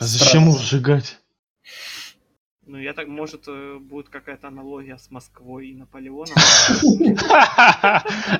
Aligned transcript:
А 0.00 0.06
зачем 0.06 0.48
его 0.48 0.56
сжигать? 0.56 1.18
Ну, 2.66 2.78
я 2.78 2.94
так, 2.94 3.06
может, 3.06 3.42
э, 3.48 3.76
будет 3.78 4.08
какая-то 4.08 4.48
аналогия 4.48 4.96
с 4.96 5.10
Москвой 5.10 5.68
и 5.68 5.74
Наполеоном. 5.74 6.32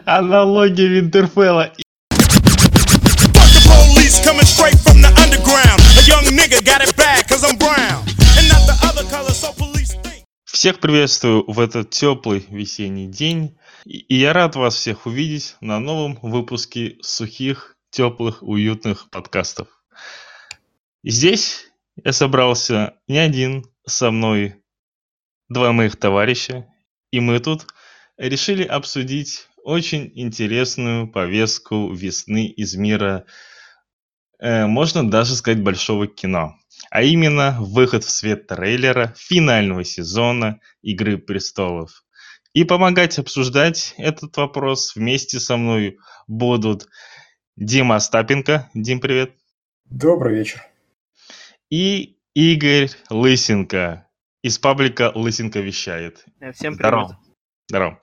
Аналогия 0.06 0.86
Винтерфелла. 0.86 1.70
Всех 10.46 10.80
приветствую 10.80 11.44
в 11.46 11.60
этот 11.60 11.90
теплый 11.90 12.46
весенний 12.48 13.06
день. 13.06 13.58
И 13.84 14.16
я 14.16 14.32
рад 14.32 14.56
вас 14.56 14.76
всех 14.76 15.04
увидеть 15.04 15.56
на 15.60 15.78
новом 15.78 16.18
выпуске 16.22 16.96
сухих, 17.02 17.76
теплых, 17.90 18.42
уютных 18.42 19.10
подкастов. 19.10 19.68
Здесь 21.02 21.66
я 22.04 22.12
собрался 22.12 22.94
не 23.08 23.18
один, 23.18 23.64
со 23.86 24.10
мной 24.10 24.56
два 25.48 25.72
моих 25.72 25.96
товарища, 25.96 26.66
и 27.10 27.20
мы 27.20 27.40
тут 27.40 27.66
решили 28.18 28.64
обсудить 28.64 29.48
очень 29.64 30.12
интересную 30.14 31.08
повестку 31.08 31.92
весны 31.92 32.46
из 32.46 32.74
мира, 32.76 33.24
э, 34.38 34.66
можно 34.66 35.08
даже 35.08 35.34
сказать, 35.34 35.62
большого 35.62 36.06
кино. 36.06 36.56
А 36.90 37.02
именно 37.02 37.56
выход 37.60 38.04
в 38.04 38.10
свет 38.10 38.46
трейлера 38.46 39.14
финального 39.16 39.84
сезона 39.84 40.60
«Игры 40.82 41.18
престолов». 41.18 42.04
И 42.52 42.64
помогать 42.64 43.18
обсуждать 43.18 43.94
этот 43.96 44.36
вопрос 44.36 44.96
вместе 44.96 45.38
со 45.40 45.56
мной 45.56 45.98
будут 46.26 46.88
Дима 47.56 47.96
Остапенко. 47.96 48.68
Дим, 48.74 49.00
привет. 49.00 49.34
Добрый 49.84 50.36
вечер. 50.38 50.69
И 51.70 52.16
Игорь 52.34 52.90
Лысенко 53.10 54.08
из 54.42 54.58
паблика 54.58 55.12
«Лысенко 55.14 55.60
вещает». 55.60 56.24
Э, 56.40 56.52
Всем 56.52 56.76
привет. 56.76 56.88
Здорово. 56.88 57.18
Здорово. 57.68 58.00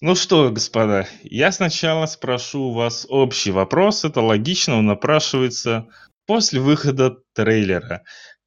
Ну 0.00 0.16
что, 0.16 0.50
господа, 0.50 1.06
я 1.22 1.52
сначала 1.52 2.06
спрошу 2.06 2.70
у 2.70 2.72
вас 2.72 3.06
общий 3.08 3.52
вопрос. 3.52 4.04
Это 4.04 4.20
логично, 4.20 4.78
он 4.78 4.86
напрашивается 4.86 5.86
после 6.26 6.58
выхода 6.58 7.18
трейлера. 7.32 8.02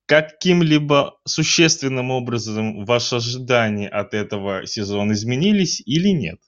Каким-либо 0.07 1.17
существенным 1.25 2.11
образом 2.11 2.83
ваши 2.83 3.15
ожидания 3.15 3.87
от 3.87 4.13
этого 4.13 4.67
сезона 4.67 5.13
изменились 5.13 5.81
или 5.85 6.09
нет? 6.09 6.41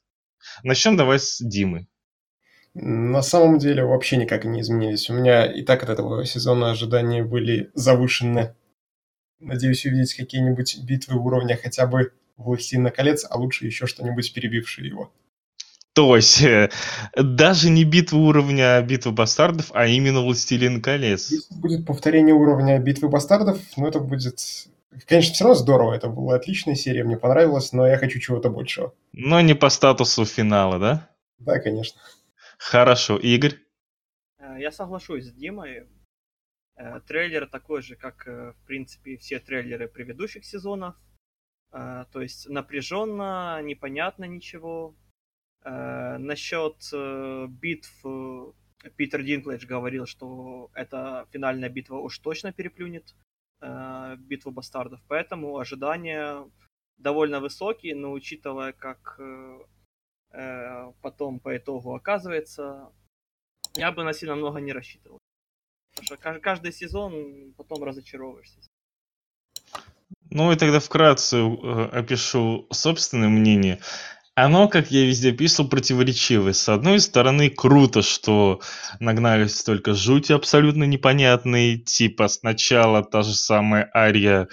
Начнем 0.64 0.98
давай 0.98 1.20
с 1.20 1.38
Димы. 1.40 1.88
На 2.80 3.24
самом 3.24 3.58
деле 3.58 3.84
вообще 3.84 4.18
никак 4.18 4.46
не 4.46 4.62
изменились. 4.62 5.10
У 5.10 5.14
меня 5.14 5.52
и 5.52 5.64
так 5.64 5.82
от 5.82 5.90
этого 5.90 6.24
сезона 6.26 6.70
ожидания 6.70 7.24
были 7.24 7.72
завышены. 7.74 8.54
Надеюсь 9.40 9.84
увидеть 9.88 10.14
какие-нибудь 10.14 10.78
битвы 10.84 11.20
уровня 11.20 11.58
хотя 11.62 11.88
бы 11.88 12.14
«Властелина 12.38 12.92
колец», 12.92 13.26
а 13.28 13.38
лучше 13.40 13.66
еще 13.66 13.88
что-нибудь 13.88 14.32
перебившее 14.32 14.90
его. 14.90 15.12
То 15.94 16.16
есть, 16.16 16.44
э, 16.44 16.70
даже 17.16 17.72
не 17.72 17.84
битва 17.84 18.18
уровня 18.18 18.80
битвы 18.82 19.12
бастардов, 19.12 19.72
а 19.74 19.88
именно 19.88 20.22
«Властелин 20.22 20.80
колец». 20.80 21.32
Если 21.32 21.56
будет 21.56 21.84
повторение 21.84 22.36
уровня 22.36 22.78
битвы 22.78 23.10
бастардов, 23.10 23.60
ну 23.76 23.88
это 23.88 24.00
будет... 24.00 24.40
Конечно, 25.08 25.34
все 25.34 25.46
равно 25.46 25.60
здорово, 25.60 25.94
это 25.96 26.10
была 26.10 26.36
отличная 26.36 26.76
серия, 26.76 27.04
мне 27.04 27.18
понравилось, 27.18 27.74
но 27.74 27.88
я 27.88 27.98
хочу 27.98 28.20
чего-то 28.20 28.52
большего. 28.52 28.94
Но 29.14 29.42
не 29.42 29.56
по 29.56 29.70
статусу 29.70 30.26
финала, 30.26 30.78
да? 30.78 31.10
Да, 31.40 31.60
конечно. 31.60 32.00
Хорошо. 32.58 33.18
Игорь? 33.18 33.60
Э, 34.40 34.58
Я 34.60 34.72
соглашусь 34.72 35.26
с 35.26 35.32
Димой. 35.32 35.88
Э, 36.76 37.00
Трейлер 37.08 37.48
такой 37.48 37.82
же, 37.82 37.96
как, 37.96 38.28
э, 38.28 38.52
в 38.54 38.66
принципе, 38.66 39.18
все 39.18 39.40
трейлеры 39.40 39.88
предыдущих 39.88 40.46
сезонов. 40.46 40.96
То 41.70 42.22
есть 42.22 42.48
напряженно, 42.48 43.62
непонятно 43.62 44.24
ничего. 44.24 44.96
Насчет 45.66 46.78
битв 47.60 48.06
Питер 48.96 49.22
Динклэдж 49.22 49.66
говорил, 49.68 50.06
что 50.06 50.72
эта 50.74 51.28
финальная 51.34 51.68
битва 51.68 51.98
уж 51.98 52.18
точно 52.20 52.54
переплюнет 52.54 53.14
битву 54.18 54.52
бастардов. 54.52 55.02
Поэтому 55.10 55.58
ожидания 55.58 56.50
довольно 56.98 57.42
высокие, 57.42 57.96
но 57.96 58.14
учитывая, 58.14 58.72
как 58.72 59.20
потом 61.02 61.40
по 61.40 61.56
итогу 61.58 61.96
оказывается, 61.96 62.92
я 63.76 63.92
бы 63.92 64.04
на 64.04 64.14
сильно 64.14 64.36
много 64.36 64.60
не 64.60 64.74
рассчитывал. 64.74 65.20
Потому 65.92 66.06
что 66.06 66.18
ка- 66.18 66.40
каждый 66.40 66.72
сезон 66.72 67.54
потом 67.58 67.84
разочаровываешься. 67.84 68.60
Ну 70.30 70.52
и 70.52 70.56
тогда 70.56 70.80
вкратце 70.80 71.38
э, 71.38 71.90
опишу 71.92 72.68
собственное 72.72 73.30
мнение. 73.30 73.80
Оно, 74.36 74.68
как 74.68 74.92
я 74.92 75.04
везде 75.04 75.32
писал, 75.32 75.68
противоречивое. 75.68 76.54
С 76.54 76.70
одной 76.70 77.00
стороны, 77.00 77.50
круто, 77.50 78.04
что 78.04 78.62
нагнали 79.00 79.48
столько 79.48 79.96
жути 79.96 80.32
абсолютно 80.32 80.84
непонятной. 80.84 81.80
Типа 81.80 82.28
сначала 82.28 83.04
та 83.04 83.24
же 83.24 83.34
самая 83.34 83.90
Ария 83.96 84.48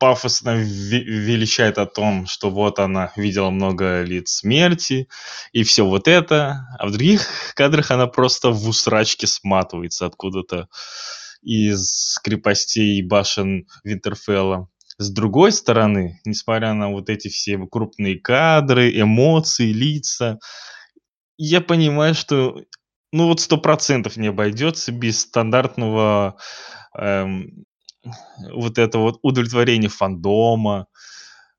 пафосно 0.00 0.56
ве- 0.62 1.04
величает 1.04 1.78
о 1.78 1.86
том, 1.86 2.26
что 2.26 2.50
вот 2.50 2.80
она 2.80 3.12
видела 3.14 3.50
много 3.50 4.02
лиц 4.02 4.32
смерти 4.32 5.08
и 5.52 5.62
все 5.62 5.86
вот 5.86 6.08
это. 6.08 6.66
А 6.78 6.86
в 6.86 6.90
других 6.90 7.28
кадрах 7.54 7.92
она 7.92 8.06
просто 8.08 8.50
в 8.50 8.66
усрачке 8.66 9.26
сматывается 9.28 10.06
откуда-то 10.06 10.68
из 11.42 12.18
крепостей 12.24 12.98
и 12.98 13.02
башен 13.06 13.66
Винтерфелла. 13.84 14.68
С 14.98 15.10
другой 15.10 15.52
стороны, 15.52 16.20
несмотря 16.24 16.72
на 16.72 16.90
вот 16.90 17.08
эти 17.10 17.28
все 17.28 17.58
крупные 17.70 18.18
кадры, 18.18 18.90
эмоции, 19.00 19.72
лица, 19.72 20.38
я 21.36 21.60
понимаю, 21.60 22.14
что 22.14 22.56
ну 23.12 23.26
вот 23.26 23.40
сто 23.40 23.58
процентов 23.58 24.16
не 24.16 24.28
обойдется 24.28 24.92
без 24.92 25.20
стандартного 25.20 26.36
эм, 26.94 27.64
вот 28.52 28.78
этого 28.78 29.02
вот 29.04 29.18
удовлетворения 29.22 29.88
фандома, 29.88 30.86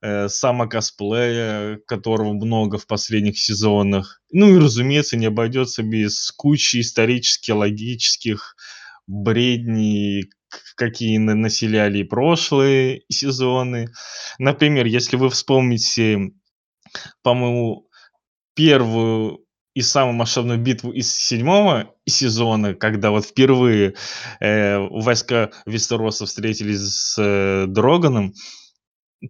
э, 0.02 0.30
самокосплея, 0.30 1.80
которого 1.88 2.34
много 2.34 2.78
в 2.78 2.88
последних 2.88 3.40
сезонах. 3.40 4.22
Ну 4.32 4.56
и, 4.56 4.60
разумеется, 4.60 5.18
не 5.18 5.28
обойдется 5.28 5.84
без 5.84 6.32
кучи 6.32 6.82
исторически 6.82 7.52
логических 7.52 8.56
бредней, 9.08 10.30
какие 10.76 11.18
на- 11.18 11.36
населяли 11.36 12.00
и 12.00 12.04
прошлые 12.04 13.04
сезоны. 13.10 13.90
Например, 14.40 14.86
если 14.86 15.18
вы 15.18 15.30
вспомните, 15.30 16.32
по-моему, 17.24 17.88
первую 18.56 19.46
и 19.74 19.82
самую 19.82 20.14
масштабную 20.16 20.60
битву 20.60 20.92
из 20.92 21.14
седьмого 21.14 21.96
сезона, 22.06 22.74
когда 22.74 23.12
вот 23.12 23.26
впервые 23.26 23.96
э, 24.40 24.78
войска 24.80 25.52
Вестероса 25.66 26.26
встретились 26.26 26.82
с 26.82 27.16
э, 27.18 27.66
Дроганом, 27.68 28.34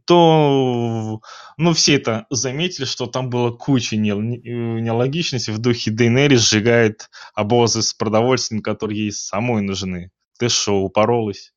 то, 0.06 1.22
ну, 1.57 1.74
все 1.74 1.96
это 1.96 2.25
заметили, 2.29 2.85
что 2.85 3.07
там 3.07 3.29
было 3.29 3.52
куча 3.52 3.97
не- 3.97 4.12
не- 4.12 4.81
нелогичностей 4.81 5.53
в 5.53 5.59
духе 5.59 5.91
Дейнери 5.91 6.35
сжигает 6.35 7.09
обозы 7.34 7.81
с 7.81 7.94
продовольствием, 7.94 8.62
которые 8.62 9.00
ей 9.00 9.12
самой 9.12 9.62
нужны. 9.62 10.12
Ты 10.40 10.50
шо, 10.50 10.78
упоролась? 10.78 11.53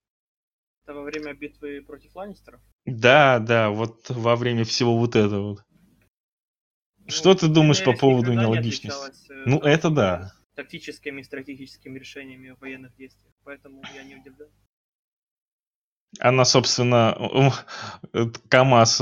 Это 0.85 0.95
во 0.95 1.03
время 1.03 1.33
битвы 1.33 1.81
против 1.87 2.15
Ланнистеров. 2.17 2.61
Да, 2.85 3.39
да, 3.39 3.71
вот 3.71 4.11
во 4.11 4.37
время 4.37 4.65
всего 4.65 4.99
вот 4.99 5.17
этого. 5.17 5.65
Что 7.07 7.31
Ну, 7.31 7.35
ты 7.35 7.49
думаешь 7.49 7.85
по 7.85 7.93
поводу 7.93 8.33
не 8.33 8.39
нелогичности? 8.39 8.87
отличалась, 9.07 9.31
э, 9.31 9.43
Ну, 9.47 9.59
это 9.61 9.91
да. 9.91 10.33
Тактическими 10.55 11.21
и 11.21 11.25
стратегическими 11.25 11.99
решениями 11.99 12.51
в 12.51 12.61
военных 12.61 12.97
действиях. 12.97 13.33
Поэтому 13.45 13.83
я 13.95 14.03
не 14.05 14.17
удивлен. 14.17 14.49
Она, 16.21 16.45
собственно, 16.45 17.53
КамАЗ 18.49 18.99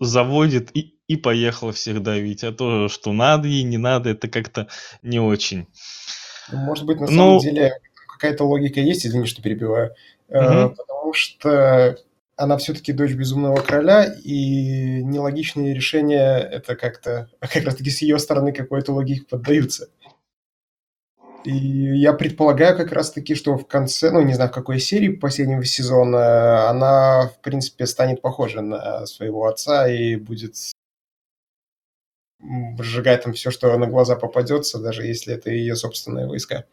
заводит 0.00 0.70
и, 0.76 0.94
и 1.08 1.16
поехала 1.16 1.72
всех 1.72 2.00
давить. 2.02 2.44
А 2.44 2.52
то, 2.52 2.88
что 2.88 3.12
надо 3.12 3.48
ей, 3.48 3.64
не 3.64 3.76
надо, 3.76 4.10
это 4.10 4.28
как-то 4.28 4.68
не 5.02 5.18
очень. 5.18 5.66
Ну, 6.52 6.58
Может 6.58 6.86
быть, 6.86 7.00
на 7.00 7.06
Ну- 7.10 7.12
самом 7.12 7.38
деле 7.40 7.72
какая-то 8.12 8.44
логика 8.44 8.80
есть, 8.80 9.04
извини, 9.04 9.26
что 9.26 9.42
перебиваю. 9.42 9.94
Мгм. 10.28 10.76
Потому 10.76 11.12
что 11.12 11.98
она 12.38 12.56
все-таки 12.56 12.92
дочь 12.92 13.12
безумного 13.12 13.60
короля, 13.60 14.04
и 14.04 15.02
нелогичные 15.02 15.74
решения 15.74 16.38
это 16.38 16.76
как-то 16.76 17.28
как 17.40 17.64
раз-таки 17.64 17.90
с 17.90 18.00
ее 18.00 18.18
стороны 18.18 18.52
какой-то 18.52 18.92
логике 18.92 19.26
поддаются. 19.28 19.88
И 21.44 21.52
я 21.98 22.12
предполагаю 22.12 22.76
как 22.76 22.92
раз-таки, 22.92 23.34
что 23.34 23.56
в 23.56 23.66
конце, 23.66 24.10
ну, 24.10 24.22
не 24.22 24.34
знаю, 24.34 24.50
в 24.50 24.54
какой 24.54 24.80
серии 24.80 25.08
последнего 25.08 25.64
сезона 25.64 26.68
она, 26.68 27.28
в 27.28 27.40
принципе, 27.40 27.86
станет 27.86 28.22
похожа 28.22 28.60
на 28.60 29.06
своего 29.06 29.46
отца 29.46 29.88
и 29.88 30.16
будет 30.16 30.56
сжигать 32.78 33.24
там 33.24 33.32
все, 33.32 33.50
что 33.50 33.76
на 33.76 33.86
глаза 33.86 34.14
попадется, 34.14 34.78
даже 34.78 35.04
если 35.04 35.34
это 35.34 35.50
ее 35.50 35.74
собственные 35.74 36.26
войска. 36.26 36.64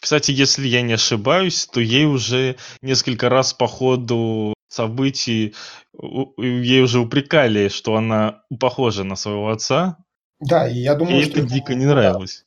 Кстати, 0.00 0.32
если 0.32 0.66
я 0.66 0.82
не 0.82 0.94
ошибаюсь, 0.94 1.66
то 1.66 1.80
ей 1.80 2.04
уже 2.04 2.56
несколько 2.82 3.28
раз 3.28 3.54
по 3.54 3.66
ходу 3.66 4.53
событий 4.74 5.54
ей 6.36 6.82
уже 6.82 6.98
упрекали, 6.98 7.68
что 7.68 7.94
она 7.96 8.42
похожа 8.60 9.04
на 9.04 9.16
своего 9.16 9.50
отца, 9.50 9.98
Да, 10.40 10.68
и 10.68 10.78
я 10.78 10.94
думаю, 10.94 11.20
и 11.20 11.24
что... 11.24 11.38
это 11.38 11.48
дико 11.48 11.74
не 11.74 11.86
нравилось. 11.86 12.44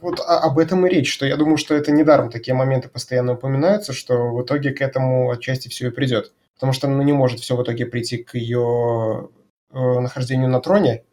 Вот 0.00 0.18
об 0.20 0.58
этом 0.58 0.86
и 0.86 0.90
речь, 0.90 1.12
что 1.12 1.26
я 1.26 1.36
думаю, 1.36 1.58
что 1.58 1.74
это 1.74 1.92
недаром 1.92 2.30
такие 2.30 2.54
моменты 2.54 2.88
постоянно 2.88 3.34
упоминаются, 3.34 3.92
что 3.92 4.32
в 4.32 4.42
итоге 4.42 4.70
к 4.72 4.80
этому 4.80 5.30
отчасти 5.30 5.68
все 5.68 5.88
и 5.88 5.90
придет. 5.90 6.32
Потому 6.54 6.72
что 6.72 6.88
ну, 6.88 7.02
не 7.02 7.12
может 7.12 7.40
все 7.40 7.54
в 7.54 7.62
итоге 7.62 7.84
прийти 7.84 8.16
к 8.18 8.34
ее 8.34 9.28
э, 9.70 9.78
нахождению 9.78 10.48
на 10.48 10.60
троне. 10.60 11.04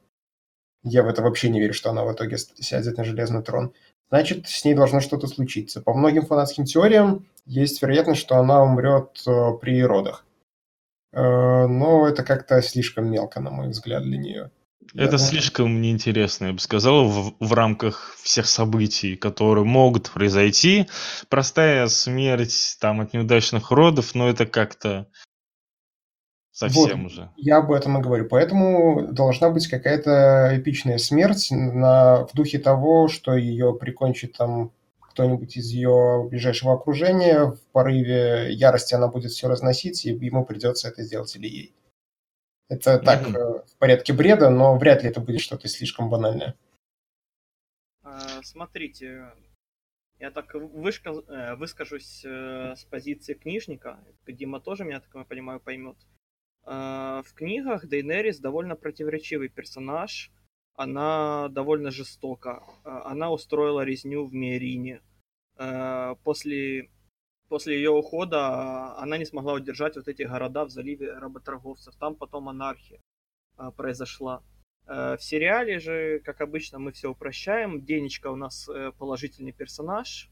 Я 0.84 1.04
в 1.04 1.10
это 1.10 1.22
вообще 1.22 1.50
не 1.50 1.60
верю, 1.60 1.74
что 1.74 1.90
она 1.90 2.06
в 2.06 2.14
итоге 2.14 2.38
сядет 2.38 2.98
на 2.98 3.04
железный 3.04 3.44
трон. 3.44 3.74
Значит, 4.10 4.48
с 4.48 4.64
ней 4.64 4.74
должно 4.74 5.02
что-то 5.02 5.28
случиться. 5.28 5.82
По 5.82 5.94
многим 5.94 6.26
фанатским 6.26 6.66
теориям 6.66 7.26
есть 7.46 7.82
вероятность, 7.82 8.22
что 8.22 8.38
она 8.38 8.64
умрет 8.64 9.22
э, 9.28 9.52
при 9.62 9.84
родах. 9.84 10.26
Э, 11.12 11.68
но 11.68 12.08
это 12.08 12.24
как-то 12.24 12.62
слишком 12.62 13.10
мелко, 13.10 13.40
на 13.40 13.50
мой 13.50 13.70
взгляд, 13.70 14.04
для 14.04 14.18
нее. 14.18 14.52
Это 14.94 15.18
думаю- 15.18 15.20
слишком 15.20 15.82
неинтересно, 15.82 16.46
я 16.46 16.54
бы 16.54 16.60
сказал, 16.60 17.08
в, 17.08 17.36
в 17.40 17.54
рамках 17.54 18.16
всех 18.22 18.48
событий, 18.48 19.16
которые 19.18 19.66
могут 19.66 20.10
произойти. 20.10 20.88
Простая 21.28 21.88
смерть 21.88 22.78
там 22.80 23.02
от 23.02 23.14
неудачных 23.14 23.72
родов, 23.72 24.16
но 24.16 24.30
это 24.30 24.46
как-то 24.46 25.08
совсем 26.58 27.04
Вот. 27.04 27.12
уже. 27.12 27.30
Я 27.38 27.58
об 27.58 27.72
этом 27.72 28.00
и 28.00 28.02
говорю. 28.02 28.28
Поэтому 28.28 29.14
должна 29.14 29.52
быть 29.52 29.68
какая-то 29.68 30.52
эпичная 30.54 30.98
смерть 30.98 31.50
на, 31.52 32.26
в 32.26 32.34
духе 32.34 32.58
того, 32.58 33.08
что 33.08 33.36
ее 33.36 33.78
прикончит 33.80 34.34
там 34.34 34.72
кто-нибудь 35.00 35.56
из 35.56 35.70
ее 35.70 36.28
ближайшего 36.30 36.74
окружения. 36.74 37.46
В 37.46 37.60
порыве 37.72 38.52
ярости 38.52 38.96
она 38.96 39.08
будет 39.08 39.32
все 39.32 39.48
разносить, 39.48 40.06
и 40.06 40.10
ему 40.10 40.46
придется 40.46 40.88
это 40.88 41.04
сделать 41.04 41.36
или 41.36 41.48
ей. 41.48 41.74
Это 42.70 42.98
так, 43.00 43.28
э, 43.30 43.64
в 43.66 43.78
порядке 43.78 44.14
бреда, 44.14 44.50
но 44.50 44.78
вряд 44.78 45.04
ли 45.04 45.10
это 45.10 45.22
будет 45.22 45.42
что-то 45.42 45.68
слишком 45.68 46.10
банальное. 46.10 46.56
А, 48.04 48.42
Смотрите, 48.44 49.32
я 50.20 50.32
так 50.32 50.56
вышка- 50.56 51.24
э, 51.28 51.56
выскажусь 51.56 52.26
э, 52.26 52.76
с 52.76 52.84
позиции 52.86 53.36
книжника. 53.36 54.00
Дима 54.26 54.60
тоже 54.60 54.86
меня, 54.86 55.00
так 55.00 55.10
я 55.14 55.24
понимаю, 55.24 55.60
поймет. 55.60 55.98
А, 55.98 56.17
В 56.68 57.34
книгах 57.34 57.88
Дейнерис 57.88 58.40
довольно 58.40 58.76
противоречивый 58.76 59.48
персонаж. 59.48 60.32
Она 60.76 61.48
довольно 61.50 61.92
жестока. 61.92 62.62
А, 62.84 63.12
Она 63.12 63.32
устроила 63.32 63.86
резню 63.86 64.26
в 64.26 64.34
Мейрине. 64.34 65.02
А, 65.56 66.16
После, 66.24 66.90
после 67.48 67.78
ее 67.78 67.92
ухода 67.92 68.96
она 68.98 69.18
не 69.18 69.26
смогла 69.26 69.54
удержать 69.54 69.96
вот 69.96 70.08
эти 70.08 70.24
города 70.24 70.66
в 70.66 70.70
заливе 70.70 71.14
работорговцев. 71.14 71.96
Там 71.96 72.16
потом 72.16 72.50
анархия 72.50 73.00
произошла. 73.76 74.44
Э, 74.88 75.18
В 75.18 75.24
сериале 75.24 75.80
же, 75.80 76.20
как 76.20 76.42
обычно, 76.42 76.80
мы 76.80 76.92
все 76.92 77.10
упрощаем. 77.10 77.84
Денечка 77.84 78.28
у 78.28 78.36
нас 78.36 78.70
э, 78.70 78.92
положительный 78.98 79.52
персонаж. 79.52 80.30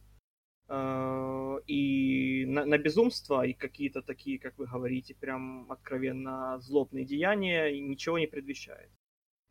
Э, 0.68 1.60
И 1.68 2.46
на, 2.48 2.66
на 2.66 2.78
безумство 2.78 3.46
и 3.46 3.54
какие-то 3.54 4.02
такие, 4.02 4.40
как 4.40 4.58
вы 4.58 4.66
говорите, 4.68 5.16
прям 5.16 5.72
откровенно 5.72 6.60
злобные 6.60 7.06
деяния 7.06 7.68
и 7.68 7.82
ничего 7.82 8.20
не 8.20 8.28
предвещает. 8.28 8.90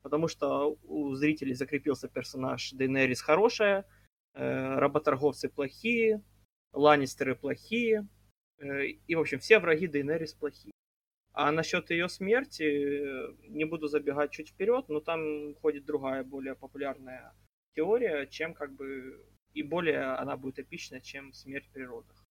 Потому 0.03 0.29
что 0.29 0.77
у 0.83 1.15
зрителей 1.15 1.55
закрепился 1.55 2.09
персонаж 2.09 2.73
Дейнерис 2.73 3.23
хорошая, 3.23 3.85
э, 4.35 4.79
работорговцы 4.79 5.49
плохие, 5.49 6.23
Ланнистеры 6.73 7.35
плохие, 7.37 8.07
э, 8.59 8.87
и, 9.09 9.15
в 9.15 9.21
общем, 9.21 9.39
все 9.39 9.59
враги 9.59 9.87
Дейнерис 9.87 10.35
плохие. 10.35 10.73
А 11.33 11.53
насчет 11.53 11.91
ее 11.91 12.09
смерти, 12.09 12.65
не 13.49 13.65
буду 13.65 13.89
забегать 13.89 14.31
чуть 14.31 14.51
вперед, 14.51 14.89
но 14.89 15.01
там 15.01 15.55
ходит 15.57 15.85
другая, 15.85 16.23
более 16.23 16.55
популярная 16.55 17.35
теория, 17.75 18.27
чем 18.27 18.55
как 18.55 18.73
бы 18.73 19.25
и 19.55 19.63
более 19.63 20.15
она 20.17 20.37
будет 20.37 20.59
эпична, 20.59 21.01
чем 21.01 21.33
смерть 21.33 21.67
в 21.67 21.73
природах. 21.73 22.25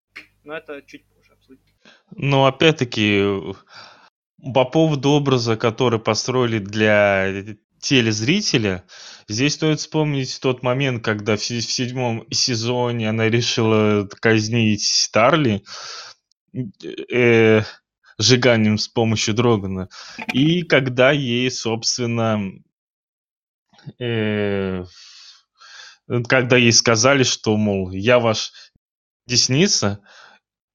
Но 0.43 0.53
это 0.53 0.81
чуть 0.81 1.05
позже 1.05 1.31
обсудим. 1.33 1.63
Но 2.11 2.45
опять-таки, 2.45 3.23
по 4.53 4.65
поводу 4.65 5.09
образа, 5.11 5.55
который 5.55 5.99
построили 5.99 6.59
для 6.59 7.55
телезрителя, 7.79 8.83
здесь 9.27 9.55
стоит 9.55 9.79
вспомнить 9.79 10.39
тот 10.41 10.63
момент, 10.63 11.03
когда 11.03 11.35
в, 11.35 11.43
се- 11.43 11.59
в 11.59 11.71
седьмом 11.71 12.25
сезоне 12.31 13.09
она 13.09 13.29
решила 13.29 14.07
казнить 14.07 15.09
Тарли 15.11 15.63
э, 17.11 17.61
сжиганием 18.17 18.77
с 18.77 18.87
помощью 18.87 19.33
Дрогана. 19.33 19.89
И 20.33 20.63
когда 20.63 21.11
ей, 21.11 21.49
собственно, 21.51 22.51
э, 23.99 24.83
когда 26.21 26.57
ей 26.57 26.71
сказали, 26.71 27.23
что, 27.23 27.57
мол, 27.57 27.91
я 27.91 28.19
ваш 28.19 28.51
десница, 29.25 29.99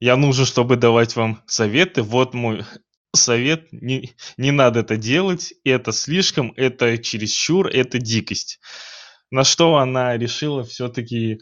я 0.00 0.16
нужен, 0.16 0.44
чтобы 0.46 0.76
давать 0.76 1.16
вам 1.16 1.42
советы. 1.46 2.02
Вот 2.02 2.34
мой 2.34 2.64
совет. 3.14 3.72
Не, 3.72 4.14
не 4.36 4.50
надо 4.50 4.80
это 4.80 4.96
делать. 4.96 5.54
Это 5.64 5.92
слишком, 5.92 6.52
это 6.56 6.98
чересчур, 6.98 7.68
это 7.68 7.98
дикость. 7.98 8.60
На 9.30 9.44
что 9.44 9.76
она 9.76 10.16
решила 10.16 10.64
все-таки, 10.64 11.40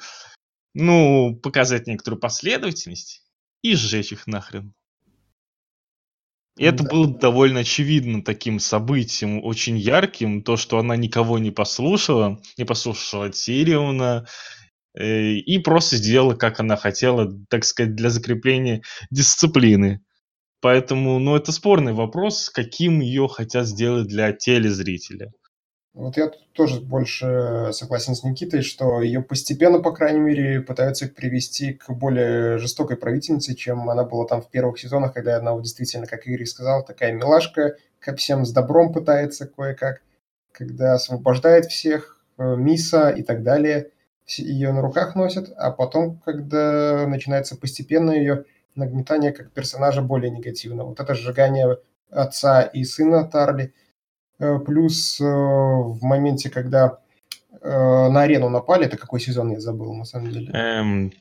ну, 0.74 1.36
показать 1.36 1.86
некоторую 1.86 2.20
последовательность 2.20 3.22
и 3.62 3.74
сжечь 3.74 4.12
их 4.12 4.26
нахрен. 4.26 4.74
И 6.58 6.64
это 6.64 6.84
Да. 6.84 6.90
было 6.90 7.06
довольно 7.18 7.60
очевидно 7.60 8.22
таким 8.24 8.58
событием, 8.60 9.44
очень 9.44 9.76
ярким, 9.76 10.42
то, 10.42 10.56
что 10.56 10.78
она 10.78 10.96
никого 10.96 11.38
не 11.38 11.50
послушала, 11.50 12.40
не 12.56 12.64
послушала 12.64 13.30
Тириона, 13.30 14.26
э, 14.98 15.32
и 15.34 15.58
просто 15.58 15.96
сделала, 15.96 16.34
как 16.34 16.60
она 16.60 16.76
хотела, 16.76 17.32
так 17.50 17.64
сказать, 17.64 17.96
для 17.96 18.10
закрепления 18.10 18.82
дисциплины. 19.10 20.00
Поэтому, 20.62 21.18
ну, 21.20 21.36
это 21.36 21.52
спорный 21.52 21.94
вопрос, 21.94 22.50
каким 22.50 23.00
ее 23.00 23.28
хотят 23.28 23.66
сделать 23.68 24.08
для 24.08 24.32
телезрителя. 24.32 25.32
Вот 25.96 26.18
я 26.18 26.30
тоже 26.52 26.82
больше 26.82 27.70
согласен 27.72 28.14
с 28.14 28.22
Никитой, 28.22 28.60
что 28.60 29.00
ее 29.00 29.22
постепенно, 29.22 29.78
по 29.78 29.92
крайней 29.92 30.20
мере, 30.20 30.60
пытаются 30.60 31.08
привести 31.08 31.72
к 31.72 31.88
более 31.88 32.58
жестокой 32.58 32.98
правительнице, 32.98 33.54
чем 33.54 33.88
она 33.88 34.04
была 34.04 34.26
там 34.26 34.42
в 34.42 34.50
первых 34.50 34.78
сезонах, 34.78 35.14
когда 35.14 35.38
она 35.38 35.58
действительно, 35.58 36.06
как 36.06 36.26
Игорь 36.26 36.44
сказал, 36.44 36.84
такая 36.84 37.12
милашка, 37.12 37.76
ко 37.98 38.14
всем 38.14 38.44
с 38.44 38.52
добром 38.52 38.92
пытается 38.92 39.46
кое-как, 39.46 40.02
когда 40.52 40.92
освобождает 40.92 41.64
всех, 41.64 42.20
э, 42.36 42.56
Миса 42.56 43.08
и 43.08 43.22
так 43.22 43.42
далее, 43.42 43.90
ее 44.26 44.72
на 44.72 44.82
руках 44.82 45.14
носят, 45.14 45.50
а 45.56 45.70
потом, 45.70 46.20
когда 46.26 47.06
начинается 47.06 47.56
постепенно 47.56 48.10
ее 48.10 48.44
нагнетание 48.74 49.32
как 49.32 49.50
персонажа 49.50 50.02
более 50.02 50.30
негативно. 50.30 50.84
Вот 50.84 51.00
это 51.00 51.14
сжигание 51.14 51.78
отца 52.10 52.60
и 52.64 52.84
сына 52.84 53.24
Тарли– 53.24 53.72
Плюс 54.38 55.20
э, 55.20 55.24
в 55.24 55.98
моменте, 56.02 56.50
когда 56.50 56.98
э, 57.60 57.68
на 57.68 58.22
арену 58.22 58.50
напали, 58.50 58.86
это 58.86 58.96
какой 58.98 59.20
сезон 59.20 59.52
я 59.52 59.60
забыл, 59.60 59.94
на 59.94 60.04
самом 60.04 60.30
деле. 60.30 60.52
Эм, 60.52 61.12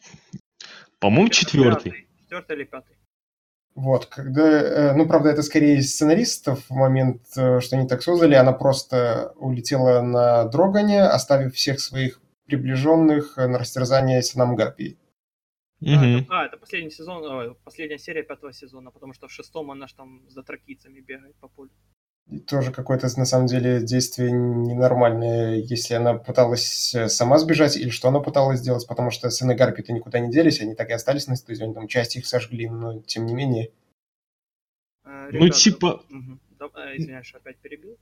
по-моему, 1.00 1.30
четвертый. 1.30 2.08
Четвертый 2.24 2.56
или 2.58 2.64
пятый. 2.66 2.96
Вот, 3.76 4.06
когда, 4.06 4.62
э, 4.62 4.94
ну, 4.96 5.06
правда, 5.06 5.30
это 5.30 5.42
скорее 5.42 5.82
сценаристов 5.82 6.70
в 6.70 6.74
момент, 6.74 7.24
э, 7.36 7.60
что 7.60 7.78
они 7.78 7.88
так 7.88 8.02
создали, 8.02 8.34
она 8.34 8.54
просто 8.54 9.34
улетела 9.36 10.02
на 10.02 10.46
Дрогане, 10.46 11.04
оставив 11.04 11.54
всех 11.54 11.82
своих 11.82 12.22
приближенных 12.46 13.38
э, 13.38 13.48
на 13.48 13.60
растерзание 13.60 14.22
Синам 14.22 14.56
Гарпии. 14.56 14.98
А, 15.82 15.88
это, 15.88 16.26
а, 16.30 16.46
это 16.46 16.58
последний 16.58 16.90
сезон, 16.90 17.56
последняя 17.66 17.98
серия 17.98 18.24
пятого 18.24 18.54
сезона, 18.54 18.92
потому 18.92 19.14
что 19.14 19.28
в 19.28 19.32
шестом 19.32 19.70
она 19.72 19.88
ж 19.88 19.94
там 19.94 20.30
за 20.30 20.42
тракийцами 20.42 21.02
бегает 21.02 21.36
по 21.42 21.50
полю. 21.50 21.72
И 22.28 22.40
тоже 22.40 22.72
какое-то, 22.72 23.08
на 23.20 23.26
самом 23.26 23.46
деле, 23.46 23.82
действие 23.82 24.32
ненормальное, 24.32 25.58
если 25.58 25.94
она 25.94 26.16
пыталась 26.16 26.94
э, 26.96 27.08
сама 27.08 27.38
сбежать, 27.38 27.78
или 27.78 27.90
что 27.90 28.08
она 28.08 28.20
пыталась 28.20 28.60
сделать, 28.62 28.88
потому 28.88 29.12
что 29.12 29.30
сыны 29.30 29.54
Гарпии-то 29.54 29.94
никуда 29.94 30.20
не 30.20 30.32
делись, 30.32 30.60
они 30.60 30.74
так 30.74 30.90
и 30.90 30.94
остались 30.94 31.28
на 31.28 31.36
стадионе, 31.36 31.76
там 31.76 31.88
часть 31.88 32.16
их 32.16 32.26
сожгли, 32.26 32.68
но 32.68 33.00
тем 33.02 33.28
не 33.28 33.36
менее. 33.36 33.70
Э, 35.04 35.30
Ну, 35.32 35.40
ребята, 35.46 35.60
типа- 35.60 36.04
мгм. 36.10 36.40
Да- 36.58 36.72
э, 36.76 36.98
извиняюсь, 36.98 37.28
что 37.28 37.38
опять 37.38 37.58
перебил. 37.58 37.96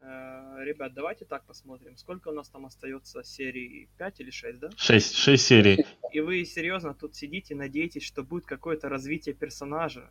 Э, 0.00 0.62
Ребят, 0.64 0.94
давайте 0.94 1.24
так 1.24 1.44
посмотрим. 1.44 1.96
Сколько 1.96 2.28
у 2.28 2.32
нас 2.32 2.48
там 2.48 2.66
остается 2.66 3.24
серий? 3.24 3.88
5 3.98 4.20
или 4.20 4.30
6, 4.30 4.58
да? 4.60 4.70
Шесть, 4.76 5.14
шесть 5.14 5.46
серий. 5.46 5.84
И 6.12 6.20
вы 6.20 6.44
серьезно 6.44 6.94
тут 6.94 7.16
сидите, 7.16 7.54
надеетесь, 7.56 8.04
что 8.04 8.22
будет 8.22 8.46
какое-то 8.46 8.88
развитие 8.88 9.34
персонажа? 9.34 10.10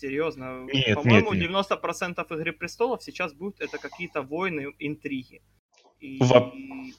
Серьезно? 0.00 0.64
Нет, 0.72 0.94
По-моему, 0.94 1.32
нет, 1.32 1.50
нет. 1.50 1.50
90% 1.50 2.24
Игры 2.38 2.52
Престолов 2.52 3.02
сейчас 3.02 3.32
будут 3.32 3.60
это 3.60 3.78
какие-то 3.78 4.22
войны, 4.22 4.68
интриги. 4.78 5.42
И, 6.00 6.18
Во- 6.20 6.52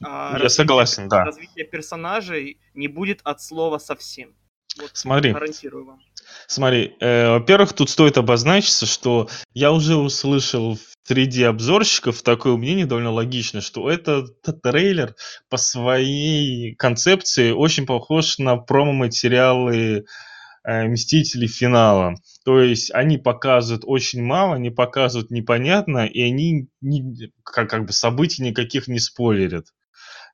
а 0.03 0.31
Я 0.33 0.33
развитие- 0.33 0.49
согласен, 0.49 1.07
да. 1.07 1.23
Развитие 1.23 1.65
персонажей 1.65 2.59
не 2.73 2.89
будет 2.89 3.21
от 3.23 3.41
слова 3.41 3.77
совсем. 3.77 4.35
Вот 4.77 4.91
Смотри, 4.93 5.31
гарантирую 5.31 5.85
вам. 5.85 5.99
Смотри, 6.47 6.93
э, 6.99 7.29
во-первых, 7.31 7.71
тут 7.73 7.89
стоит 7.89 8.17
обозначиться, 8.17 8.85
что 8.85 9.29
я 9.53 9.71
уже 9.71 9.95
услышал 9.95 10.77
среди 11.03 11.43
обзорщиков 11.43 12.21
такое 12.21 12.55
мнение 12.57 12.85
довольно 12.85 13.11
логичное, 13.11 13.61
что 13.61 13.89
этот 13.89 14.41
трейлер 14.61 15.15
по 15.49 15.55
своей 15.57 16.75
концепции 16.75 17.51
очень 17.51 17.85
похож 17.85 18.37
на 18.39 18.57
промо-материалы 18.57 20.05
э, 20.65 20.87
Мстителей 20.87 21.47
финала. 21.47 22.15
То 22.49 22.61
есть 22.61 22.89
они 22.95 23.19
показывают 23.19 23.83
очень 23.85 24.23
мало, 24.23 24.55
они 24.55 24.71
показывают 24.71 25.29
непонятно, 25.29 26.07
и 26.07 26.19
они 26.19 26.67
не- 26.81 27.31
как, 27.43 27.69
как 27.69 27.85
бы 27.85 27.93
событий 27.93 28.41
никаких 28.41 28.87
не 28.87 28.97
спойлерят. 28.97 29.67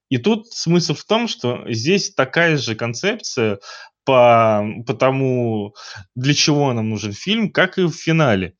И 0.07 0.17
тут 0.17 0.48
смысл 0.48 0.93
в 0.93 1.03
том, 1.03 1.27
что 1.27 1.69
здесь 1.69 2.13
такая 2.13 2.55
же 2.55 2.74
концепция 2.74 3.60
по, 4.05 4.65
по 4.88 4.93
тому, 4.93 5.75
для 6.15 6.34
чего 6.34 6.72
нам 6.72 6.89
нужен 6.89 7.12
фильм, 7.12 7.51
как 7.51 7.77
и 7.77 7.81
в 7.81 7.91
финале. 7.91 8.55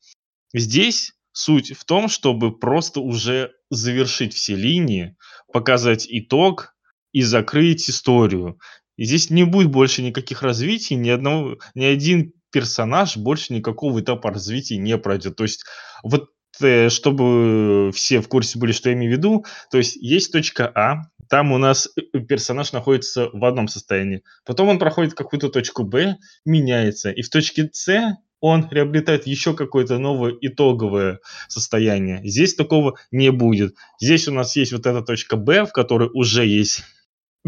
Здесь 0.52 1.14
суть 1.32 1.74
в 1.74 1.86
том, 1.86 2.08
чтобы 2.08 2.58
просто 2.58 3.00
уже 3.00 3.52
завершить 3.70 4.34
все 4.34 4.54
линии, 4.54 5.16
показать 5.50 6.06
итог 6.10 6.74
и 7.12 7.22
закрыть 7.22 7.88
историю. 7.88 8.58
И 8.98 9.04
здесь 9.06 9.30
не 9.30 9.44
будет 9.44 9.70
больше 9.70 10.02
никаких 10.02 10.42
развитий, 10.42 10.94
ни, 10.94 11.08
одного, 11.08 11.56
ни 11.74 11.84
один 11.84 12.34
персонаж 12.56 13.18
больше 13.18 13.52
никакого 13.52 14.00
этапа 14.00 14.30
развития 14.30 14.78
не 14.78 14.96
пройдет. 14.96 15.36
То 15.36 15.42
есть 15.42 15.66
вот 16.02 16.30
э, 16.62 16.88
чтобы 16.88 17.90
все 17.92 18.22
в 18.22 18.28
курсе 18.28 18.58
были, 18.58 18.72
что 18.72 18.88
я 18.88 18.94
имею 18.94 19.12
в 19.12 19.18
виду, 19.18 19.44
то 19.70 19.76
есть 19.76 19.96
есть 19.96 20.32
точка 20.32 20.72
А, 20.74 21.02
там 21.28 21.52
у 21.52 21.58
нас 21.58 21.90
э, 21.98 22.18
персонаж 22.20 22.72
находится 22.72 23.28
в 23.30 23.44
одном 23.44 23.68
состоянии, 23.68 24.22
потом 24.46 24.70
он 24.70 24.78
проходит 24.78 25.12
какую-то 25.12 25.50
точку 25.50 25.84
Б, 25.84 26.16
меняется, 26.46 27.10
и 27.10 27.20
в 27.20 27.28
точке 27.28 27.68
С 27.74 28.16
он 28.40 28.70
приобретает 28.70 29.26
еще 29.26 29.52
какое-то 29.52 29.98
новое 29.98 30.34
итоговое 30.40 31.20
состояние. 31.48 32.22
Здесь 32.24 32.54
такого 32.54 32.96
не 33.10 33.30
будет. 33.30 33.74
Здесь 34.00 34.28
у 34.28 34.32
нас 34.32 34.56
есть 34.56 34.72
вот 34.72 34.86
эта 34.86 35.02
точка 35.02 35.36
Б, 35.36 35.66
в 35.66 35.72
которой 35.72 36.08
уже 36.14 36.46
есть 36.46 36.84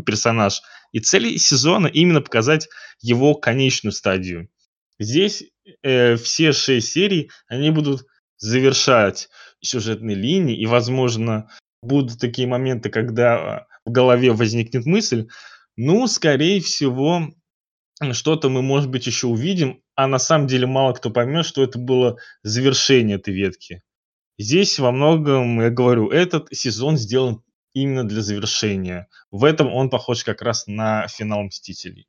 персонаж. 0.05 0.61
И 0.93 1.01
цель 1.01 1.39
сезона 1.39 1.87
именно 1.87 2.21
показать 2.21 2.69
его 3.01 3.35
конечную 3.35 3.93
стадию. 3.93 4.49
Здесь 4.99 5.45
э, 5.83 6.17
все 6.17 6.53
шесть 6.53 6.93
серий, 6.93 7.31
они 7.47 7.71
будут 7.71 8.07
завершать 8.39 9.29
сюжетные 9.61 10.17
линии, 10.17 10.57
и, 10.57 10.67
возможно, 10.67 11.51
будут 11.83 12.19
такие 12.19 12.49
моменты, 12.49 12.91
когда 12.91 13.67
в 13.85 13.91
голове 13.91 14.33
возникнет 14.33 14.87
мысль, 14.87 15.29
ну, 15.77 16.07
скорее 16.07 16.61
всего, 16.61 17.33
что-то 18.13 18.49
мы, 18.49 18.63
может 18.63 18.91
быть, 18.91 19.07
еще 19.07 19.27
увидим, 19.29 19.83
а 19.95 20.07
на 20.07 20.19
самом 20.19 20.47
деле 20.47 20.67
мало 20.67 20.93
кто 20.93 21.11
поймет, 21.11 21.47
что 21.47 21.63
это 21.63 21.79
было 21.79 22.19
завершение 22.43 23.17
этой 23.17 23.35
ветки. 23.35 23.83
Здесь 24.39 24.79
во 24.79 24.93
многом, 24.93 25.61
я 25.61 25.71
говорю, 25.71 26.11
этот 26.11 26.49
сезон 26.53 26.97
сделан 26.97 27.43
именно 27.75 28.05
для 28.05 28.23
завершения. 28.23 29.09
В 29.31 29.45
этом 29.45 29.73
он 29.73 29.91
похож 29.91 30.23
как 30.23 30.43
раз 30.43 30.67
на 30.67 31.09
финал 31.09 31.43
Мстителей. 31.43 32.07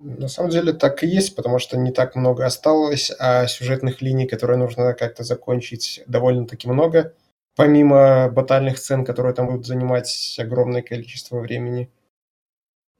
На 0.00 0.28
самом 0.28 0.50
деле 0.50 0.72
так 0.72 1.02
и 1.02 1.06
есть, 1.06 1.36
потому 1.36 1.58
что 1.58 1.76
не 1.76 1.92
так 1.92 2.16
много 2.16 2.46
осталось, 2.46 3.12
а 3.18 3.46
сюжетных 3.46 4.00
линий, 4.00 4.26
которые 4.26 4.56
нужно 4.56 4.94
как-то 4.94 5.24
закончить, 5.24 6.02
довольно-таки 6.06 6.68
много. 6.68 7.12
Помимо 7.54 8.30
батальных 8.30 8.78
сцен, 8.78 9.04
которые 9.04 9.34
там 9.34 9.46
будут 9.46 9.66
занимать 9.66 10.36
огромное 10.38 10.80
количество 10.80 11.38
времени. 11.38 11.90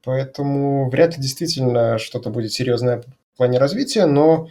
Поэтому 0.04 0.90
вряд 0.90 1.16
ли 1.16 1.22
действительно 1.22 1.96
что-то 1.98 2.28
будет 2.28 2.52
серьезное 2.52 3.02
в 3.32 3.36
плане 3.38 3.58
развития, 3.58 4.04
но 4.04 4.50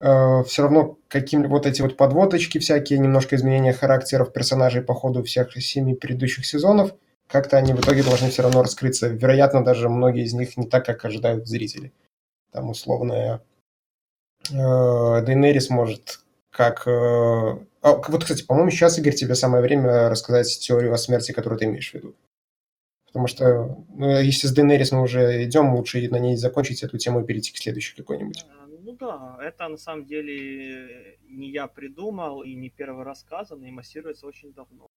э, 0.00 0.44
все 0.44 0.62
равно 0.62 0.98
каким 1.08 1.48
вот 1.48 1.66
эти 1.66 1.82
вот 1.82 1.96
подводочки 1.96 2.58
всякие, 2.58 3.00
немножко 3.00 3.34
изменения 3.34 3.72
характеров 3.72 4.32
персонажей 4.32 4.82
по 4.82 4.94
ходу 4.94 5.24
всех 5.24 5.52
семи 5.60 5.94
предыдущих 5.94 6.46
сезонов, 6.46 6.92
как-то 7.28 7.58
они 7.58 7.74
в 7.74 7.80
итоге 7.80 8.02
должны 8.02 8.30
все 8.30 8.42
равно 8.42 8.62
раскрыться. 8.62 9.08
Вероятно, 9.08 9.62
даже 9.62 9.88
многие 9.88 10.24
из 10.24 10.32
них 10.32 10.56
не 10.56 10.66
так, 10.66 10.84
как 10.84 11.04
ожидают 11.04 11.46
зрители. 11.46 11.92
Там 12.50 12.70
условная 12.70 13.42
э, 14.50 14.54
Дейнерис 14.54 15.68
может 15.70 16.20
как... 16.50 16.88
Э, 16.88 17.58
а, 17.82 17.92
вот, 18.08 18.22
кстати, 18.22 18.44
по-моему, 18.44 18.70
сейчас, 18.70 18.98
Игорь, 18.98 19.14
тебе 19.14 19.34
самое 19.34 19.62
время 19.62 20.08
рассказать 20.08 20.58
теорию 20.58 20.92
о 20.92 20.98
смерти, 20.98 21.32
которую 21.32 21.58
ты 21.58 21.66
имеешь 21.66 21.90
в 21.90 21.94
виду. 21.94 22.16
Потому 23.06 23.26
что, 23.26 23.76
ну, 23.94 24.20
если 24.20 24.46
с 24.46 24.52
Дейнерис 24.52 24.92
мы 24.92 25.02
уже 25.02 25.44
идем, 25.44 25.74
лучше 25.74 26.08
на 26.08 26.18
ней 26.18 26.36
закончить 26.36 26.82
эту 26.82 26.98
тему 26.98 27.20
и 27.20 27.24
перейти 27.24 27.52
к 27.52 27.58
следующей 27.58 27.94
какой-нибудь. 27.96 28.44
Э, 28.44 28.66
Ну 28.80 28.92
да, 28.92 29.38
это 29.42 29.68
на 29.68 29.76
самом 29.76 30.06
деле 30.06 31.18
не 31.28 31.50
я 31.50 31.66
придумал 31.66 32.42
и 32.42 32.54
не 32.54 32.70
первый 32.70 33.04
раз 33.04 33.26
и 33.62 33.70
массируется 33.70 34.26
очень 34.26 34.54
давно. 34.54 34.88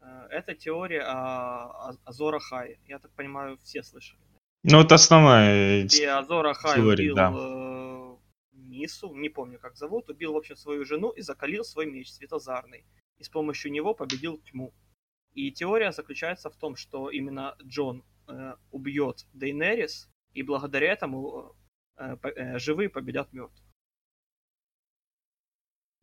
Э, 0.00 0.26
Это 0.30 0.54
теория 0.54 1.02
о, 1.02 1.90
о 1.90 1.96
Азора 2.04 2.40
Хай. 2.40 2.78
Я 2.86 2.98
так 2.98 3.10
понимаю, 3.12 3.58
все 3.62 3.82
слышали. 3.82 4.20
Ну, 4.62 4.80
это 4.80 4.96
основная 4.96 5.84
Где 5.84 6.10
Азора 6.10 6.54
Хай 6.54 6.76
теория, 6.76 7.04
убил 7.04 7.14
да. 7.14 7.32
э, 7.34 8.16
Мису, 8.52 9.14
не 9.14 9.28
помню 9.28 9.58
как 9.58 9.76
зовут, 9.76 10.10
убил, 10.10 10.32
в 10.32 10.36
общем, 10.36 10.56
свою 10.56 10.84
жену 10.84 11.10
и 11.10 11.22
закалил 11.22 11.64
свой 11.64 11.86
меч 11.86 12.10
светозарный. 12.10 12.84
И 13.18 13.24
с 13.24 13.28
помощью 13.28 13.72
него 13.72 13.94
победил 13.94 14.38
тьму. 14.38 14.72
И 15.34 15.52
теория 15.52 15.92
заключается 15.92 16.50
в 16.50 16.56
том, 16.56 16.76
что 16.76 17.10
именно 17.10 17.56
Джон 17.62 18.04
э, 18.28 18.54
убьет 18.70 19.26
Дейнерис, 19.32 20.08
и 20.34 20.42
благодаря 20.42 20.92
этому 20.92 21.54
э, 21.96 22.16
э, 22.22 22.58
живые 22.58 22.88
победят 22.88 23.32
мертвых. 23.32 23.64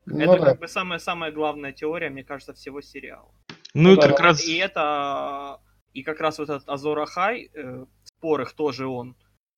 Ну 0.06 0.20
это 0.20 0.40
да. 0.40 0.46
как 0.46 0.60
бы 0.60 0.68
самая-самая 0.68 1.32
главная 1.32 1.74
теория, 1.74 2.10
мне 2.10 2.24
кажется, 2.24 2.54
всего 2.54 2.82
сериала. 2.82 3.34
Ну, 3.78 3.90
Ну 3.90 3.94
и 3.94 4.02
как 4.02 4.18
да. 4.18 4.24
раз... 4.24 4.48
И 4.48 4.58
это 4.58 5.62
и 5.94 6.04
как 6.04 6.20
раз 6.20 6.40
вот 6.40 6.50
этот 6.50 6.68
Азор 6.70 7.00
Ахай, 7.00 7.50
э, 7.54 7.86
спор 8.04 8.42
их 8.42 8.54
тоже 8.54 8.88
он 8.88 9.16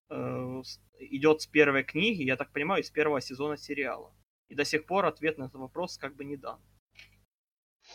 э, 0.10 0.62
идет 1.00 1.42
с 1.42 1.48
первой 1.48 1.84
книги, 1.84 2.24
я 2.24 2.36
так 2.38 2.52
понимаю, 2.52 2.82
из 2.82 2.90
первого 2.92 3.22
сезона 3.22 3.58
сериала. 3.58 4.14
И 4.50 4.56
до 4.56 4.66
сих 4.66 4.86
пор 4.86 5.06
ответ 5.06 5.38
на 5.38 5.46
этот 5.46 5.56
вопрос 5.56 5.98
как 5.98 6.16
бы 6.16 6.26
не 6.26 6.38
дан. 6.38 6.60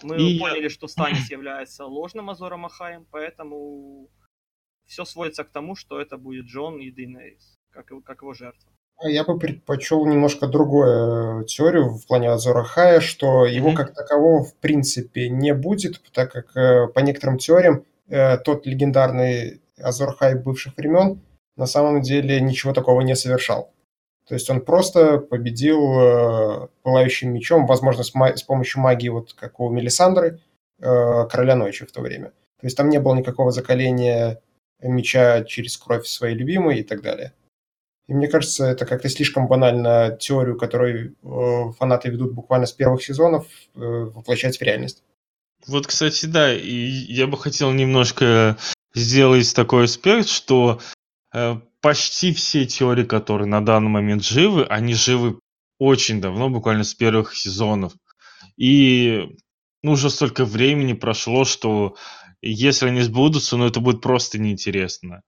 Мы 0.03 0.17
И 0.17 0.23
я- 0.35 0.41
поняли, 0.41 0.69
что 0.69 0.89
Станис 0.89 1.31
является 1.31 1.85
ложным 1.85 2.31
Азором 2.31 2.65
Ахаем, 2.67 3.07
поэтому 3.11 4.11
все 4.87 5.05
сводится 5.05 5.45
к 5.45 5.51
тому, 5.51 5.75
что 5.77 6.01
это 6.01 6.17
будет 6.19 6.47
Джон 6.47 6.79
и 6.81 6.91
Дейнерис, 6.91 7.55
как, 7.71 7.91
как 8.05 8.23
его 8.23 8.35
жертва. 8.35 8.71
А 8.97 9.09
Я 9.09 9.25
бы 9.25 9.39
предпочел 9.39 10.07
немножко 10.07 10.47
другую 10.47 11.43
э, 11.43 11.45
теорию 11.47 11.91
в 11.91 12.07
плане 12.07 12.31
Азора 12.31 12.63
Хая, 12.63 13.01
что 13.01 13.45
его 13.45 13.69
Мгм. 13.69 13.77
как 13.77 13.95
такового 13.95 14.45
в 14.45 14.55
принципе 14.57 15.29
не 15.29 15.53
будет, 15.53 16.01
так 16.13 16.33
как 16.33 16.57
э, 16.57 16.87
по 16.89 17.01
некоторым 17.01 17.39
теориям 17.39 17.85
э, 18.09 18.39
тот 18.39 18.67
легендарный 18.67 19.61
Азор 19.79 20.15
Хай 20.17 20.37
бывших 20.37 20.77
времен 20.77 21.21
на 21.57 21.67
самом 21.67 22.03
деле 22.03 22.41
ничего 22.41 22.73
такого 22.73 23.01
не 23.03 23.17
совершал. 23.17 23.73
То 24.29 24.35
есть 24.35 24.49
он 24.49 24.61
просто 24.65 25.19
победил 25.19 26.01
э, 26.01 26.69
пылающим 26.83 27.33
мечом, 27.35 27.67
возможно, 27.67 28.05
с, 28.05 28.15
ма- 28.15 28.37
с 28.37 28.43
помощью 28.43 28.81
магии, 28.81 29.09
вот 29.09 29.35
как 29.35 29.61
у 29.61 29.69
Мелисандры, 29.71 30.41
э, 30.81 31.27
короля 31.29 31.57
ночи 31.57 31.85
в 31.85 31.93
то 31.93 32.01
время. 32.01 32.29
То 32.61 32.67
есть 32.67 32.77
там 32.77 32.89
не 32.89 33.01
было 33.01 33.15
никакого 33.15 33.51
закаления 33.51 34.41
меча 34.81 35.43
через 35.45 35.77
кровь 35.77 36.07
своей 36.07 36.35
любимой 36.37 36.79
и 36.79 36.83
так 36.85 37.03
далее. 37.03 37.33
И 38.07 38.13
мне 38.13 38.29
кажется, 38.29 38.67
это 38.67 38.85
как-то 38.85 39.09
слишком 39.09 39.49
банально 39.49 40.17
теорию, 40.21 40.59
которую 40.59 41.17
э, 41.23 41.73
фанаты 41.79 42.11
ведут 42.11 42.33
буквально 42.33 42.67
с 42.67 42.73
первых 42.73 43.03
сезонов, 43.03 43.47
э, 43.75 43.79
воплощать 43.81 44.59
в 44.59 44.63
реальность. 44.63 45.03
Вот, 45.67 45.87
кстати, 45.87 46.27
да, 46.27 46.55
и 46.55 46.71
я 46.71 47.27
бы 47.27 47.39
хотел 47.39 47.73
немножко 47.73 48.59
сделать 48.95 49.55
такой 49.55 49.85
аспект, 49.85 50.29
что 50.29 50.81
э, 51.33 51.57
почти 51.81 52.35
все 52.35 52.67
теории, 52.67 53.05
которые 53.05 53.47
на 53.47 53.65
данный 53.65 53.89
момент 53.89 54.23
живы, 54.23 54.65
они 54.65 54.93
живы 54.93 55.39
очень 55.79 56.21
давно, 56.21 56.51
буквально 56.51 56.85
с 56.85 56.95
первых 56.95 57.35
сезонов. 57.35 57.95
И 58.57 59.35
ну, 59.83 59.93
уже 59.93 60.11
столько 60.11 60.45
времени 60.45 60.93
прошло, 60.93 61.45
что 61.45 61.97
если 62.43 62.89
они 62.89 63.01
сбудутся, 63.01 63.57
ну 63.57 63.67
это 63.67 63.81
будет 63.81 64.03
просто 64.03 64.39
неинтересно. 64.39 65.23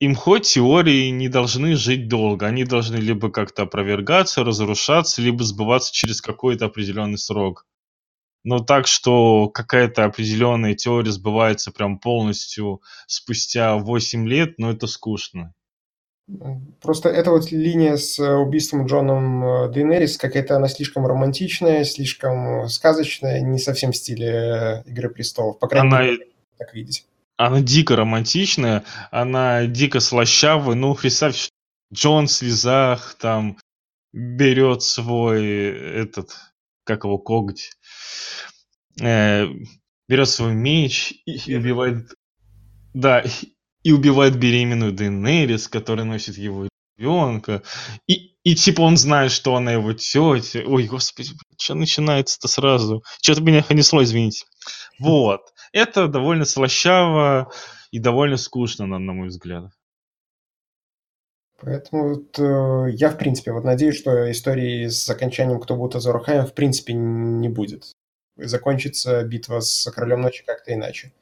Им 0.00 0.14
хоть 0.14 0.46
теории 0.46 1.08
не 1.08 1.28
должны 1.28 1.74
жить 1.74 2.08
долго, 2.08 2.46
они 2.46 2.64
должны 2.64 2.96
либо 2.96 3.30
как-то 3.30 3.62
опровергаться, 3.62 4.44
разрушаться, 4.44 5.20
либо 5.20 5.42
сбываться 5.42 5.92
через 5.92 6.20
какой-то 6.20 6.66
определенный 6.66 7.18
срок. 7.18 7.66
Но 8.44 8.60
так, 8.60 8.86
что 8.86 9.48
какая-то 9.48 10.04
определенная 10.04 10.74
теория 10.74 11.10
сбывается 11.10 11.72
прям 11.72 11.98
полностью 11.98 12.80
спустя 13.08 13.76
8 13.76 14.28
лет, 14.28 14.54
ну 14.58 14.70
это 14.70 14.86
скучно. 14.86 15.52
Просто 16.80 17.08
эта 17.08 17.30
вот 17.30 17.50
линия 17.50 17.96
с 17.96 18.18
убийством 18.20 18.86
Джоном 18.86 19.44
э, 19.44 19.72
Дейнерис 19.72 20.18
какая-то 20.18 20.56
она 20.56 20.68
слишком 20.68 21.06
романтичная, 21.06 21.84
слишком 21.84 22.68
сказочная, 22.68 23.40
не 23.40 23.58
совсем 23.58 23.92
в 23.92 23.96
стиле 23.96 24.28
э, 24.28 24.82
Игры 24.86 25.08
престолов. 25.08 25.58
По 25.58 25.68
крайней 25.68 25.88
Она, 25.88 26.02
мере, 26.02 26.28
так 26.58 26.74
видеть. 26.74 27.06
Она 27.38 27.60
дико 27.60 27.96
романтичная, 27.96 28.84
она 29.10 29.66
дико 29.66 30.00
слащавая. 30.00 30.74
Ну, 30.74 30.94
представь, 30.94 31.50
Джон 31.94 32.26
в 32.26 32.32
слезах 32.32 33.14
там 33.14 33.56
берет 34.12 34.82
свой 34.82 35.46
этот, 35.46 36.36
как 36.84 37.04
его, 37.04 37.16
коготь, 37.18 37.70
э, 39.00 39.46
берет 40.08 40.28
свой 40.28 40.52
меч 40.54 41.14
и, 41.24 41.36
и 41.52 41.56
убивает, 41.56 42.12
да, 42.92 43.24
и 43.84 43.92
убивает 43.92 44.36
беременную 44.36 44.92
Дейнерис, 44.92 45.68
которая 45.68 46.04
носит 46.04 46.36
его 46.36 46.68
ребенка. 46.96 47.62
И, 48.08 48.34
и 48.42 48.56
типа 48.56 48.80
он 48.80 48.96
знает, 48.96 49.30
что 49.30 49.54
она 49.54 49.72
его 49.72 49.92
тетя. 49.92 50.64
Ой, 50.66 50.88
господи, 50.88 51.30
что 51.56 51.76
начинается-то 51.76 52.48
сразу? 52.48 53.04
Что-то 53.22 53.42
меня 53.42 53.62
понесло, 53.62 54.02
извините. 54.02 54.44
Вот. 54.98 55.42
Это 55.72 56.08
довольно 56.08 56.44
слащаво 56.44 57.52
и 57.90 57.98
довольно 57.98 58.36
скучно, 58.36 58.86
на, 58.86 58.98
на 58.98 59.12
мой 59.12 59.28
взгляд. 59.28 59.70
Поэтому 61.60 62.14
вот, 62.14 62.38
э, 62.38 62.92
я, 62.92 63.10
в 63.10 63.18
принципе, 63.18 63.52
вот 63.52 63.64
надеюсь, 63.64 63.98
что 63.98 64.30
истории 64.30 64.86
с 64.86 65.08
окончанием 65.10 65.58
«Кто 65.60 65.74
будет 65.74 65.96
Азорахаем» 65.96 66.46
в 66.46 66.54
принципе 66.54 66.92
не 66.94 67.48
будет. 67.48 67.92
Закончится 68.36 69.24
битва 69.24 69.58
с 69.60 69.90
Королем 69.90 70.20
Ночи 70.20 70.44
как-то 70.46 70.72
иначе. 70.72 71.12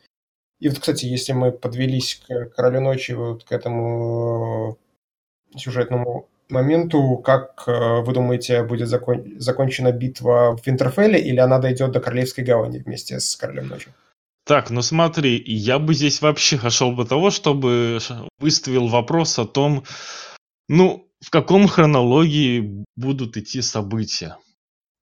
И 0.59 0.69
вот, 0.69 0.79
кстати, 0.79 1.07
если 1.07 1.33
мы 1.33 1.53
подвелись 1.53 2.23
к 2.27 2.51
Королю 2.51 2.81
Ночи, 2.81 3.13
вот 3.13 3.45
к 3.45 3.53
этому 3.53 4.79
э, 5.55 5.59
сюжетному 5.59 6.29
моменту, 6.51 7.17
как 7.19 7.65
э, 7.67 8.01
вы 8.03 8.13
думаете, 8.13 8.63
будет 8.63 8.89
закон... 8.89 9.41
закончена 9.41 9.91
битва 9.91 10.55
в 10.57 10.67
Винтерфелле, 10.67 11.19
или 11.19 11.39
она 11.39 11.59
дойдет 11.59 11.93
до 11.93 12.01
Королевской 12.01 12.45
гавани 12.45 12.79
вместе 12.79 13.21
с 13.21 13.37
Королем 13.37 13.69
Ночи? 13.69 13.89
Так, 14.47 14.71
ну 14.71 14.81
смотри, 14.81 15.43
я 15.45 15.81
бы 15.81 15.93
здесь 15.93 16.23
вообще 16.23 16.57
хотел 16.57 16.93
бы 16.93 17.05
того, 17.05 17.31
чтобы 17.31 17.99
выставил 18.39 18.87
вопрос 18.87 19.41
о 19.41 19.45
том, 19.45 19.83
ну, 20.69 21.11
в 21.21 21.31
каком 21.31 21.67
хронологии 21.67 22.85
будут 22.95 23.37
идти 23.37 23.61
события. 23.61 24.39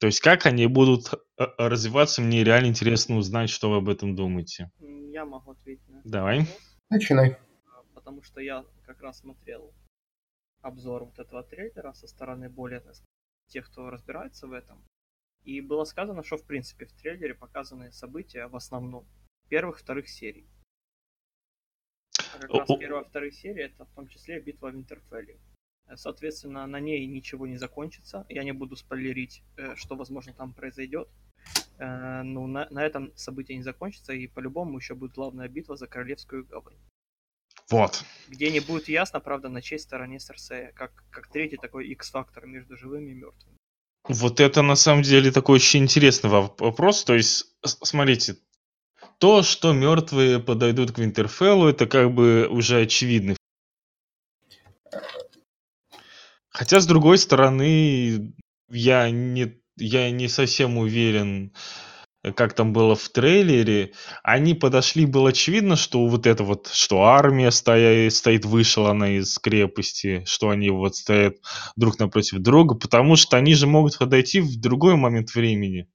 То 0.00 0.06
есть 0.06 0.20
как 0.20 0.46
они 0.46 0.66
будут 0.66 1.12
э, 1.12 1.44
развиваться, 1.58 2.22
мне 2.22 2.42
реально 2.42 2.68
интересно 2.68 3.16
узнать, 3.16 3.50
что 3.50 3.68
вы 3.68 3.76
об 3.76 3.90
этом 3.90 4.16
думаете. 4.16 4.70
Я 4.80 5.26
могу 5.26 5.50
ответить 5.50 5.86
на 5.88 5.98
этот 5.98 6.10
Давай. 6.10 6.38
вопрос, 6.38 6.58
Начинай. 6.88 7.36
потому 7.92 8.22
что 8.22 8.40
я 8.40 8.64
как 8.86 9.02
раз 9.02 9.18
смотрел 9.18 9.74
обзор 10.62 11.04
вот 11.04 11.18
этого 11.18 11.42
трейлера 11.42 11.92
со 11.92 12.06
стороны 12.06 12.48
более 12.48 12.80
так 12.80 12.94
сказать, 12.94 13.10
тех, 13.48 13.66
кто 13.66 13.90
разбирается 13.90 14.46
в 14.46 14.52
этом. 14.52 14.82
И 15.42 15.60
было 15.60 15.84
сказано, 15.84 16.24
что 16.24 16.38
в 16.38 16.46
принципе 16.46 16.86
в 16.86 16.92
трейлере 16.94 17.34
показаны 17.34 17.92
события 17.92 18.46
в 18.46 18.56
основном 18.56 19.06
первых, 19.48 19.78
вторых 19.78 20.08
серий. 20.08 20.46
А 22.34 22.38
как 22.38 22.50
раз 22.50 22.70
О- 22.70 22.74
о- 22.74 22.78
первая, 22.78 23.04
вторая 23.04 23.30
серия 23.30 23.64
это 23.66 23.84
в 23.84 23.94
том 23.94 24.08
числе 24.08 24.40
битва 24.40 24.70
в 24.70 24.74
Интерфелле. 24.74 25.38
Э, 25.86 25.96
Соответственно, 25.96 26.66
на 26.66 26.80
ней 26.80 27.06
ничего 27.06 27.46
не 27.46 27.56
закончится. 27.58 28.24
Я 28.28 28.44
не 28.44 28.52
буду 28.52 28.76
спойлерить, 28.76 29.42
э, 29.56 29.74
что, 29.76 29.96
возможно, 29.96 30.32
там 30.32 30.52
произойдет. 30.52 31.08
Э, 31.78 32.22
Ну, 32.22 32.46
на, 32.46 32.68
на 32.70 32.84
этом 32.84 33.12
событие 33.16 33.56
не 33.56 33.62
закончится, 33.64 34.12
и 34.12 34.26
по-любому 34.26 34.78
еще 34.78 34.94
будет 34.94 35.12
главная 35.12 35.48
битва 35.48 35.76
за 35.76 35.86
Королевскую 35.86 36.44
гавань. 36.46 36.78
Вот. 37.70 38.04
Где 38.28 38.50
не 38.50 38.60
будет 38.60 38.88
ясно, 38.88 39.20
правда, 39.20 39.48
на 39.48 39.62
чьей 39.62 39.78
стороне 39.78 40.20
Серсея, 40.20 40.72
как, 40.72 40.92
как 41.10 41.28
третий 41.28 41.56
такой 41.56 41.88
X-фактор 41.88 42.46
между 42.46 42.76
живыми 42.76 43.10
и 43.10 43.14
мертвыми. 43.14 43.56
Вот 44.08 44.40
это 44.40 44.62
на 44.62 44.76
самом 44.76 45.02
деле 45.02 45.30
такой 45.32 45.56
очень 45.56 45.84
интересный 45.84 46.30
воп- 46.30 46.56
вопрос. 46.58 47.04
То 47.04 47.14
есть, 47.14 47.56
смотрите, 47.64 48.36
то, 49.18 49.42
что 49.42 49.72
мертвые 49.72 50.40
подойдут 50.40 50.92
к 50.92 50.98
Винтерфеллу, 50.98 51.68
это 51.68 51.86
как 51.86 52.12
бы 52.12 52.46
уже 52.50 52.80
очевидно. 52.80 53.36
Хотя, 56.50 56.80
с 56.80 56.86
другой 56.86 57.18
стороны, 57.18 58.32
я 58.70 59.10
не, 59.10 59.60
я 59.76 60.10
не 60.10 60.28
совсем 60.28 60.78
уверен, 60.78 61.52
как 62.36 62.54
там 62.54 62.72
было 62.72 62.94
в 62.94 63.08
трейлере. 63.08 63.92
Они 64.22 64.54
подошли, 64.54 65.04
было 65.04 65.30
очевидно, 65.30 65.76
что 65.76 66.06
вот 66.06 66.26
это 66.26 66.44
вот, 66.44 66.68
что 66.72 67.02
армия 67.02 67.50
стоя, 67.50 68.08
стоит 68.10 68.44
вышелана 68.44 69.16
из 69.16 69.38
крепости, 69.38 70.22
что 70.26 70.50
они 70.50 70.70
вот 70.70 70.96
стоят 70.96 71.36
друг 71.76 71.98
напротив 71.98 72.38
друга, 72.38 72.76
потому 72.76 73.16
что 73.16 73.36
они 73.36 73.54
же 73.54 73.66
могут 73.66 73.98
подойти 73.98 74.40
в 74.40 74.58
другой 74.60 74.96
момент 74.96 75.34
времени. 75.34 75.88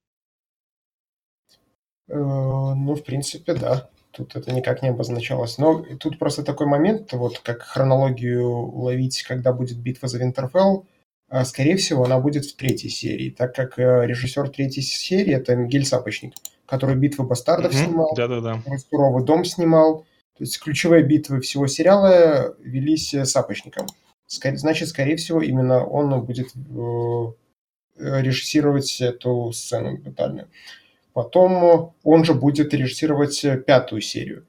Э, 2.10 2.14
Ну, 2.16 2.96
в 2.96 3.04
принципе, 3.04 3.54
да. 3.54 3.90
Тут 4.12 4.36
это 4.36 4.52
никак 4.52 4.82
не 4.82 4.90
обозначалось. 4.90 5.58
Но 5.60 5.86
тут 6.00 6.18
просто 6.20 6.44
такой 6.44 6.66
момент, 6.68 7.14
вот 7.14 7.40
как 7.40 7.62
хронологию 7.62 8.48
ловить, 8.50 9.22
когда 9.24 9.54
будет 9.54 9.78
битва 9.78 10.08
за 10.08 10.18
Винтерфелл, 10.18 10.86
а, 11.30 11.46
скорее 11.46 11.78
всего, 11.78 12.06
она 12.06 12.20
будет 12.20 12.46
в 12.46 12.56
третьей 12.56 12.90
серии, 12.90 13.30
так 13.30 13.54
как 13.54 13.78
э, 13.78 14.08
режиссер 14.08 14.50
третьей 14.50 14.82
серии– 14.82 15.34
это 15.36 15.56
Мигель 15.56 15.86
Сапочник, 15.86 16.34
который 16.66 16.96
«Битвы 16.96 17.24
бастардов» 17.26 17.72
Мгм. 17.74 17.84
снимал, 17.86 18.14
Да-да-да. 18.16 18.64
«Суровый 18.90 19.24
дом» 19.24 19.46
снимал. 19.46 20.06
То 20.38 20.44
есть 20.44 20.60
ключевые 20.60 21.04
битвы 21.04 21.40
всего 21.42 21.68
сериала 21.68 22.56
велись 22.60 23.14
э, 23.14 23.26
Сапочником. 23.26 23.86
Ска- 24.28 24.56
Значит, 24.56 24.90
скорее 24.90 25.18
всего, 25.18 25.40
именно 25.42 25.86
он 25.86 26.20
будет 26.26 26.48
э, 26.48 27.26
э, 28.00 28.22
режиссировать 28.24 29.00
эту 29.02 29.52
сцену 29.52 29.98
батальную. 29.98 30.48
Потом 31.20 31.66
э, 31.66 31.92
он 32.06 32.24
же 32.24 32.34
будет 32.34 32.74
режиссировать 32.74 33.44
э, 33.44 33.58
пятую 33.58 34.00
серию, 34.00 34.48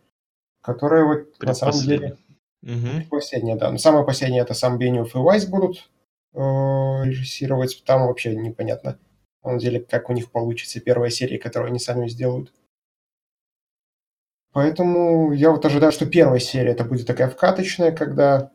которая 0.63 1.05
вот 1.05 1.43
на 1.43 1.53
самом 1.53 1.81
деле. 1.81 2.17
Мгм. 2.63 3.09
последняя, 3.11 3.57
да. 3.57 3.73
Но 3.73 3.79
самая 3.79 4.05
последняя 4.05 4.43
это 4.43 4.55
сам 4.55 4.79
Бениуф 4.79 5.17
и 5.17 5.19
Вайс 5.19 5.47
будут 5.47 5.91
э, 6.33 6.39
режиссировать. 6.39 7.83
Там 7.85 8.07
вообще 8.07 8.37
непонятно, 8.37 9.01
на 9.43 9.49
самом 9.49 9.59
деле, 9.59 9.81
как 9.81 10.11
у 10.11 10.13
них 10.13 10.31
получится 10.31 10.79
первая 10.79 11.11
серия, 11.11 11.41
которую 11.41 11.71
они 11.71 11.81
сами 11.81 12.07
сделают. 12.07 12.53
Поэтому 14.53 15.33
я 15.33 15.51
вот 15.51 15.67
ожидаю, 15.67 15.91
что 15.91 16.07
первая 16.07 16.39
серия 16.39 16.71
это 16.71 16.85
будет 16.85 17.09
такая 17.09 17.29
вкаточная, 17.29 17.91
когда 17.91 18.53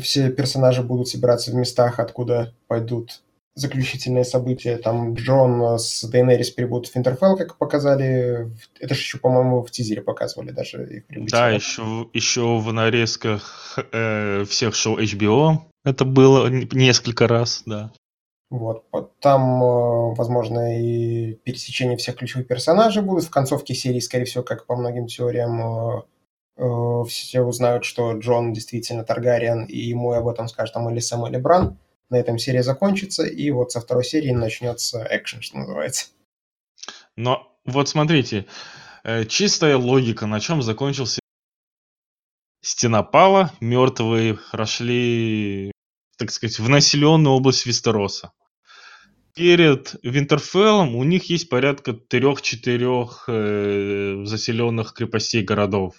все 0.00 0.30
персонажи 0.30 0.84
будут 0.84 1.08
собираться 1.08 1.50
в 1.50 1.56
местах, 1.56 1.98
откуда 1.98 2.54
пойдут 2.68 3.23
заключительные 3.54 4.24
события. 4.24 4.76
Там 4.78 5.14
Джон 5.14 5.78
с 5.78 6.04
Дейнерис 6.04 6.50
прибудут 6.50 6.88
в 6.88 6.94
Винтерфелл, 6.94 7.36
как 7.36 7.56
показали. 7.56 8.50
Это 8.80 8.94
же 8.94 9.00
еще, 9.00 9.18
по-моему, 9.18 9.62
в 9.62 9.70
тизере 9.70 10.02
показывали 10.02 10.50
даже 10.50 10.84
их 10.84 11.06
прибытие. 11.06 11.30
Да, 11.30 11.50
еще, 11.50 12.08
еще 12.12 12.58
в 12.58 12.72
нарезках 12.72 13.78
э, 13.92 14.44
всех 14.44 14.74
шоу 14.74 14.98
HBO 14.98 15.58
это 15.84 16.04
было 16.04 16.48
несколько 16.48 17.28
раз, 17.28 17.62
да. 17.66 17.92
Вот. 18.50 18.84
Там, 19.20 19.62
э, 19.62 20.14
возможно, 20.14 20.80
и 20.80 21.34
пересечение 21.34 21.96
всех 21.96 22.16
ключевых 22.16 22.46
персонажей 22.46 23.02
будут. 23.02 23.24
В 23.24 23.30
концовке 23.30 23.74
серии, 23.74 24.00
скорее 24.00 24.24
всего, 24.24 24.44
как 24.44 24.66
по 24.66 24.76
многим 24.76 25.06
теориям, 25.06 25.60
э, 25.60 26.02
э, 26.58 27.04
все 27.08 27.42
узнают, 27.42 27.84
что 27.84 28.12
Джон 28.12 28.52
действительно 28.52 29.04
Таргариен, 29.04 29.64
и 29.64 29.78
ему 29.78 30.12
об 30.12 30.28
этом 30.28 30.48
скажет 30.48 30.74
там 30.74 30.88
или 30.88 31.00
Сэм, 31.00 31.26
или 31.26 31.36
Бран. 31.36 31.78
На 32.10 32.16
этом 32.16 32.38
серия 32.38 32.62
закончится, 32.62 33.24
и 33.24 33.50
вот 33.50 33.72
со 33.72 33.80
второй 33.80 34.04
серии 34.04 34.32
начнется 34.32 35.06
экшен, 35.10 35.42
что 35.42 35.58
называется. 35.58 36.06
Но 37.16 37.56
вот 37.64 37.88
смотрите, 37.88 38.46
э, 39.04 39.24
чистая 39.24 39.76
логика, 39.76 40.26
на 40.26 40.40
чем 40.40 40.62
закончился 40.62 41.20
Стена 42.64 43.02
пала, 43.02 43.52
мертвые 43.60 44.38
прошли, 44.50 45.70
так 46.16 46.30
сказать, 46.30 46.58
в 46.58 46.66
населенную 46.70 47.34
область 47.34 47.66
Вестероса. 47.66 48.32
Перед 49.34 49.96
Винтерфеллом 50.02 50.96
у 50.96 51.04
них 51.04 51.28
есть 51.28 51.50
порядка 51.50 51.92
трех-четырех 51.92 53.24
э, 53.28 54.22
заселенных 54.24 54.94
крепостей 54.94 55.42
городов. 55.42 55.94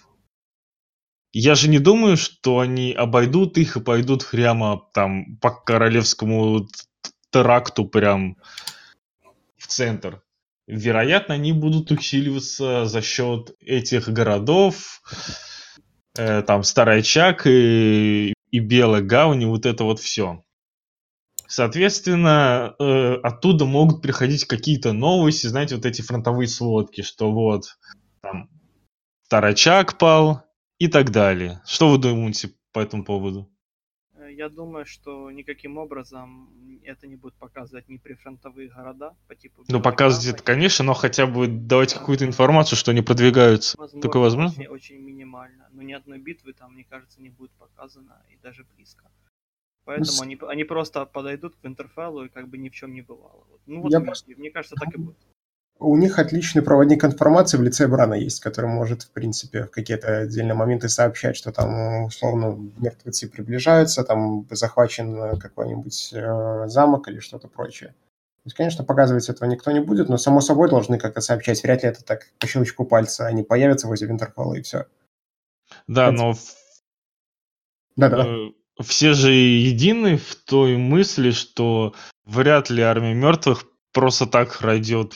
Я 1.38 1.54
же 1.54 1.68
не 1.68 1.78
думаю, 1.78 2.16
что 2.16 2.60
они 2.60 2.94
обойдут 2.94 3.58
их 3.58 3.76
и 3.76 3.82
пойдут 3.82 4.26
прямо 4.30 4.88
там 4.94 5.36
по 5.36 5.50
королевскому 5.50 6.60
т- 6.60 7.10
тракту 7.28 7.84
прям 7.84 8.38
в 9.58 9.66
центр. 9.66 10.22
Вероятно, 10.66 11.34
они 11.34 11.52
будут 11.52 11.90
усиливаться 11.90 12.86
за 12.86 13.02
счет 13.02 13.54
этих 13.60 14.08
городов, 14.08 15.02
э, 16.16 16.40
там 16.40 16.62
Старый 16.62 17.02
Чак 17.02 17.46
и, 17.46 18.32
и 18.50 18.58
Белая 18.58 19.02
Гавань, 19.02 19.42
и 19.42 19.44
вот 19.46 19.66
это 19.66 19.84
вот 19.84 20.00
все. 20.00 20.42
Соответственно, 21.46 22.74
э, 22.78 23.16
оттуда 23.22 23.66
могут 23.66 24.00
приходить 24.00 24.46
какие-то 24.46 24.94
новости, 24.94 25.48
знаете, 25.48 25.76
вот 25.76 25.84
эти 25.84 26.00
фронтовые 26.00 26.48
сводки, 26.48 27.02
что 27.02 27.30
вот 27.30 27.76
там 28.22 28.48
Старый 29.26 29.54
Чак 29.54 29.98
пал 29.98 30.45
и 30.78 30.88
так 30.88 31.10
далее. 31.10 31.60
Что 31.66 31.90
вы 31.90 31.98
думаете 31.98 32.50
по 32.72 32.80
этому 32.80 33.04
поводу? 33.04 33.48
Э, 34.14 34.32
Я 34.32 34.48
думаю, 34.48 34.84
что 34.86 35.30
никаким 35.30 35.78
образом 35.78 36.50
это 36.84 37.06
не 37.06 37.16
будет 37.16 37.34
показывать 37.34 37.88
ни 37.88 37.96
прифронтовые 37.96 38.68
города 38.68 39.16
по 39.28 39.34
типу... 39.34 39.64
Ну, 39.68 39.80
показывать 39.80 40.26
это, 40.34 40.42
конечно, 40.44 40.84
но 40.84 40.94
хотя 40.94 41.26
бы 41.26 41.46
давать 41.48 41.94
какую-то 41.94 42.24
информацию, 42.26 42.76
что 42.78 42.90
они 42.90 43.02
продвигаются. 43.02 43.76
Возможно, 43.78 44.02
Такое 44.02 44.22
возможно? 44.22 44.60
Очень, 44.62 44.66
очень 44.68 44.98
минимально. 45.00 45.68
Но 45.72 45.82
ни 45.82 45.92
одной 45.92 46.18
битвы 46.18 46.52
там, 46.52 46.74
мне 46.74 46.84
кажется, 46.84 47.20
не 47.22 47.30
будет 47.30 47.50
показано 47.52 48.22
и 48.30 48.36
даже 48.42 48.64
близко. 48.76 49.10
Поэтому 49.84 50.06
с- 50.06 50.20
они, 50.22 50.36
они 50.48 50.64
просто 50.64 51.06
подойдут 51.06 51.54
к 51.56 51.64
Винтерфеллу 51.64 52.24
и 52.24 52.28
как 52.28 52.48
бы 52.48 52.58
ни 52.58 52.68
в 52.68 52.72
чем 52.74 52.92
не 52.92 53.02
бывало. 53.02 53.44
Вот. 53.50 53.60
Ну 53.66 53.80
вот 53.82 53.92
Я 53.92 53.98
мне- 54.00 54.06
просто- 54.06 54.30
мне 54.36 54.50
кажется, 54.50 54.74
так 54.76 54.92
и 54.94 54.98
будет. 54.98 55.16
У 55.78 55.94
них 55.96 56.18
отличный 56.18 56.62
проводник 56.62 57.04
информации 57.04 57.58
в 57.58 57.62
лице 57.62 57.86
Брана 57.86 58.14
есть, 58.14 58.40
который 58.40 58.70
может, 58.70 59.02
в 59.02 59.10
принципе, 59.10 59.64
в 59.64 59.70
какие-то 59.70 60.20
отдельные 60.20 60.54
моменты 60.54 60.88
сообщать, 60.88 61.36
что 61.36 61.52
там, 61.52 62.04
условно, 62.04 62.56
мертвецы 62.78 63.28
приближаются, 63.28 64.02
там 64.02 64.46
захвачен 64.50 65.14
э, 65.22 65.36
какой-нибудь 65.36 66.10
э, 66.14 66.64
замок 66.68 67.08
или 67.08 67.20
что-то 67.20 67.48
прочее. 67.48 67.90
То 67.90 68.48
есть, 68.48 68.56
конечно, 68.56 68.84
показывать 68.84 69.28
этого 69.28 69.46
никто 69.48 69.70
не 69.70 69.80
будет, 69.80 70.08
но, 70.08 70.16
само 70.16 70.40
собой, 70.40 70.70
должны 70.70 70.98
как-то 70.98 71.20
сообщать. 71.20 71.62
Вряд 71.62 71.82
ли 71.82 71.90
это 71.90 72.02
так 72.02 72.28
по 72.38 72.46
щелчку 72.46 72.86
пальца. 72.86 73.26
Они 73.26 73.42
появятся 73.42 73.86
возле 73.86 74.08
Винтерфелла 74.08 74.54
и 74.54 74.62
все. 74.62 74.86
Да, 75.86 76.08
Это- 76.08 76.16
но 76.16 76.32
в- 76.32 76.54
Да-да. 77.96 78.24
э, 78.26 78.82
все 78.82 79.12
же 79.12 79.30
едины 79.32 80.16
в 80.16 80.36
той 80.36 80.78
мысли, 80.78 81.32
что 81.32 81.94
вряд 82.24 82.70
ли 82.70 82.82
армия 82.82 83.12
мертвых 83.14 83.64
просто 83.92 84.26
так 84.26 84.58
пройдет 84.58 85.14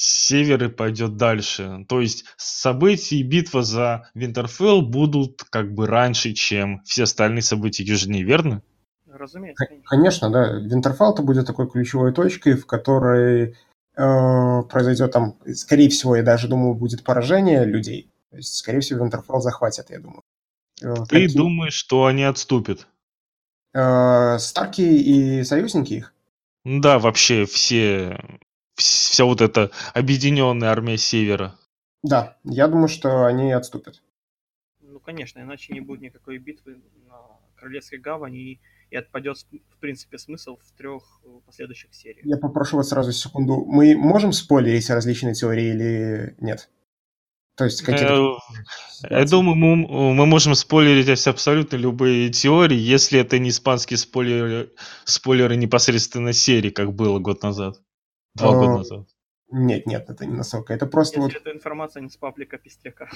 с 0.00 0.26
севера 0.28 0.66
и 0.66 0.70
пойдет 0.70 1.16
дальше. 1.16 1.84
То 1.88 2.00
есть 2.00 2.24
события 2.36 3.16
и 3.16 3.24
битва 3.24 3.62
за 3.62 4.08
Винтерфелл 4.14 4.82
будут 4.82 5.42
как 5.50 5.74
бы 5.74 5.88
раньше, 5.88 6.34
чем 6.34 6.80
все 6.84 7.02
остальные 7.02 7.42
события 7.42 7.82
южнее, 7.82 8.22
верно? 8.22 8.62
Разумеется, 9.10 9.66
конечно. 9.84 10.30
Да. 10.30 10.52
Винтерфелл 10.52 11.12
это 11.14 11.22
будет 11.22 11.46
такой 11.46 11.68
ключевой 11.68 12.12
точкой, 12.12 12.52
в 12.54 12.64
которой 12.66 13.56
э, 13.96 14.62
произойдет 14.70 15.10
там, 15.10 15.36
скорее 15.52 15.88
всего, 15.88 16.14
я 16.14 16.22
даже 16.22 16.46
думаю, 16.46 16.74
будет 16.74 17.02
поражение 17.02 17.64
людей. 17.64 18.08
То 18.30 18.36
есть, 18.36 18.54
скорее 18.54 18.78
всего, 18.80 19.02
Винтерфелл 19.04 19.40
захватят, 19.40 19.90
я 19.90 19.98
думаю. 19.98 20.22
Э, 20.80 20.94
Ты 21.08 21.22
какие- 21.24 21.36
думаешь, 21.36 21.74
что 21.74 22.06
они 22.06 22.22
отступят? 22.22 22.86
Э, 23.74 24.38
Старки 24.38 24.82
и 24.82 25.42
союзники 25.42 25.94
их? 25.94 26.14
Да, 26.64 26.98
вообще 27.00 27.44
все, 27.46 28.20
вс- 28.22 28.38
вся 28.78 29.24
вот 29.24 29.40
эта 29.40 29.70
объединенная 29.94 30.70
армия 30.70 30.96
Севера. 30.96 31.54
Да, 32.02 32.36
я 32.44 32.68
думаю, 32.68 32.88
что 32.88 33.26
они 33.26 33.52
отступят. 33.52 34.02
Ну, 34.80 35.00
конечно, 35.00 35.40
иначе 35.40 35.72
не 35.72 35.80
будет 35.80 36.00
никакой 36.00 36.38
битвы 36.38 36.80
на 37.08 37.16
Королевской 37.56 37.98
гавани 37.98 38.38
и, 38.38 38.60
и 38.90 38.96
отпадет, 38.96 39.38
в 39.50 39.78
принципе, 39.80 40.18
смысл 40.18 40.56
в 40.56 40.76
трех 40.76 41.20
последующих 41.44 41.92
сериях. 41.92 42.24
Я 42.24 42.36
попрошу 42.36 42.76
вас 42.76 42.88
сразу 42.88 43.12
секунду. 43.12 43.64
Мы 43.66 43.96
можем 43.96 44.32
спойлерить 44.32 44.88
различные 44.90 45.34
теории 45.34 45.70
или 45.70 46.34
нет? 46.38 46.70
То 47.56 47.64
есть 47.64 47.82
какие-то... 47.82 48.38
Э, 49.02 49.18
Я 49.18 49.24
думаю, 49.24 49.56
мы, 49.56 50.14
мы 50.14 50.26
можем 50.26 50.54
спойлерить 50.54 51.26
абсолютно 51.26 51.74
любые 51.76 52.30
теории, 52.30 52.78
если 52.78 53.18
это 53.18 53.40
не 53.40 53.48
испанские 53.48 53.98
спойлеры, 53.98 54.72
спойлеры 55.04 55.56
непосредственно 55.56 56.32
серии, 56.32 56.70
как 56.70 56.94
было 56.94 57.18
год 57.18 57.42
назад. 57.42 57.80
Два 58.38 58.50
А, 58.50 58.54
года 58.54 58.78
назад. 58.78 59.06
Нет, 59.50 59.86
нет, 59.86 60.08
это 60.10 60.26
не 60.26 60.34
настолько. 60.36 60.74
Это 60.74 60.86
просто 60.86 61.20
Если 61.20 61.38
вот... 61.38 61.46
это 61.46 61.56
информация 61.56 62.02
не 62.02 62.10
с 62.10 62.16
паблика 62.16 62.58
Пестряка. 62.58 63.08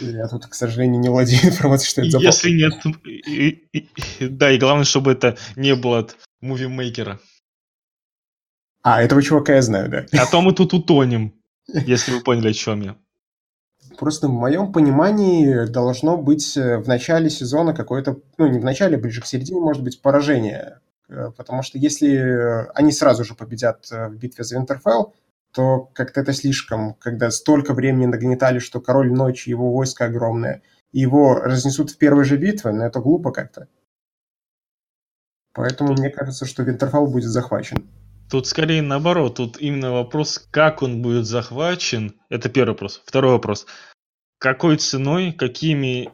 Я 0.00 0.28
тут, 0.28 0.46
к 0.46 0.54
сожалению, 0.54 1.00
не 1.00 1.08
владею 1.08 1.44
информацией, 1.44 1.90
что 1.90 2.00
это 2.02 2.10
за 2.10 2.18
Если 2.18 2.50
нет... 2.50 2.74
и- 3.04 3.66
и- 3.72 3.88
и- 4.20 4.28
Да, 4.28 4.50
и 4.50 4.58
главное, 4.58 4.84
чтобы 4.84 5.12
это 5.12 5.36
не 5.56 5.74
было 5.74 5.98
от 6.00 6.16
мувимейкера. 6.40 7.18
А, 8.82 9.02
этого 9.02 9.22
чувака 9.22 9.54
я 9.54 9.62
знаю, 9.62 9.90
да. 9.90 10.06
А 10.18 10.26
то 10.26 10.40
мы 10.40 10.52
тут 10.54 10.72
утонем, 10.74 11.32
если 11.66 12.12
вы 12.12 12.20
поняли, 12.20 12.48
о 12.50 12.52
чем 12.52 12.82
я. 12.82 12.96
Просто 13.98 14.28
в 14.28 14.32
моем 14.32 14.72
понимании 14.72 15.66
должно 15.66 16.16
быть 16.16 16.56
э, 16.56 16.78
в 16.78 16.88
начале 16.88 17.28
сезона 17.30 17.74
какое-то, 17.74 18.20
ну 18.38 18.46
не 18.48 18.58
в 18.58 18.64
начале, 18.64 18.96
ближе 18.96 19.20
к 19.20 19.26
середине, 19.26 19.60
может 19.60 19.82
быть, 19.82 20.00
поражение. 20.00 20.80
Э, 21.12 21.30
Потому 21.36 21.62
что 21.62 21.78
если 21.78 22.14
э, 22.14 22.70
они 22.74 22.92
сразу 22.92 23.24
же 23.24 23.34
победят 23.34 23.90
э, 23.92 24.08
в 24.08 24.16
битве 24.16 24.44
за 24.44 24.56
Винтерфелл, 24.56 25.14
то 25.52 25.90
как-то 25.92 26.20
это 26.20 26.32
слишком, 26.32 26.94
когда 26.94 27.30
столько 27.30 27.74
времени 27.74 28.06
нагнетали, 28.06 28.58
что 28.58 28.80
Король 28.80 29.12
Ночи, 29.12 29.50
его 29.50 29.70
войско 29.70 30.06
огромное, 30.06 30.62
и 30.92 31.00
его 31.00 31.34
разнесут 31.34 31.90
в 31.90 31.98
первой 31.98 32.24
же 32.24 32.38
битве, 32.38 32.72
но 32.72 32.86
это 32.86 33.00
глупо 33.00 33.32
как-то. 33.32 33.68
Поэтому 35.52 35.92
мне 35.92 36.08
кажется, 36.08 36.46
что 36.46 36.62
Винтерфелл 36.62 37.06
будет 37.06 37.28
захвачен. 37.28 37.86
Тут 38.30 38.46
скорее 38.46 38.80
наоборот, 38.80 39.36
тут 39.36 39.60
именно 39.60 39.92
вопрос, 39.92 40.38
как 40.50 40.82
он 40.82 41.02
будет 41.02 41.26
захвачен. 41.26 42.18
Это 42.30 42.48
первый 42.48 42.70
вопрос. 42.70 43.02
Второй 43.04 43.32
вопрос. 43.32 43.66
Какой 44.38 44.78
ценой, 44.78 45.32
какими 45.32 46.10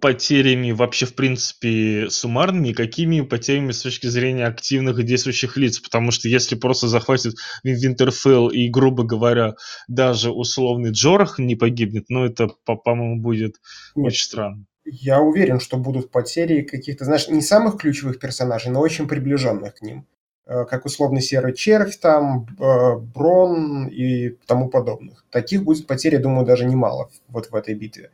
потерями 0.00 0.72
вообще, 0.72 1.06
в 1.06 1.14
принципе, 1.14 2.08
суммарными, 2.10 2.68
и 2.68 2.74
какими 2.74 3.20
потерями 3.20 3.72
с 3.72 3.82
точки 3.82 4.06
зрения 4.06 4.46
активных 4.46 4.98
и 4.98 5.02
действующих 5.02 5.56
лиц. 5.56 5.78
Потому 5.80 6.10
что 6.10 6.28
если 6.28 6.54
просто 6.56 6.88
захватит 6.88 7.34
Вин- 7.62 7.76
Винтерфелл 7.76 8.48
и, 8.48 8.68
грубо 8.68 9.04
говоря, 9.04 9.54
даже 9.88 10.30
условный 10.30 10.90
Джорах 10.90 11.38
не 11.38 11.54
погибнет, 11.54 12.06
ну 12.08 12.24
это, 12.24 12.48
по- 12.64 12.76
по-моему, 12.76 13.20
будет 13.20 13.56
Нет, 13.94 14.06
очень 14.06 14.24
странно. 14.24 14.64
Я 14.86 15.20
уверен, 15.20 15.60
что 15.60 15.76
будут 15.76 16.10
потери 16.10 16.62
каких-то, 16.62 17.04
знаешь, 17.04 17.28
не 17.28 17.42
самых 17.42 17.78
ключевых 17.78 18.18
персонажей, 18.18 18.70
но 18.70 18.80
очень 18.80 19.06
приближенных 19.08 19.74
к 19.76 19.82
ним. 19.82 20.06
Э, 20.46 20.64
Как 20.64 20.84
условный 20.84 21.22
серый 21.22 21.54
червь 21.54 21.96
там, 21.98 22.46
э, 22.58 22.96
Брон 22.98 23.88
и 23.88 24.30
тому 24.46 24.68
подобных. 24.68 25.24
Таких 25.30 25.62
будет 25.64 25.86
потерь, 25.86 26.14
я 26.14 26.20
думаю, 26.20 26.46
даже 26.46 26.64
немало 26.66 27.10
вот 27.28 27.50
в 27.50 27.54
этой 27.54 27.74
битве. 27.74 28.10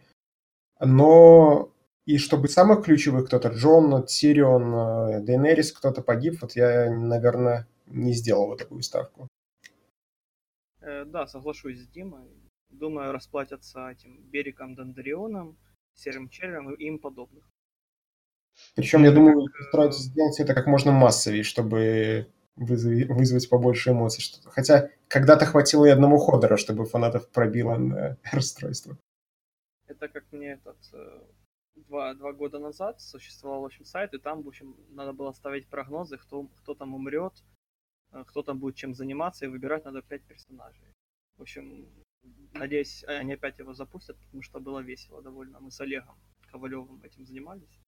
Но 0.80 1.72
и 2.06 2.18
чтобы 2.18 2.48
самых 2.48 2.84
ключевых 2.84 3.26
кто-то, 3.26 3.48
Джон, 3.48 4.04
Тирион, 4.06 4.74
э, 4.74 5.20
Дейнерис, 5.20 5.72
кто-то 5.72 6.02
погиб, 6.02 6.38
вот 6.40 6.52
я, 6.56 6.90
наверное, 6.90 7.66
не 7.86 8.12
сделал 8.14 8.46
вот 8.46 8.58
такую 8.58 8.82
ставку. 8.82 9.28
Э, 10.80 11.04
да, 11.04 11.26
соглашусь 11.26 11.78
с 11.78 11.88
Димой. 11.88 12.28
Думаю, 12.70 13.12
расплатятся 13.12 13.90
этим 13.90 14.22
Бериком 14.30 14.74
Дондарионом, 14.74 15.58
Серым 15.94 16.28
Червем 16.28 16.72
и 16.72 16.84
им 16.84 16.98
подобных. 16.98 17.44
Причем, 18.74 19.04
я 19.04 19.12
думаю, 19.12 19.46
постараются 19.56 20.02
сделать 20.02 20.40
это 20.40 20.54
как 20.54 20.66
можно 20.66 20.92
массовее, 20.92 21.42
чтобы 21.42 22.28
вызвать 22.56 23.48
побольше 23.48 23.90
эмоций. 23.90 24.22
Хотя 24.46 24.90
когда-то 25.08 25.46
хватило 25.46 25.86
и 25.86 25.90
одного 25.90 26.18
ходора, 26.18 26.56
чтобы 26.56 26.84
фанатов 26.84 27.30
пробило 27.30 27.76
на 27.76 28.16
расстройство. 28.32 28.96
Это 29.90 30.08
как 30.08 30.24
мне 30.30 30.52
этот 30.52 30.78
э, 30.92 31.20
два, 31.74 32.14
два 32.14 32.32
года 32.32 32.60
назад 32.60 33.00
существовал, 33.00 33.62
в 33.62 33.64
общем, 33.64 33.84
сайт, 33.84 34.14
и 34.14 34.18
там, 34.18 34.42
в 34.42 34.48
общем, 34.48 34.76
надо 34.90 35.12
было 35.12 35.32
ставить 35.32 35.66
прогнозы, 35.66 36.16
кто, 36.16 36.44
кто 36.62 36.74
там 36.74 36.94
умрет, 36.94 37.32
э, 38.12 38.22
кто 38.28 38.42
там 38.42 38.58
будет 38.58 38.76
чем 38.76 38.94
заниматься, 38.94 39.44
и 39.44 39.48
выбирать 39.48 39.84
надо 39.84 40.02
пять 40.02 40.22
персонажей. 40.22 40.94
В 41.36 41.42
общем, 41.42 41.88
надеюсь, 42.52 43.02
э, 43.02 43.16
они 43.18 43.32
опять 43.32 43.58
его 43.58 43.74
запустят, 43.74 44.16
потому 44.18 44.42
что 44.42 44.60
было 44.60 44.78
весело 44.78 45.22
довольно. 45.22 45.58
Мы 45.58 45.72
с 45.72 45.80
Олегом 45.80 46.16
Ковалевым 46.52 47.02
этим 47.02 47.26
занимались. 47.26 47.80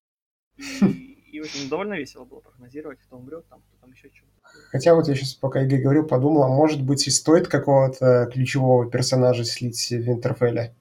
И, 0.57 1.37
и 1.37 1.41
общем, 1.41 1.69
довольно 1.69 1.95
весело 1.95 2.25
было 2.25 2.41
прогнозировать, 2.41 2.99
кто 2.99 3.17
умрет, 3.17 3.47
там, 3.49 3.63
кто 3.63 3.77
там 3.81 3.93
еще 3.93 4.11
что-то. 4.11 4.33
Хотя 4.71 4.95
вот 4.95 5.07
я 5.07 5.15
сейчас, 5.15 5.35
пока 5.35 5.63
Игорь 5.63 5.83
говорил, 5.83 6.07
подумал, 6.07 6.43
а 6.43 6.49
может 6.49 6.83
быть 6.85 7.07
и 7.07 7.11
стоит 7.11 7.47
какого-то 7.47 8.29
ключевого 8.33 8.91
персонажа 8.91 9.45
слить 9.45 9.89
в 9.89 10.01
Винтерфелле? 10.01 10.75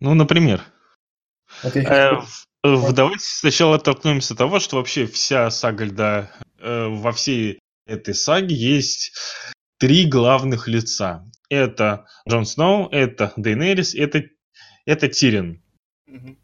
Ну, 0.00 0.14
например. 0.14 0.64
Э, 1.64 2.16
в- 2.62 2.92
Давайте 2.92 3.24
сначала 3.24 3.76
оттолкнемся 3.76 4.34
от 4.34 4.38
того, 4.38 4.58
что 4.60 4.76
вообще 4.76 5.06
вся 5.06 5.50
сага 5.50 5.84
льда, 5.84 6.30
э, 6.58 6.86
во 6.88 7.12
всей 7.12 7.58
этой 7.86 8.14
саге 8.14 8.54
есть 8.54 9.12
три 9.78 10.06
главных 10.06 10.68
лица. 10.68 11.26
Это 11.48 12.06
Джон 12.28 12.44
Сноу, 12.46 12.88
это 12.90 13.32
Дейнерис, 13.36 13.94
это, 13.94 14.24
это 14.86 15.08
Тирин. 15.08 15.62
Мгм. 16.06 16.38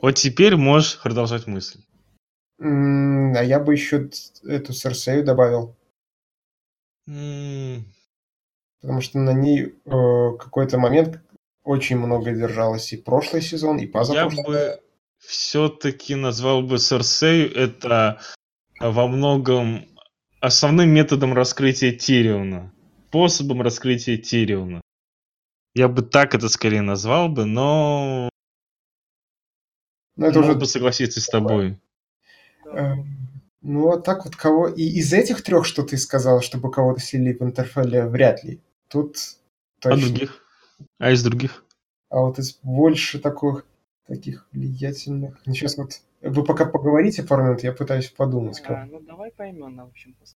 Вот 0.00 0.12
теперь 0.12 0.56
можешь 0.56 1.00
продолжать 1.00 1.46
мысль. 1.46 1.80
М, 2.60 3.34
А 3.36 3.42
я 3.42 3.58
бы 3.60 3.72
еще 3.74 4.08
эту 4.44 4.72
Серсею 4.72 5.24
добавил, 5.24 5.76
М, 7.08 7.84
потому 8.80 9.00
что 9.00 9.18
на 9.18 9.32
ней 9.32 9.74
э, 9.84 10.36
какой-то 10.38 10.78
момент 10.78 11.20
очень 11.64 11.98
много 11.98 12.32
держалось 12.32 12.92
и 12.92 12.96
прошлый 12.96 13.42
сезон, 13.42 13.78
и 13.78 13.86
Я 13.86 13.92
позапрошлый. 13.92 14.44
бы 14.46 14.80
все-таки 15.18 16.14
назвал 16.14 16.62
бы 16.62 16.78
Серсею 16.78 17.54
это 17.54 18.20
во 18.80 19.06
многом 19.06 19.86
основным 20.40 20.88
методом 20.90 21.34
раскрытия 21.34 21.92
Тириона. 21.92 22.72
Способом 23.08 23.60
раскрытия 23.62 24.16
Тириона. 24.16 24.80
Я 25.74 25.88
бы 25.88 26.02
так 26.02 26.34
это 26.34 26.48
скорее 26.48 26.80
назвал 26.82 27.28
бы, 27.28 27.44
но 27.44 28.28
Ну, 30.16 30.26
это 30.26 30.38
Мог 30.40 30.50
уже... 30.50 30.58
бы 30.58 30.66
согласиться 30.66 31.20
с 31.20 31.26
тобой. 31.26 31.78
Да. 32.64 32.94
э, 32.94 33.04
Ну, 33.62 33.90
а 33.90 34.00
так 34.00 34.24
вот 34.24 34.36
кого... 34.36 34.68
И 34.68 34.82
из 34.82 35.12
этих 35.12 35.42
трех, 35.42 35.66
что 35.66 35.82
ты 35.82 35.96
сказал, 35.98 36.40
чтобы 36.40 36.70
кого-то 36.70 37.00
слили 37.00 37.32
в 37.34 37.42
Интерфелле, 37.42 38.06
вряд 38.06 38.42
ли. 38.44 38.60
Тут 38.88 39.16
А 39.80 39.90
точно. 39.90 40.08
других? 40.08 40.46
А 40.98 41.10
из 41.10 41.22
других? 41.22 41.64
А 42.08 42.20
вот 42.20 42.38
из 42.38 42.58
больше 42.62 43.20
таких, 43.20 43.66
таких 44.06 44.48
влиятельных... 44.52 45.40
Ну, 45.46 45.54
сейчас 45.54 45.76
вот... 45.76 46.00
Вы 46.20 46.44
пока 46.44 46.66
поговорите 46.66 47.22
пару 47.22 47.44
минут, 47.44 47.62
я 47.62 47.72
пытаюсь 47.72 48.08
подумать. 48.10 48.60
А, 48.60 48.66
Как... 48.66 48.90
ну 48.90 49.00
давай 49.00 49.30
поименно, 49.32 49.86
в 49.86 49.90
общем. 49.90 50.14
пос- 50.20 50.34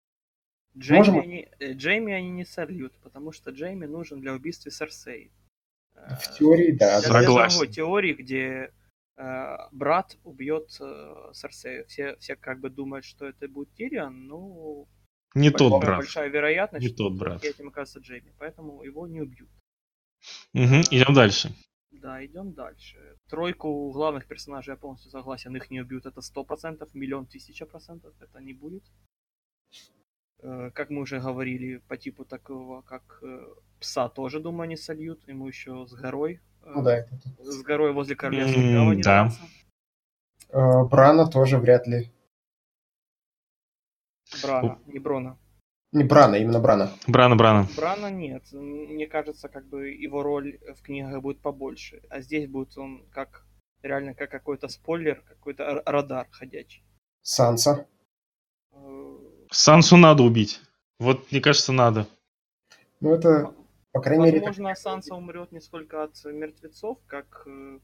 Можем? 0.76 1.16
Джейми 1.16 1.20
они, 1.20 1.50
э, 1.60 1.74
Джейми 1.74 2.14
они 2.14 2.30
не 2.30 2.46
сольют, 2.46 2.94
потому 3.04 3.32
что 3.32 3.52
Джейми 3.52 3.86
нужен 3.86 4.22
для 4.22 4.34
убийства 4.34 4.72
Серсей. 4.72 5.32
В 5.94 6.38
теории, 6.38 6.72
да. 6.72 7.02
для, 7.02 7.10
для 7.10 7.22
Согласен. 7.22 7.58
другой 7.60 7.74
теории, 7.74 8.14
где 8.14 8.72
э, 9.18 9.56
брат 9.72 10.18
убьет 10.24 10.76
э, 10.80 11.32
Серсею. 11.34 11.86
Все, 11.88 12.16
все 12.18 12.36
как 12.36 12.60
бы 12.60 12.70
думают, 12.70 13.06
что 13.06 13.26
это 13.28 13.48
будет 13.48 13.74
Тириан, 13.76 14.26
ну, 14.28 14.88
Не 15.36 15.50
большая, 15.50 15.70
тот 15.70 15.82
брат. 15.82 15.98
большая 16.00 16.30
вероятность, 16.30 16.84
Не 16.84 16.90
что 16.90 17.10
тот 17.10 17.18
брат. 17.20 17.44
этим 17.44 17.68
окажется 17.68 18.00
Джейми, 18.00 18.34
поэтому 18.40 18.84
его 18.84 19.06
не 19.06 19.22
убьют. 19.22 19.50
Мгм, 20.54 20.82
Идем 20.92 21.14
дальше. 21.14 21.54
Да, 21.92 22.26
идем 22.26 22.54
дальше. 22.54 22.98
Тройку 23.30 23.92
главных 23.92 24.28
персонажей 24.28 24.74
я 24.74 24.78
полностью 24.78 25.10
согласен, 25.10 25.56
их 25.56 25.72
не 25.72 25.82
убьют, 25.82 26.06
это 26.06 26.22
сто 26.22 26.44
процентов, 26.44 26.94
миллион 26.94 27.26
тысяча 27.26 27.66
процентов, 27.66 28.14
это 28.20 28.40
не 28.40 28.54
будет. 28.54 28.84
Э, 30.40 30.72
Как 30.72 30.90
мы 30.90 31.02
уже 31.02 31.20
говорили, 31.20 31.78
по 31.88 31.96
типу 31.96 32.26
такого, 32.26 32.82
как 32.82 33.20
э, 33.24 33.46
пса 33.80 34.10
тоже, 34.10 34.42
думаю, 34.42 34.68
не 34.68 34.76
сольют, 34.76 35.26
ему 35.28 35.48
еще 35.48 35.86
с 35.88 35.94
горой, 35.94 36.42
э, 36.64 36.72
Ну 36.76 36.84
да, 36.84 36.98
это... 36.98 37.18
с 37.40 37.62
горой 37.64 37.94
возле 37.94 38.16
Королевской 38.16 38.74
гавани 38.74 39.02
да. 39.02 39.32
Брана 40.52 41.26
тоже 41.28 41.58
вряд 41.58 41.88
ли. 41.88 42.12
Брана, 44.42 44.80
не 44.88 45.00
Брона. 45.00 45.38
Не 45.94 46.04
Брана, 46.04 46.36
именно 46.36 46.60
Брана. 46.60 46.90
Брана, 47.08 47.36
Брана. 47.36 47.68
Брана 47.78 48.10
нет. 48.10 48.44
Мне 48.52 49.06
кажется, 49.06 49.48
как 49.48 49.68
бы 49.68 49.90
его 49.90 50.24
роль 50.24 50.58
в 50.76 50.82
книгах 50.82 51.22
будет 51.22 51.40
побольше. 51.40 52.02
А 52.10 52.22
здесь 52.22 52.50
будет 52.50 52.76
он 52.78 53.06
как 53.12 53.46
реально 53.84 54.16
как 54.16 54.32
какой-то 54.32 54.68
спойлер, 54.70 55.22
какой-то 55.22 55.84
радар 55.86 56.28
ходячий. 56.32 56.84
Санса. 57.22 57.86
Э, 58.72 59.18
Сансу 59.52 59.98
надо 59.98 60.24
убить. 60.24 60.62
Вот, 61.00 61.32
мне 61.32 61.42
кажется, 61.42 61.72
надо. 61.72 62.08
Ну, 63.00 63.14
это, 63.14 63.54
по 63.92 64.02
крайней 64.02 64.24
мере, 64.26 64.40
так- 64.40 64.48
Возможно, 64.50 64.76
Санса 64.76 65.14
умрет 65.16 65.52
не 65.52 65.62
сколько 65.62 66.04
от 66.04 66.16
мертвецов, 66.26 66.98
как 67.06 67.44
э, 67.46 67.80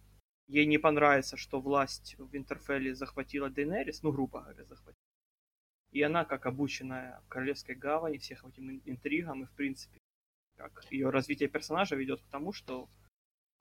ей 0.48 0.66
не 0.66 0.80
понравится, 0.80 1.38
что 1.38 1.60
власть 1.62 2.16
в 2.18 2.34
Винтерфелле 2.34 2.96
захватила 2.96 3.50
Дейнерис, 3.52 4.02
ну, 4.02 4.12
грубо 4.12 4.42
говоря, 4.42 4.64
захватила. 4.66 4.96
И 5.92 6.02
она, 6.02 6.24
как 6.26 6.46
обученная 6.46 7.20
в 7.22 7.30
Королевской 7.30 7.76
гавани, 7.76 8.18
всех 8.18 8.46
этим 8.46 8.70
ин- 8.70 8.82
интригам, 8.86 9.44
и, 9.44 9.46
в 9.46 9.52
принципе, 9.52 9.98
как 10.56 10.86
ее 10.92 11.10
развитие 11.10 11.50
персонажа 11.50 11.96
ведет 11.96 12.22
к 12.22 12.28
тому, 12.28 12.54
что 12.54 12.90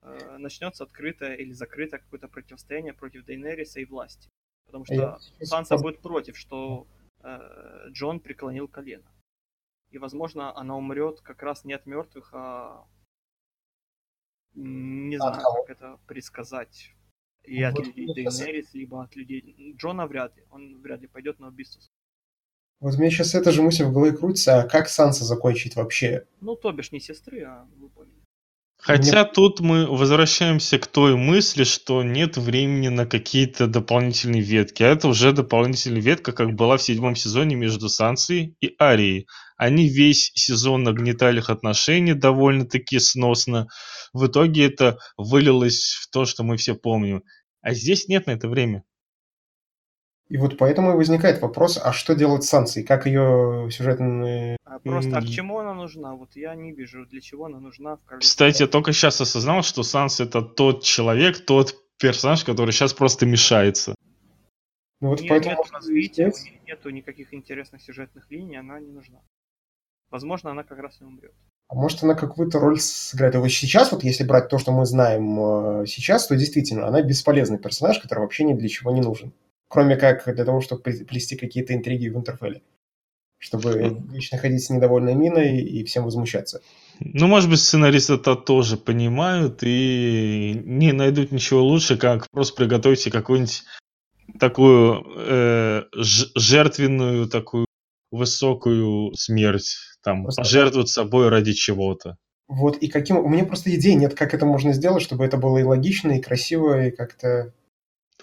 э, 0.03 0.37
начнется 0.37 0.85
открытое 0.85 1.35
или 1.37 1.53
закрытое 1.53 2.01
какое-то 2.01 2.29
противостояние 2.29 2.93
против 2.93 3.25
Дейнериса 3.25 3.81
и 3.81 3.85
власти. 3.87 4.29
Потому 4.67 4.85
что 4.85 4.95
я 4.95 5.19
Санса 5.47 5.79
будет 5.79 6.01
против, 6.03 6.37
что 6.37 6.87
э, 7.21 7.89
Джон 7.91 8.21
преклонил 8.21 8.69
колено. 8.69 9.11
И, 9.91 9.97
возможно, 9.97 10.55
она 10.55 10.77
умрет 10.77 11.23
как 11.23 11.43
раз 11.43 11.65
не 11.65 11.73
от 11.73 11.87
мертвых, 11.87 12.31
а 12.35 12.87
не 14.55 15.17
А 15.17 15.29
от 15.29 15.35
знаю, 15.35 15.43
кого? 15.45 15.63
как 15.65 15.71
это 15.77 16.01
предсказать. 16.07 16.95
И 17.45 17.63
от 17.63 17.75
Вот 17.75 17.87
людей 17.87 18.13
Дейнерис, 18.15 18.75
либо 18.75 19.03
от 19.03 19.17
людей... 19.17 19.75
Джона 19.79 20.07
вряд 20.07 20.37
ли. 20.37 20.45
Он 20.51 20.79
вряд 20.83 21.01
ли 21.01 21.07
пойдет 21.07 21.39
на 21.39 21.49
убийство. 21.49 21.81
Вот 22.81 22.97
мне 22.97 23.11
сейчас 23.11 23.35
эта 23.35 23.51
же 23.51 23.63
мысль 23.63 23.85
в 23.85 23.93
голове 23.93 24.13
крутится, 24.13 24.61
а 24.61 24.69
как 24.69 24.89
Санса 24.89 25.25
закончить 25.25 25.75
вообще? 25.75 26.27
Ну, 26.41 26.55
то 26.55 26.71
бишь 26.71 26.93
не 26.93 27.01
сестры, 27.01 27.43
а 27.43 27.67
вы 27.77 27.89
поняли. 27.89 28.19
Хотя 28.81 29.25
тут 29.25 29.59
мы 29.59 29.87
возвращаемся 29.87 30.79
к 30.79 30.87
той 30.87 31.17
мысли, 31.17 31.65
что 31.65 32.05
нет 32.05 32.37
времени 32.37 32.89
на 32.89 33.07
какие-то 33.07 33.67
дополнительные 33.67 34.41
ветки. 34.41 34.85
А 34.85 34.87
это 34.87 35.09
уже 35.09 35.33
дополнительная 35.33 36.01
ветка, 36.01 36.33
как 36.33 36.55
была 36.55 36.77
в 36.77 36.83
седьмом 36.83 37.17
сезоне 37.17 37.57
между 37.57 37.89
Сансой 37.89 38.55
и 38.61 38.77
Арией. 38.79 39.27
Они 39.57 39.89
весь 39.89 40.31
сезон 40.37 40.85
нагнетали 40.85 41.39
их 41.39 41.51
отношения 41.51 42.15
довольно-таки 42.15 43.01
сносно. 43.01 43.67
В 44.13 44.29
итоге 44.29 44.67
это 44.67 44.99
вылилось 45.17 45.99
в 46.01 46.09
то, 46.11 46.25
что 46.25 46.45
мы 46.45 46.57
все 46.57 46.77
помним. 46.77 47.25
А 47.61 47.75
здесь 47.75 48.07
нет 48.07 48.29
на 48.29 48.31
это 48.31 48.49
время. 48.49 48.85
И 50.29 50.37
вот 50.37 50.59
поэтому 50.59 50.93
и 50.93 50.97
возникает 50.97 51.41
вопрос, 51.41 51.81
а 51.83 51.93
что 51.93 52.15
делать 52.15 52.45
с 52.45 52.49
Сансой? 52.49 52.83
Как 52.83 53.07
ее 53.07 53.69
сюжетные... 53.71 54.59
А 54.65 54.79
просто 54.79 55.17
а 55.17 55.23
к 55.23 55.27
чему 55.27 55.59
она 55.59 55.73
нужна? 55.73 56.15
Вот 56.15 56.37
я 56.37 56.55
не 56.55 56.73
вижу, 56.73 57.07
для 57.07 57.21
чего 57.23 57.47
она 57.47 57.59
нужна 57.59 57.97
в. 57.97 58.19
Кстати, 58.19 58.63
я 58.63 58.69
только 58.69 58.93
сейчас 58.93 59.21
осознал, 59.23 59.63
что 59.63 59.83
Санс 59.83 60.21
это 60.21 60.43
тот 60.43 60.83
человек, 60.85 61.45
тот 61.47 61.75
персонаж, 61.99 62.45
который 62.45 62.73
сейчас 62.73 62.93
просто 62.93 63.25
мешается. 63.25 63.95
Ну 65.01 65.09
У 65.09 65.11
вот 65.13 65.21
нее 65.21 65.31
поэтому... 65.31 65.57
нет 65.57 65.73
развития, 65.73 66.25
у 66.27 66.45
нее 66.45 66.61
нету 66.67 66.91
никаких 66.91 67.33
интересных 67.33 67.81
сюжетных 67.81 68.31
линий, 68.31 68.57
она 68.57 68.79
не 68.81 68.91
нужна. 68.91 69.21
Возможно, 70.11 70.51
она 70.51 70.63
как 70.63 70.79
раз 70.79 71.01
и 71.01 71.05
умрет. 71.05 71.35
А 71.69 71.75
может 71.75 72.03
она 72.03 72.15
какую-то 72.15 72.59
роль 72.59 72.81
сыграет? 72.81 73.35
И 73.35 73.39
Вот 73.39 73.51
сейчас, 73.51 73.93
вот 73.93 74.03
если 74.03 74.25
брать 74.25 74.49
то, 74.49 74.59
что 74.59 74.73
мы 74.73 74.87
знаем 74.87 75.83
э, 75.83 75.87
сейчас, 75.87 76.27
то 76.27 76.37
действительно 76.37 76.87
она 76.87 77.03
бесполезный 77.03 77.59
персонаж, 77.59 77.99
который 77.99 78.21
вообще 78.21 78.45
ни 78.45 78.55
для 78.55 78.69
чего 78.69 78.91
не 78.91 79.01
нужен. 79.01 79.33
Кроме 79.69 79.97
как 79.97 80.25
для 80.35 80.45
того, 80.45 80.61
чтобы 80.61 80.83
пле- 80.83 81.05
плести 81.05 81.37
какие-то 81.37 81.75
интриги 81.75 82.09
в 82.09 82.17
Интерфелле. 82.17 82.63
Чтобы 83.39 83.97
вечно 84.11 84.37
ходить 84.39 84.65
с 84.65 84.71
недовольной 84.71 85.15
миной 85.15 85.61
и 85.61 85.85
всем 85.85 86.05
возмущаться. 86.05 86.61
Ну, 86.99 87.29
может 87.29 87.49
быть, 87.49 87.61
сценаристы 87.61 88.15
это 88.15 88.35
тоже 88.35 88.77
понимают 88.77 89.61
и 89.63 90.61
не 90.65 90.93
найдут 90.93 91.31
ничего 91.31 91.63
лучше, 91.63 91.97
как 91.97 92.29
просто 92.31 92.57
приготовить 92.57 93.05
какую-нибудь 93.05 93.63
такую 94.41 95.05
э, 95.17 95.85
жертвенную, 95.93 97.29
такую 97.29 97.67
высокую 98.11 99.15
смерть. 99.15 99.77
Там, 100.03 100.25
Просто- 100.25 100.43
пожертвовать 100.43 100.89
собой 100.89 101.29
ради 101.29 101.53
чего-то. 101.53 102.17
Вот, 102.49 102.79
и 102.79 102.89
каким... 102.89 103.19
У 103.19 103.29
меня 103.29 103.45
просто 103.45 103.75
идей 103.75 103.95
нет, 103.95 104.15
как 104.15 104.33
это 104.33 104.47
можно 104.47 104.73
сделать, 104.73 105.03
чтобы 105.03 105.25
это 105.25 105.37
было 105.37 105.59
и 105.59 105.63
логично, 105.65 106.13
и 106.13 106.23
красиво, 106.23 106.87
и 106.87 106.91
как-то... 106.91 107.53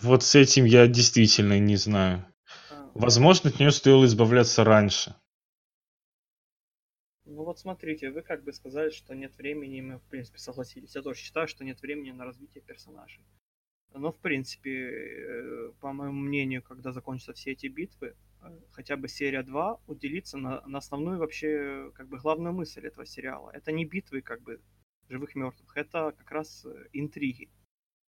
Вот 0.02 0.24
с 0.24 0.36
этим 0.36 0.66
я 0.66 0.88
действительно 0.88 1.60
не 1.60 1.78
знаю. 1.78 2.26
А, 2.70 2.92
Возможно, 2.94 3.50
от 3.50 3.60
нее 3.60 3.72
стоило 3.72 4.06
избавляться 4.06 4.64
раньше. 4.64 5.16
Ну 7.26 7.44
вот 7.44 7.60
смотрите, 7.60 8.12
вы 8.12 8.22
как 8.22 8.44
бы 8.44 8.54
сказали, 8.54 8.92
что 8.92 9.16
нет 9.16 9.36
времени, 9.38 9.78
и 9.78 9.82
мы 9.82 9.98
в 10.00 10.04
принципе 10.04 10.38
согласились. 10.38 10.96
Я 10.96 11.02
тоже 11.02 11.20
считаю, 11.20 11.48
что 11.48 11.64
нет 11.64 11.82
времени 11.82 12.12
на 12.12 12.26
развитие 12.26 12.64
персонажей. 12.64 13.24
Но 13.94 14.12
в 14.12 14.20
принципе, 14.20 14.90
э, 14.90 15.72
по 15.80 15.94
моему 15.94 16.20
мнению, 16.20 16.62
когда 16.62 16.92
закончатся 16.92 17.34
все 17.34 17.52
эти 17.52 17.68
битвы, 17.68 18.16
э, 18.42 18.60
хотя 18.72 18.98
бы 18.98 19.08
серия 19.08 19.42
2 19.42 19.80
уделится 19.88 20.38
на, 20.38 20.62
на 20.68 20.80
основную 20.80 21.18
вообще 21.18 21.92
как 21.96 22.10
бы 22.10 22.18
главную 22.18 22.54
мысль 22.54 22.86
этого 22.86 23.06
сериала. 23.06 23.50
Это 23.52 23.72
не 23.72 23.86
битвы 23.86 24.22
как 24.22 24.42
бы 24.42 24.62
живых 25.08 25.36
мертвых, 25.36 25.78
это 25.78 26.14
как 26.18 26.30
раз 26.32 26.66
э, 26.66 26.88
интриги. 26.92 27.50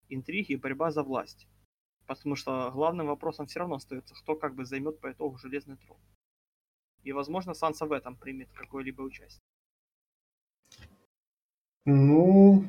Интриги 0.09 0.53
и 0.53 0.57
борьба 0.57 0.91
за 0.91 1.03
власть. 1.03 1.47
Потому 2.07 2.35
что 2.35 2.71
главным 2.71 3.07
вопросом 3.07 3.45
все 3.47 3.59
равно 3.59 3.75
остается, 3.75 4.15
кто 4.15 4.35
как 4.35 4.55
бы 4.55 4.65
займет 4.65 4.99
по 4.99 5.11
итогу 5.11 5.37
железный 5.37 5.75
трон. 5.77 5.99
И, 7.03 7.11
возможно, 7.11 7.53
Санса 7.53 7.85
в 7.85 7.91
этом 7.91 8.15
примет 8.15 8.49
какое-либо 8.53 9.01
участие. 9.01 9.41
Ну, 11.85 12.63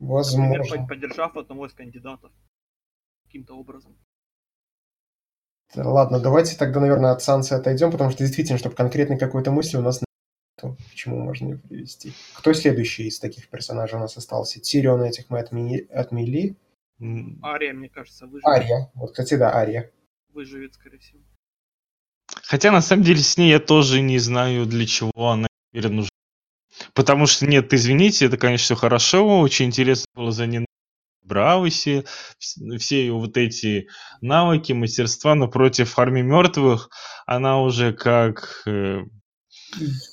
Например, 0.00 0.58
возможно. 0.60 0.76
под- 0.76 0.88
поддержав 0.88 1.36
одного 1.36 1.66
из 1.66 1.72
кандидатов 1.74 2.32
каким-то 3.24 3.54
образом. 3.54 3.96
Ладно, 5.74 6.18
давайте 6.18 6.56
тогда, 6.56 6.80
наверное, 6.80 7.12
от 7.12 7.22
Сансы 7.22 7.52
отойдем, 7.52 7.90
потому 7.92 8.10
что 8.10 8.20
действительно, 8.24 8.58
чтобы 8.58 8.74
конкретной 8.74 9.18
какой-то 9.18 9.50
мысли 9.50 9.76
у 9.76 9.82
нас 9.82 10.00
нет, 10.00 10.76
к 10.90 10.94
чему 10.94 11.18
можно 11.20 11.48
ее 11.50 11.58
привести. 11.58 12.12
Кто 12.36 12.52
следующий 12.54 13.06
из 13.08 13.20
таких 13.20 13.48
персонажей 13.50 13.98
у 13.98 14.00
нас 14.00 14.16
остался? 14.16 14.60
Тирион 14.60 15.02
этих 15.02 15.28
мы 15.30 15.40
отмени- 15.40 15.86
отмели. 15.90 16.56
Ария, 17.42 17.72
мне 17.72 17.88
кажется, 17.88 18.26
выживет. 18.26 18.46
Ария. 18.46 18.90
Вот, 18.94 19.10
кстати, 19.10 19.34
да, 19.34 19.54
Ария. 19.54 19.90
Выживет, 20.32 20.74
скорее 20.74 20.98
всего. 20.98 21.20
Хотя, 22.42 22.72
на 22.72 22.80
самом 22.80 23.04
деле, 23.04 23.20
с 23.20 23.36
ней 23.36 23.50
я 23.50 23.60
тоже 23.60 24.00
не 24.00 24.18
знаю, 24.18 24.66
для 24.66 24.86
чего 24.86 25.30
она 25.30 25.48
теперь 25.72 25.90
нужна. 25.90 26.10
Потому 26.94 27.26
что, 27.26 27.46
нет, 27.46 27.72
извините, 27.72 28.26
это, 28.26 28.36
конечно, 28.36 28.64
все 28.64 28.74
хорошо, 28.76 29.40
очень 29.40 29.66
интересно 29.66 30.06
было 30.14 30.32
за 30.32 30.46
ней 30.46 30.64
Браусе, 31.22 32.04
вс- 32.40 32.78
все 32.78 33.00
ее 33.02 33.12
вот 33.12 33.36
эти 33.36 33.88
навыки, 34.20 34.72
мастерства, 34.72 35.34
но 35.34 35.48
против 35.48 35.98
армии 35.98 36.22
мертвых 36.22 36.90
она 37.26 37.60
уже 37.60 37.92
как 37.92 38.62
э, 38.66 39.02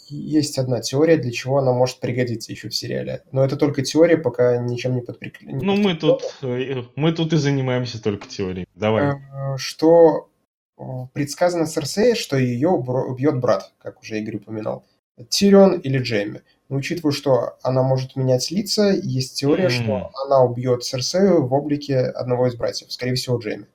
есть 0.09 0.57
одна 0.57 0.81
теория, 0.81 1.17
для 1.17 1.31
чего 1.31 1.57
она 1.57 1.73
может 1.73 1.99
пригодиться 1.99 2.51
еще 2.51 2.69
в 2.69 2.75
сериале. 2.75 3.23
Но 3.31 3.43
это 3.43 3.55
только 3.55 3.81
теория, 3.81 4.17
пока 4.17 4.57
ничем 4.57 4.95
не 4.95 5.01
подприкрепляется. 5.01 5.65
Ну, 5.65 5.75
мы 5.75 5.95
тут, 5.95 6.21
э, 6.41 6.83
мы 6.95 7.11
тут 7.11 7.33
и 7.33 7.37
занимаемся 7.37 8.01
только 8.01 8.27
теорией. 8.27 8.67
Давай. 8.75 9.15
Э, 9.15 9.57
что 9.57 10.29
э, 10.77 10.83
предсказано 11.13 11.65
Серсея, 11.65 12.15
что 12.15 12.37
ее 12.37 12.69
убьет 12.69 13.39
брат, 13.39 13.73
как 13.79 14.01
уже 14.01 14.19
Игорь 14.19 14.37
упоминал. 14.37 14.85
Тирион 15.29 15.79
или 15.79 15.99
Джейми. 15.99 16.41
Но 16.67 16.77
учитывая, 16.77 17.13
что 17.13 17.57
она 17.63 17.83
может 17.83 18.15
менять 18.15 18.51
лица, 18.51 18.91
есть 18.91 19.39
теория, 19.39 19.67
mm. 19.67 19.69
что 19.69 20.11
она 20.25 20.43
убьет 20.43 20.83
Серсею 20.83 21.45
в 21.45 21.53
облике 21.53 21.99
одного 21.99 22.47
из 22.47 22.55
братьев, 22.55 22.91
скорее 22.91 23.15
всего, 23.15 23.37
Джейми. 23.37 23.67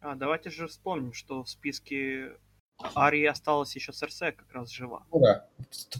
А, 0.00 0.14
давайте 0.14 0.50
же 0.50 0.68
вспомним, 0.68 1.12
что 1.12 1.42
в 1.42 1.48
списке 1.48 2.32
Арии 2.94 3.24
осталась 3.24 3.74
еще 3.74 3.92
Серсея 3.92 4.32
как 4.32 4.50
раз 4.52 4.70
жива. 4.70 5.06
Ну 5.12 5.20
да. 5.20 5.48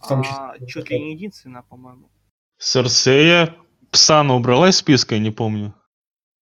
Том 0.09 0.23
числе, 0.23 0.37
а 0.37 0.67
чуть 0.67 0.91
ли 0.91 0.99
не 0.99 1.13
единственная, 1.13 1.63
по-моему. 1.63 2.11
Серсея 2.59 3.55
Псана 3.91 4.35
убрала 4.35 4.69
из 4.69 4.77
списка, 4.77 5.15
я 5.15 5.21
не 5.21 5.31
помню. 5.31 5.75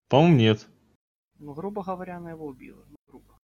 По-моему, 0.08 0.36
нет. 0.36 0.66
Ну, 1.38 1.54
грубо 1.54 1.82
говоря, 1.82 2.16
она 2.16 2.30
его 2.30 2.46
убила. 2.46 2.84
Ну, 2.88 2.96
грубо. 3.06 3.38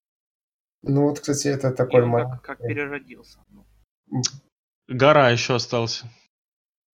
ну 0.83 1.03
вот, 1.09 1.20
кстати, 1.20 1.48
это 1.48 1.72
такой 1.72 2.05
момент. 2.05 2.40
Как, 2.42 2.59
как 2.59 2.66
переродился. 2.66 3.38
Ну. 3.48 3.66
Гора 4.88 5.31
еще 5.31 5.55
остался. 5.55 6.07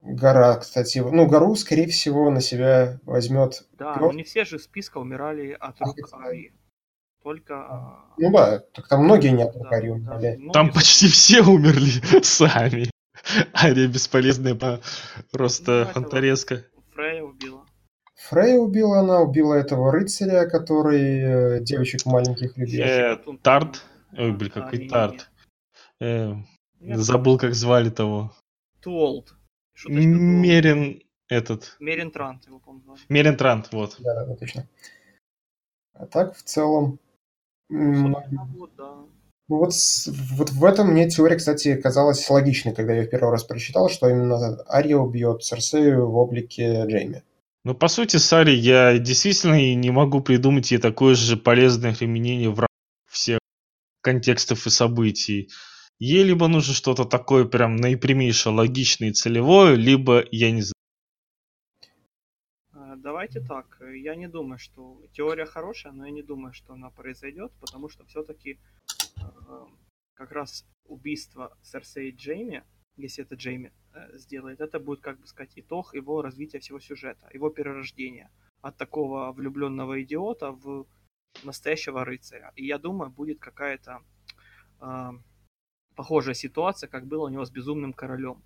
Гора, 0.00 0.56
кстати, 0.56 0.98
ну, 0.98 1.26
гору, 1.26 1.54
скорее 1.56 1.86
всего, 1.88 2.30
на 2.30 2.40
себя 2.40 3.00
возьмет. 3.04 3.66
Да, 3.72 3.96
но 3.96 4.12
не 4.12 4.22
все 4.22 4.44
же 4.44 4.58
списка 4.58 4.98
умирали 4.98 5.56
от 5.58 5.80
рук 5.80 5.96
а, 6.12 6.26
Арии. 6.26 6.52
Только... 7.24 7.54
А, 7.54 8.04
ну 8.18 8.30
да, 8.30 8.58
так 8.74 8.86
там 8.86 9.04
многие 9.04 9.28
не 9.28 9.44
от 9.44 9.54
да, 9.54 9.78
умерли. 9.78 10.38
Да, 10.44 10.52
там 10.52 10.70
почти 10.70 11.08
все 11.08 11.40
умерли 11.40 12.20
сами. 12.22 12.90
Ария 13.54 13.88
бесполезная, 13.88 14.54
по... 14.54 14.82
просто 15.32 15.86
ну, 15.86 15.92
фонтарезка. 15.94 16.66
Фрея 16.92 17.22
убила. 17.22 17.64
Фрея 18.28 18.58
убила, 18.58 19.00
она 19.00 19.20
убила 19.22 19.54
этого 19.54 19.90
рыцаря, 19.90 20.46
который 20.46 21.56
э, 21.56 21.60
девочек 21.60 22.04
маленьких 22.04 22.58
любил. 22.58 22.84
Э, 22.84 23.16
Тарт. 23.40 23.82
Ой, 24.12 24.32
блин, 24.32 24.50
какой 24.50 24.86
Тарт. 24.86 25.30
Э, 26.02 26.34
забыл, 26.78 27.38
как 27.38 27.54
звали 27.54 27.88
того. 27.88 28.34
Туолт. 28.80 29.34
Мерин 29.86 31.00
этот. 31.28 31.76
Мерин 31.80 32.10
Трант 32.10 32.46
его, 32.46 32.58
по-моему. 32.58 32.96
Мерин 33.08 33.38
Трант, 33.38 33.72
вот. 33.72 33.96
Да, 33.98 34.26
да, 34.26 34.36
точно. 34.36 34.68
А 35.94 36.06
так, 36.06 36.36
в 36.36 36.42
целом, 36.42 36.98
ну 37.68 38.22
вот, 39.48 39.72
вот 40.32 40.50
в 40.50 40.64
этом 40.64 40.88
мне 40.88 41.08
теория, 41.10 41.36
кстати, 41.36 41.76
казалась 41.76 42.28
логичной, 42.30 42.74
когда 42.74 42.94
я 42.94 43.02
в 43.02 43.10
первый 43.10 43.30
раз 43.30 43.44
прочитал, 43.44 43.90
что 43.90 44.08
именно 44.08 44.58
Ария 44.68 44.96
убьет 44.96 45.42
Церсею 45.42 46.08
в 46.08 46.16
облике 46.16 46.84
Джейми. 46.86 47.22
Ну, 47.64 47.74
по 47.74 47.88
сути, 47.88 48.18
Сари, 48.18 48.54
я 48.54 48.98
действительно 48.98 49.74
не 49.74 49.90
могу 49.90 50.20
придумать 50.20 50.70
ей 50.70 50.78
такое 50.78 51.14
же 51.14 51.36
полезное 51.36 51.94
применение 51.94 52.50
в 52.50 52.58
рамках 52.58 52.68
всех 53.10 53.38
контекстов 54.02 54.66
и 54.66 54.70
событий. 54.70 55.50
Ей 55.98 56.24
либо 56.24 56.48
нужно 56.48 56.74
что-то 56.74 57.04
такое 57.04 57.44
прям 57.44 57.76
наипрямейшее, 57.76 58.54
логичное 58.54 59.10
и 59.10 59.12
целевое, 59.12 59.74
либо, 59.76 60.24
я 60.30 60.50
не 60.50 60.60
знаю, 60.60 60.74
давайте 63.04 63.40
так. 63.40 63.80
Я 63.94 64.16
не 64.16 64.28
думаю, 64.28 64.58
что 64.58 65.00
теория 65.12 65.46
хорошая, 65.46 65.92
но 65.92 66.06
я 66.06 66.10
не 66.10 66.22
думаю, 66.22 66.52
что 66.54 66.72
она 66.72 66.90
произойдет, 66.90 67.52
потому 67.60 67.88
что 67.88 68.04
все-таки 68.06 68.58
э, 69.16 69.66
как 70.14 70.32
раз 70.32 70.66
убийство 70.86 71.56
Серсей 71.62 72.10
Джейми, 72.10 72.62
если 72.96 73.24
это 73.24 73.34
Джейми 73.34 73.72
э, 73.92 74.18
сделает, 74.18 74.60
это 74.60 74.80
будет, 74.80 75.00
как 75.00 75.20
бы 75.20 75.26
сказать, 75.26 75.52
итог 75.56 75.94
его 75.94 76.22
развития 76.22 76.58
всего 76.58 76.80
сюжета, 76.80 77.28
его 77.34 77.50
перерождения 77.50 78.30
от 78.62 78.76
такого 78.76 79.32
влюбленного 79.32 80.02
идиота 80.02 80.52
в 80.52 80.86
настоящего 81.44 82.04
рыцаря. 82.04 82.52
И 82.56 82.64
я 82.64 82.78
думаю, 82.78 83.10
будет 83.10 83.38
какая-то 83.38 84.02
э, 84.80 85.10
похожая 85.94 86.34
ситуация, 86.34 86.88
как 86.88 87.06
было 87.06 87.26
у 87.26 87.28
него 87.28 87.44
с 87.44 87.50
безумным 87.50 87.92
королем 87.92 88.42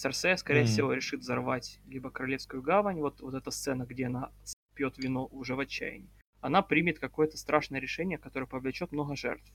Серсея, 0.00 0.36
скорее 0.36 0.62
mm. 0.62 0.66
всего, 0.66 0.92
решит 0.92 1.20
взорвать 1.20 1.78
либо 1.86 2.10
Королевскую 2.10 2.62
гавань, 2.62 3.00
вот, 3.00 3.20
вот 3.20 3.34
эта 3.34 3.50
сцена, 3.50 3.84
где 3.84 4.06
она 4.06 4.32
пьет 4.74 4.96
вино 4.98 5.26
уже 5.26 5.54
в 5.54 5.60
отчаянии. 5.60 6.10
Она 6.40 6.62
примет 6.62 6.98
какое-то 6.98 7.36
страшное 7.36 7.80
решение, 7.80 8.16
которое 8.16 8.46
повлечет 8.46 8.92
много 8.92 9.14
жертв. 9.14 9.52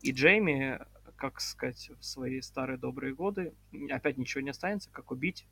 И 0.00 0.12
Джейми, 0.12 0.78
как 1.16 1.40
сказать, 1.40 1.90
в 1.98 2.04
свои 2.04 2.40
старые 2.40 2.78
добрые 2.78 3.14
годы, 3.14 3.52
опять 3.90 4.16
ничего 4.16 4.42
не 4.42 4.50
останется, 4.50 4.90
как 4.90 5.10
убить 5.10 5.46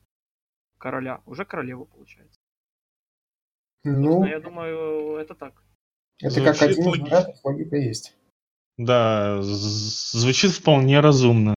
короля. 0.79 1.21
Уже 1.27 1.45
королеву, 1.45 1.87
получается. 1.87 2.39
Ну, 3.85 4.25
я 4.25 4.39
думаю, 4.39 5.17
это 5.17 5.35
так. 5.35 5.65
Это 6.21 6.31
звучит 6.31 6.53
как 6.53 6.63
один 6.63 6.81
из 6.81 6.87
вариантов, 6.87 7.45
логика 7.45 7.77
есть. 7.77 8.17
Да, 8.77 9.43
звучит 9.43 10.53
вполне 10.53 11.01
разумно. 11.01 11.55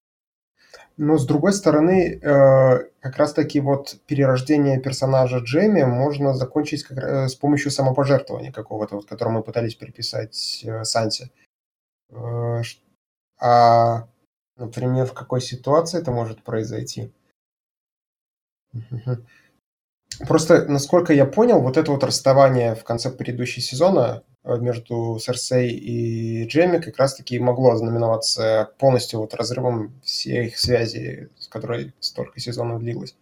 Но 0.98 1.18
с 1.18 1.26
другой 1.26 1.54
стороны, 1.54 2.20
э, 2.22 2.90
как 3.00 3.18
раз-таки 3.18 3.60
вот 3.60 3.98
перерождение 4.06 4.80
персонажа 4.80 5.38
Джейми 5.38 5.84
можно 5.84 6.34
закончить 6.34 6.84
как, 6.84 6.98
э, 6.98 7.28
с 7.28 7.36
помощью 7.36 7.72
самопожертвования 7.72 8.52
какого-то, 8.52 8.96
вот, 8.98 9.06
которое 9.08 9.32
мы 9.32 9.44
пытались 9.44 9.76
переписать 9.76 10.64
э, 10.66 10.84
Сансе. 10.84 11.32
А, 13.40 14.08
например, 14.58 15.08
в 15.08 15.14
какой 15.14 15.42
ситуации 15.42 16.00
это 16.00 16.12
может 16.12 16.44
произойти? 16.44 17.12
Просто, 20.20 20.66
насколько 20.68 21.14
я 21.14 21.26
понял, 21.26 21.62
вот 21.62 21.78
это 21.78 21.92
вот 21.92 22.04
расставание 22.04 22.76
в 22.76 22.84
конце 22.84 23.10
предыдущего 23.10 23.62
сезона 23.62 24.24
Э, 24.44 24.58
между 24.58 25.20
Серсей 25.20 25.72
и 25.72 26.48
Джейми 26.48 26.80
как 26.80 26.98
раз-таки 26.98 27.40
могло 27.40 27.76
знаменоваться 27.76 28.72
полностью 28.80 29.20
вот 29.20 29.34
разрывом 29.34 30.00
всей 30.04 30.48
их 30.48 30.58
связи, 30.58 31.30
с 31.38 31.48
которой 31.48 31.94
столько 32.00 32.40
сезонов 32.40 32.80
длилось. 32.80 33.16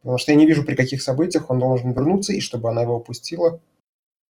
Потому 0.00 0.18
что 0.18 0.32
я 0.32 0.38
не 0.38 0.46
вижу, 0.46 0.64
при 0.64 0.74
каких 0.74 1.02
событиях 1.02 1.50
он 1.50 1.58
должен 1.58 1.92
вернуться, 1.92 2.32
и 2.32 2.40
чтобы 2.40 2.70
она 2.70 2.82
его 2.82 2.96
опустила. 2.96 3.60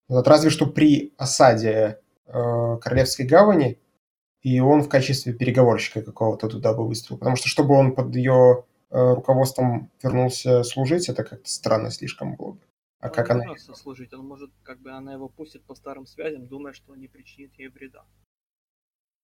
Вот 0.08 0.28
разве 0.28 0.50
что 0.50 0.68
при 0.68 1.14
осаде 1.18 2.00
э, 2.28 2.78
Королевской 2.82 3.26
гавани, 3.26 3.80
и 4.42 4.60
он 4.60 4.82
в 4.82 4.90
качестве 4.90 5.34
переговорщика 5.34 6.02
какого-то 6.02 6.50
туда 6.50 6.74
бы 6.74 6.86
выступил. 6.88 7.18
Потому 7.18 7.36
что 7.36 7.48
чтобы 7.48 7.76
он 7.76 7.96
под 7.96 8.16
ее 8.16 8.66
руководством 8.94 9.92
вернулся 10.02 10.64
служить, 10.64 11.10
это 11.10 11.24
как-то 11.24 11.50
странно 11.50 11.90
слишком 11.90 12.36
было 12.36 12.54
бы. 12.54 12.62
А 13.00 13.10
как 13.10 13.32
она... 13.32 13.58
Служить, 13.58 14.14
он 14.14 14.26
может, 14.26 14.52
как 14.64 14.80
бы 14.80 14.92
она 14.92 15.14
его 15.14 15.28
пустит 15.28 15.66
по 15.66 15.76
старым 15.76 16.06
связям, 16.06 16.48
думая, 16.48 16.74
что 16.74 16.96
не 16.96 17.08
причинит 17.08 17.54
ей 17.56 17.68
вреда. 17.68 18.06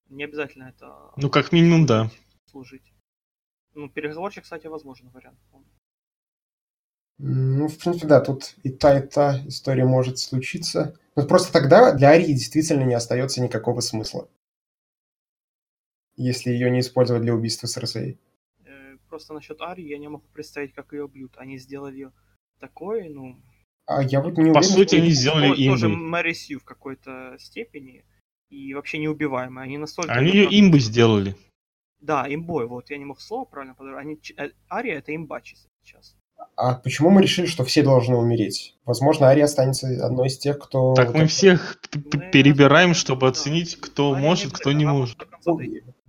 Не 0.09 0.25
обязательно 0.25 0.69
это... 0.69 1.11
Ну, 1.15 1.29
как 1.29 1.51
минимум, 1.51 1.85
да. 1.85 2.09
Служить. 2.47 2.93
Ну, 3.75 3.87
переговорчик, 3.89 4.43
кстати, 4.43 4.67
возможен 4.67 5.09
вариант. 5.09 5.39
Ну, 7.19 7.67
в 7.67 7.77
принципе, 7.77 8.07
да, 8.07 8.21
тут 8.21 8.55
и 8.63 8.69
та, 8.69 8.97
и 8.97 9.07
та 9.07 9.45
история 9.45 9.85
может 9.85 10.19
случиться. 10.19 10.97
Но 11.15 11.27
просто 11.27 11.53
тогда 11.53 11.93
для 11.93 12.09
Арии 12.09 12.33
действительно 12.33 12.83
не 12.83 12.95
остается 12.95 13.41
никакого 13.41 13.81
смысла. 13.81 14.29
Если 16.15 16.49
ее 16.49 16.71
не 16.71 16.79
использовать 16.79 17.21
для 17.23 17.35
убийства 17.35 17.67
Серсей. 17.67 18.19
Просто 19.09 19.33
насчет 19.33 19.61
Арии 19.61 19.87
я 19.87 19.97
не 19.97 20.07
могу 20.07 20.27
представить, 20.33 20.73
как 20.73 20.93
ее 20.93 21.07
бьют. 21.07 21.33
Они 21.37 21.57
сделали 21.57 22.11
такое, 22.59 23.09
ну, 23.09 23.41
а 23.89 24.03
я 24.03 24.21
вот 24.21 24.37
не 24.37 24.51
По 24.53 24.59
уверен, 24.59 24.63
сути, 24.63 24.95
они 24.97 25.09
сделали 25.09 25.47
имбы. 25.47 25.71
Тоже 25.71 25.89
Мэри 25.89 26.33
Сью 26.33 26.59
в 26.59 26.63
какой-то 26.63 27.35
степени. 27.39 28.05
И 28.51 28.75
вообще 28.75 28.99
неубиваемые. 28.99 29.63
Они 29.63 29.79
настолько... 29.79 30.13
Они 30.13 30.29
ее 30.29 30.47
имбы 30.59 30.79
сделали. 30.79 31.35
Да, 31.99 32.25
имбой. 32.31 32.67
Вот 32.67 32.91
я 32.91 32.97
не 32.97 33.05
мог 33.05 33.19
слово 33.19 33.45
правильно 33.45 33.73
подобрать. 33.73 34.05
Они... 34.05 34.19
Э, 34.37 34.51
Ария 34.71 34.99
это 34.99 35.15
имба 35.15 35.41
сейчас. 35.43 36.15
А 36.55 36.75
почему 36.75 37.09
мы 37.09 37.23
решили, 37.23 37.47
что 37.47 37.63
все 37.63 37.81
должны 37.81 38.15
умереть? 38.15 38.75
Возможно, 38.85 39.27
Ария 39.27 39.45
останется 39.45 39.87
одной 40.05 40.27
из 40.27 40.37
тех, 40.37 40.59
кто... 40.59 40.93
Так 40.93 41.15
мы 41.15 41.25
всех 41.25 41.79
ну, 41.93 42.31
перебираем, 42.31 42.93
чтобы 42.93 43.27
оценить, 43.27 43.75
кто 43.75 44.13
может, 44.13 44.53
кто 44.53 44.71
не 44.71 44.85
может. 44.85 45.27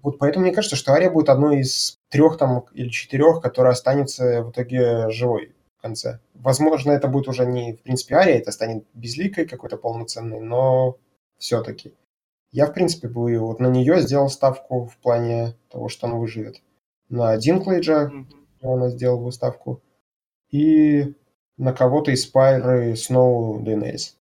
Вот 0.03 0.19
поэтому 0.19 0.45
мне 0.45 0.55
кажется, 0.55 0.77
что 0.77 0.93
Ария 0.93 1.11
будет 1.11 1.29
одной 1.29 1.61
из 1.61 1.99
трех 2.09 2.39
там 2.39 2.65
или 2.73 2.89
четырех, 2.89 3.41
которая 3.41 3.73
останется 3.73 4.43
в 4.43 4.51
итоге 4.51 5.11
живой 5.11 5.55
в 5.79 5.83
конце. 5.83 6.21
Возможно, 6.35 6.93
это 6.93 7.09
будет 7.09 7.29
уже 7.29 7.47
не, 7.47 7.75
в 7.75 7.83
принципе, 7.83 8.17
Ария, 8.17 8.39
это 8.39 8.53
станет 8.53 8.85
безликой 8.95 9.47
какой-то 9.47 9.77
полноценной, 9.77 10.41
но 10.41 10.99
все-таки. 11.39 11.95
Я, 12.53 12.67
в 12.67 12.73
принципе, 12.73 13.09
бы 13.09 13.39
вот 13.39 13.61
на 13.61 13.69
нее 13.69 14.01
сделал 14.01 14.29
ставку 14.29 14.87
в 14.87 14.97
плане 14.99 15.55
того, 15.69 15.89
что 15.89 16.07
она 16.07 16.17
выживет. 16.17 16.63
На 17.09 17.37
Динклейджа 17.37 18.11
mm-hmm. 18.11 18.27
она 18.63 18.89
сделал 18.91 19.23
бы 19.23 19.31
ставку. 19.33 19.83
И 20.51 21.15
на 21.57 21.73
кого-то 21.73 22.11
из 22.11 22.27
Пайры 22.27 22.97
Сноу 22.97 23.61
Дейнерис. 23.61 24.17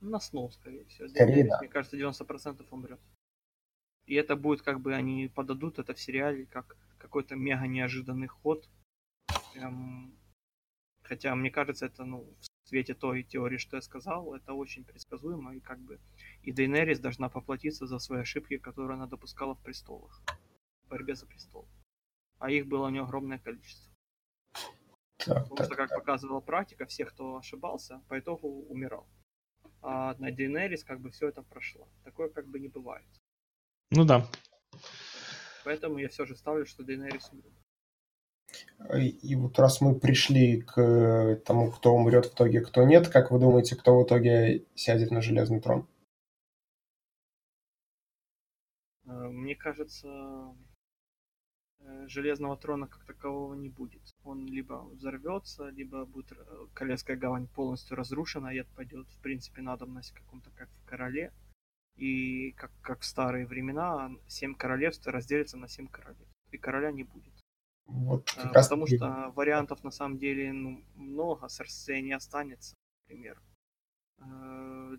На 0.00 0.18
Сноу, 0.18 0.50
скорее 0.50 0.84
всего. 0.86 1.08
Скорее, 1.08 1.44
да. 1.44 1.58
Мне 1.60 1.68
кажется, 1.68 1.96
90% 1.96 2.64
умрет. 2.70 2.98
И 4.10 4.14
это 4.16 4.34
будет 4.34 4.62
как 4.62 4.80
бы 4.80 4.92
они 4.92 5.28
подадут 5.28 5.78
это 5.78 5.94
в 5.94 6.00
сериале 6.00 6.44
как 6.46 6.76
какой-то 6.98 7.36
мега 7.36 7.68
неожиданный 7.68 8.26
ход. 8.26 8.68
Прям... 9.54 10.12
Хотя 11.04 11.36
мне 11.36 11.48
кажется, 11.52 11.86
это 11.86 12.04
ну, 12.04 12.26
в 12.64 12.68
свете 12.68 12.94
той 12.94 13.22
теории, 13.22 13.58
что 13.58 13.76
я 13.76 13.82
сказал, 13.82 14.34
это 14.34 14.52
очень 14.52 14.84
предсказуемо. 14.84 15.54
И 15.54 15.60
как 15.60 15.78
бы 15.78 16.00
и 16.42 16.50
Дейнерис 16.50 16.98
должна 16.98 17.28
поплатиться 17.28 17.86
за 17.86 18.00
свои 18.00 18.22
ошибки, 18.22 18.58
которые 18.58 18.96
она 18.96 19.06
допускала 19.06 19.54
в 19.54 19.62
престолах. 19.62 20.20
В 20.82 20.88
борьбе 20.88 21.14
за 21.14 21.26
престол. 21.26 21.68
А 22.40 22.50
их 22.50 22.66
было 22.66 22.88
у 22.88 22.90
нее 22.90 23.02
огромное 23.02 23.38
количество. 23.38 23.94
Так, 25.18 25.44
Потому 25.44 25.54
так, 25.54 25.66
что, 25.66 25.76
как 25.76 25.90
показывала 25.90 26.40
практика, 26.40 26.84
все, 26.86 27.04
кто 27.04 27.36
ошибался, 27.36 28.02
по 28.08 28.18
итогу 28.18 28.48
умирал. 28.68 29.06
А 29.82 30.16
на 30.18 30.32
Дейнерис 30.32 30.82
как 30.82 30.98
бы 30.98 31.10
все 31.10 31.28
это 31.28 31.42
прошло. 31.42 31.86
Такое 32.02 32.28
как 32.28 32.48
бы 32.48 32.58
не 32.58 32.66
бывает. 32.66 33.06
Ну 33.90 34.04
да. 34.04 34.26
Поэтому 35.64 35.98
я 35.98 36.08
все 36.08 36.24
же 36.24 36.36
ставлю, 36.36 36.64
что 36.66 36.84
Дейнерис 36.84 37.30
умрет. 37.32 37.52
И 39.22 39.34
вот 39.36 39.58
раз 39.58 39.80
мы 39.80 39.98
пришли 39.98 40.62
к 40.62 41.40
тому, 41.44 41.70
кто 41.70 41.94
умрет 41.94 42.26
в 42.26 42.34
итоге, 42.34 42.60
кто 42.60 42.84
нет, 42.84 43.08
как 43.08 43.30
вы 43.30 43.38
думаете, 43.38 43.76
кто 43.76 43.98
в 43.98 44.04
итоге 44.04 44.64
сядет 44.74 45.10
на 45.10 45.20
железный 45.20 45.60
трон? 45.60 45.86
Э, 49.04 49.28
Мне 49.28 49.54
кажется, 49.54 50.54
э, 51.80 52.06
Железного 52.08 52.56
трона 52.56 52.86
как 52.86 53.04
такового 53.04 53.54
не 53.54 53.68
будет. 53.68 54.02
Он 54.24 54.46
либо 54.46 54.84
взорвется, 54.92 55.68
либо 55.68 56.06
будет 56.06 56.32
э, 56.32 56.36
Королевская 56.74 57.16
гавань 57.16 57.48
полностью 57.48 57.96
разрушена 57.96 58.48
и 58.54 58.58
отпадет, 58.58 59.08
в 59.08 59.20
принципе, 59.20 59.62
надобность 59.62 60.12
каком-то, 60.12 60.50
как 60.50 60.68
в 60.70 60.84
Короле. 60.86 61.32
И 62.00 62.52
как, 62.52 62.70
как 62.80 63.00
в 63.00 63.04
старые 63.04 63.46
времена, 63.46 64.10
семь 64.26 64.54
королевств 64.54 65.06
разделятся 65.06 65.58
на 65.58 65.68
семь 65.68 65.86
королевств. 65.86 66.34
И 66.50 66.56
короля 66.56 66.90
не 66.90 67.04
будет. 67.04 67.34
Вот 67.86 68.34
раз 68.36 68.68
Потому 68.68 68.86
что 68.86 69.32
вариантов 69.36 69.84
на 69.84 69.90
самом 69.90 70.16
деле 70.16 70.52
ну, 70.52 70.82
много, 70.94 71.48
Серсея 71.48 72.00
не 72.00 72.12
останется, 72.12 72.74
например. 73.02 73.42
Э, 74.18 74.96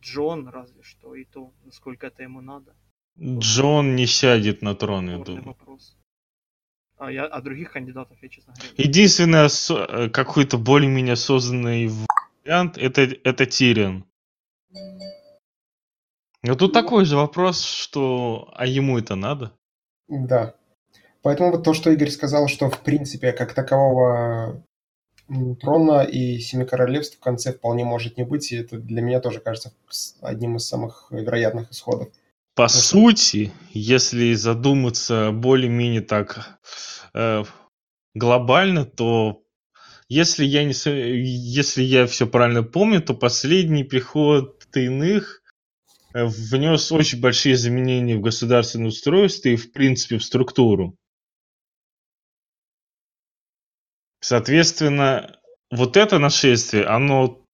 Джон 0.00 0.48
разве 0.48 0.82
что, 0.82 1.14
и 1.14 1.24
то, 1.24 1.52
насколько 1.64 2.06
это 2.06 2.22
ему 2.22 2.40
надо. 2.40 2.74
Джон 3.18 3.96
не 3.96 4.06
сядет 4.06 4.62
на 4.62 4.74
трон, 4.74 5.08
я 5.08 5.16
Спорный 5.16 5.42
думаю. 5.42 5.44
вопрос. 5.44 5.96
А, 6.98 7.10
я, 7.10 7.24
а 7.24 7.40
других 7.40 7.72
кандидатов 7.72 8.22
я, 8.22 8.28
честно 8.28 8.54
говоря, 8.54 9.46
осо- 9.46 9.86
э, 9.88 10.10
какой-то 10.10 10.58
более-менее 10.58 11.14
осознанный 11.14 11.90
вариант 12.44 12.78
это, 12.78 13.02
это 13.02 13.46
Тирион. 13.46 14.04
Но 16.42 16.54
тут 16.54 16.72
такой 16.72 17.04
же 17.04 17.16
вопрос, 17.16 17.62
что 17.62 18.50
а 18.54 18.66
ему 18.66 18.98
это 18.98 19.14
надо? 19.14 19.52
Да. 20.08 20.54
Поэтому 21.22 21.50
вот 21.50 21.64
то, 21.64 21.74
что 21.74 21.90
Игорь 21.90 22.10
сказал, 22.10 22.48
что 22.48 22.70
в 22.70 22.80
принципе 22.80 23.32
как 23.32 23.52
такового 23.52 24.64
трона 25.60 26.02
и 26.02 26.38
семи 26.38 26.64
королевств 26.64 27.18
в 27.18 27.20
конце 27.20 27.52
вполне 27.52 27.84
может 27.84 28.16
не 28.16 28.24
быть, 28.24 28.50
и 28.52 28.56
это 28.56 28.78
для 28.78 29.02
меня 29.02 29.20
тоже 29.20 29.40
кажется 29.40 29.72
одним 30.22 30.56
из 30.56 30.66
самых 30.66 31.08
вероятных 31.10 31.70
исходов. 31.70 32.08
По 32.56 32.68
сути, 32.68 33.52
если 33.70 34.32
задуматься 34.34 35.30
более-менее 35.32 36.00
так 36.00 36.58
э, 37.14 37.44
глобально, 38.14 38.84
то 38.84 39.42
если 40.08 40.44
я 40.44 40.64
не 40.64 40.72
если 40.72 41.82
я 41.82 42.06
все 42.06 42.26
правильно 42.26 42.62
помню, 42.62 43.00
то 43.00 43.14
последний 43.14 43.84
приход 43.84 44.66
иных 44.74 45.39
внес 46.12 46.90
очень 46.92 47.20
большие 47.20 47.54
изменения 47.54 48.16
в 48.16 48.20
государственное 48.20 48.88
устройство 48.88 49.48
и 49.48 49.56
в 49.56 49.72
принципе 49.72 50.18
в 50.18 50.24
структуру. 50.24 50.96
Соответственно, 54.20 55.40
вот 55.70 55.96
это 55.96 56.18
нашествие, 56.18 56.84
оно 56.84 57.44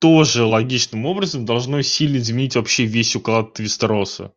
тоже 0.00 0.44
логичным 0.44 1.04
образом 1.06 1.44
должно 1.44 1.82
сильно 1.82 2.16
изменить 2.16 2.56
вообще 2.56 2.84
весь 2.84 3.14
уклад 3.14 3.58
Вестероса. 3.58 4.32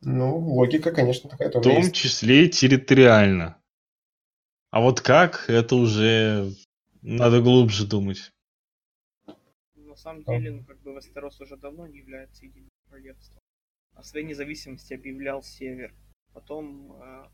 Ну, 0.00 0.36
логика, 0.38 0.90
конечно, 0.90 1.30
такая 1.30 1.48
В 1.48 1.52
тоже 1.52 1.70
том 1.70 1.78
есть. 1.78 1.94
числе 1.94 2.48
территориально. 2.48 3.60
А 4.70 4.80
вот 4.80 5.00
как, 5.00 5.48
это 5.48 5.76
уже 5.76 6.52
надо 7.02 7.40
глубже 7.40 7.86
думать. 7.86 8.33
На 10.04 10.10
самом 10.10 10.24
деле, 10.24 10.52
ну, 10.52 10.64
как 10.64 10.78
бы 10.82 10.92
Вестерос 10.92 11.40
уже 11.40 11.56
давно 11.56 11.86
не 11.86 11.96
является 11.96 12.44
единым 12.44 12.68
королевством. 12.90 13.40
О 13.94 14.02
своей 14.02 14.26
независимости 14.26 14.92
объявлял 14.92 15.42
Север. 15.42 15.94
Потом 16.34 16.92
э, 16.92 17.30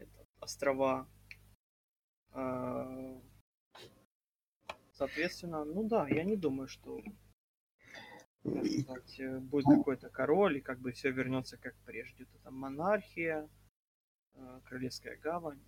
это, 0.00 0.26
острова. 0.38 1.08
Э, 2.34 3.18
соответственно, 4.92 5.64
ну 5.64 5.88
да, 5.88 6.08
я 6.08 6.24
не 6.24 6.36
думаю, 6.36 6.68
что 6.68 7.00
сказать, 8.42 9.18
э, 9.18 9.38
будет 9.38 9.78
какой-то 9.78 10.10
король, 10.10 10.58
и 10.58 10.60
как 10.60 10.78
бы 10.78 10.92
все 10.92 11.10
вернется 11.10 11.56
как 11.56 11.74
прежде. 11.86 12.24
Это 12.24 12.38
там 12.40 12.54
монархия, 12.54 13.48
э, 14.34 14.60
Королевская 14.64 15.16
гавань. 15.16 15.64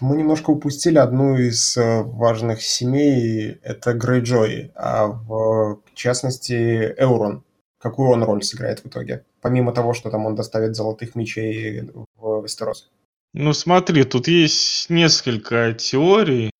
Мы 0.00 0.16
немножко 0.16 0.50
упустили 0.50 0.98
одну 0.98 1.36
из 1.36 1.76
э, 1.76 2.02
важных 2.02 2.62
семей, 2.62 3.58
это 3.62 3.92
Грейджои, 3.92 4.72
а 4.74 5.06
в 5.06 5.82
частности 5.94 6.94
Эурон. 6.98 7.44
Какую 7.78 8.10
он 8.10 8.22
роль 8.22 8.42
сыграет 8.42 8.80
в 8.80 8.86
итоге? 8.86 9.24
Помимо 9.40 9.72
того, 9.72 9.92
что 9.92 10.08
там 10.10 10.24
он 10.26 10.34
доставит 10.34 10.76
золотых 10.76 11.14
мечей 11.14 11.90
в 12.16 12.42
Вестерос. 12.42 12.90
Ну 13.34 13.52
смотри, 13.52 14.04
тут 14.04 14.28
есть 14.28 14.88
несколько 14.88 15.72
теорий. 15.72 16.50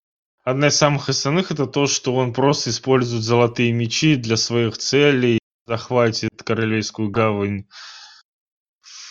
Одна 0.44 0.68
из 0.68 0.76
самых 0.76 1.08
основных 1.08 1.52
это 1.52 1.66
то, 1.66 1.86
что 1.86 2.14
он 2.16 2.32
просто 2.32 2.70
использует 2.70 3.22
золотые 3.22 3.72
мечи 3.72 4.16
для 4.16 4.36
своих 4.36 4.76
целей, 4.78 5.38
захватит 5.66 6.42
Королевскую 6.42 7.10
гавань 7.10 7.66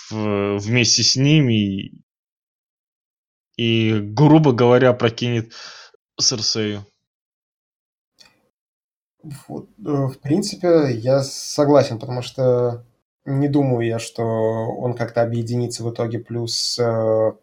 в- 0.09 0.57
вместе 0.57 1.03
с 1.03 1.15
ними 1.15 2.01
и, 3.61 3.99
грубо 3.99 4.53
говоря, 4.53 4.91
прокинет 4.91 5.53
Серсею. 6.19 6.83
Э, 9.23 9.29
в 9.85 10.17
принципе, 10.19 10.91
я 10.93 11.21
согласен, 11.21 11.99
потому 11.99 12.23
что 12.23 12.83
не 13.23 13.47
думаю 13.47 13.85
я, 13.85 13.99
что 13.99 14.23
он 14.23 14.95
как-то 14.95 15.21
объединится 15.21 15.83
в 15.83 15.91
итоге. 15.91 16.17
Плюс 16.17 16.79
э, 16.79 17.33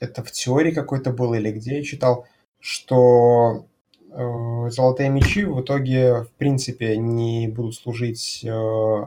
это 0.00 0.22
в 0.22 0.32
теории 0.32 0.70
какой-то 0.70 1.10
было 1.12 1.34
или 1.34 1.52
где 1.52 1.76
я 1.76 1.82
читал, 1.84 2.26
что 2.58 3.66
э, 4.10 4.70
золотые 4.70 5.10
мечи 5.10 5.44
в 5.44 5.60
итоге, 5.60 6.22
в 6.22 6.30
принципе, 6.38 6.96
не 6.96 7.46
будут 7.48 7.74
служить 7.74 8.42
э, 8.42 9.04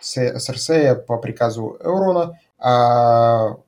Се- 0.00 0.40
Серсея 0.40 0.94
по 0.94 1.18
приказу 1.18 1.76
Эурона, 1.84 2.40
а 2.58 3.58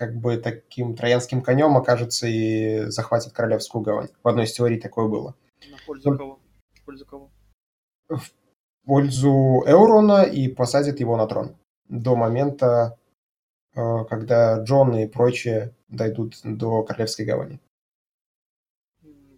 как 0.00 0.16
бы 0.16 0.38
таким 0.38 0.96
троянским 0.96 1.42
конем 1.42 1.76
окажется 1.76 2.26
и 2.26 2.86
захватит 2.86 3.34
Королевскую 3.34 3.84
гавань. 3.84 4.08
В 4.24 4.28
одной 4.28 4.46
из 4.46 4.52
теорий 4.52 4.80
такое 4.80 5.08
было. 5.08 5.36
На 5.70 5.76
пользу 5.86 6.16
кого? 6.16 6.40
В 6.72 6.84
пользу 6.86 7.04
кого? 7.04 7.30
в 8.08 8.32
пользу 8.86 9.62
Эурона 9.66 10.22
и 10.22 10.48
посадит 10.48 11.00
его 11.00 11.18
на 11.18 11.26
трон 11.26 11.54
до 11.84 12.16
момента, 12.16 12.98
э, 13.74 14.04
когда 14.08 14.64
Джон 14.64 14.96
и 14.96 15.06
прочие 15.06 15.74
дойдут 15.88 16.34
до 16.44 16.82
Королевской 16.82 17.26
гавани. 17.26 17.60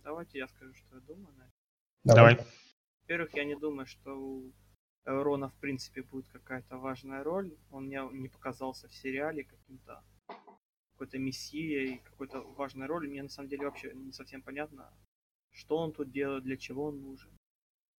Давайте 0.04 0.38
я 0.38 0.46
скажу, 0.46 0.72
что 0.74 0.94
я 0.94 1.00
думаю. 1.00 1.34
это. 2.04 2.14
Давай. 2.14 2.38
Во-первых, 3.02 3.34
я 3.34 3.44
не 3.44 3.56
думаю, 3.56 3.86
что 3.86 4.14
у 4.14 4.52
Эурона 5.06 5.48
в 5.48 5.54
принципе 5.54 6.02
будет 6.02 6.28
какая-то 6.28 6.78
важная 6.78 7.24
роль. 7.24 7.52
Он 7.72 7.86
мне 7.86 8.00
не 8.12 8.28
показался 8.28 8.86
в 8.86 8.94
сериале 8.94 9.42
каким-то 9.42 10.04
какой-то 10.92 11.18
мессией, 11.18 11.98
какой-то 11.98 12.40
важной 12.40 12.86
роли. 12.86 13.08
Мне 13.08 13.22
на 13.22 13.28
самом 13.28 13.48
деле 13.48 13.66
вообще 13.66 13.92
не 13.94 14.12
совсем 14.12 14.42
понятно, 14.42 14.92
что 15.50 15.78
он 15.78 15.92
тут 15.92 16.10
делает, 16.10 16.44
для 16.44 16.56
чего 16.56 16.84
он 16.84 17.00
нужен. 17.00 17.30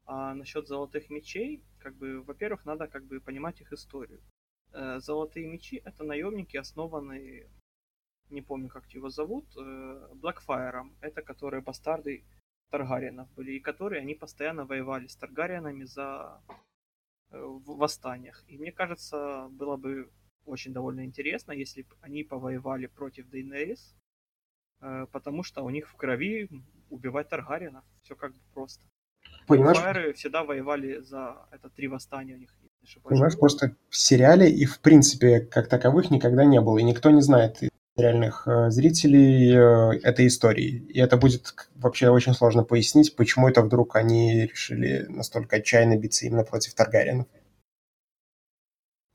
А 0.06 0.34
насчет 0.34 0.68
золотых 0.68 1.10
мечей, 1.10 1.64
как 1.80 1.96
бы, 1.96 2.22
во-первых, 2.22 2.66
надо 2.66 2.88
как 2.88 3.06
бы 3.06 3.20
понимать 3.20 3.62
их 3.62 3.72
историю. 3.72 4.22
Э, 4.74 5.00
Золотые 5.00 5.48
мечи 5.48 5.82
это 5.86 6.04
наемники, 6.04 6.58
основанные, 6.58 7.50
не 8.30 8.42
помню, 8.42 8.70
как 8.70 8.90
его 8.90 9.10
зовут, 9.10 9.46
Блэкфайром. 10.16 10.96
Это 11.02 11.22
которые 11.22 11.62
бастарды 11.62 12.24
Таргариенов 12.70 13.32
были, 13.36 13.54
и 13.54 13.60
которые 13.60 14.02
они 14.02 14.16
постоянно 14.16 14.66
воевали 14.66 15.08
с 15.08 15.16
Таргариенами 15.16 15.84
за 15.84 16.42
э, 17.30 17.40
в 17.40 17.78
восстаниях. 17.78 18.44
И 18.48 18.58
мне 18.58 18.72
кажется, 18.72 19.48
было 19.52 19.78
бы 19.78 20.10
очень 20.46 20.74
довольно 20.74 21.06
интересно, 21.06 21.52
если 21.52 21.84
бы 21.84 21.96
они 22.02 22.24
повоевали 22.24 22.88
против 22.88 23.30
Дейнерис, 23.30 23.96
э, 24.82 25.06
потому 25.12 25.44
что 25.44 25.64
у 25.64 25.70
них 25.70 25.90
в 25.90 25.96
крови 25.96 26.50
убивать 26.90 27.30
Таргариенов. 27.30 27.84
Все 28.04 28.16
как 28.16 28.34
бы 28.34 28.40
просто. 28.54 28.86
Понимаешь? 29.48 29.78
Фаеры 29.78 30.14
всегда 30.14 30.44
воевали 30.44 31.00
за 31.00 31.48
это 31.52 31.70
три 31.70 31.88
восстания 31.88 32.36
у 32.36 32.38
них. 32.38 32.56
Понимаешь, 33.04 33.38
просто 33.38 33.76
в 33.90 33.96
сериале 33.96 34.50
и 34.52 34.66
в 34.66 34.80
принципе 34.80 35.40
как 35.40 35.70
таковых 35.70 36.12
никогда 36.12 36.44
не 36.44 36.60
было, 36.60 36.80
и 36.80 36.84
никто 36.84 37.12
не 37.12 37.22
знает 37.22 37.60
реальных 37.96 38.48
э, 38.48 38.70
зрителей 38.72 39.54
э, 39.56 40.00
этой 40.04 40.28
истории. 40.28 40.86
И 40.90 41.00
это 41.00 41.18
будет 41.18 41.54
вообще 41.76 42.10
очень 42.10 42.34
сложно 42.34 42.64
пояснить, 42.64 43.16
почему 43.16 43.48
это 43.48 43.62
вдруг 43.62 43.96
они 43.96 44.48
решили 44.48 45.06
настолько 45.10 45.58
отчаянно 45.58 45.98
биться 45.98 46.26
именно 46.26 46.44
против 46.44 46.74
Таргариенов. 46.74 47.28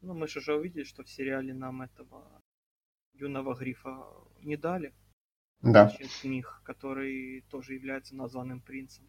Ну, 0.01 0.15
мы 0.15 0.29
же 0.29 0.39
уже 0.39 0.55
увидели, 0.55 0.85
что 0.85 1.03
в 1.03 1.09
сериале 1.09 1.55
нам 1.55 1.83
этого 1.83 2.43
юного 3.15 3.55
грифа 3.55 4.07
не 4.41 4.57
дали. 4.57 4.95
Да. 5.61 5.93
книг, 6.23 6.61
который 6.65 7.43
тоже 7.51 7.75
является 7.75 8.15
названным 8.15 8.61
принцем. 8.61 9.05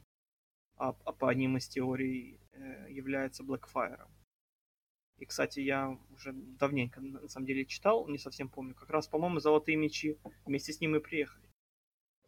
А, 0.77 0.95
а 1.05 1.11
по 1.11 1.29
одним 1.29 1.57
из 1.57 1.67
теорий 1.67 2.39
э, 2.53 2.87
является 2.89 3.43
Блэкфайром. 3.43 4.09
И, 5.17 5.25
кстати, 5.25 5.59
я 5.59 5.97
уже 6.11 6.31
давненько, 6.33 7.01
на 7.01 7.27
самом 7.27 7.45
деле, 7.45 7.65
читал, 7.65 8.07
не 8.07 8.17
совсем 8.17 8.47
помню. 8.47 8.73
Как 8.73 8.89
раз, 8.89 9.07
по-моему, 9.07 9.39
«Золотые 9.39 9.75
мечи» 9.77 10.17
вместе 10.45 10.71
с 10.71 10.79
ним 10.79 10.95
и 10.95 10.99
приехали. 10.99 11.43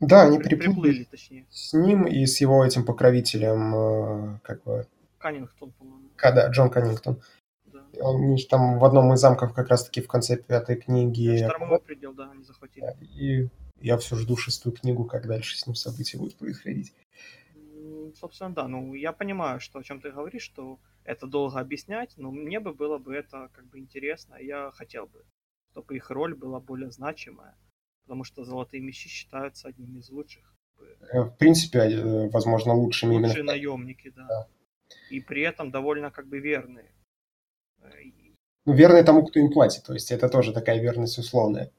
Да, 0.01 0.23
они 0.23 0.39
При, 0.39 0.55
приплыли, 0.55 1.05
точнее. 1.05 1.47
С 1.49 1.73
ним 1.73 2.05
и 2.05 2.25
с 2.25 2.41
его 2.41 2.65
этим 2.65 2.85
покровителем, 2.85 3.75
э, 4.35 4.39
как 4.43 4.63
бы... 4.63 4.87
Каннингтон, 5.19 5.71
по-моему. 5.71 6.09
Да, 6.17 6.47
Джон 6.49 6.69
Каннингтон. 6.69 7.21
Да. 7.93 8.05
Он 8.05 8.37
там 8.49 8.79
в 8.79 8.85
одном 8.85 9.13
из 9.13 9.19
замков 9.19 9.53
как 9.53 9.67
раз-таки 9.69 10.01
в 10.01 10.07
конце 10.07 10.37
пятой 10.37 10.75
книги... 10.75 11.37
Штормовой 11.37 11.79
предел, 11.79 12.13
да, 12.13 12.31
они 12.31 12.43
захватили. 12.43 12.85
И 13.01 13.49
я 13.81 13.97
все 13.97 14.15
жду 14.15 14.37
шестую 14.37 14.75
книгу, 14.75 15.05
как 15.05 15.27
дальше 15.27 15.57
с 15.57 15.65
ним 15.65 15.75
события 15.75 16.17
будут 16.17 16.37
происходить. 16.37 16.93
Собственно, 18.15 18.53
да. 18.53 18.67
Ну, 18.67 18.93
я 18.93 19.11
понимаю, 19.11 19.59
что 19.59 19.79
о 19.79 19.83
чем 19.83 19.99
ты 20.01 20.11
говоришь, 20.11 20.43
что 20.43 20.79
это 21.03 21.27
долго 21.27 21.59
объяснять, 21.59 22.13
но 22.17 22.31
мне 22.31 22.59
бы 22.59 22.73
было 22.73 22.97
бы 22.97 23.15
это 23.15 23.49
как 23.53 23.65
бы 23.65 23.79
интересно. 23.79 24.35
Я 24.39 24.71
хотел 24.71 25.07
бы, 25.07 25.25
чтобы 25.71 25.95
их 25.95 26.09
роль 26.11 26.35
была 26.35 26.59
более 26.59 26.91
значимая, 26.91 27.55
потому 28.03 28.23
что 28.23 28.43
золотые 28.43 28.81
мечи 28.81 29.09
считаются 29.09 29.67
одними 29.67 29.99
из 29.99 30.09
лучших. 30.09 30.55
Э, 31.11 31.21
в 31.21 31.37
принципе, 31.37 31.79
э, 31.79 32.29
возможно, 32.29 32.73
лучшими 32.73 33.15
Лучшие 33.15 33.39
именно. 33.39 33.51
наемники, 33.51 34.09
да. 34.09 34.27
да. 34.27 34.47
И 35.09 35.19
при 35.19 35.41
этом 35.41 35.71
довольно 35.71 36.11
как 36.11 36.27
бы 36.27 36.39
верные. 36.39 36.91
Ну, 38.65 38.73
верные 38.73 39.03
тому, 39.03 39.25
кто 39.25 39.39
им 39.39 39.51
платит. 39.51 39.83
То 39.83 39.93
есть 39.93 40.11
это 40.11 40.29
тоже 40.29 40.53
такая 40.53 40.79
верность 40.79 41.17
условная. 41.17 41.71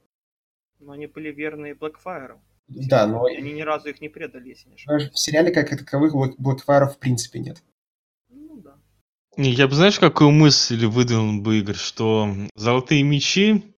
Но 0.81 0.93
они 0.93 1.07
были 1.07 1.31
верные 1.31 1.75
Блэкфайру. 1.75 2.41
Да, 2.69 3.07
но... 3.07 3.25
Они 3.25 3.53
ни 3.53 3.63
разу 3.63 3.89
их 3.89 4.01
не 4.01 4.09
предали, 4.09 4.49
если 4.49 4.69
не 4.69 4.75
ошибаюсь. 4.75 5.11
В 5.11 5.19
сериале 5.19 5.53
как 5.53 5.71
таковых 5.71 6.15
Блэкфайров 6.39 6.97
в 6.97 6.99
принципе 6.99 7.39
нет. 7.39 7.63
Не, 9.37 9.51
я 9.51 9.67
бы, 9.67 9.75
знаешь, 9.75 9.99
какую 9.99 10.31
мысль 10.31 10.85
выдвинул 10.85 11.41
бы, 11.41 11.59
Игорь, 11.59 11.77
что 11.77 12.29
золотые 12.55 13.03
мечи 13.03 13.75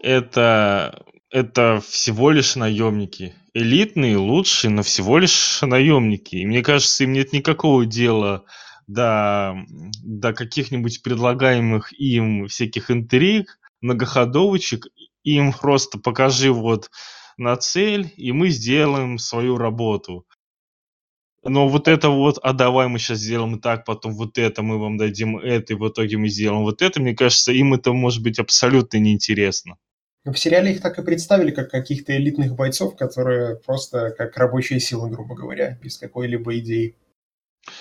это, 0.00 1.04
это 1.30 1.80
всего 1.86 2.30
лишь 2.30 2.56
наемники. 2.56 3.34
Элитные, 3.54 4.16
лучшие, 4.16 4.70
но 4.70 4.82
всего 4.82 5.18
лишь 5.18 5.60
наемники. 5.62 6.36
И 6.36 6.46
мне 6.46 6.62
кажется, 6.62 7.04
им 7.04 7.12
нет 7.12 7.32
никакого 7.32 7.86
дела 7.86 8.44
до, 8.90 9.64
до 10.02 10.32
каких-нибудь 10.32 11.02
предлагаемых 11.02 11.92
им 11.92 12.48
всяких 12.48 12.90
интриг, 12.90 13.58
многоходовочек. 13.80 14.86
Им 15.22 15.52
просто 15.52 15.98
покажи 15.98 16.52
вот 16.52 16.90
на 17.36 17.56
цель, 17.56 18.12
и 18.16 18.32
мы 18.32 18.48
сделаем 18.48 19.18
свою 19.18 19.58
работу. 19.58 20.26
Но 21.42 21.68
вот 21.68 21.88
это 21.88 22.10
вот, 22.10 22.38
а 22.42 22.52
давай 22.52 22.88
мы 22.88 22.98
сейчас 22.98 23.18
сделаем 23.18 23.60
так, 23.60 23.86
потом 23.86 24.12
вот 24.12 24.36
это, 24.36 24.62
мы 24.62 24.78
вам 24.78 24.98
дадим 24.98 25.38
это, 25.38 25.72
и 25.72 25.76
в 25.76 25.88
итоге 25.88 26.18
мы 26.18 26.28
сделаем 26.28 26.64
вот 26.64 26.82
это, 26.82 27.00
мне 27.00 27.14
кажется, 27.14 27.52
им 27.52 27.72
это 27.72 27.92
может 27.92 28.22
быть 28.22 28.38
абсолютно 28.38 28.98
неинтересно. 28.98 29.76
В 30.24 30.34
сериале 30.34 30.72
их 30.72 30.82
так 30.82 30.98
и 30.98 31.02
представили, 31.02 31.50
как 31.50 31.70
каких-то 31.70 32.14
элитных 32.14 32.54
бойцов, 32.54 32.94
которые 32.94 33.56
просто 33.56 34.10
как 34.10 34.36
рабочая 34.36 34.78
сила, 34.80 35.08
грубо 35.08 35.34
говоря, 35.34 35.78
без 35.82 35.96
какой-либо 35.96 36.58
идеи. 36.58 36.94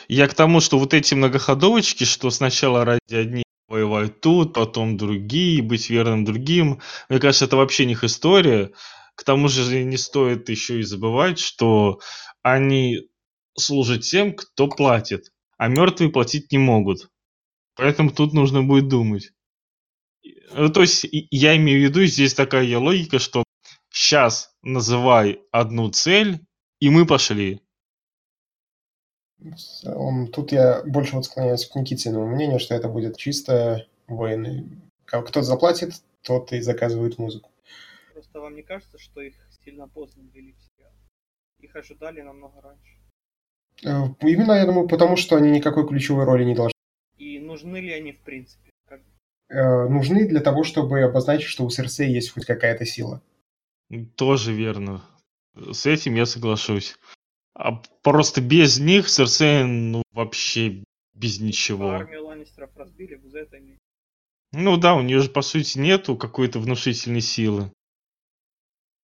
Я 0.08 0.28
к 0.28 0.34
тому, 0.34 0.60
что 0.60 0.80
вот 0.80 0.94
эти 0.94 1.14
многоходовочки, 1.14 2.04
что 2.04 2.30
сначала 2.30 2.86
ради 2.86 3.16
одних 3.16 3.44
воевать 3.68 4.20
тут, 4.20 4.54
потом 4.54 4.98
другие, 4.98 5.62
быть 5.62 5.90
верным 5.90 6.26
другим, 6.26 6.82
мне 7.08 7.20
кажется, 7.20 7.46
это 7.46 7.56
вообще 7.56 7.86
не 7.86 7.94
их 7.94 8.04
история. 8.04 8.72
К 9.16 9.24
тому 9.24 9.48
же 9.48 9.84
не 9.84 9.98
стоит 9.98 10.50
еще 10.50 10.80
и 10.80 10.84
забывать, 10.84 11.40
что 11.40 12.00
они 12.42 13.10
служат 13.58 14.02
тем, 14.02 14.34
кто 14.34 14.68
платит, 14.68 15.32
а 15.58 15.68
мертвые 15.68 16.12
платить 16.12 16.52
не 16.52 16.58
могут. 16.58 17.10
Поэтому 17.76 18.12
тут 18.12 18.34
нужно 18.34 18.64
будет 18.64 18.88
думать. 18.88 19.32
Ну, 20.52 20.70
то 20.70 20.82
есть 20.82 21.06
я 21.12 21.56
имею 21.58 21.80
в 21.80 21.84
виду 21.84 22.06
здесь 22.06 22.34
такая 22.34 22.78
логика, 22.78 23.20
что 23.20 23.44
сейчас 23.92 24.52
называй 24.64 25.42
одну 25.52 25.90
цель, 25.90 26.40
и 26.80 26.90
мы 26.90 27.06
пошли. 27.06 27.62
Тут 30.34 30.52
я 30.52 30.84
больше 30.84 31.16
вот 31.16 31.26
склоняюсь 31.26 31.66
к 31.66 31.76
Никитиному 31.76 32.28
мнению, 32.28 32.60
что 32.60 32.76
это 32.76 32.90
будет 32.90 33.18
чисто 33.18 33.88
военный. 34.08 34.66
Кто 35.06 35.42
заплатит, 35.42 35.94
тот 36.24 36.52
и 36.52 36.62
заказывает 36.62 37.18
музыку. 37.18 37.50
Просто 38.14 38.40
вам 38.42 38.56
не 38.56 38.64
кажется, 38.64 38.98
что 38.98 39.22
их 39.22 39.36
сильно 39.64 39.88
поздно 39.88 40.24
ввели 40.34 40.54
в 40.54 40.62
сериал? 40.62 40.92
Их 41.60 41.76
ожидали 41.76 42.22
намного 42.22 42.62
раньше. 42.62 43.00
Э, 43.84 44.14
именно, 44.22 44.54
я 44.54 44.66
думаю, 44.66 44.88
потому 44.88 45.16
что 45.16 45.36
они 45.38 45.52
никакой 45.52 45.88
ключевой 45.88 46.26
роли 46.26 46.44
не 46.44 46.56
должны. 46.56 46.74
И 47.18 47.40
нужны 47.40 47.78
ли 47.78 47.94
они 47.94 48.12
в 48.12 48.22
принципе? 48.22 48.72
Как... 48.88 49.02
Э, 49.50 49.88
нужны 49.88 50.28
для 50.28 50.42
того, 50.42 50.64
чтобы 50.64 51.02
обозначить, 51.02 51.48
что 51.48 51.66
у 51.66 51.70
Серсея 51.70 52.10
есть 52.10 52.32
хоть 52.32 52.46
какая-то 52.46 52.86
сила. 52.86 53.22
Тоже 54.16 54.54
верно. 54.54 55.02
С 55.56 55.86
этим 55.86 56.16
я 56.16 56.26
соглашусь. 56.26 56.98
А 57.54 57.82
просто 58.04 58.42
без 58.42 58.80
них 58.80 59.10
Серсей, 59.10 59.64
ну, 59.64 60.04
вообще 60.12 60.84
без 61.14 61.40
ничего. 61.40 61.90
Армию 61.90 62.26
Ланнистеров 62.26 62.76
разбили, 62.76 63.16
без 63.16 63.34
этого 63.34 63.60
не... 63.60 63.78
Ну 64.52 64.78
да, 64.78 64.96
у 64.96 65.02
нее 65.02 65.20
же, 65.20 65.30
по 65.30 65.42
сути, 65.42 65.78
нету 65.78 66.18
какой-то 66.18 66.60
внушительной 66.60 67.22
силы. 67.22 67.72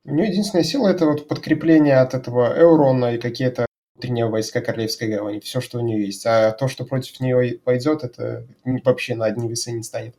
У 0.05 0.11
нее 0.11 0.29
единственная 0.29 0.63
сила 0.63 0.87
это 0.87 1.05
вот 1.05 1.27
подкрепление 1.27 1.97
от 1.97 2.13
этого 2.13 2.57
Эурона 2.57 3.15
и 3.15 3.19
какие-то 3.19 3.65
внутренние 3.95 4.27
войска 4.27 4.61
Королевской 4.61 5.07
гавани, 5.07 5.39
все, 5.39 5.61
что 5.61 5.79
у 5.79 5.81
нее 5.81 6.05
есть. 6.05 6.25
А 6.25 6.51
то, 6.51 6.67
что 6.67 6.85
против 6.85 7.19
нее 7.19 7.57
пойдет, 7.59 8.03
это 8.03 8.47
вообще 8.63 9.15
на 9.15 9.25
одни 9.25 9.49
весы 9.49 9.71
не 9.71 9.83
станет. 9.83 10.15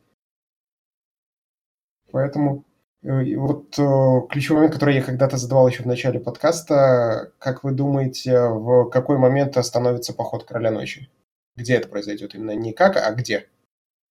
Поэтому 2.11 2.65
вот 3.03 3.77
э, 3.77 4.27
ключевой 4.29 4.61
момент, 4.61 4.73
который 4.73 4.95
я 4.95 5.01
когда-то 5.01 5.37
задавал 5.37 5.67
еще 5.67 5.83
в 5.83 5.87
начале 5.87 6.19
подкаста, 6.19 7.31
как 7.39 7.63
вы 7.63 7.71
думаете, 7.71 8.39
в 8.39 8.89
какой 8.89 9.17
момент 9.17 9.55
остановится 9.57 10.13
поход 10.13 10.45
Короля 10.45 10.71
Ночи? 10.71 11.09
Где 11.55 11.75
это 11.75 11.87
произойдет? 11.87 12.35
Именно 12.35 12.55
не 12.55 12.73
как, 12.73 12.97
а 12.97 13.11
где? 13.13 13.47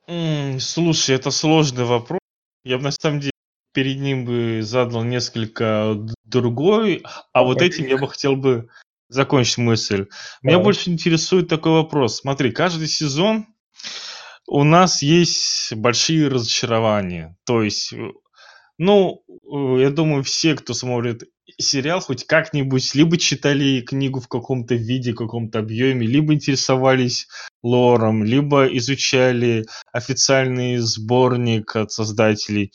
Mm, 0.09 0.61
слушай, 0.61 1.15
это 1.15 1.31
сложный 1.31 1.85
вопрос. 1.85 2.21
Я 2.63 2.79
бы 2.79 2.85
на 2.85 2.91
самом 2.91 3.21
деле 3.21 3.33
перед 3.73 3.99
ним 3.99 4.25
бы 4.25 4.61
задал 4.63 5.03
несколько 5.03 5.97
другой, 6.25 7.05
а 7.33 7.43
вот 7.43 7.61
этим 7.61 7.87
я 7.87 7.99
бы 7.99 8.09
хотел 8.09 8.37
бы 8.37 8.69
закончить 9.09 9.59
мысль. 9.59 10.07
Меня 10.43 10.59
больше 10.59 10.91
интересует 10.91 11.49
такой 11.49 11.73
вопрос. 11.73 12.19
Смотри, 12.19 12.53
каждый 12.53 12.89
сезон 12.89 13.47
у 14.47 14.65
нас 14.65 15.03
есть 15.03 15.75
большие 15.75 16.29
разочарования. 16.29 17.37
То 17.45 17.63
есть, 17.63 17.93
э, 17.93 18.13
ну, 18.79 19.23
я 19.79 19.91
думаю, 19.91 20.23
все, 20.23 20.55
кто 20.55 20.75
смотрит 20.75 21.25
сериал, 21.61 22.01
хоть 22.01 22.27
как-нибудь 22.27 22.95
либо 22.95 23.17
читали 23.17 23.81
книгу 23.81 24.21
в 24.21 24.29
каком-то 24.29 24.75
виде, 24.75 25.13
каком-то 25.13 25.61
объеме, 25.61 26.07
либо 26.07 26.35
интересовались 26.35 27.29
лором, 27.63 28.25
либо 28.25 28.67
изучали 28.67 29.65
официальный 29.93 30.79
сборник 30.79 31.77
от 31.77 31.93
создателей. 31.93 32.73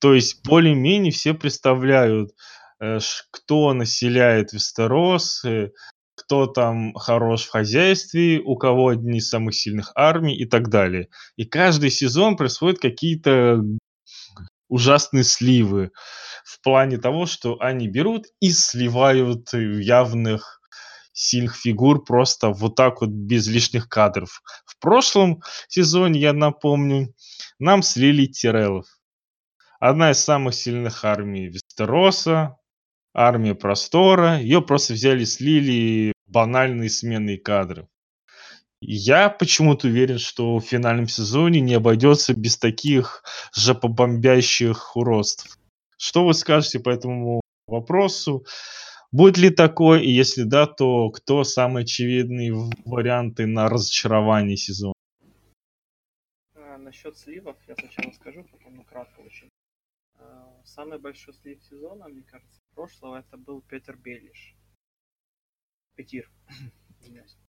То 0.00 0.14
есть 0.14 0.44
более-менее 0.44 1.12
все 1.12 1.34
представляют, 1.34 2.32
Э, 2.80 2.98
кто 3.30 3.72
населяет 3.74 4.52
Вестерос, 4.52 5.44
э, 5.44 5.70
кто 6.14 6.46
там 6.46 6.94
хорош 6.94 7.44
в 7.44 7.50
хозяйстве, 7.50 8.40
у 8.44 8.56
кого 8.56 8.88
одни 8.88 9.18
из 9.18 9.28
самых 9.28 9.54
сильных 9.54 9.92
армий 9.94 10.36
и 10.36 10.44
так 10.46 10.68
далее. 10.68 11.08
И 11.36 11.44
каждый 11.44 11.90
сезон 11.90 12.36
происходят 12.36 12.78
какие-то 12.80 13.62
ужасные 14.68 15.24
сливы 15.24 15.90
в 16.44 16.60
плане 16.62 16.98
того, 16.98 17.26
что 17.26 17.60
они 17.60 17.88
берут 17.88 18.26
и 18.40 18.50
сливают 18.50 19.52
явных 19.52 20.60
сильных 21.12 21.56
фигур 21.56 22.04
просто 22.04 22.50
вот 22.50 22.76
так 22.76 23.00
вот 23.00 23.10
без 23.10 23.48
лишних 23.48 23.88
кадров. 23.88 24.40
В 24.64 24.78
прошлом 24.78 25.42
сезоне, 25.68 26.20
я 26.20 26.32
напомню, 26.32 27.12
нам 27.58 27.82
слили 27.82 28.26
Тирелов. 28.26 28.86
Одна 29.80 30.12
из 30.12 30.18
самых 30.18 30.54
сильных 30.54 31.04
армий 31.04 31.48
Вестероса, 31.48 32.56
армия 33.14 33.54
простора. 33.54 34.38
Ее 34.38 34.62
просто 34.62 34.94
взяли, 34.94 35.24
слили 35.24 36.12
банальные 36.26 36.90
сменные 36.90 37.38
кадры. 37.38 37.88
Я 38.80 39.28
почему-то 39.28 39.88
уверен, 39.88 40.18
что 40.18 40.58
в 40.58 40.64
финальном 40.64 41.08
сезоне 41.08 41.60
не 41.60 41.74
обойдется 41.74 42.32
без 42.32 42.56
таких 42.56 43.24
жопобомбящих 43.52 44.96
уродств. 44.96 45.58
Что 45.96 46.24
вы 46.24 46.32
скажете 46.32 46.78
по 46.78 46.90
этому 46.90 47.40
вопросу? 47.66 48.46
Будет 49.10 49.36
ли 49.36 49.50
такой, 49.50 50.04
и 50.04 50.10
если 50.10 50.44
да, 50.44 50.66
то 50.66 51.10
кто 51.10 51.42
самые 51.42 51.84
очевидные 51.84 52.52
варианты 52.84 53.46
на 53.46 53.68
разочарование 53.68 54.56
сезона? 54.56 54.92
А, 56.54 56.78
насчет 56.78 57.16
сливов 57.18 57.56
я 57.66 57.74
сначала 57.74 58.12
скажу, 58.12 58.44
потом 58.44 58.76
ну, 58.76 58.84
кратко 58.84 59.20
очень. 59.20 59.48
А, 60.18 60.60
самый 60.64 61.00
большой 61.00 61.34
слив 61.34 61.60
сезона, 61.64 62.06
мне 62.08 62.22
кажется, 62.22 62.60
прошлого 62.74 63.16
это 63.16 63.36
был 63.36 63.60
Петер 63.62 63.96
Белиш. 63.96 64.54
Петир. 65.96 66.30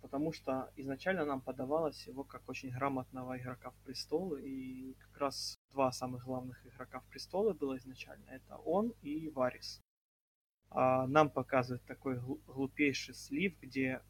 потому 0.00 0.32
что 0.32 0.70
изначально 0.76 1.24
нам 1.24 1.40
подавалось 1.40 2.06
его 2.06 2.24
как 2.24 2.48
очень 2.48 2.70
грамотного 2.70 3.38
игрока 3.38 3.70
в 3.70 3.76
престолы, 3.84 4.42
и 4.42 4.94
как 4.94 5.18
раз 5.18 5.58
два 5.72 5.92
самых 5.92 6.24
главных 6.24 6.66
игрока 6.66 7.00
в 7.00 7.06
престолы 7.06 7.54
было 7.54 7.76
изначально. 7.76 8.26
Это 8.30 8.56
он 8.56 8.94
и 9.02 9.30
Варис. 9.30 9.80
А 10.70 11.06
нам 11.06 11.30
показывают 11.30 11.84
такой 11.84 12.20
глупейший 12.46 13.14
слив, 13.14 13.54
где 13.60 14.02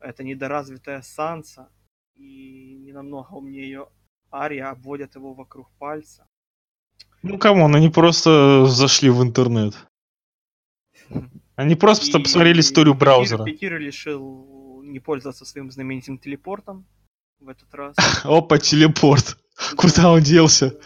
это 0.00 0.24
недоразвитая 0.24 1.02
Санса 1.02 1.68
и 2.14 2.76
не 2.76 2.92
намного 2.92 3.32
умнее 3.32 3.64
ее 3.64 3.88
Ария 4.32 4.70
обводят 4.70 5.14
его 5.14 5.34
вокруг 5.34 5.70
пальца. 5.78 6.26
Ну, 7.22 7.38
come 7.38 7.59
on, 7.59 7.74
они 7.74 7.88
просто 7.88 8.66
зашли 8.66 9.10
в 9.10 9.22
интернет. 9.22 9.74
Они 11.56 11.76
просто 11.76 12.18
и, 12.18 12.22
посмотрели 12.22 12.60
историю 12.60 12.94
браузера. 12.94 13.44
Петир 13.44 13.78
решил 13.78 14.82
не 14.82 14.98
пользоваться 14.98 15.44
своим 15.44 15.70
знаменитым 15.70 16.18
телепортом 16.18 16.86
в 17.40 17.48
этот 17.48 17.72
раз. 17.74 17.96
Опа, 18.24 18.58
телепорт. 18.58 19.36
Куда 19.76 20.10
он 20.10 20.22
делся? 20.22 20.78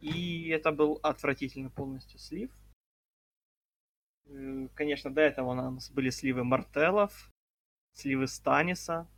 И 0.00 0.48
это 0.48 0.70
был 0.70 1.00
отвратительный 1.02 1.70
полностью 1.70 2.18
слив. 2.20 2.50
Э, 4.26 4.68
конечно, 4.74 5.10
до 5.10 5.20
этого 5.20 5.50
у 5.50 5.54
нас 5.54 5.90
были 5.90 6.10
сливы 6.10 6.44
Мартелов, 6.44 7.32
сливы 7.92 8.28
Станиса. 8.28 9.08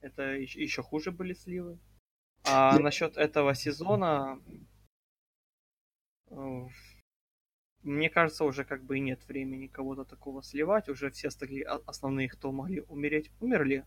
Это 0.00 0.34
еще 0.36 0.82
хуже 0.82 1.10
были 1.10 1.34
сливы. 1.34 1.78
А 2.44 2.78
насчет 2.78 3.16
этого 3.16 3.54
сезона 3.54 4.40
э, 6.30 6.66
мне 7.82 8.08
кажется, 8.08 8.44
уже 8.44 8.64
как 8.64 8.84
бы 8.84 8.98
и 8.98 9.00
нет 9.00 9.26
времени 9.26 9.66
кого-то 9.66 10.04
такого 10.04 10.42
сливать. 10.42 10.88
Уже 10.88 11.10
все 11.10 11.28
остальные 11.28 11.64
основные, 11.64 12.28
кто 12.28 12.52
могли 12.52 12.82
умереть, 12.82 13.30
умерли. 13.40 13.84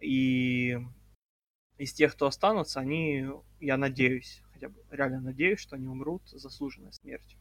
И 0.00 0.78
из 1.78 1.92
тех, 1.92 2.12
кто 2.12 2.26
останутся, 2.26 2.80
они, 2.80 3.26
я 3.60 3.76
надеюсь, 3.76 4.42
хотя 4.52 4.68
бы 4.68 4.84
реально 4.90 5.20
надеюсь, 5.20 5.60
что 5.60 5.76
они 5.76 5.86
умрут 5.86 6.22
заслуженной 6.28 6.92
смертью. 6.92 7.38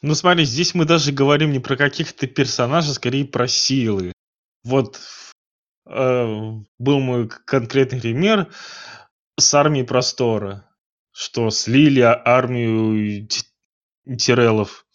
Ну 0.00 0.14
смотри, 0.14 0.44
здесь 0.44 0.74
мы 0.74 0.84
даже 0.84 1.10
говорим 1.10 1.50
не 1.50 1.58
про 1.58 1.76
каких-то 1.76 2.26
персонажей, 2.26 2.94
скорее 2.94 3.24
про 3.24 3.48
силы. 3.48 4.12
Вот 4.64 5.00
э, 5.86 6.52
был 6.78 7.00
мой 7.00 7.28
конкретный 7.28 8.00
пример 8.00 8.52
с 9.36 9.54
армией 9.54 9.84
простора 9.84 10.67
что 11.18 11.50
слили 11.50 12.00
армию 12.00 13.26
Тирелов. 14.06 14.86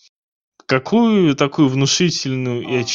Какую 0.65 1.36
такую 1.36 1.67
внушительную 1.67 2.61
и 2.63 2.78
а. 2.78 2.86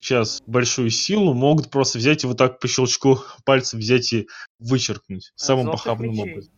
сейчас 0.00 0.40
большую 0.46 0.90
силу 0.90 1.34
могут 1.34 1.72
просто 1.72 1.98
взять 1.98 2.22
и 2.22 2.28
вот 2.28 2.38
так 2.38 2.60
по 2.60 2.68
щелчку 2.68 3.18
пальцев 3.44 3.80
взять 3.80 4.12
и 4.12 4.28
вычеркнуть 4.60 5.32
самым 5.34 5.64
Золотых 5.64 5.82
похабным 5.82 6.20
образом. 6.20 6.54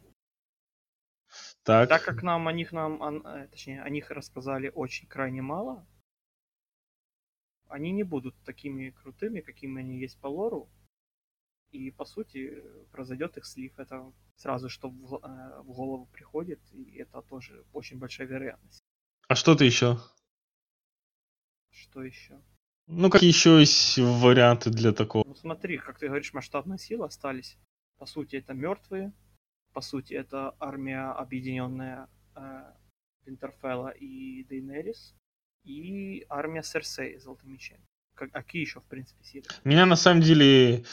Так. 1.62 1.88
так 1.88 2.05
как 2.05 2.22
нам 2.22 2.48
о 2.48 2.52
них 2.52 2.72
нам, 2.72 3.02
о, 3.02 3.38
э, 3.38 3.48
точнее, 3.48 3.80
о 3.80 3.88
них 3.88 4.11
рассказали 4.11 4.70
очень 4.74 5.07
крайне 5.09 5.40
мало, 5.40 5.86
они 7.68 7.92
не 7.92 8.02
будут 8.02 8.36
такими 8.44 8.90
крутыми, 8.90 9.40
какими 9.40 9.80
они 9.80 9.98
есть 9.98 10.20
по 10.20 10.26
лору. 10.26 10.68
И 11.75 11.91
по 11.91 12.05
сути 12.05 12.62
произойдет 12.93 13.37
их 13.37 13.45
слив. 13.45 13.72
Это 13.79 14.12
сразу 14.37 14.68
что 14.68 14.89
в, 14.91 15.14
э, 15.16 15.62
в 15.62 15.72
голову 15.72 16.07
приходит, 16.12 16.61
и 16.72 16.99
это 16.99 17.20
тоже 17.22 17.64
очень 17.72 17.99
большая 17.99 18.29
вероятность. 18.29 18.81
А 19.27 19.35
что-то 19.35 19.64
еще? 19.64 19.99
Что 21.70 22.05
еще? 22.05 22.41
Ну, 22.87 23.11
какие 23.11 23.31
еще 23.31 23.59
есть 23.59 23.99
варианты 23.99 24.70
для 24.70 24.93
такого? 24.93 25.25
Ну, 25.27 25.35
смотри, 25.35 25.79
как 25.79 25.99
ты 25.99 26.07
говоришь, 26.07 26.33
масштабные 26.33 26.79
силы 26.79 27.07
остались. 27.07 27.59
По 27.99 28.07
сути, 28.07 28.37
это 28.37 28.55
мертвые. 28.55 29.12
По 29.72 29.81
сути, 29.81 30.14
это 30.14 30.55
армия, 30.61 31.11
объединенная 31.11 32.09
э, 32.37 32.72
Винтерфелла 33.27 33.89
и 33.89 34.45
Дейнерис. 34.45 35.16
И 35.64 36.25
армия 36.29 36.62
Серсей 36.62 37.18
Золотым 37.18 37.51
мечем. 37.51 37.79
Как, 38.14 38.31
а 38.33 38.45
какие 38.45 38.62
еще, 38.62 38.79
в 38.81 38.85
принципе, 38.85 39.25
силы? 39.25 39.47
Меня 39.64 39.87
на 39.87 39.97
самом 39.97 40.20
деле 40.20 40.85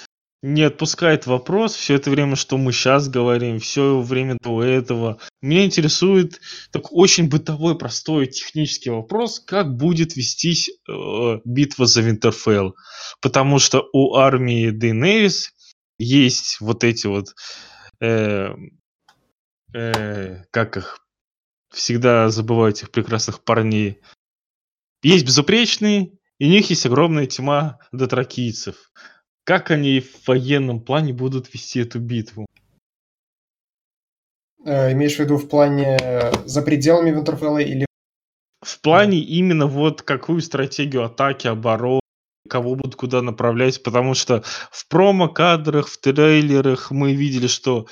не 0.42 0.64
отпускает 0.64 1.28
вопрос 1.28 1.76
все 1.76 1.96
это 1.96 2.10
время, 2.10 2.36
что 2.36 2.58
мы 2.58 2.72
сейчас 2.72 3.10
говорим, 3.10 3.60
все 3.60 4.02
время 4.02 4.38
до 4.42 4.64
этого. 4.64 5.20
Меня 5.42 5.66
интересует 5.66 6.40
так 6.72 6.92
очень 6.92 7.30
бытовой, 7.30 7.78
простой 7.78 8.26
технический 8.26 8.90
вопрос, 8.90 9.40
как 9.40 9.76
будет 9.78 10.16
вестись 10.16 10.70
э, 10.70 11.40
битва 11.46 11.86
за 11.86 12.02
Винтерфелл. 12.02 12.76
Потому 13.22 13.60
что 13.60 13.88
у 13.94 14.16
армии 14.16 14.72
Дейнерис 14.72 15.54
есть 16.00 16.60
вот 16.60 16.84
эти 16.84 17.06
вот, 17.06 17.36
э, 18.00 18.50
э, 19.74 20.44
как 20.50 20.78
их, 20.78 20.98
всегда 21.72 22.30
забываю 22.30 22.72
этих 22.72 22.90
прекрасных 22.90 23.44
парней. 23.44 24.02
Есть 25.04 25.26
безупречные, 25.26 26.12
и 26.40 26.46
у 26.46 26.50
них 26.50 26.70
есть 26.72 26.86
огромная 26.88 27.28
тьма 27.28 27.78
дотракийцев. 27.92 28.92
Как 29.52 29.70
они 29.70 30.00
в 30.00 30.30
военном 30.30 30.80
плане 30.80 31.12
будут 31.12 31.54
вести 31.54 31.82
эту 31.82 32.00
битву? 32.00 32.46
Э, 34.64 34.94
имеешь 34.94 35.18
в 35.18 35.20
виду 35.20 35.36
в 35.36 35.50
плане 35.50 35.98
э, 36.02 36.32
за 36.46 36.62
пределами 36.62 37.12
Винтерфелла 37.12 37.58
или... 37.58 37.86
В 38.62 38.80
плане 38.80 39.20
именно 39.20 39.68
вот 39.68 40.04
какую 40.04 40.40
стратегию 40.40 41.04
атаки, 41.04 41.48
обороны, 41.48 42.00
кого 42.50 42.76
будут 42.76 42.96
куда 42.96 43.22
направлять, 43.22 43.84
потому 43.84 44.14
что 44.14 44.42
в 44.72 44.88
промо-кадрах, 44.88 45.90
в 45.90 46.00
трейлерах 46.00 46.90
мы 46.90 47.14
видели, 47.14 47.48
что 47.48 47.88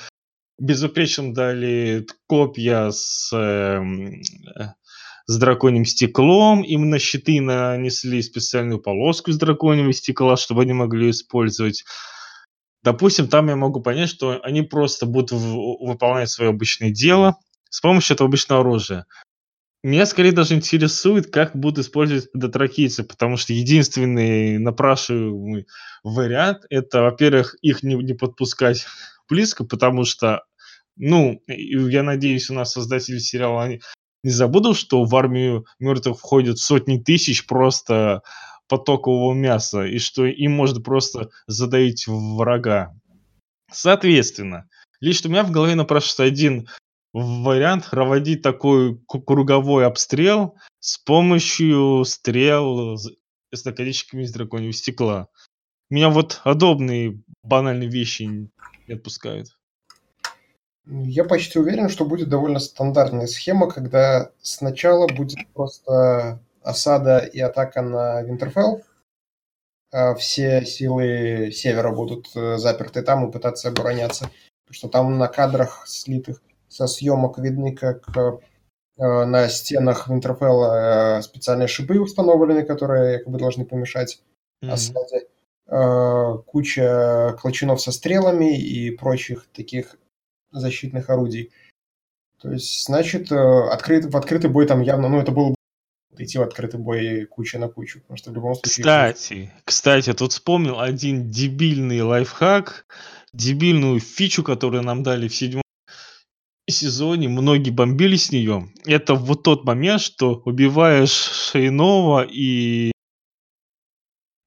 безупречно 0.58 1.34
дали 1.34 2.06
копья 2.26 2.90
с 2.90 3.30
э, 3.36 3.82
с 5.26 5.38
драконьим 5.38 5.84
стеклом, 5.84 6.62
им 6.62 6.90
на 6.90 6.98
щиты 6.98 7.40
нанесли 7.40 8.22
специальную 8.22 8.80
полоску 8.80 9.30
из 9.30 9.38
драконьего 9.38 9.92
стекла, 9.92 10.36
чтобы 10.36 10.62
они 10.62 10.72
могли 10.72 11.10
использовать. 11.10 11.84
Допустим, 12.82 13.28
там 13.28 13.48
я 13.48 13.56
могу 13.56 13.80
понять, 13.80 14.08
что 14.08 14.40
они 14.42 14.62
просто 14.62 15.06
будут 15.06 15.32
выполнять 15.32 16.30
свое 16.30 16.50
обычное 16.50 16.90
дело 16.90 17.36
с 17.68 17.80
помощью 17.80 18.14
этого 18.14 18.28
обычного 18.28 18.62
оружия. 18.62 19.06
Меня 19.82 20.04
скорее 20.04 20.32
даже 20.32 20.54
интересует, 20.54 21.30
как 21.30 21.56
будут 21.56 21.78
использовать 21.86 22.28
дотракийцы, 22.34 23.02
потому 23.02 23.38
что 23.38 23.54
единственный 23.54 24.58
напрашиваемый 24.58 25.66
вариант 26.02 26.64
это, 26.68 27.02
во-первых, 27.02 27.56
их 27.62 27.82
не, 27.82 27.94
не 27.94 28.12
подпускать 28.12 28.86
близко, 29.28 29.64
потому 29.64 30.04
что, 30.04 30.42
ну, 30.96 31.40
я 31.46 32.02
надеюсь, 32.02 32.50
у 32.50 32.54
нас 32.54 32.72
создатели 32.72 33.18
сериала, 33.18 33.62
они 33.62 33.80
не 34.22 34.30
забуду, 34.30 34.74
что 34.74 35.04
в 35.04 35.14
армию 35.16 35.66
мертвых 35.78 36.18
входят 36.18 36.58
сотни 36.58 36.98
тысяч 36.98 37.46
просто 37.46 38.22
потокового 38.68 39.34
мяса, 39.34 39.84
и 39.84 39.98
что 39.98 40.24
им 40.26 40.52
можно 40.52 40.80
просто 40.80 41.30
задавить 41.46 42.06
врага. 42.06 42.94
Соответственно, 43.72 44.68
лично 45.00 45.28
у 45.28 45.32
меня 45.32 45.42
в 45.42 45.50
голове 45.50 45.74
напрашивается 45.74 46.24
один 46.24 46.68
вариант 47.12 47.88
проводить 47.90 48.42
такой 48.42 48.98
круговой 49.06 49.86
обстрел 49.86 50.56
с 50.78 50.98
помощью 50.98 52.04
стрел 52.04 52.96
с 52.96 53.64
наконечниками 53.64 54.22
из 54.22 54.32
драконьего 54.32 54.72
стекла. 54.72 55.28
Меня 55.88 56.08
вот 56.08 56.40
подобные 56.44 57.20
банальные 57.42 57.88
вещи 57.88 58.22
не 58.22 58.94
отпускают. 58.94 59.48
Я 60.90 61.24
почти 61.24 61.58
уверен, 61.58 61.88
что 61.88 62.04
будет 62.04 62.28
довольно 62.28 62.58
стандартная 62.58 63.28
схема, 63.28 63.70
когда 63.70 64.32
сначала 64.42 65.06
будет 65.06 65.38
просто 65.54 66.40
осада 66.62 67.18
и 67.18 67.38
атака 67.38 67.80
на 67.80 68.22
Винтерфелл. 68.22 68.82
А 69.92 70.14
все 70.14 70.64
силы 70.64 71.50
севера 71.52 71.92
будут 71.92 72.28
э, 72.34 72.58
заперты 72.58 73.02
там 73.02 73.28
и 73.28 73.32
пытаться 73.32 73.68
обороняться. 73.68 74.30
Потому 74.64 74.74
что 74.74 74.88
там 74.88 75.18
на 75.18 75.28
кадрах 75.28 75.84
слитых 75.86 76.42
со 76.68 76.86
съемок 76.86 77.38
видны, 77.38 77.74
как 77.74 78.08
э, 78.16 78.38
на 78.96 79.48
стенах 79.48 80.08
Винтерфелла 80.08 81.18
э, 81.18 81.22
специальные 81.22 81.68
шипы 81.68 82.00
установлены, 82.00 82.64
которые 82.64 83.14
якобы 83.14 83.38
должны 83.38 83.64
помешать 83.64 84.20
Мгм. 84.62 84.72
осаде, 84.72 85.26
э, 85.68 86.34
куча 86.46 87.36
клочунов 87.40 87.80
со 87.80 87.92
стрелами 87.92 88.58
и 88.58 88.90
прочих 88.90 89.46
таких 89.52 89.96
защитных 90.50 91.10
орудий. 91.10 91.52
То 92.40 92.50
есть, 92.50 92.86
значит, 92.86 93.30
э, 93.30 93.36
открыт, 93.70 94.06
в 94.06 94.16
открытый 94.16 94.50
бой 94.50 94.66
там 94.66 94.80
явно, 94.80 95.08
ну, 95.08 95.20
это 95.20 95.30
было 95.32 95.50
бы 95.50 95.56
идти 96.18 96.38
в 96.38 96.42
открытый 96.42 96.80
бой 96.80 97.26
куча 97.26 97.58
на 97.58 97.68
кучу, 97.68 98.00
потому 98.00 98.16
что 98.16 98.30
в 98.30 98.34
любом 98.34 98.54
случае... 98.54 98.82
Кстати, 98.82 99.52
кстати, 99.64 100.12
тут 100.12 100.32
вспомнил 100.32 100.80
один 100.80 101.30
дебильный 101.30 102.02
лайфхак, 102.02 102.86
дебильную 103.32 104.00
фичу, 104.00 104.42
которую 104.42 104.82
нам 104.82 105.02
дали 105.02 105.28
в 105.28 105.34
седьмом 105.34 105.62
сезоне, 106.68 107.28
многие 107.28 107.70
бомбили 107.70 108.16
с 108.16 108.30
нее. 108.32 108.72
Это 108.86 109.14
вот 109.14 109.42
тот 109.42 109.64
момент, 109.64 110.00
что 110.00 110.40
убиваешь 110.44 111.10
Шейнова 111.10 112.24
и 112.24 112.92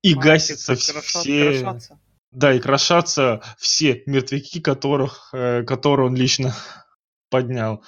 и 0.04 0.14
А, 0.16 0.18
кроша- 0.18 0.76
все, 1.02 1.62
крошаться. 1.62 2.00
Да, 2.34 2.54
и 2.54 2.60
крошатся 2.60 3.42
все 3.58 4.04
мертвяки, 4.06 4.60
которых, 4.60 5.30
э, 5.34 5.64
которые 5.64 6.08
он 6.08 6.16
лично 6.16 6.56
поднял. 7.30 7.84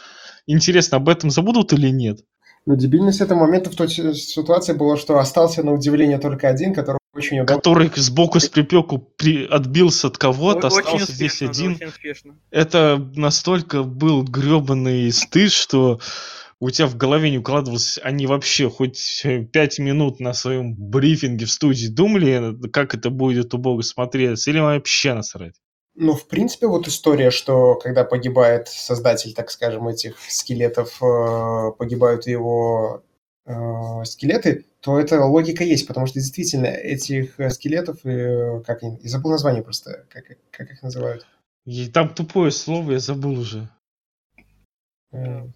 Интересно, 0.47 0.97
об 0.97 1.09
этом 1.09 1.29
забудут 1.29 1.73
или 1.73 1.89
нет? 1.89 2.19
Но 2.65 2.75
дебильность 2.75 3.21
этого 3.21 3.39
момента 3.39 3.69
в 3.69 3.75
той 3.75 3.87
си- 3.89 4.13
ситуации 4.13 4.73
была, 4.73 4.97
что 4.97 5.19
остался 5.19 5.61
на 5.61 5.71
удивление 5.71 6.17
только 6.17 6.47
один, 6.47 6.73
который 6.73 6.97
очень 7.13 7.39
удобно... 7.39 7.55
Который 7.55 7.91
сбоку 7.95 8.39
с 8.39 8.49
припеку 8.49 8.97
при... 8.97 9.45
отбился 9.45 10.07
от 10.07 10.17
кого-то, 10.17 10.67
очень 10.67 10.79
остался 10.79 11.11
здесь 11.11 11.41
успешно, 11.41 11.53
да, 11.53 11.89
один. 11.91 12.39
Это 12.49 13.11
настолько 13.15 13.83
был 13.83 14.23
гребаный 14.23 15.11
стыд, 15.11 15.51
что 15.51 15.99
у 16.60 16.70
тебя 16.70 16.88
в 16.88 16.95
голове 16.95 17.30
не 17.30 17.39
укладывалось, 17.39 17.99
они 18.01 18.28
вообще 18.28 18.70
хоть 18.70 19.22
э, 19.24 19.43
пять 19.43 19.80
минут 19.80 20.20
на 20.20 20.34
своем 20.34 20.74
брифинге 20.76 21.45
в 21.45 21.51
студии 21.51 21.88
думали, 21.88 22.56
как 22.70 22.95
это 22.95 23.10
будет 23.10 23.53
убого 23.53 23.82
смотреться, 23.82 24.49
или 24.49 24.60
вообще 24.60 25.14
насрать? 25.14 25.56
Ну, 25.95 26.14
в 26.14 26.28
принципе, 26.28 26.68
вот 26.68 26.88
история, 26.88 27.32
что 27.32 27.76
когда 27.76 28.03
погибает 28.03 28.68
создатель, 28.68 29.34
так 29.34 29.49
скажем, 29.49 29.88
этих 29.88 30.18
скелетов, 30.28 31.01
э, 31.01 31.72
погибают 31.78 32.28
его 32.28 33.03
э, 33.45 34.03
скелеты, 34.03 34.66
то 34.82 34.99
эта 34.99 35.24
логика 35.24 35.64
есть, 35.64 35.88
потому 35.88 36.06
что 36.06 36.20
действительно 36.20 36.68
этих 36.68 37.39
э, 37.39 37.49
скелетов, 37.49 38.06
э, 38.06 38.62
как 38.66 38.84
они, 38.84 38.99
я 39.01 39.10
забыл 39.10 39.32
название 39.32 39.64
просто, 39.64 40.06
как, 40.10 40.26
как 40.51 40.70
их 40.70 40.84
называют. 40.84 41.26
И 41.66 41.88
там 41.88 42.14
тупое 42.14 42.51
слово, 42.51 42.91
я 42.91 42.99
забыл 42.99 43.39
уже. 43.39 43.70
Э, 45.12 45.47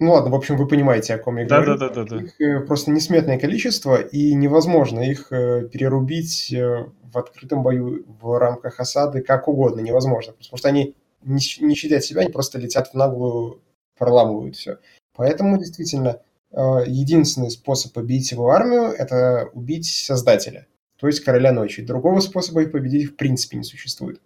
Ну 0.00 0.12
ладно, 0.12 0.30
в 0.30 0.34
общем, 0.34 0.56
вы 0.56 0.68
понимаете, 0.68 1.14
о 1.14 1.18
ком 1.18 1.38
я 1.38 1.46
говорю. 1.46 1.76
Да-да-да-да-да. 1.76 2.24
Их 2.24 2.40
э, 2.40 2.60
просто 2.60 2.92
несметное 2.92 3.38
количество, 3.38 4.00
и 4.00 4.32
невозможно 4.34 5.00
их 5.00 5.32
э, 5.32 5.68
перерубить 5.68 6.52
э, 6.52 6.86
в 7.02 7.18
открытом 7.18 7.64
бою 7.64 8.04
в 8.20 8.38
рамках 8.38 8.78
осады 8.78 9.22
как 9.22 9.48
угодно, 9.48 9.80
невозможно. 9.80 10.34
Потому 10.34 10.56
что 10.56 10.68
они 10.68 10.94
не, 11.22 11.40
не 11.60 11.74
щадят 11.74 12.04
себя, 12.04 12.20
они 12.20 12.30
просто 12.30 12.58
летят 12.58 12.88
в 12.88 12.94
наглую, 12.94 13.60
проламывают 13.98 14.54
все. 14.54 14.78
Поэтому 15.16 15.58
действительно 15.58 16.20
единственный 16.50 17.50
способ 17.50 17.92
победить 17.92 18.32
его 18.32 18.48
армию– 18.48 18.84
это 18.98 19.50
убить 19.52 19.84
Создателя, 19.84 20.66
то 20.98 21.06
есть 21.06 21.20
Короля 21.20 21.52
Ночи. 21.52 21.84
Другого 21.84 22.20
способа 22.20 22.62
их 22.62 22.72
победить 22.72 23.10
в 23.10 23.16
принципе 23.16 23.58
не 23.58 23.64
существует, 23.64 24.18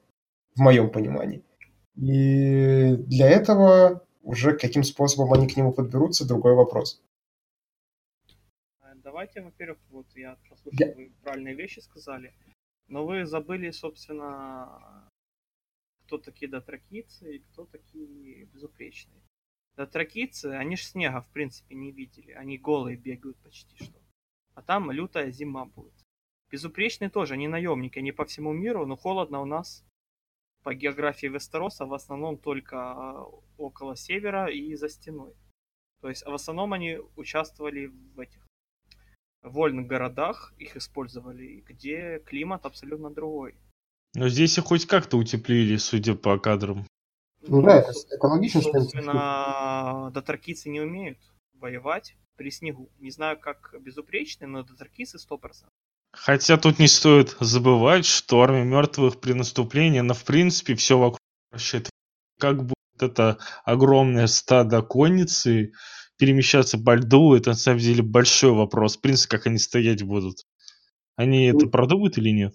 в 0.55 0.61
моем 0.61 0.91
понимании. 0.91 1.43
И 1.97 2.95
для 3.09 3.29
этого 3.29 4.03
уже 4.23 4.57
каким 4.57 4.85
способом 4.85 5.33
они 5.33 5.49
к 5.49 5.57
нему 5.57 5.73
подберутся– 5.73 6.27
другой 6.29 6.55
вопрос. 6.55 7.03
Э, 8.81 8.95
Давайте, 8.97 9.43
во-первых, 9.43 9.79
вот 9.91 10.07
я 10.15 10.37
послушал, 10.49 10.79
Я- 10.79 10.95
вы 10.95 11.13
правильные 11.23 11.55
вещи 11.55 11.81
сказали, 11.81 12.35
но 12.89 13.07
вы 13.07 13.27
забыли, 13.27 13.71
собственно, 13.71 15.09
кто 16.07 16.19
такие 16.19 16.51
дотракийцы 16.51 17.37
и 17.37 17.39
кто 17.41 17.65
такие 17.67 18.45
безупречные. 18.47 19.21
Дотракийцы, 19.77 20.47
они 20.47 20.77
ж 20.77 20.83
снега, 20.83 21.23
в 21.23 21.29
принципе, 21.31 21.75
не 21.75 21.91
видели. 21.93 22.33
Они 22.33 22.59
голые 22.59 22.97
бегают 22.97 23.39
почти 23.39 23.75
что. 23.83 23.99
А 24.55 24.63
там 24.63 24.91
лютая 24.91 25.31
зима 25.31 25.65
будет. 25.65 25.95
Безупречные 26.51 27.09
тоже, 27.09 27.35
они 27.35 27.49
наемники, 27.49 27.99
они 27.99 28.13
по 28.13 28.27
всему 28.27 28.53
миру, 28.53 28.85
но 28.85 28.97
холодно 28.97 29.41
у 29.41 29.47
нас 29.47 29.83
по 30.63 30.75
географии 30.75 31.27
Вестероса 31.27 31.87
в 31.87 31.95
основном 31.95 32.39
только 32.39 32.77
а, 32.77 33.27
около 33.59 33.97
севера 33.97 34.51
и 34.51 34.75
за 34.75 34.89
стеной. 34.89 35.35
То 36.01 36.09
есть 36.09 36.25
в 36.25 36.33
основном 36.33 36.73
они 36.73 36.99
участвовали 37.17 37.87
в 37.87 38.21
этих 38.21 38.41
вольных 39.43 39.87
городах, 39.87 40.53
их 40.59 40.77
использовали, 40.77 41.65
где 41.69 42.21
климат 42.21 42.65
абсолютно 42.65 43.11
другой. 43.11 43.55
Но 44.15 44.29
здесь 44.29 44.59
их 44.59 44.65
хоть 44.65 44.87
как-то 44.87 45.17
утеплили, 45.17 45.77
судя 45.77 46.15
по 46.15 46.39
кадрам. 46.39 46.87
Ну 47.41 47.63
да, 47.63 47.79
это, 47.79 47.93
это 48.11 48.27
логично, 48.27 48.61
что 48.61 48.73
Собственно, 48.73 50.11
дотракийцы 50.13 50.69
не 50.69 50.81
умеют 50.81 51.19
воевать 51.55 52.17
при 52.37 52.51
снегу. 52.51 52.89
Не 53.01 53.11
знаю, 53.11 53.39
как 53.39 53.75
безупречные, 53.81 54.49
но 54.49 54.63
дотракийцы 54.63 55.17
100%. 55.17 55.67
Хотя 56.13 56.57
тут 56.59 56.79
не 56.79 56.89
стоит 56.89 57.37
забывать, 57.41 58.05
что 58.05 58.43
армия 58.43 58.65
мертвых 58.65 59.19
при 59.21 59.33
наступлении, 59.33 60.01
она 60.01 60.15
в 60.15 60.25
принципе 60.25 60.75
все 60.75 60.99
вокруг 60.99 61.19
вращает. 61.51 61.91
Как 62.39 62.63
будет 62.63 62.75
это 63.01 63.39
огромное 63.65 64.27
стадо 64.27 64.83
конницы 64.83 65.73
перемещаться 66.19 66.79
по 66.79 66.95
льду, 66.95 67.35
это 67.35 67.51
на 67.51 67.57
самом 67.57 67.81
деле 67.81 68.03
большой 68.03 68.53
вопрос. 68.53 68.97
В 68.97 69.01
принципе, 69.01 69.37
как 69.37 69.47
они 69.47 69.59
стоять 69.59 70.03
будут. 70.03 70.45
Они 71.17 71.47
это 71.47 71.65
Ну, 71.65 71.71
продумают 71.71 72.19
или 72.19 72.31
нет? 72.31 72.55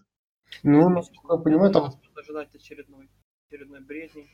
Ну, 0.64 0.90
насколько 0.90 1.36
я 1.36 1.40
понимаю, 1.40 1.72
там... 1.72 1.94
Ожидать 2.16 2.54
очередной, 2.56 3.10
очередной 3.50 3.82
бредни. 3.82 4.28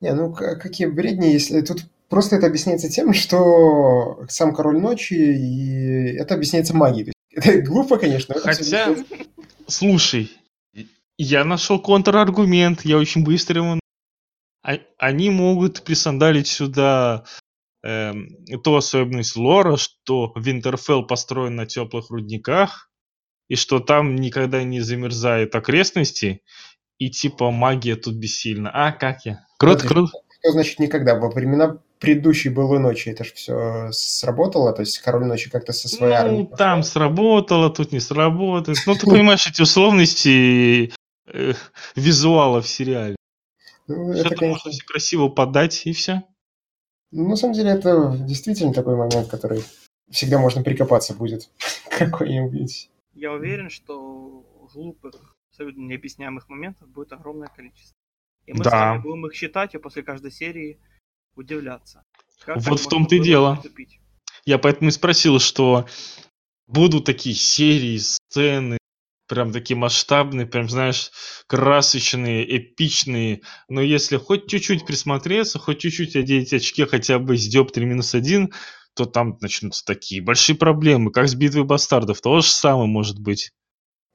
Не, 0.00 0.12
ну 0.14 0.34
какие 0.34 0.86
бредни, 0.86 1.26
если 1.26 1.62
тут 1.62 1.86
просто 2.08 2.36
это 2.36 2.46
объясняется 2.46 2.90
тем, 2.90 3.14
что 3.14 4.24
сам 4.28 4.54
Король 4.54 4.78
Ночи, 4.78 5.14
и 5.14 6.16
это 6.16 6.34
объясняется 6.34 6.76
магией. 6.76 7.13
Это 7.34 7.62
глупо, 7.62 7.98
конечно. 7.98 8.34
Хотя, 8.38 8.94
слушай, 9.66 10.30
я 11.18 11.44
нашел 11.44 11.80
контраргумент, 11.80 12.84
я 12.84 12.98
очень 12.98 13.24
быстро 13.24 13.62
его... 13.62 13.80
А- 14.62 14.78
Они 14.98 15.30
могут 15.30 15.82
присандалить 15.82 16.46
сюда 16.46 17.24
эм, 17.82 18.44
ту 18.62 18.74
особенность 18.76 19.36
лора, 19.36 19.76
что 19.76 20.32
Винтерфелл 20.36 21.06
построен 21.06 21.56
на 21.56 21.66
теплых 21.66 22.10
рудниках, 22.10 22.90
и 23.48 23.56
что 23.56 23.80
там 23.80 24.16
никогда 24.16 24.62
не 24.62 24.80
замерзают 24.80 25.54
окрестности, 25.54 26.42
и 26.98 27.10
типа 27.10 27.50
магия 27.50 27.96
тут 27.96 28.14
бессильна. 28.14 28.70
А, 28.72 28.92
как 28.92 29.26
я? 29.26 29.46
Круто, 29.58 29.86
круто. 29.86 30.12
Что 30.40 30.52
значит 30.52 30.78
никогда? 30.78 31.14
Во 31.18 31.30
времена 31.30 31.78
предыдущей 31.98 32.50
былой 32.50 32.78
ночи 32.78 33.08
это 33.08 33.24
же 33.24 33.32
все 33.34 33.90
сработало, 33.92 34.72
то 34.72 34.80
есть 34.80 34.98
Король 34.98 35.24
Ночи 35.24 35.50
как-то 35.50 35.72
со 35.72 35.88
своей 35.88 36.14
армией... 36.14 36.48
Ну, 36.50 36.56
там 36.56 36.82
сработало, 36.82 37.70
тут 37.70 37.92
не 37.92 38.00
сработает. 38.00 38.78
Ну, 38.86 38.94
ты 38.94 39.06
понимаешь, 39.06 39.46
эти 39.46 39.62
условности 39.62 40.92
э, 41.26 41.52
визуала 41.96 42.60
в 42.60 42.68
сериале. 42.68 43.16
Ну, 43.86 44.12
это, 44.12 44.30
конечно... 44.30 44.46
можно 44.48 44.70
все 44.70 44.84
красиво 44.84 45.28
подать, 45.28 45.86
и 45.86 45.92
все. 45.92 46.24
Ну, 47.10 47.28
на 47.28 47.36
самом 47.36 47.54
деле, 47.54 47.70
это 47.70 48.16
действительно 48.18 48.72
такой 48.72 48.96
момент, 48.96 49.28
который 49.28 49.62
всегда 50.10 50.38
можно 50.38 50.62
прикопаться 50.62 51.14
будет. 51.14 51.50
Какой-нибудь. 51.90 52.90
Я 53.14 53.32
уверен, 53.32 53.70
что 53.70 54.44
глупых, 54.72 55.36
абсолютно 55.50 55.82
необъясняемых 55.82 56.48
моментов 56.48 56.88
будет 56.88 57.12
огромное 57.12 57.48
количество. 57.48 57.94
И 58.46 58.52
мы 58.52 58.64
с 58.64 58.66
Да. 58.66 58.90
вами 58.90 59.02
будем 59.02 59.26
их 59.26 59.34
считать 59.34 59.74
и 59.74 59.78
после 59.78 60.02
каждой 60.02 60.32
серии 60.32 60.80
удивляться. 61.36 62.04
Как 62.44 62.58
Вот 62.60 62.80
в 62.80 62.88
том-то 62.88 63.14
и 63.16 63.20
дело. 63.20 63.56
поступить? 63.56 64.00
Я 64.44 64.58
поэтому 64.58 64.88
и 64.88 64.92
спросил, 64.92 65.38
что 65.38 65.86
будут 66.66 67.04
такие 67.04 67.34
серии, 67.34 67.98
сцены, 67.98 68.78
прям 69.28 69.52
такие 69.52 69.76
масштабные, 69.76 70.46
прям, 70.46 70.68
знаешь, 70.68 71.10
красочные, 71.46 72.58
эпичные. 72.58 73.40
Но 73.68 73.80
если 73.80 74.16
хоть 74.16 74.46
чуть-чуть 74.46 74.86
присмотреться, 74.86 75.58
хоть 75.58 75.78
чуть-чуть 75.78 76.16
одеть 76.16 76.52
очки 76.52 76.84
хотя 76.84 77.18
бы 77.18 77.36
с 77.36 77.46
диоптрии 77.46 77.84
минус 77.84 78.14
один, 78.14 78.52
то 78.94 79.06
там 79.06 79.38
начнутся 79.40 79.84
такие 79.84 80.22
большие 80.22 80.56
проблемы, 80.56 81.10
как 81.10 81.28
с 81.28 81.34
битвой 81.34 81.64
бастардов. 81.64 82.20
То 82.20 82.40
же 82.40 82.48
самое 82.48 82.86
может 82.86 83.18
быть. 83.18 83.50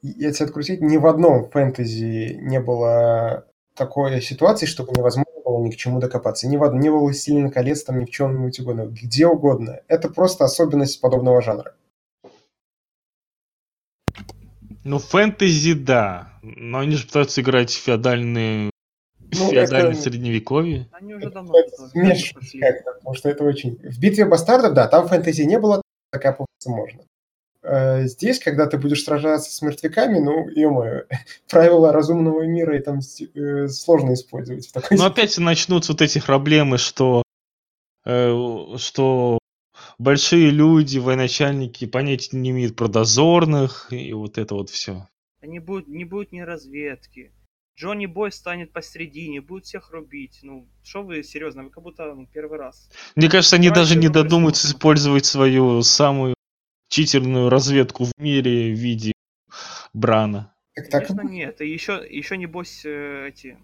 Я 0.01 0.32
тебя 0.32 0.45
открутить, 0.45 0.80
ни 0.80 0.95
в 0.97 1.05
одном 1.07 1.49
фэнтези 1.49 2.38
не 2.41 2.61
было 2.61 3.45
такой 3.76 4.22
ситуации, 4.22 4.65
чтобы 4.65 4.93
невозможно 4.93 5.28
было 5.50 5.64
ни 5.64 5.72
к 5.72 5.76
чему 5.76 6.00
докопаться. 6.00 6.47
Ни 6.47 6.58
в 6.58 6.64
одном, 6.64 6.82
ни 6.82 6.89
во 6.89 7.00
«Властелине 7.00 7.50
колец», 7.52 7.84
там, 7.84 8.00
ни 8.00 8.06
в 8.06 8.10
чем-нибудь 8.10 8.60
угодно. 8.60 8.86
Где 8.88 9.26
угодно. 9.26 9.82
Это 9.88 10.10
просто 10.10 10.45
особенность 10.45 11.02
подобного 11.02 11.41
жанра. 11.41 11.74
Ну, 14.84 15.00
фэнтези, 15.00 15.74
да. 15.74 16.34
Но 16.41 16.80
они 16.80 16.95
же 16.95 17.06
пытаются 17.06 17.41
играть 17.41 17.72
в 17.72 17.82
феодальные... 17.82 18.70
Ну, 19.20 19.50
феодальное 19.50 19.91
это- 19.91 20.02
средневековье. 20.02 20.88
Они 20.91 21.14
уже 21.14 21.30
давно 21.30 21.54
Это 21.58 21.72
как-то, 22.60 22.93
потому 22.93 23.16
что 23.16 23.30
это 23.30 23.43
очень... 23.43 23.76
В 23.78 24.00
«Битве 24.00 24.26
бастардов», 24.26 24.74
да, 24.74 24.88
там 24.88 25.08
фэнтези 25.08 25.43
не 25.43 25.60
было, 25.60 25.82
докапываться 26.12 26.70
можно. 26.70 27.04
Э, 27.70 28.07
Здесь, 28.07 28.39
когда 28.39 28.65
ты 28.65 28.78
будешь 28.78 29.03
сражаться 29.03 29.51
с 29.51 29.61
мертвяками, 29.61 30.17
ну, 30.17 30.49
ё 30.49 31.03
правила 31.49 31.93
разумного 31.93 32.43
мира 32.45 32.76
и 32.76 32.82
там 32.82 32.99
э, 32.99 33.67
сложно 33.67 34.13
использовать 34.13 34.67
в 34.67 34.72
такой 34.72 34.97
Но 34.97 35.05
опять 35.05 35.38
начнутся 35.38 35.91
вот 35.91 36.01
эти 36.01 36.20
проблемы, 36.20 36.80
что, 36.80 37.22
э, 38.05 38.76
что 38.78 39.38
большие 39.99 40.49
люди, 40.49 40.97
военачальники 40.97 41.86
понятия 41.86 42.38
не 42.38 42.49
имеют 42.49 42.76
про 42.76 42.88
дозорных, 42.88 43.88
и 43.91 44.13
вот 44.13 44.39
это 44.39 44.55
вот 44.55 44.72
все. 44.72 45.07
Не 45.43 45.59
будет, 45.59 45.88
не 45.88 46.05
будет 46.05 46.32
ни 46.32 46.41
разведки. 46.41 47.32
Джонни 47.78 48.07
Бой 48.07 48.32
станет 48.32 48.74
посередине, 48.74 49.39
будет 49.39 49.65
всех 49.65 49.91
рубить. 49.91 50.39
Ну, 50.41 50.67
что 50.84 51.03
вы 51.03 51.24
серьезно, 51.24 51.63
вы 51.63 51.70
как 51.70 51.84
будто 51.84 52.13
ну, 52.13 52.26
первый 52.26 52.59
раз. 52.59 52.89
Мне 53.15 53.30
кажется, 53.30 53.55
они 53.55 53.70
Давайте 53.70 53.93
даже 53.93 53.99
не 54.01 54.09
додумаются 54.09 54.67
использовать 54.67 55.26
свою 55.26 55.82
самую 55.84 56.34
читерную 56.90 57.50
разведку 57.50 58.06
в 58.06 58.12
мире 58.18 58.74
в 58.74 58.78
виде 58.78 59.14
Брана. 59.94 60.54
Так, 60.76 60.90
так 60.90 61.08
Конечно, 61.08 61.30
нет. 61.30 61.62
И 61.62 61.70
еще, 61.70 62.06
еще 62.10 62.38
небось, 62.38 62.84
э, 62.86 63.30
эти 63.30 63.58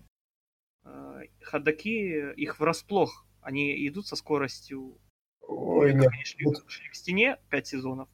э, 0.86 1.22
ходаки, 1.42 2.34
их 2.34 2.60
врасплох. 2.60 3.26
Они 3.42 3.88
идут 3.88 4.08
со 4.08 4.16
скоростью. 4.16 4.98
Ой, 5.42 5.92
как 5.92 6.02
нет. 6.02 6.12
они 6.14 6.24
шли, 6.24 6.46
шли 6.68 6.90
к 6.90 6.96
стене 6.96 7.38
5 7.50 7.68
сезонов, 7.68 8.10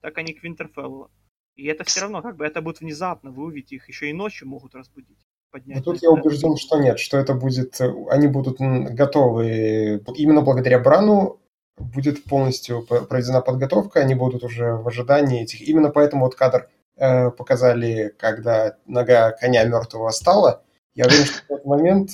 так 0.00 0.18
они 0.18 0.32
к 0.32 0.42
Винтерфеллу. 0.42 1.10
И 1.54 1.66
это 1.66 1.84
все 1.84 2.00
равно, 2.00 2.22
как 2.22 2.36
бы 2.36 2.44
это 2.44 2.60
будет 2.62 2.80
внезапно, 2.80 3.30
вы 3.30 3.44
увидите 3.44 3.76
их 3.76 3.88
еще 3.88 4.10
и 4.10 4.12
ночью 4.12 4.48
могут 4.48 4.74
разбудить. 4.74 5.18
Поднять. 5.50 5.78
Но 5.78 5.82
тут 5.82 6.02
я 6.02 6.10
убежден, 6.10 6.56
что 6.56 6.80
нет, 6.80 6.98
что 6.98 7.18
это 7.18 7.34
будет, 7.34 7.78
э, 7.80 7.92
они 8.10 8.26
будут 8.26 8.58
готовы, 8.58 10.02
именно 10.16 10.40
благодаря 10.40 10.78
Брану 10.78 11.41
будет 11.78 12.24
полностью 12.24 12.82
проведена 12.82 13.40
подготовка, 13.40 14.00
они 14.00 14.14
будут 14.14 14.44
уже 14.44 14.74
в 14.74 14.86
ожидании 14.88 15.42
этих. 15.42 15.60
Именно 15.62 15.90
поэтому 15.90 16.24
вот 16.24 16.34
кадр 16.34 16.68
э, 16.96 17.30
показали, 17.30 18.14
когда 18.18 18.76
нога 18.86 19.32
коня 19.32 19.64
мертвого 19.64 20.10
стала. 20.10 20.62
Я 20.94 21.06
уверен, 21.06 21.24
что 21.24 21.42
в 21.42 21.48
тот 21.48 21.64
момент 21.64 22.10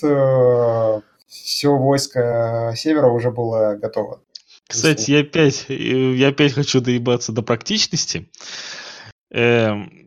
все 1.28 1.76
войско 1.76 2.72
севера 2.76 3.08
уже 3.08 3.30
было 3.30 3.74
готово. 3.74 4.20
Кстати, 4.68 5.10
я 5.10 5.20
опять, 5.20 5.66
э, 5.68 5.74
я 5.74 6.28
опять 6.28 6.52
хочу 6.52 6.80
доебаться 6.80 7.32
до 7.32 7.42
практичности. 7.42 8.30
Эм, 9.30 10.06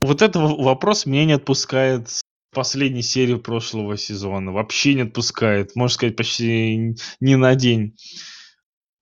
Вот 0.00 0.20
этот 0.20 0.36
вопрос 0.36 1.06
меня 1.06 1.24
не 1.24 1.32
отпускает 1.32 2.08
последней 2.54 3.02
серии 3.02 3.34
прошлого 3.34 3.98
сезона. 3.98 4.52
Вообще 4.52 4.94
не 4.94 5.02
отпускает. 5.02 5.76
Можно 5.76 5.94
сказать, 5.94 6.16
почти 6.16 6.76
н- 6.76 6.96
ни 7.20 7.34
на 7.34 7.54
день. 7.54 7.96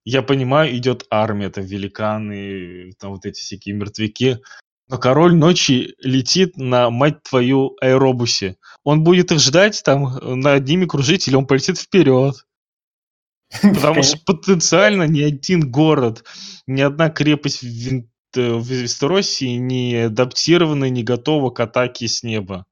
Я 0.05 0.21
понимаю, 0.21 0.75
идет 0.75 1.05
армия, 1.09 1.49
там 1.49 1.63
великаны, 1.63 2.91
там 2.99 3.11
вот 3.11 3.25
эти 3.25 3.39
всякие 3.39 3.75
мертвяки. 3.75 4.39
Но 4.89 4.97
король 4.97 5.33
ночи 5.33 5.95
летит 5.99 6.57
на, 6.57 6.89
мать 6.89 7.23
твою, 7.23 7.77
аэробусе. 7.79 8.57
Он 8.83 9.03
будет 9.03 9.31
их 9.31 9.39
ждать, 9.39 9.81
там, 9.83 10.17
над 10.41 10.67
ними 10.67 10.85
кружить, 10.85 11.27
или 11.27 11.35
он 11.35 11.47
полетит 11.47 11.77
вперед. 11.79 12.35
Потому 13.61 14.03
что 14.03 14.17
потенциально 14.25 15.03
ни 15.03 15.21
один 15.21 15.71
город, 15.71 16.23
ни 16.67 16.81
одна 16.81 17.09
крепость 17.09 17.61
в, 17.61 18.03
э, 18.35 18.53
в 18.53 18.67
Вестеросии 18.67 19.55
не 19.55 19.95
адаптирована, 20.05 20.89
не 20.89 21.03
готова 21.03 21.49
к 21.51 21.59
атаке 21.59 22.07
с 22.07 22.23
неба. 22.23 22.65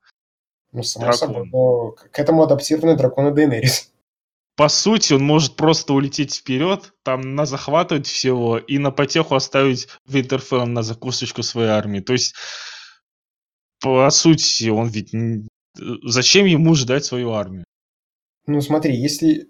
Ну, 0.71 0.83
само 0.83 1.11
собой, 1.11 1.49
но 1.51 1.91
к 1.91 2.17
этому 2.17 2.43
адаптированы 2.43 2.95
драконы 2.95 3.31
Дейнерис. 3.31 3.91
По 4.55 4.69
сути, 4.69 5.13
он 5.13 5.23
может 5.23 5.55
просто 5.55 5.93
улететь 5.93 6.35
вперед, 6.35 6.93
там 7.03 7.35
на 7.35 7.45
захватывать 7.45 8.05
всего 8.05 8.57
и 8.57 8.77
на 8.77 8.91
потеху 8.91 9.35
оставить 9.35 9.87
Винтерфелл 10.07 10.65
на 10.67 10.83
закусочку 10.83 11.41
своей 11.41 11.69
армии. 11.69 11.99
То 11.99 12.13
есть, 12.13 12.35
по 13.81 14.09
сути, 14.09 14.69
он 14.69 14.87
ведь... 14.89 15.11
Зачем 16.03 16.45
ему 16.45 16.75
ждать 16.75 17.05
свою 17.05 17.31
армию? 17.31 17.63
Ну, 18.45 18.61
смотри, 18.61 18.95
если... 18.95 19.47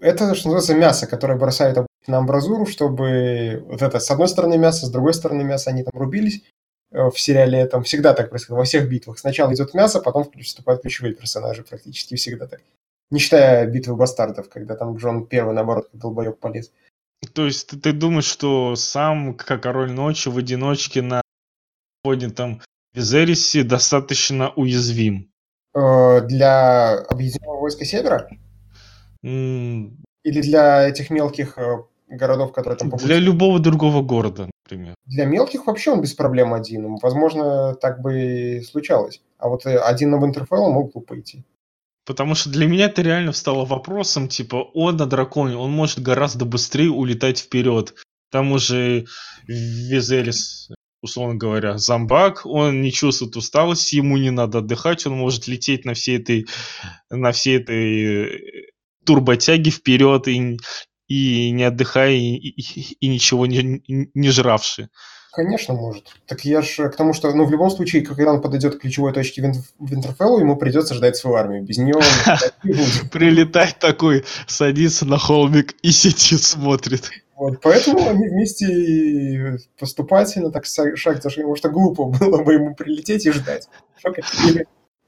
Это, 0.00 0.34
что 0.34 0.48
называется, 0.48 0.74
мясо, 0.74 1.06
которое 1.06 1.38
бросают 1.38 1.86
на 2.06 2.18
амбразуру, 2.18 2.64
чтобы 2.64 3.62
вот 3.66 3.82
это, 3.82 4.00
с 4.00 4.10
одной 4.10 4.28
стороны 4.28 4.56
мясо, 4.56 4.86
с 4.86 4.90
другой 4.90 5.12
стороны 5.12 5.44
мясо, 5.44 5.70
они 5.70 5.82
там 5.84 5.92
рубились. 6.00 6.42
Э, 6.90 7.10
В 7.10 7.18
сериале 7.20 7.66
там 7.66 7.82
всегда 7.82 8.14
так 8.14 8.30
происходит, 8.30 8.58
во 8.58 8.64
всех 8.64 8.88
битвах. 8.88 9.18
Сначала 9.18 9.52
идет 9.54 9.74
мясо, 9.74 10.00
потом 10.00 10.30
вступают 10.42 10.82
ключевые 10.82 11.14
персонажи 11.14 11.62
практически 11.62 12.16
всегда 12.16 12.46
так. 12.46 12.60
Не 13.10 13.18
считая 13.18 13.66
битвы 13.66 13.96
бастардов, 13.96 14.48
когда 14.48 14.76
там 14.76 14.96
Джон 14.96 15.26
первый, 15.26 15.54
наоборот, 15.54 15.88
как 15.90 16.00
долбоеб 16.00 16.38
полез. 16.38 16.70
То 17.34 17.46
есть, 17.46 17.68
ты, 17.68 17.78
ты 17.78 17.92
думаешь, 17.92 18.26
что 18.26 18.76
сам, 18.76 19.34
как 19.34 19.62
король 19.62 19.90
ночи, 19.90 20.28
в 20.28 20.38
одиночке 20.38 21.02
на 21.02 21.20
поднятом 22.02 22.62
Визерисе 22.94 23.64
достаточно 23.64 24.50
уязвим? 24.50 25.30
Э, 25.74 26.20
Для 26.22 26.98
объединенного 26.98 27.60
войска 27.60 27.84
Севера 27.84 28.28
М, 29.24 29.98
или 30.22 30.40
для 30.42 30.88
этих 30.88 31.10
мелких 31.10 31.58
э, 31.58 31.78
городов, 32.08 32.52
которые 32.52 32.78
там 32.78 32.90
Для 32.90 32.98
пути? 32.98 33.14
любого 33.18 33.58
другого 33.58 34.02
города, 34.02 34.50
например. 34.64 34.94
Для 35.06 35.24
мелких 35.24 35.66
вообще 35.66 35.92
он 35.92 36.00
без 36.00 36.14
проблем 36.14 36.54
один. 36.54 36.96
Возможно, 37.02 37.74
так 37.74 38.00
бы 38.00 38.58
и 38.58 38.62
случалось. 38.62 39.20
А 39.38 39.48
вот 39.48 39.66
э, 39.66 39.78
один 39.78 40.10
на 40.10 40.16
Винтерфелл 40.16 40.70
мог 40.70 40.92
бы 40.92 41.00
пойти. 41.00 41.44
Потому 42.06 42.34
что 42.34 42.48
для 42.50 42.66
меня 42.66 42.86
это 42.86 43.02
реально 43.02 43.32
встало 43.32 43.66
вопросом, 43.66 44.28
типа, 44.28 44.56
он 44.74 44.96
на 44.96 45.04
драконе, 45.04 45.56
он 45.56 45.70
может 45.70 46.00
гораздо 46.00 46.46
быстрее 46.46 46.90
улетать 46.90 47.38
вперед. 47.38 47.94
Там 48.30 48.52
уже 48.52 49.04
Визерис, 49.46 50.70
условно 51.02 51.34
говоря, 51.34 51.76
зомбак, 51.76 52.46
он 52.46 52.80
не 52.80 52.92
чувствует 52.92 53.36
усталости, 53.36 53.96
ему 53.96 54.16
не 54.16 54.30
надо 54.30 54.58
отдыхать, 54.58 55.06
он 55.06 55.18
может 55.18 55.48
лететь 55.48 55.84
на 55.84 55.92
всей 55.92 56.18
этой, 56.18 56.46
на 57.10 57.32
всей 57.32 57.58
этой 57.58 58.24
э, 58.24 58.38
турботяге 59.04 59.70
вперед 59.70 60.28
и, 60.28 60.58
и 61.08 61.50
не 61.50 61.64
отдыхая, 61.64 62.12
и, 62.12 62.36
и- 62.36 62.96
и 63.00 63.08
ничего 63.08 63.46
не, 63.46 63.82
не 63.88 64.30
жравши. 64.30 64.88
Конечно, 65.32 65.74
может. 65.74 66.04
Так 66.26 66.44
я 66.44 66.62
же 66.62 66.88
к 66.88 66.96
тому, 66.96 67.12
что, 67.12 67.32
ну, 67.32 67.44
в 67.44 67.50
любом 67.50 67.70
случае, 67.70 68.02
когда 68.02 68.32
он 68.32 68.40
подойдет 68.40 68.76
к 68.76 68.80
ключевой 68.80 69.12
точке 69.12 69.42
Вин- 69.42 69.62
Винтерфеллу, 69.78 70.40
ему 70.40 70.56
придется 70.56 70.94
ждать 70.94 71.16
свою 71.16 71.36
армию. 71.36 71.62
Без 71.62 71.78
нее 71.78 71.94
он. 71.94 72.02
Прилетать 73.12 73.78
такой, 73.78 74.24
садится 74.46 75.06
на 75.06 75.18
холмик 75.18 75.76
и 75.82 75.90
сидит, 75.90 76.42
смотрит. 76.42 77.10
Вот, 77.36 77.60
поэтому 77.60 78.08
они 78.08 78.26
вместе 78.28 78.66
и 78.66 79.58
поступательно, 79.78 80.50
так 80.50 80.64
шаг 80.66 81.22
за 81.22 81.30
шагом, 81.30 81.54
потому 81.54 81.56
что 81.56 81.68
глупо 81.68 82.04
было 82.06 82.42
бы 82.42 82.54
ему 82.54 82.74
прилететь 82.74 83.26
и 83.26 83.30
ждать. 83.30 83.68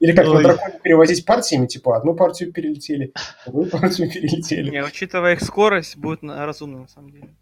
Или, 0.01 0.13
как 0.13 0.25
на 0.25 0.31
Ой. 0.31 0.43
драконе 0.43 0.79
перевозить 0.83 1.25
партиями, 1.25 1.67
типа, 1.67 1.95
одну 1.95 2.15
партию 2.15 2.51
перелетели, 2.51 3.13
другую 3.45 3.69
партию 3.69 4.11
перелетели. 4.11 4.71
Не, 4.71 4.83
учитывая 4.83 5.33
их 5.33 5.41
скорость, 5.41 5.95
будет 5.95 6.23
на- 6.23 6.43
разумно 6.43 6.79
на 6.79 6.87
самом 6.87 7.11
деле. 7.11 7.35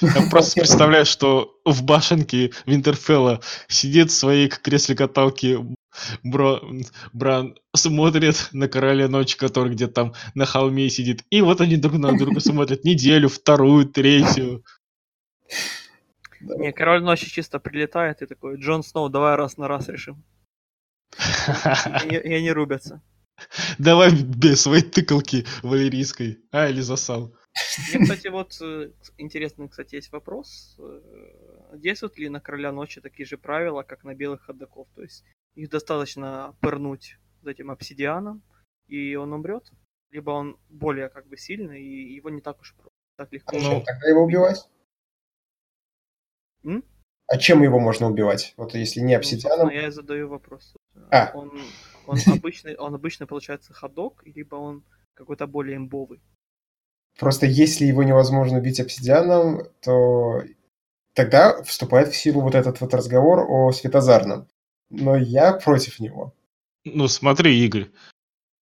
Я 0.00 0.30
просто 0.30 0.60
представляю, 0.60 1.04
что 1.04 1.60
в 1.66 1.84
башенке 1.84 2.52
Винтерфелла 2.64 3.42
сидит 3.68 4.10
в 4.10 4.14
своей 4.14 4.48
кресле 4.48 4.96
каталки 4.96 5.58
Бро, 6.22 6.62
Бран 7.12 7.58
смотрит 7.74 8.48
на 8.52 8.68
короля 8.68 9.08
ночи, 9.08 9.36
который 9.36 9.72
где-то 9.72 9.92
там 9.92 10.14
на 10.34 10.46
холме 10.46 10.88
сидит. 10.88 11.24
И 11.28 11.42
вот 11.42 11.60
они 11.60 11.76
друг 11.76 11.98
на 11.98 12.16
друга 12.16 12.40
смотрят 12.40 12.84
неделю, 12.84 13.28
вторую, 13.28 13.84
третью. 13.84 14.64
Не, 16.40 16.72
король 16.72 17.02
ночи 17.02 17.30
чисто 17.30 17.58
прилетает 17.58 18.22
и 18.22 18.26
такой, 18.26 18.56
Джон 18.56 18.82
Сноу, 18.82 19.10
давай 19.10 19.36
раз 19.36 19.58
на 19.58 19.68
раз 19.68 19.88
решим. 19.88 20.24
И, 22.04 22.16
они- 22.16 22.50
рубятся. 22.52 23.02
Давай 23.78 24.10
без 24.14 24.62
своей 24.62 24.82
тыкалки 24.82 25.44
валерийской. 25.62 26.38
А, 26.52 26.68
или 26.68 26.80
засал. 26.80 27.34
Мне, 27.92 28.02
кстати, 28.04 28.28
вот 28.28 28.56
э, 28.62 28.90
интересный, 29.18 29.68
кстати, 29.68 29.94
есть 29.96 30.10
вопрос. 30.12 30.76
Э, 30.78 31.76
Действуют 31.76 32.16
ли 32.18 32.28
на 32.28 32.40
короля 32.40 32.72
ночи 32.72 33.00
такие 33.00 33.26
же 33.26 33.36
правила, 33.38 33.82
как 33.82 34.04
на 34.04 34.14
белых 34.14 34.42
ходоков? 34.42 34.88
То 34.94 35.02
есть 35.02 35.24
их 35.54 35.68
достаточно 35.70 36.54
пырнуть 36.60 37.18
вот 37.42 37.50
этим 37.50 37.70
обсидианом, 37.70 38.42
и 38.88 39.14
он 39.16 39.32
умрет? 39.32 39.70
Либо 40.10 40.30
он 40.30 40.58
более 40.68 41.08
как 41.10 41.26
бы 41.28 41.36
сильный, 41.36 41.82
и 41.82 42.14
его 42.14 42.30
не 42.30 42.40
так 42.40 42.60
уж 42.60 42.74
про- 42.74 42.90
так 43.16 43.32
легко. 43.32 43.56
А 43.56 43.60
Ну, 43.60 43.70
чем 43.70 43.84
тогда 43.84 44.08
его 44.08 44.22
убивать? 44.24 44.68
М? 46.64 46.84
А 47.28 47.38
чем 47.38 47.62
его 47.62 47.78
можно 47.80 48.06
убивать? 48.08 48.54
Вот 48.56 48.74
если 48.74 49.00
не 49.00 49.14
Ну, 49.14 49.18
обсидианом, 49.18 49.58
собственно, 49.68 49.80
я 49.82 49.88
и 49.88 49.90
задаю 49.90 50.28
вопрос. 50.28 50.74
А. 51.10 51.30
Он, 51.34 51.50
он 52.06 52.18
обычный, 52.26 52.76
он 52.76 52.94
обычно 52.94 53.26
получается 53.26 53.72
ходок, 53.72 54.22
либо 54.24 54.56
он 54.56 54.82
какой-то 55.14 55.46
более 55.46 55.76
имбовый. 55.76 56.20
просто 57.18 57.46
если 57.46 57.86
его 57.86 58.02
невозможно 58.02 58.58
убить 58.58 58.80
обсидианом, 58.80 59.62
то 59.80 60.42
тогда 61.14 61.62
вступает 61.62 62.08
в 62.08 62.16
силу 62.16 62.42
вот 62.42 62.54
этот 62.54 62.80
вот 62.80 62.92
разговор 62.94 63.40
о 63.48 63.72
светозарном. 63.72 64.48
Но 64.90 65.16
я 65.16 65.54
против 65.54 65.98
него. 65.98 66.34
Ну, 66.84 67.08
смотри, 67.08 67.64
Игорь. 67.64 67.90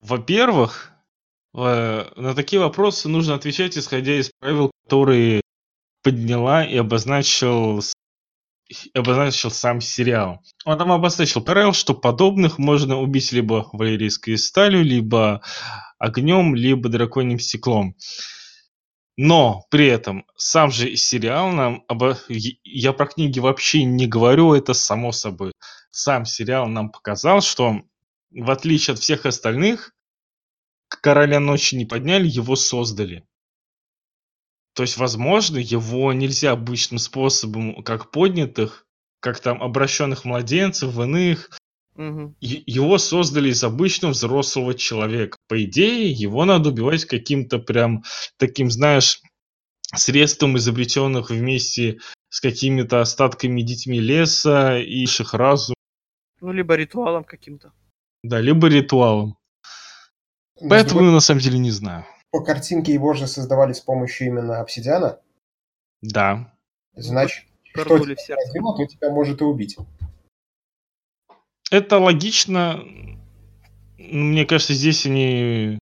Во-первых, 0.00 0.92
э, 1.54 2.04
на 2.16 2.34
такие 2.34 2.60
вопросы 2.60 3.08
нужно 3.08 3.34
отвечать, 3.34 3.76
исходя 3.76 4.18
из 4.18 4.30
правил, 4.38 4.70
которые 4.84 5.40
подняла 6.02 6.64
и 6.64 6.76
обозначил 6.76 7.80
обозначил 8.94 9.50
сам 9.50 9.80
сериал. 9.80 10.40
Он 10.64 10.78
там 10.78 10.92
обозначил 10.92 11.42
правил, 11.42 11.72
что 11.72 11.94
подобных 11.94 12.58
можно 12.58 13.00
убить 13.00 13.32
либо 13.32 13.68
валерийской 13.72 14.38
сталью, 14.38 14.82
либо 14.82 15.42
огнем, 15.98 16.54
либо 16.54 16.88
драконьим 16.88 17.38
стеклом. 17.38 17.96
Но 19.16 19.66
при 19.70 19.86
этом 19.86 20.24
сам 20.36 20.70
же 20.70 20.96
сериал 20.96 21.52
нам... 21.52 21.84
Обо... 21.88 22.16
Я 22.28 22.92
про 22.92 23.06
книги 23.06 23.38
вообще 23.38 23.84
не 23.84 24.06
говорю, 24.06 24.54
это 24.54 24.74
само 24.74 25.12
собой. 25.12 25.52
Сам 25.90 26.24
сериал 26.24 26.66
нам 26.66 26.90
показал, 26.90 27.42
что 27.42 27.82
в 28.30 28.50
отличие 28.50 28.94
от 28.94 29.00
всех 29.00 29.26
остальных, 29.26 29.92
Короля 30.88 31.40
Ночи 31.40 31.74
не 31.74 31.84
подняли, 31.84 32.26
его 32.26 32.56
создали. 32.56 33.24
То 34.74 34.82
есть, 34.82 34.96
возможно, 34.96 35.58
его 35.58 36.12
нельзя 36.12 36.52
обычным 36.52 36.98
способом, 36.98 37.82
как 37.82 38.10
поднятых, 38.10 38.86
как 39.20 39.38
там 39.40 39.62
обращенных 39.62 40.24
младенцев, 40.24 40.92
в 40.94 41.02
иных. 41.02 41.50
Е- 42.40 42.62
Его 42.66 42.96
создали 42.96 43.50
из 43.50 43.62
обычного 43.62 44.12
взрослого 44.12 44.72
человека. 44.74 45.36
По 45.48 45.62
идее, 45.62 46.10
его 46.10 46.44
надо 46.46 46.70
убивать 46.70 47.04
каким-то 47.04 47.58
прям 47.58 48.02
таким, 48.38 48.70
знаешь, 48.70 49.20
средством, 49.94 50.56
изобретенных 50.56 51.28
вместе 51.28 51.98
с 52.30 52.40
какими-то 52.40 53.02
остатками 53.02 53.60
детьми 53.60 54.00
леса 54.00 54.78
и 54.78 55.02
их 55.02 55.34
разум, 55.34 55.74
Ну, 56.40 56.50
либо 56.50 56.74
ритуалом 56.76 57.24
каким-то. 57.24 57.72
да, 58.22 58.40
либо 58.40 58.68
ритуалом. 58.68 59.36
Поэтому, 60.66 61.00
другой- 61.00 61.12
на 61.12 61.20
самом 61.20 61.40
деле, 61.40 61.58
не 61.58 61.70
знаю. 61.70 62.06
По 62.32 62.40
картинке 62.40 62.92
его 62.92 63.12
же 63.12 63.28
создавали 63.28 63.74
с 63.74 63.80
помощью 63.80 64.26
именно 64.26 64.60
обсидиана. 64.60 65.20
Да. 66.00 66.52
Значит, 66.94 67.44
что 67.62 67.84
Пердули 67.84 68.14
в 68.14 68.24
тебя 68.24 68.36
сделал, 68.46 68.74
то 68.74 68.86
тебя 68.86 69.10
может 69.10 69.40
и 69.40 69.44
убить. 69.44 69.76
Это 71.70 71.98
логично. 71.98 72.82
Мне 73.98 74.44
кажется, 74.44 74.74
здесь 74.74 75.06
они 75.06 75.78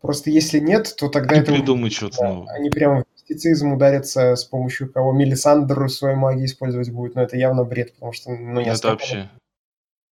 Просто 0.00 0.30
если 0.30 0.60
нет, 0.60 0.94
то 0.96 1.08
тогда 1.08 1.34
не 1.34 1.42
это... 1.42 1.52
придумают 1.52 1.92
что-то 1.92 2.18
Да, 2.20 2.28
новое. 2.28 2.54
Они 2.54 2.70
прямо 2.70 3.02
в 3.02 3.06
мистицизм 3.12 3.72
ударятся, 3.72 4.36
с 4.36 4.44
помощью 4.44 4.92
кого 4.92 5.12
Мелисандр 5.12 5.90
свою 5.90 6.16
магию 6.16 6.46
использовать 6.46 6.90
будет, 6.90 7.16
но 7.16 7.22
это 7.22 7.36
явно 7.36 7.64
бред, 7.64 7.94
потому 7.94 8.12
что 8.12 8.30
ну, 8.30 8.60
не 8.60 8.68
Это 8.68 8.88
вообще... 8.88 9.30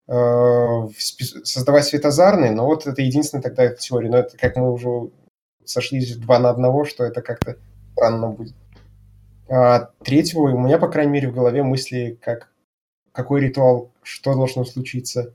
э, 0.08 0.88
создавать 1.44 1.84
светозарный, 1.84 2.50
но 2.50 2.66
вот 2.66 2.88
это 2.88 3.02
единственная 3.02 3.42
тогда 3.42 3.68
теория. 3.68 4.10
Но 4.10 4.18
это 4.18 4.36
как 4.36 4.56
мы 4.56 4.72
уже 4.72 5.10
сошлись 5.64 6.16
два 6.16 6.38
на 6.38 6.50
одного, 6.50 6.84
что 6.84 7.04
это 7.04 7.22
как-то 7.22 7.56
странно 7.92 8.28
будет. 8.28 8.54
А 9.48 9.90
третьего 10.02 10.42
у 10.42 10.58
меня, 10.58 10.78
по 10.78 10.88
крайней 10.88 11.12
мере, 11.12 11.28
в 11.28 11.34
голове 11.34 11.62
мысли, 11.62 12.18
как 12.20 12.50
какой 13.12 13.40
ритуал, 13.42 13.92
что 14.02 14.34
должно 14.34 14.64
случиться, 14.64 15.34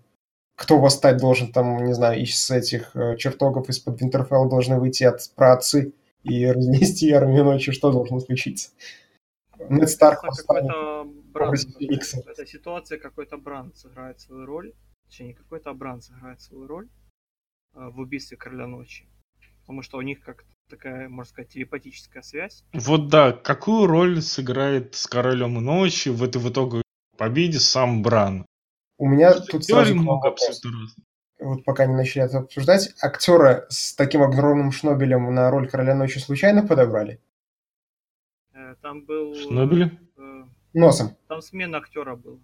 кто 0.56 0.78
восстать 0.78 1.18
должен, 1.18 1.54
там, 1.54 1.86
не 1.86 1.94
знаю, 1.94 2.22
из 2.22 2.52
этих 2.52 2.94
э, 2.96 3.16
чертогов 3.16 3.70
из-под 3.70 4.02
Винтерфелла 4.02 4.50
должны 4.50 4.78
выйти 4.78 5.06
от 5.06 5.32
праотцы 5.36 5.94
и 6.24 6.46
разнести 6.46 7.10
армию 7.12 7.46
ночи, 7.46 7.72
что 7.72 7.94
должно 7.94 8.20
случиться. 8.20 8.72
Нед 9.70 9.90
Старк 9.90 10.20
Это 10.24 10.36
какой-то 10.36 11.06
бранд. 11.32 11.60
В 11.60 12.28
этой 12.28 12.48
ситуации 12.48 12.98
какой-то 12.98 13.38
бранд 13.38 13.78
сыграет 13.78 14.20
свою 14.20 14.46
роль. 14.46 14.74
Точнее, 15.06 15.28
не 15.28 15.34
какой-то, 15.34 15.70
а 15.70 15.74
бранд 15.74 16.04
сыграет 16.04 16.42
свою 16.42 16.68
роль 16.68 16.90
э, 17.76 17.90
в 17.90 18.00
убийстве 18.00 18.36
Короля 18.36 18.68
Ночи. 18.68 19.08
Потому 19.70 19.84
что 19.84 20.00
у 20.00 20.02
них 20.02 20.22
как 20.22 20.46
такая, 20.68 21.10
можно 21.10 21.30
сказать, 21.30 21.50
телепатическая 21.50 22.24
связь. 22.24 22.64
Вот 22.74 23.08
да, 23.08 23.32
какую 23.32 23.86
роль 23.86 24.20
сыграет 24.20 24.96
с 24.96 25.06
Королем 25.06 25.64
Ночи 25.64 26.10
в 26.10 26.24
этой 26.24 26.42
в 26.42 26.50
итоге 26.50 26.82
победе 27.16 27.60
сам 27.60 28.02
Бран? 28.02 28.48
У 28.98 29.08
меня 29.08 29.32
тут 29.32 29.62
Теорий 29.62 29.92
сразу 29.92 29.96
много 29.96 30.36
вот 31.40 31.64
пока 31.66 31.86
не 31.86 31.94
начали 31.94 32.26
это 32.26 32.40
обсуждать, 32.40 32.96
актера 33.00 33.68
с 33.70 33.94
таким 33.94 34.24
огромным 34.24 34.72
шнобелем 34.72 35.32
на 35.36 35.52
роль 35.52 35.70
Короля 35.70 35.94
Ночи 35.94 36.18
случайно 36.18 36.66
подобрали? 36.66 37.22
Э, 38.56 38.74
Там 38.82 39.06
был... 39.06 39.36
Шнобели? 39.36 40.00
э, 40.18 40.46
Носом. 40.74 41.16
Там 41.28 41.44
смена 41.44 41.78
актера 41.78 42.16
была. 42.16 42.40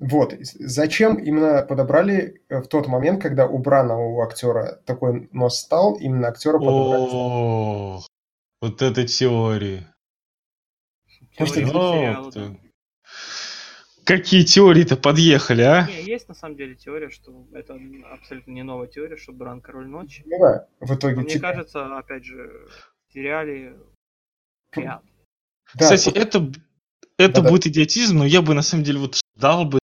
Вот. 0.00 0.34
Зачем 0.40 1.16
именно 1.16 1.62
подобрали 1.62 2.42
э, 2.48 2.62
в 2.62 2.68
тот 2.68 2.88
момент, 2.88 3.20
когда 3.20 3.46
у 3.46 3.58
Брана, 3.58 3.98
у 3.98 4.22
актера 4.22 4.80
такой 4.86 5.28
нос 5.30 5.60
стал, 5.60 5.96
именно 5.96 6.28
актера 6.28 6.58
подобрали? 6.58 7.06
О, 7.12 8.00
вот 8.62 8.80
это 8.80 9.06
теория. 9.06 9.94
Ты. 11.36 11.64
да. 12.34 12.56
Какие 14.04 14.42
теории-то 14.42 14.96
подъехали, 14.96 15.62
а? 15.62 15.86
Не, 15.86 16.02
есть 16.02 16.28
на 16.28 16.34
самом 16.34 16.56
деле 16.56 16.74
теория, 16.74 17.10
что 17.10 17.46
это 17.52 17.78
абсолютно 18.10 18.52
не 18.52 18.62
новая 18.62 18.88
теория, 18.88 19.16
что 19.18 19.32
Бран 19.32 19.60
Король 19.60 19.86
Ночи. 19.86 20.22
Ну 20.26 20.38
да, 20.40 20.66
в 20.80 20.94
итоге... 20.94 21.16
Но 21.16 21.22
мне 21.22 21.38
кажется, 21.38 21.96
опять 21.96 22.24
же, 22.24 22.66
в 23.08 23.12
сериале 23.12 23.76
вряд 24.74 25.04
ли. 25.04 25.10
Да, 25.74 25.94
Кстати, 25.94 26.06
вот 26.06 26.16
это, 26.16 26.52
это 27.18 27.34
Да-да. 27.42 27.50
будет 27.50 27.66
идиотизм, 27.66 28.18
но 28.18 28.24
я 28.24 28.40
бы 28.40 28.54
на 28.54 28.62
самом 28.62 28.84
деле 28.84 28.98
вот 28.98 29.20
ждал 29.36 29.66
бы, 29.66 29.79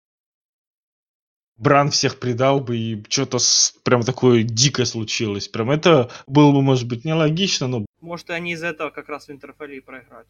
Бран 1.58 1.90
всех 1.90 2.18
предал 2.18 2.60
бы, 2.60 2.76
и 2.76 3.04
что-то 3.08 3.38
прям 3.82 4.02
такое 4.02 4.42
дикое 4.42 4.84
случилось. 4.84 5.48
Прям 5.48 5.70
это 5.70 6.10
было 6.26 6.52
бы, 6.52 6.60
может 6.62 6.86
быть, 6.86 7.04
нелогично, 7.04 7.66
но 7.66 7.86
Может, 8.00 8.28
и 8.30 8.34
они 8.34 8.52
из 8.52 8.62
этого 8.62 8.90
как 8.90 9.08
раз 9.08 9.28
в 9.28 9.30
Интерфеле 9.30 9.78
и 9.78 9.80
проиграют. 9.80 10.28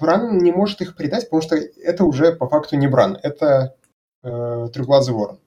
Бран 0.00 0.38
не 0.38 0.52
может 0.52 0.80
их 0.80 0.96
предать, 0.96 1.24
потому 1.24 1.42
что 1.42 1.56
это 1.56 2.04
уже 2.04 2.32
по 2.32 2.48
факту 2.48 2.76
не 2.76 2.86
Бран, 2.86 3.18
это 3.22 3.74
э, 4.22 4.68
Трехглазый 4.72 5.14
Ворон. 5.14 5.38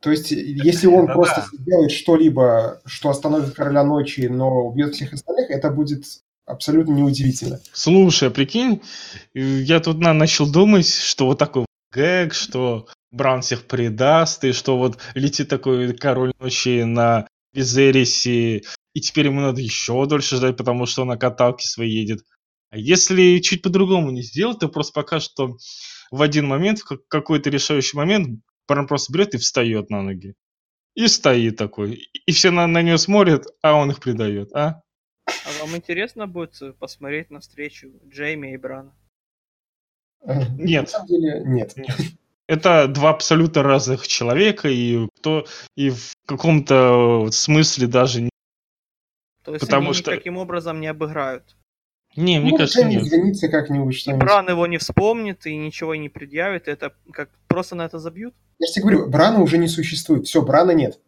То 0.00 0.10
есть, 0.10 0.32
если 0.32 0.86
он 0.88 1.06
Да-да. 1.06 1.12
просто 1.14 1.44
сделает 1.52 1.92
что-либо, 1.92 2.80
что 2.84 3.08
остановит 3.08 3.54
Короля 3.54 3.84
Ночи, 3.84 4.22
но 4.22 4.66
убьет 4.66 4.94
всех 4.94 5.12
остальных, 5.12 5.50
это 5.50 5.70
будет 5.70 6.04
абсолютно 6.44 6.92
неудивительно. 6.92 7.60
Слушай, 7.72 8.28
а 8.28 8.30
прикинь, 8.32 8.82
э, 9.34 9.40
я 9.40 9.80
тут 9.80 9.98
на- 9.98 10.12
начал 10.12 10.50
думать, 10.50 10.88
что 10.92 11.26
вот 11.26 11.38
такой 11.38 11.66
гэг, 11.92 12.34
что 12.34 12.88
Бран 13.10 13.42
всех 13.42 13.66
предаст, 13.66 14.44
и 14.44 14.52
что 14.52 14.78
вот 14.78 14.98
летит 15.14 15.48
такой 15.48 15.94
король 15.94 16.32
ночи 16.40 16.82
на 16.82 17.28
Визерисе, 17.52 18.62
и 18.94 19.00
теперь 19.00 19.26
ему 19.26 19.40
надо 19.40 19.60
еще 19.60 20.06
дольше 20.06 20.36
ждать, 20.36 20.56
потому 20.56 20.86
что 20.86 21.02
он 21.02 21.08
на 21.08 21.16
каталке 21.16 21.66
своей 21.66 22.00
едет. 22.00 22.24
А 22.70 22.78
если 22.78 23.38
чуть 23.40 23.62
по-другому 23.62 24.10
не 24.10 24.22
сделать, 24.22 24.60
то 24.60 24.68
просто 24.68 24.94
покажет, 24.94 25.30
что 25.30 25.56
в 26.10 26.22
один 26.22 26.46
момент, 26.46 26.78
в 26.80 26.84
как- 26.84 27.06
какой-то 27.08 27.50
решающий 27.50 27.96
момент, 27.96 28.40
Бран 28.66 28.86
просто 28.86 29.12
берет 29.12 29.34
и 29.34 29.38
встает 29.38 29.90
на 29.90 30.02
ноги. 30.02 30.34
И 30.94 31.06
стоит 31.08 31.56
такой. 31.56 32.08
И- 32.26 32.32
все 32.32 32.50
на, 32.50 32.66
на 32.66 32.80
него 32.80 32.96
смотрят, 32.96 33.46
а 33.62 33.74
он 33.74 33.90
их 33.90 34.00
предает, 34.00 34.52
а? 34.54 34.82
А 35.26 35.60
вам 35.60 35.76
интересно 35.76 36.26
будет 36.26 36.54
посмотреть 36.78 37.30
на 37.30 37.40
встречу 37.40 37.92
Джейми 38.08 38.54
и 38.54 38.56
Брана? 38.56 38.94
Э, 40.26 40.42
Нет. 40.56 40.82
На 40.84 40.88
самом 40.88 41.06
деле, 41.08 41.42
нет. 41.44 41.76
Нет. 41.76 41.96
Это 42.46 42.86
два 42.86 43.10
абсолютно 43.10 43.62
разных 43.62 44.06
человека, 44.06 44.68
и 44.68 45.08
кто 45.18 45.46
и 45.76 45.90
в 45.90 46.12
каком-то 46.26 47.28
смысле 47.32 47.86
даже 47.88 48.22
не. 48.22 48.30
То 49.44 49.52
есть 49.54 49.64
Потому 49.64 49.86
они 49.86 49.94
что- 49.94 50.12
никаким 50.12 50.38
образом 50.38 50.80
не 50.80 50.86
обыграют. 50.86 51.56
Не, 52.14 52.38
мне 52.40 52.50
Ну, 52.50 52.56
кажется, 52.58 52.84
нет. 52.84 53.02
извинится 53.02 53.48
как-нибудь, 53.48 53.94
И 53.94 53.98
что-нибудь. 53.98 54.22
Бран 54.22 54.48
его 54.48 54.66
не 54.66 54.76
вспомнит 54.78 55.46
и 55.46 55.56
ничего 55.56 55.94
не 55.94 56.08
предъявит. 56.10 56.68
Это 56.68 56.92
как 57.10 57.30
просто 57.48 57.74
на 57.74 57.86
это 57.86 57.98
забьют? 57.98 58.34
Я 58.58 58.66
же 58.66 58.74
тебе 58.74 58.82
говорю, 58.82 59.08
Брана 59.08 59.40
уже 59.40 59.56
не 59.58 59.66
существует. 59.66 60.26
Все, 60.26 60.42
Брана 60.42 60.72
нет. 60.72 61.00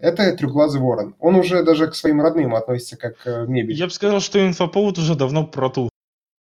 Это 0.00 0.36
Трехглазый 0.36 0.80
Ворон. 0.80 1.14
Он 1.20 1.36
уже 1.36 1.62
даже 1.62 1.86
к 1.88 1.94
своим 1.94 2.20
родным 2.20 2.54
относится 2.54 2.96
как 2.96 3.18
к 3.18 3.46
мебель. 3.46 3.74
Я 3.74 3.86
бы 3.86 3.92
сказал, 3.92 4.20
что 4.20 4.44
инфоповод 4.44 4.98
уже 4.98 5.14
давно 5.14 5.46
протух. 5.46 5.90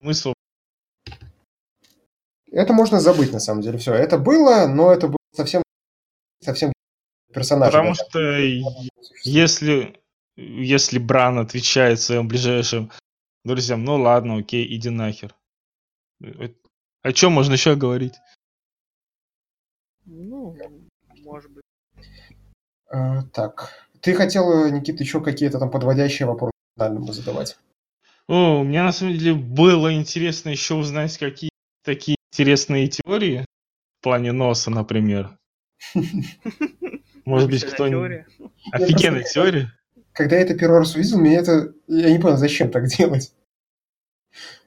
Смысл. 0.01 0.33
Это 2.57 2.72
можно 2.72 3.00
забыть, 3.00 3.32
на 3.34 3.38
самом 3.38 3.61
деле. 3.61 3.76
Все, 3.76 3.92
это 3.92 4.16
было, 4.16 4.66
но 4.66 4.90
это 4.90 5.09
было 5.09 5.18
совсем, 5.34 5.62
совсем 6.42 6.72
персонаж. 7.30 7.70
Потому 7.70 7.92
что 7.92 8.38
и- 8.38 8.62
если, 9.24 10.00
если 10.36 10.98
Бран 10.98 11.38
отвечает 11.38 12.00
своим 12.00 12.28
ближайшим 12.28 12.90
друзьям, 13.44 13.84
ну 13.84 13.96
ладно, 13.96 14.38
окей, 14.38 14.74
иди 14.74 14.88
нахер. 14.88 15.34
Э, 16.24 16.48
О 17.02 17.12
чем 17.12 17.32
можно 17.32 17.52
еще 17.52 17.76
говорить? 17.76 18.14
Ну, 20.07 20.57
может 21.24 21.50
быть. 21.52 21.62
А, 22.88 23.22
так, 23.34 23.70
ты 24.00 24.14
хотел, 24.14 24.70
Никита, 24.70 25.02
еще 25.02 25.22
какие-то 25.22 25.59
там 25.59 25.70
подводящие 25.70 26.26
вопросы 26.26 26.52
задавать? 26.78 27.59
О, 28.28 28.62
мне 28.62 28.82
на 28.82 28.92
самом 28.92 29.12
деле 29.18 29.34
было 29.34 29.92
интересно 29.92 30.48
еще 30.48 30.74
узнать, 30.74 31.18
какие 31.18 31.50
такие 31.84 32.15
интересные 32.33 32.89
теории 32.89 33.45
в 34.01 34.03
плане 34.03 34.33
носа, 34.33 34.70
например. 34.70 35.39
Может 37.24 37.51
быть, 37.51 37.64
кто-нибудь... 37.64 38.24
Офигенная 38.72 39.24
теория. 39.24 39.72
Когда 40.12 40.37
я 40.37 40.43
это 40.43 40.57
первый 40.57 40.79
раз 40.79 40.95
увидел, 40.95 41.18
меня 41.18 41.41
это... 41.41 41.72
Я 41.87 42.11
не 42.11 42.18
понял, 42.18 42.37
зачем 42.37 42.70
так 42.70 42.87
делать. 42.87 43.35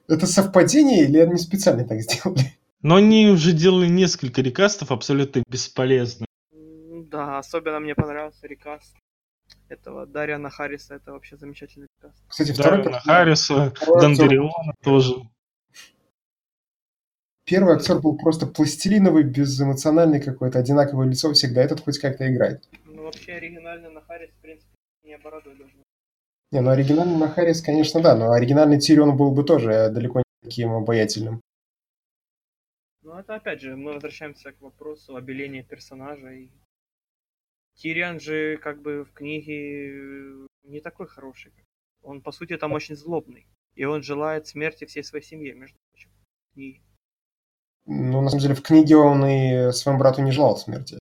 Это 0.08 0.26
совпадение 0.26 1.04
или 1.04 1.18
они 1.18 1.36
специально 1.36 1.84
так 1.86 2.00
сделали? 2.00 2.56
Но 2.82 2.96
они 2.96 3.28
уже 3.28 3.52
делали 3.52 3.86
несколько 3.88 4.42
рекастов 4.42 4.90
абсолютно 4.90 5.42
бесполезных. 5.48 6.26
Да, 6.52 7.38
особенно 7.38 7.80
мне 7.80 7.94
понравился 7.94 8.46
рекаст 8.46 8.94
этого 9.68 10.06
Дариана 10.06 10.50
Харриса. 10.50 10.94
Это 10.94 11.12
вообще 11.12 11.36
замечательный 11.36 11.88
рекаст. 11.98 12.22
Кстати, 12.28 12.52
второй, 12.52 12.78
Даррена 12.78 12.96
пер- 12.96 13.02
Харриса, 13.02 13.72
Дандериона 14.00 14.74
тоже. 14.82 15.14
Первый 17.50 17.74
актер 17.74 18.00
был 18.00 18.16
просто 18.16 18.46
пластилиновый, 18.46 19.24
безэмоциональный 19.24 20.20
какой-то, 20.20 20.60
одинаковое 20.60 21.08
лицо 21.08 21.32
всегда. 21.32 21.62
Этот 21.62 21.80
хоть 21.80 21.98
как-то 21.98 22.32
играет. 22.32 22.62
Ну, 22.84 23.02
вообще 23.02 23.32
оригинально 23.32 23.90
на 23.90 24.00
Харрис, 24.00 24.30
в 24.30 24.40
принципе, 24.40 24.72
не 25.02 25.18
бородой 25.18 25.56
должен. 25.56 25.82
Не, 26.52 26.60
ну 26.60 26.70
оригинальный 26.70 27.18
на 27.18 27.28
Харрис, 27.28 27.60
конечно, 27.60 28.00
да, 28.00 28.16
но 28.16 28.30
оригинальный 28.30 28.78
Тирион 28.78 29.16
был 29.16 29.32
бы 29.32 29.42
тоже 29.42 29.72
э, 29.72 29.90
далеко 29.90 30.20
не 30.20 30.48
таким 30.48 30.72
обаятельным. 30.72 31.40
Ну, 33.02 33.18
это 33.18 33.34
опять 33.34 33.60
же, 33.60 33.76
мы 33.76 33.94
возвращаемся 33.94 34.52
к 34.52 34.60
вопросу 34.60 35.16
обеления 35.16 35.64
персонажа. 35.64 36.30
И... 36.30 36.50
Тириан 37.74 38.20
же, 38.20 38.58
как 38.58 38.80
бы, 38.80 39.04
в 39.04 39.12
книге 39.12 39.90
э, 39.90 40.46
не 40.64 40.80
такой 40.80 41.08
хороший. 41.08 41.52
Он, 42.02 42.20
по 42.20 42.30
сути, 42.30 42.56
там 42.56 42.72
очень 42.72 42.94
злобный. 42.94 43.46
И 43.74 43.84
он 43.84 44.02
желает 44.02 44.46
смерти 44.46 44.84
всей 44.84 45.02
своей 45.02 45.24
семье, 45.24 45.54
между 45.54 45.78
прочим. 45.90 46.10
книге. 46.54 46.80
Ну, 47.86 48.20
на 48.20 48.30
самом 48.30 48.42
деле, 48.42 48.54
в 48.54 48.62
книге 48.62 48.96
он 48.96 49.24
и 49.26 49.72
своему 49.72 49.98
брату 49.98 50.22
не 50.22 50.32
желал 50.32 50.56
смерти. 50.56 50.98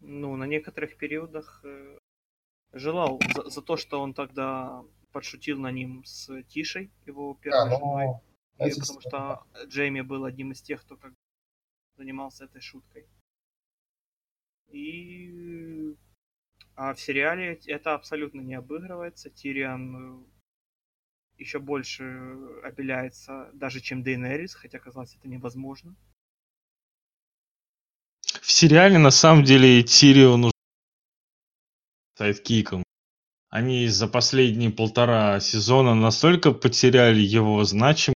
Ну, 0.00 0.36
на 0.36 0.44
некоторых 0.44 0.96
периодах 0.96 1.60
э, 1.64 1.98
желал 2.72 3.20
за, 3.34 3.50
за 3.50 3.62
то, 3.62 3.76
что 3.76 4.00
он 4.00 4.14
тогда 4.14 4.84
подшутил 5.12 5.58
на 5.58 5.70
ним 5.70 6.04
с 6.04 6.42
Тишей, 6.44 6.90
его 7.06 7.34
первой 7.34 7.70
Да, 7.70 7.76
женой. 7.76 8.06
но... 8.06 8.22
И 8.66 8.70
знаете, 8.70 8.80
потому 8.80 9.00
что 9.00 9.44
Джейми 9.66 10.00
был 10.02 10.24
одним 10.24 10.52
из 10.52 10.62
тех, 10.62 10.82
кто 10.82 10.96
как 10.96 11.12
занимался 11.96 12.44
этой 12.44 12.60
шуткой. 12.60 13.06
И 14.68 15.96
а 16.76 16.92
в 16.92 17.00
сериале 17.00 17.60
это 17.66 17.94
абсолютно 17.94 18.40
не 18.40 18.54
обыгрывается. 18.54 19.30
Тириан 19.30 20.26
еще 21.38 21.58
больше 21.58 22.04
обеляется 22.62 23.50
даже, 23.54 23.80
чем 23.80 24.02
Дейнерис, 24.02 24.54
хотя 24.54 24.78
казалось 24.78 25.14
это 25.14 25.28
невозможно. 25.28 25.94
В 28.40 28.50
сериале 28.50 28.98
на 28.98 29.10
самом 29.10 29.44
деле 29.44 29.82
Тирион 29.82 30.44
уже 30.44 30.52
сайдкиком. 32.16 32.82
Они 33.48 33.86
за 33.86 34.08
последние 34.08 34.70
полтора 34.70 35.38
сезона 35.40 35.94
настолько 35.94 36.52
потеряли 36.52 37.20
его 37.20 37.62
значимость, 37.64 38.14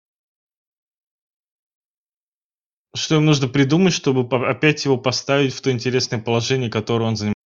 что 2.95 3.17
им 3.17 3.27
нужно 3.27 3.49
придумать, 3.49 3.93
чтобы 3.93 4.27
опять 4.49 4.85
его 4.85 4.97
поставить 4.97 5.53
в 5.53 5.61
то 5.61 5.71
интересное 5.71 6.21
положение, 6.21 6.71
которое 6.71 7.05
он 7.05 7.17
занимает. 7.17 7.37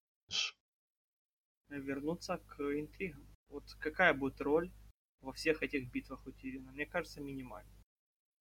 Вернуться 1.68 2.38
к 2.46 2.60
интригам. 2.60 3.26
Вот 3.48 3.64
какая 3.80 4.14
будет 4.14 4.40
роль 4.40 4.70
во 5.22 5.32
всех 5.32 5.62
этих 5.62 5.90
битвах 5.90 6.26
у 6.26 6.30
Тирина? 6.32 6.70
Мне 6.72 6.86
кажется, 6.86 7.20
минимальная. 7.20 7.72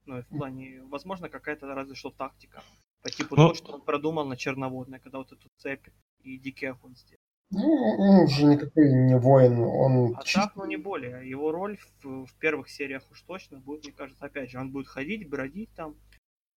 Ну, 0.06 0.20
и 0.20 0.22
в 0.22 0.28
плане, 0.28 0.82
возможно, 0.84 1.30
какая-то 1.30 1.68
разве 1.74 1.96
что 1.96 2.10
тактика. 2.10 2.64
По 3.04 3.10
типу 3.10 3.36
Ну- 3.36 3.50
то, 3.50 3.54
что 3.56 3.74
он 3.74 3.82
продумал 3.82 4.26
на 4.26 4.36
Черноводной, 4.36 5.00
когда 5.00 5.18
вот 5.20 5.32
эту 5.32 5.48
цепь 5.58 5.88
и 6.24 6.38
дикий 6.38 6.66
огонь 6.68 6.96
сделал. 6.96 7.20
Ну, 7.52 7.68
он 7.68 8.24
уже 8.26 8.44
никакой 8.46 8.92
не 8.92 9.18
воин, 9.18 9.60
он 9.60 10.16
А 10.18 10.24
чисто- 10.24 10.42
так, 10.42 10.56
ну 10.56 10.66
не 10.66 10.78
более. 10.78 11.28
Его 11.28 11.52
роль 11.52 11.78
в, 11.78 12.26
в 12.26 12.34
первых 12.40 12.70
сериях 12.70 13.04
уж 13.12 13.22
точно 13.24 13.60
будет, 13.60 13.84
мне 13.86 13.94
кажется, 13.94 14.26
опять 14.26 14.52
же, 14.52 14.60
он 14.60 14.72
будет 14.72 14.88
ходить, 14.88 15.28
бродить 15.28 15.70
там. 15.76 15.96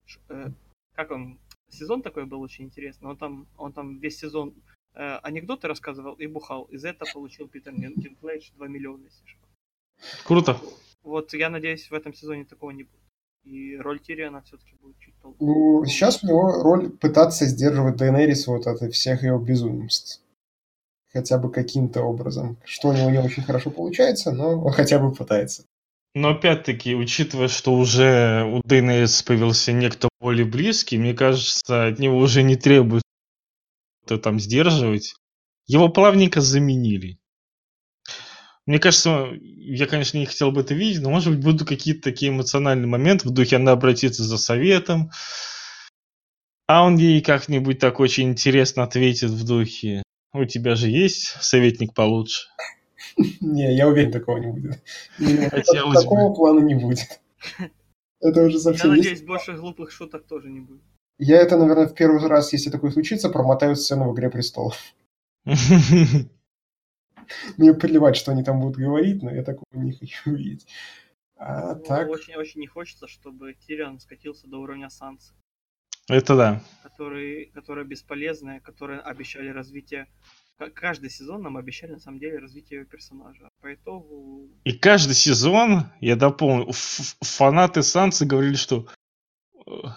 Ш- 0.06 0.20
э, 0.28 0.50
как 0.94 1.10
он? 1.10 1.38
Сезон 1.70 2.02
такой 2.02 2.26
был 2.26 2.40
очень 2.42 2.66
интересный. 2.66 3.08
Он 3.08 3.16
там, 3.16 3.46
он 3.56 3.72
там 3.72 3.98
весь 3.98 4.18
сезон 4.18 4.54
э, 4.94 5.16
анекдоты 5.22 5.68
рассказывал 5.68 6.14
и 6.14 6.26
бухал. 6.26 6.64
Из 6.64 6.84
этого 6.84 7.08
получил 7.14 7.48
Питер 7.48 7.72
Дин- 7.74 7.94
Динклэйдж 7.96 8.50
2 8.56 8.68
миллиона, 8.68 9.04
если 9.04 9.24
что. 9.26 9.41
Круто. 10.24 10.60
Вот 11.02 11.32
я 11.34 11.50
надеюсь, 11.50 11.90
в 11.90 11.94
этом 11.94 12.14
сезоне 12.14 12.44
такого 12.44 12.70
не 12.70 12.84
будет. 12.84 13.02
И 13.44 13.76
роль 13.76 13.98
Тириана 13.98 14.42
все-таки 14.42 14.76
будет 14.80 14.98
чуть 15.00 15.14
пол... 15.16 15.34
Ну, 15.40 15.84
сейчас 15.84 16.22
у 16.22 16.28
него 16.28 16.62
роль 16.62 16.90
пытаться 16.90 17.44
сдерживать 17.46 17.96
Дейнерис 17.96 18.46
вот 18.46 18.66
от 18.66 18.92
всех 18.92 19.24
ее 19.24 19.38
безумств. 19.38 20.22
Хотя 21.12 21.38
бы 21.38 21.50
каким-то 21.50 22.02
образом. 22.02 22.56
Что 22.64 22.88
у 22.88 22.92
него 22.92 23.10
не 23.10 23.18
очень 23.18 23.42
хорошо 23.42 23.70
получается, 23.70 24.32
но 24.32 24.60
он 24.62 24.72
хотя 24.72 24.98
бы 25.00 25.12
пытается. 25.12 25.64
Но 26.14 26.30
опять-таки, 26.30 26.94
учитывая, 26.94 27.48
что 27.48 27.74
уже 27.74 28.44
у 28.44 28.60
Дейнерис 28.64 29.22
появился 29.22 29.72
некто 29.72 30.08
более 30.20 30.44
близкий, 30.44 30.98
мне 30.98 31.14
кажется, 31.14 31.86
от 31.86 31.98
него 31.98 32.18
уже 32.18 32.42
не 32.42 32.56
требует 32.56 33.02
там 34.22 34.38
сдерживать. 34.38 35.14
Его 35.66 35.88
плавненько 35.88 36.40
заменили. 36.40 37.18
Мне 38.66 38.78
кажется, 38.78 39.28
я, 39.40 39.86
конечно, 39.86 40.18
не 40.18 40.26
хотел 40.26 40.52
бы 40.52 40.60
это 40.60 40.74
видеть, 40.74 41.02
но, 41.02 41.10
может 41.10 41.34
быть, 41.34 41.44
будут 41.44 41.68
какие-то 41.68 42.02
такие 42.02 42.30
эмоциональные 42.30 42.86
моменты 42.86 43.28
в 43.28 43.32
духе 43.32 43.56
она 43.56 43.72
обратится 43.72 44.22
за 44.22 44.38
советом, 44.38 45.10
а 46.68 46.84
он 46.84 46.96
ей 46.96 47.20
как-нибудь 47.20 47.80
так 47.80 47.98
очень 47.98 48.30
интересно 48.30 48.84
ответит 48.84 49.30
в 49.30 49.44
духе 49.44 50.02
«У 50.32 50.44
тебя 50.44 50.76
же 50.76 50.88
есть 50.88 51.36
советник 51.40 51.92
получше?» 51.92 52.46
Не, 53.40 53.74
я 53.74 53.88
уверен, 53.88 54.12
такого 54.12 54.38
не 54.38 54.52
будет. 54.52 54.82
Такого 55.92 56.32
плана 56.32 56.60
не 56.60 56.74
будет. 56.74 57.20
Это 58.20 58.42
уже 58.44 58.56
Я 58.56 58.62
совсем... 58.62 58.92
есть. 58.92 59.04
надеюсь, 59.04 59.22
больше 59.22 59.52
глупых 59.54 59.90
шуток 59.90 60.26
тоже 60.26 60.48
не 60.48 60.60
будет. 60.60 60.82
Я 61.18 61.38
это, 61.38 61.56
наверное, 61.58 61.88
в 61.88 61.94
первый 61.94 62.24
раз, 62.26 62.52
если 62.52 62.70
такое 62.70 62.90
случится, 62.92 63.28
промотаю 63.28 63.76
сцену 63.76 64.10
в 64.10 64.14
«Игре 64.14 64.30
престолов». 64.30 64.78
Мне 67.56 67.74
плевать, 67.74 68.16
что 68.16 68.32
они 68.32 68.44
там 68.44 68.60
будут 68.60 68.76
говорить, 68.76 69.22
но 69.22 69.30
я 69.30 69.42
такого 69.42 69.82
не 69.82 69.92
хочу 69.92 70.30
видеть. 70.34 70.66
А 71.36 71.74
так, 71.74 72.08
Очень-очень 72.08 72.60
не 72.60 72.68
хочется, 72.68 73.08
чтобы 73.08 73.54
Тириан 73.54 73.98
скатился 73.98 74.46
до 74.46 74.58
уровня 74.58 74.88
Сансы. 74.90 75.32
Это 76.08 76.36
да. 76.36 76.62
которые, 76.82 77.46
которые 77.46 77.86
бесполезные, 77.86 78.60
которые 78.60 79.00
обещали 79.00 79.48
развитие. 79.48 80.06
Каждый 80.74 81.10
сезон 81.10 81.42
нам 81.42 81.56
обещали 81.56 81.92
на 81.92 81.98
самом 81.98 82.20
деле 82.20 82.38
развитие 82.38 82.80
ее 82.80 82.86
персонажа. 82.86 83.48
По 83.60 83.74
итогу 83.74 84.50
И 84.64 84.72
каждый 84.72 85.14
сезон, 85.14 85.86
я 86.00 86.14
дополню, 86.16 86.70
фанаты 86.72 87.82
Сансы 87.82 88.24
говорили, 88.24 88.54
что 88.54 88.86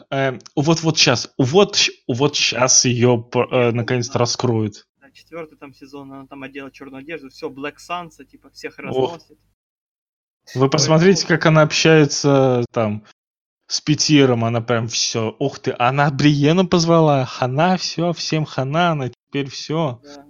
э, 0.10 0.40
вот 0.56 0.82
вот 0.82 0.98
сейчас, 0.98 1.34
вот 1.38 1.78
вот 2.08 2.36
сейчас 2.36 2.86
ее 2.86 3.28
наконец-то 3.34 4.18
раскроют. 4.18 4.88
Четвертый 5.16 5.57
там 5.57 5.74
сезон, 5.74 6.13
она 6.13 6.28
там 6.28 6.43
одела 6.43 6.70
черную 6.70 7.01
одежду, 7.01 7.30
все, 7.30 7.49
Black 7.49 7.78
Sansa, 7.78 8.26
типа 8.26 8.51
всех 8.51 8.78
разносит. 8.78 9.39
Вы 10.53 10.70
посмотрите, 10.70 11.26
как 11.26 11.45
она 11.47 11.63
общается 11.63 12.63
там 12.72 13.05
с 13.68 13.82
Петером, 13.82 14.45
она 14.45 14.61
прям 14.61 14.88
все, 14.88 15.36
ух 15.39 15.57
ты, 15.59 15.76
она 15.80 16.11
Бриена 16.11 16.66
позвала, 16.66 17.26
хана, 17.26 17.78
все, 17.78 18.13
всем 18.13 18.46
хана, 18.46 18.92
она 18.92 19.09
теперь 19.09 19.50
все. 19.50 20.01
Да. 20.04 20.25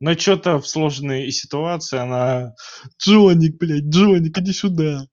Но 0.00 0.14
что-то 0.14 0.58
в 0.58 0.66
сложной 0.66 1.30
ситуации 1.32 1.98
она, 1.98 2.54
Джоник, 2.98 3.58
блядь, 3.58 3.84
Джоник, 3.84 4.38
иди 4.38 4.52
сюда. 4.52 5.06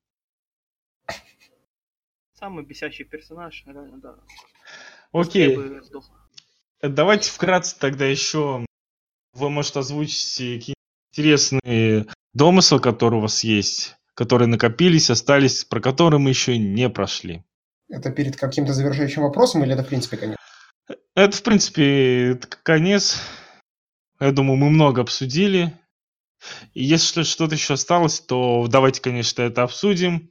Самый 2.36 2.64
бесящий 2.64 3.04
персонаж, 3.04 3.64
реально, 3.66 3.98
да. 3.98 4.16
Окей. 5.12 5.58
Давайте 6.82 7.32
вкратце 7.32 7.78
тогда 7.80 8.06
еще 8.06 8.66
вы, 9.36 9.50
может, 9.50 9.78
озвучите 9.78 10.58
какие 10.58 10.76
интересные 11.12 12.08
домыслы, 12.34 12.80
которые 12.80 13.20
у 13.20 13.22
вас 13.22 13.44
есть, 13.44 13.96
которые 14.16 14.48
накопились, 14.48 15.10
остались, 15.10 15.64
про 15.66 15.80
которые 15.80 16.20
мы 16.20 16.30
еще 16.30 16.58
не 16.58 16.90
прошли. 16.90 17.44
это 17.90 18.12
перед 18.12 18.36
каким-то 18.36 18.74
завершающим 18.74 19.22
вопросом 19.22 19.64
или 19.64 19.74
это 19.74 19.84
в 19.84 19.88
принципе 19.88 20.18
конец? 20.18 20.38
Это, 21.16 21.38
в 21.38 21.44
принципе, 21.44 22.40
конец. 22.64 23.22
Я 24.20 24.32
думаю, 24.32 24.58
мы 24.58 24.70
много 24.70 25.02
обсудили. 25.02 25.78
И 26.74 26.84
если 26.84 27.24
что-то 27.24 27.56
еще 27.56 27.74
осталось, 27.74 28.20
то 28.20 28.68
давайте, 28.70 29.02
конечно, 29.02 29.42
это 29.42 29.64
обсудим. 29.64 30.30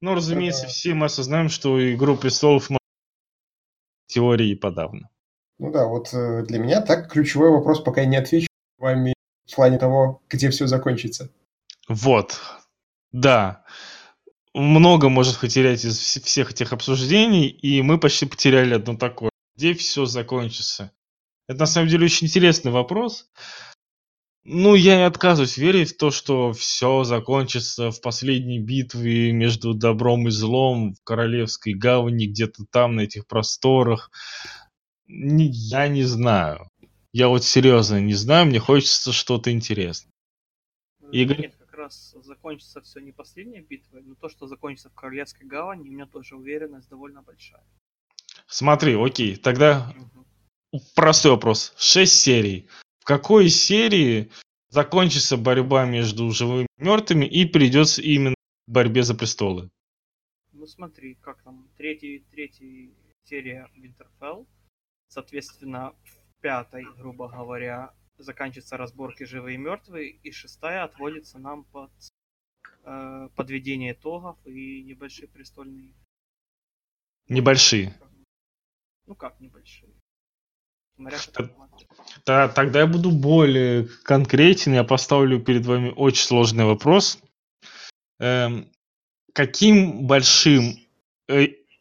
Но, 0.00 0.14
разумеется, 0.14 0.62
Да. 0.62 0.68
все 0.68 0.94
мы 0.94 1.06
осознаем, 1.06 1.48
что 1.48 1.78
«Игру 1.94 2.16
престолов» 2.16 2.68
теории 4.06 4.54
подавно. 4.54 5.08
Ну 5.62 5.70
да, 5.70 5.86
вот 5.86 6.12
э, 6.12 6.42
для 6.42 6.58
меня 6.58 6.80
так 6.80 7.08
ключевой 7.08 7.50
вопрос, 7.50 7.80
пока 7.80 8.00
я 8.00 8.08
не 8.08 8.16
отвечу 8.16 8.48
вами 8.78 9.14
в 9.48 9.54
плане 9.54 9.78
того, 9.78 10.20
где 10.28 10.50
все 10.50 10.66
закончится. 10.66 11.30
Вот. 11.86 12.40
Да. 13.12 13.64
Много 14.54 15.08
может 15.08 15.38
потерять 15.38 15.84
из 15.84 16.00
вс- 16.00 16.20
всех 16.20 16.50
этих 16.50 16.72
обсуждений, 16.72 17.46
и 17.46 17.80
мы 17.80 18.00
почти 18.00 18.26
потеряли 18.26 18.74
одно 18.74 18.96
такое. 18.96 19.30
Где 19.54 19.72
все 19.74 20.04
закончится? 20.04 20.90
Это 21.46 21.60
на 21.60 21.66
самом 21.66 21.88
деле 21.88 22.06
очень 22.06 22.26
интересный 22.26 22.72
вопрос. 22.72 23.30
Ну, 24.42 24.74
я 24.74 24.96
не 24.96 25.06
отказываюсь 25.06 25.56
верить 25.56 25.92
в 25.92 25.96
то, 25.96 26.10
что 26.10 26.52
все 26.52 27.04
закончится 27.04 27.92
в 27.92 28.00
последней 28.00 28.58
битве 28.58 29.30
между 29.30 29.74
добром 29.74 30.26
и 30.26 30.32
злом 30.32 30.94
в 30.94 31.04
Королевской 31.04 31.74
гавани, 31.74 32.26
где-то 32.26 32.64
там, 32.72 32.96
на 32.96 33.02
этих 33.02 33.28
просторах. 33.28 34.10
Я 35.12 35.88
не 35.88 36.04
знаю. 36.04 36.68
Я 37.12 37.28
вот 37.28 37.44
серьезно 37.44 38.00
не 38.00 38.14
знаю, 38.14 38.46
мне 38.46 38.58
хочется 38.58 39.12
что-то 39.12 39.52
интересное. 39.52 40.10
Э, 41.02 41.10
Игорь? 41.12 41.42
Нет, 41.42 41.56
как 41.56 41.74
раз 41.74 42.16
закончится 42.22 42.80
все 42.80 43.00
не 43.00 43.12
последней 43.12 43.60
битвой, 43.60 44.02
но 44.02 44.14
то, 44.14 44.30
что 44.30 44.46
закончится 44.46 44.88
в 44.88 44.94
Королевской 44.94 45.46
гавани, 45.46 45.82
у 45.82 45.92
меня 45.92 46.06
тоже 46.06 46.34
уверенность 46.34 46.88
довольно 46.88 47.20
большая. 47.20 47.62
Смотри, 48.46 48.94
окей, 48.94 49.36
тогда 49.36 49.94
Мгм. 49.94 50.26
простой 50.94 51.32
вопрос. 51.32 51.74
Шесть 51.76 52.18
серий. 52.18 52.68
В 53.00 53.04
какой 53.04 53.50
серии 53.50 54.30
закончится 54.70 55.36
борьба 55.36 55.84
между 55.84 56.30
живыми 56.30 56.66
и 56.78 56.82
мертвыми 56.82 57.26
и 57.26 57.44
придется 57.44 58.00
именно 58.00 58.34
к 58.34 58.70
борьбе 58.70 59.02
за 59.02 59.14
престолы? 59.14 59.70
Ну 60.52 60.66
смотри, 60.66 61.16
как 61.16 61.42
там, 61.42 61.68
третий, 61.76 62.24
третий 62.30 62.94
серия 63.24 63.68
Winterfell, 63.76 64.46
соответственно, 65.12 65.94
в 66.04 66.40
пятой, 66.40 66.84
грубо 66.96 67.28
говоря, 67.28 67.94
заканчиваются 68.18 68.76
разборки 68.76 69.24
живые 69.24 69.54
и 69.56 69.58
мертвые, 69.58 70.10
и 70.10 70.32
шестая 70.32 70.84
отводится 70.84 71.38
нам 71.38 71.64
под 71.64 71.90
э, 72.84 73.28
подведение 73.36 73.92
итогов 73.92 74.36
и 74.46 74.82
небольшие 74.82 75.28
престольные. 75.28 75.92
Небольшие. 77.28 77.94
Ну 79.06 79.14
как 79.14 79.38
небольшие? 79.40 79.92
Э. 80.98 81.48
Та- 82.24 82.48
тогда 82.48 82.80
я 82.80 82.86
буду 82.86 83.10
более 83.10 83.88
конкретен. 84.04 84.72
Я 84.72 84.84
поставлю 84.84 85.40
перед 85.40 85.66
вами 85.66 85.92
очень 85.94 86.24
сложный 86.24 86.64
вопрос. 86.64 87.18
Эм, 88.18 88.70
каким 89.34 90.06
большим... 90.06 90.78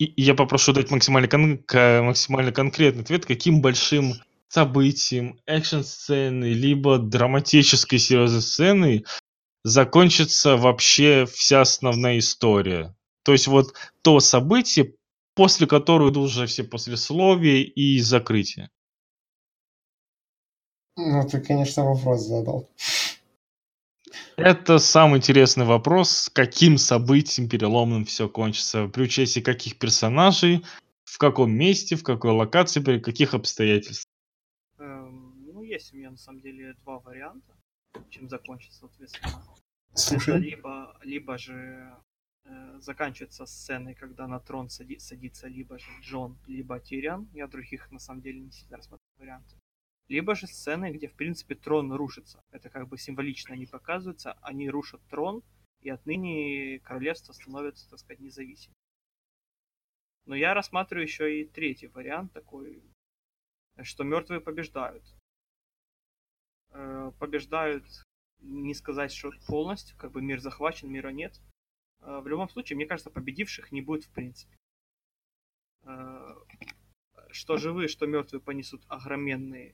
и- 0.06 0.22
я 0.22 0.34
попрошу 0.34 0.74
дать 0.74 0.92
максимально, 0.92 1.28
кон- 1.28 1.64
максимально 2.06 2.52
конкретный 2.52 3.04
ответ. 3.04 3.26
Каким 3.26 3.62
большим 3.62 4.14
событием, 4.48 5.40
экшн-сцены, 5.46 6.46
либо 6.46 6.98
драматической 6.98 8.00
серьезной 8.00 8.42
сцены 8.42 9.04
закончится 9.64 10.58
вообще 10.58 11.26
вся 11.26 11.62
основная 11.62 12.18
история? 12.18 12.96
То 13.24 13.32
есть 13.32 13.48
вот 13.48 13.76
то 14.02 14.20
событие, 14.20 14.96
после 15.36 15.68
которого 15.68 16.10
идут 16.10 16.26
уже 16.30 16.48
все 16.48 16.64
послесловия 16.64 17.62
и 17.64 18.00
закрытие. 18.00 18.70
Ну, 20.98 21.28
ты, 21.28 21.40
конечно, 21.40 21.86
вопрос 21.86 22.22
задал. 22.22 22.70
Это 24.38 24.80
самый 24.80 25.18
интересный 25.18 25.66
вопрос, 25.66 26.10
с 26.12 26.30
каким 26.30 26.78
событием 26.78 27.50
переломным 27.50 28.06
все 28.06 28.28
кончится, 28.30 28.88
при 28.88 29.04
участии 29.04 29.40
каких 29.40 29.78
персонажей, 29.78 30.64
в 31.04 31.18
каком 31.18 31.52
месте, 31.52 31.96
в 31.96 32.04
какой 32.04 32.32
локации, 32.32 32.80
при 32.80 33.00
каких 33.00 33.34
обстоятельствах. 33.34 34.12
Эм, 34.80 35.36
ну, 35.54 35.64
есть 35.64 35.94
у 35.94 35.98
меня 35.98 36.12
на 36.12 36.18
самом 36.18 36.42
деле 36.42 36.74
два 36.84 37.00
варианта, 37.00 37.56
чем 38.10 38.30
закончится, 38.30 38.80
соответственно. 38.80 39.44
Это 39.92 40.00
Слушай, 40.00 40.40
либо, 40.40 40.98
либо 41.04 41.38
же 41.38 41.96
э, 42.46 42.80
заканчивается 42.80 43.46
сценой, 43.46 43.94
когда 43.94 44.28
на 44.28 44.40
трон 44.40 44.70
сади- 44.70 45.00
садится 45.00 45.48
либо 45.48 45.78
же 45.78 45.90
Джон, 46.02 46.38
либо 46.48 46.80
Тириан. 46.80 47.28
Я 47.34 47.48
других 47.48 47.92
на 47.92 48.00
самом 48.00 48.22
деле 48.22 48.40
не 48.40 48.52
сильно 48.52 48.78
рассматриваю 48.78 49.20
варианты. 49.20 49.61
Либо 50.12 50.36
же 50.36 50.46
сцены, 50.46 50.92
где 50.92 51.08
в 51.08 51.14
принципе 51.14 51.56
трон 51.56 51.94
рушится. 51.94 52.44
Это 52.52 52.70
как 52.70 52.90
бы 52.90 52.98
символично 52.98 53.54
не 53.54 53.66
показывается. 53.66 54.34
Они 54.42 54.70
рушат 54.70 55.02
трон, 55.08 55.42
и 55.80 55.90
отныне 55.90 56.80
королевство 56.80 57.32
становится, 57.32 57.90
так 57.90 58.00
сказать, 58.00 58.20
независимым. 58.20 58.76
Но 60.26 60.36
я 60.36 60.54
рассматриваю 60.54 61.06
еще 61.06 61.40
и 61.40 61.46
третий 61.46 61.88
вариант 61.88 62.34
такой, 62.34 62.84
что 63.84 64.04
мертвые 64.04 64.42
побеждают. 64.42 65.06
Э, 66.72 67.14
Побеждают, 67.18 67.86
не 68.42 68.74
сказать, 68.74 69.14
что 69.14 69.32
полностью, 69.48 69.98
как 69.98 70.12
бы 70.12 70.22
мир 70.22 70.42
захвачен, 70.42 70.92
мира 70.92 71.08
нет. 71.10 71.40
Э, 72.02 72.20
В 72.20 72.28
любом 72.28 72.50
случае, 72.50 72.76
мне 72.76 72.86
кажется, 72.86 73.12
победивших 73.12 73.72
не 73.72 73.82
будет 73.82 74.04
в 74.04 74.12
принципе. 74.12 74.58
Э, 75.84 76.36
Что 77.30 77.56
живые, 77.56 77.88
что 77.88 78.08
мертвые 78.08 78.42
понесут 78.42 78.84
огроменные 78.90 79.74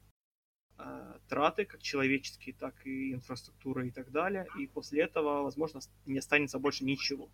траты, 1.28 1.66
как 1.66 1.82
человеческие, 1.82 2.56
так 2.56 2.74
и 2.86 3.14
инфраструктура 3.14 3.86
и 3.86 3.92
так 3.92 4.12
далее. 4.12 4.48
И 4.60 4.68
после 4.68 5.04
этого, 5.04 5.44
возможно, 5.44 5.80
не 6.06 6.20
останется 6.20 6.60
больше 6.60 6.86
ничего. 6.86 7.30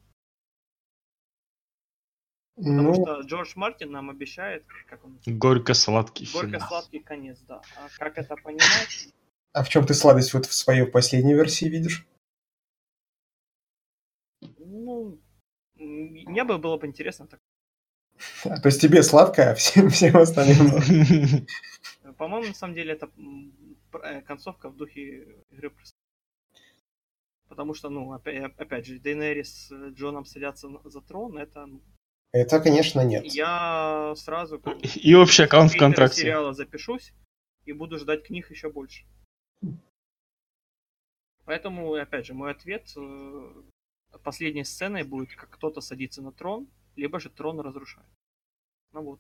Потому 2.56 2.82
ну, 2.82 2.94
что 2.94 3.22
Джордж 3.22 3.54
Мартин 3.56 3.92
нам 3.92 4.10
обещает, 4.10 4.64
как 4.88 5.04
он 5.04 5.20
Горько-сладкий 5.26 6.26
финал. 6.26 6.44
горько-сладкий 6.44 7.00
конец, 7.00 7.40
да. 7.48 7.62
А 7.76 7.88
как 7.98 8.18
это 8.18 8.36
понимать? 8.36 9.14
а 9.54 9.64
в 9.64 9.70
чем 9.70 9.86
ты 9.86 9.94
сладость 9.94 10.34
вот 10.34 10.46
в 10.48 10.54
своей 10.54 10.86
последней 10.86 11.36
версии 11.36 11.66
видишь? 11.66 12.06
Ну, 14.58 15.20
мне 15.76 16.44
бы 16.44 16.58
было 16.58 16.78
бы 16.78 16.88
интересно 16.88 17.28
так. 17.28 17.40
А, 18.46 18.60
то 18.60 18.68
есть 18.68 18.82
тебе 18.82 19.04
сладко, 19.04 19.52
а 19.52 19.56
всем, 19.56 19.90
всем 19.90 20.18
остальным... 20.18 21.48
По-моему, 22.14 22.48
на 22.48 22.54
самом 22.54 22.76
деле 22.76 22.94
это 22.94 23.12
э, 24.04 24.22
концовка 24.22 24.70
в 24.70 24.78
духе 24.78 25.44
Игры 25.52 25.70
престолов. 25.70 25.94
Потому 27.48 27.74
что, 27.74 27.90
ну, 27.90 28.14
опять, 28.14 28.52
опять 28.58 28.86
же, 28.86 29.00
Дейнерис 29.00 29.68
с 29.68 29.72
Джоном 29.92 30.26
садятся 30.26 30.70
за 30.84 31.02
трон, 31.02 31.38
это 31.38 31.66
ну, 31.66 31.82
Это, 32.32 32.60
конечно, 32.60 33.02
нет. 33.02 33.26
я 33.26 34.14
сразу 34.16 34.60
как 34.60 34.78
И 34.96 35.16
общий 35.16 35.44
аккаунт 35.44 35.72
в 35.72 35.78
контракте. 35.78 36.22
сериала 36.22 36.54
запишусь 36.54 37.14
и 37.66 37.74
буду 37.74 37.98
ждать 38.00 38.24
книг 38.24 38.50
еще 38.50 38.72
больше. 38.72 39.06
Поэтому, 41.46 41.94
опять 41.94 42.26
же, 42.26 42.34
мой 42.34 42.52
ответ 42.52 42.92
э, 42.96 43.64
последней 44.24 44.64
сценой 44.64 45.04
будет, 45.04 45.36
как 45.36 45.50
кто-то 45.50 45.82
садится 45.82 46.22
на 46.22 46.32
трон, 46.32 46.68
либо 46.96 47.20
же 47.20 47.30
трон 47.30 47.60
разрушает. 47.60 48.08
Ну 48.94 49.04
вот. 49.04 49.20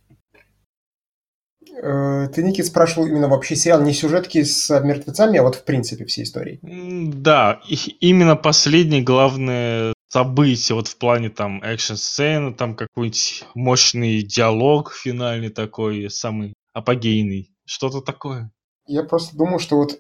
Э, 1.82 2.28
Ты, 2.34 2.44
Никит, 2.44 2.66
спрашивал 2.66 3.08
именно 3.08 3.28
вообще 3.28 3.56
сериал 3.56 3.82
не 3.82 3.94
сюжетки 3.94 4.44
с 4.44 4.70
мертвецами, 4.80 5.40
а 5.40 5.44
вот 5.44 5.56
в 5.56 5.64
принципе 5.64 6.06
всей 6.06 6.24
истории. 6.24 6.60
Да, 6.62 7.62
именно 8.00 8.36
последнее 8.36 9.02
главное 9.02 9.94
событие, 10.10 10.76
вот 10.76 10.88
в 10.88 10.98
плане 10.98 11.30
там 11.30 11.62
экшн-сцены, 11.64 12.54
там 12.54 12.76
какой-нибудь 12.76 13.46
мощный 13.56 14.22
диалог 14.22 14.94
финальный 14.94 15.50
такой, 15.50 16.10
самый 16.10 16.54
апогейный. 16.74 17.50
Что-то 17.66 18.02
такое. 18.02 18.52
Я 18.86 19.04
просто 19.04 19.38
думаю, 19.38 19.60
что 19.60 19.78
вот 19.78 19.94
э, 19.94 19.96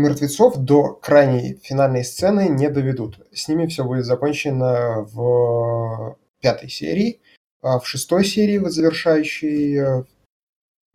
мертвецов 0.00 0.56
до 0.56 0.94
крайней 0.94 1.58
финальной 1.62 2.02
сцены 2.02 2.48
не 2.48 2.70
доведут. 2.70 3.20
С 3.32 3.46
ними 3.46 3.66
все 3.66 3.84
будет 3.84 4.06
закончено 4.06 5.06
в 5.12 6.16
пятой 6.40 6.70
серии. 6.70 7.20
А 7.60 7.78
в 7.78 7.86
шестой 7.86 8.24
серии, 8.24 8.58
вот 8.58 8.72
завершающей, 8.72 9.78
э, 9.78 9.84
э, 10.00 10.04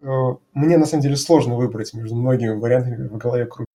мне 0.03 0.77
на 0.77 0.85
самом 0.85 1.01
деле 1.01 1.15
сложно 1.15 1.55
выбрать 1.55 1.93
между 1.93 2.15
многими 2.15 2.53
вариантами 2.53 3.07
в 3.07 3.17
голове 3.17 3.45
крутить. 3.45 3.69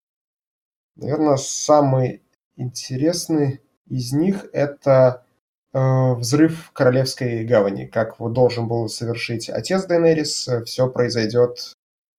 Наверное, 0.97 1.37
самый 1.37 2.21
интересный 2.57 3.61
из 3.85 4.11
них 4.11 4.47
это 4.51 5.25
э, 5.73 6.13
взрыв 6.15 6.71
Королевской 6.73 7.45
гавани. 7.45 7.85
Как 7.85 8.19
вот 8.19 8.33
должен 8.33 8.67
был 8.67 8.89
совершить 8.89 9.49
отец 9.49 9.85
Дейнерис, 9.85 10.49
все 10.65 10.89
произойдет 10.89 11.73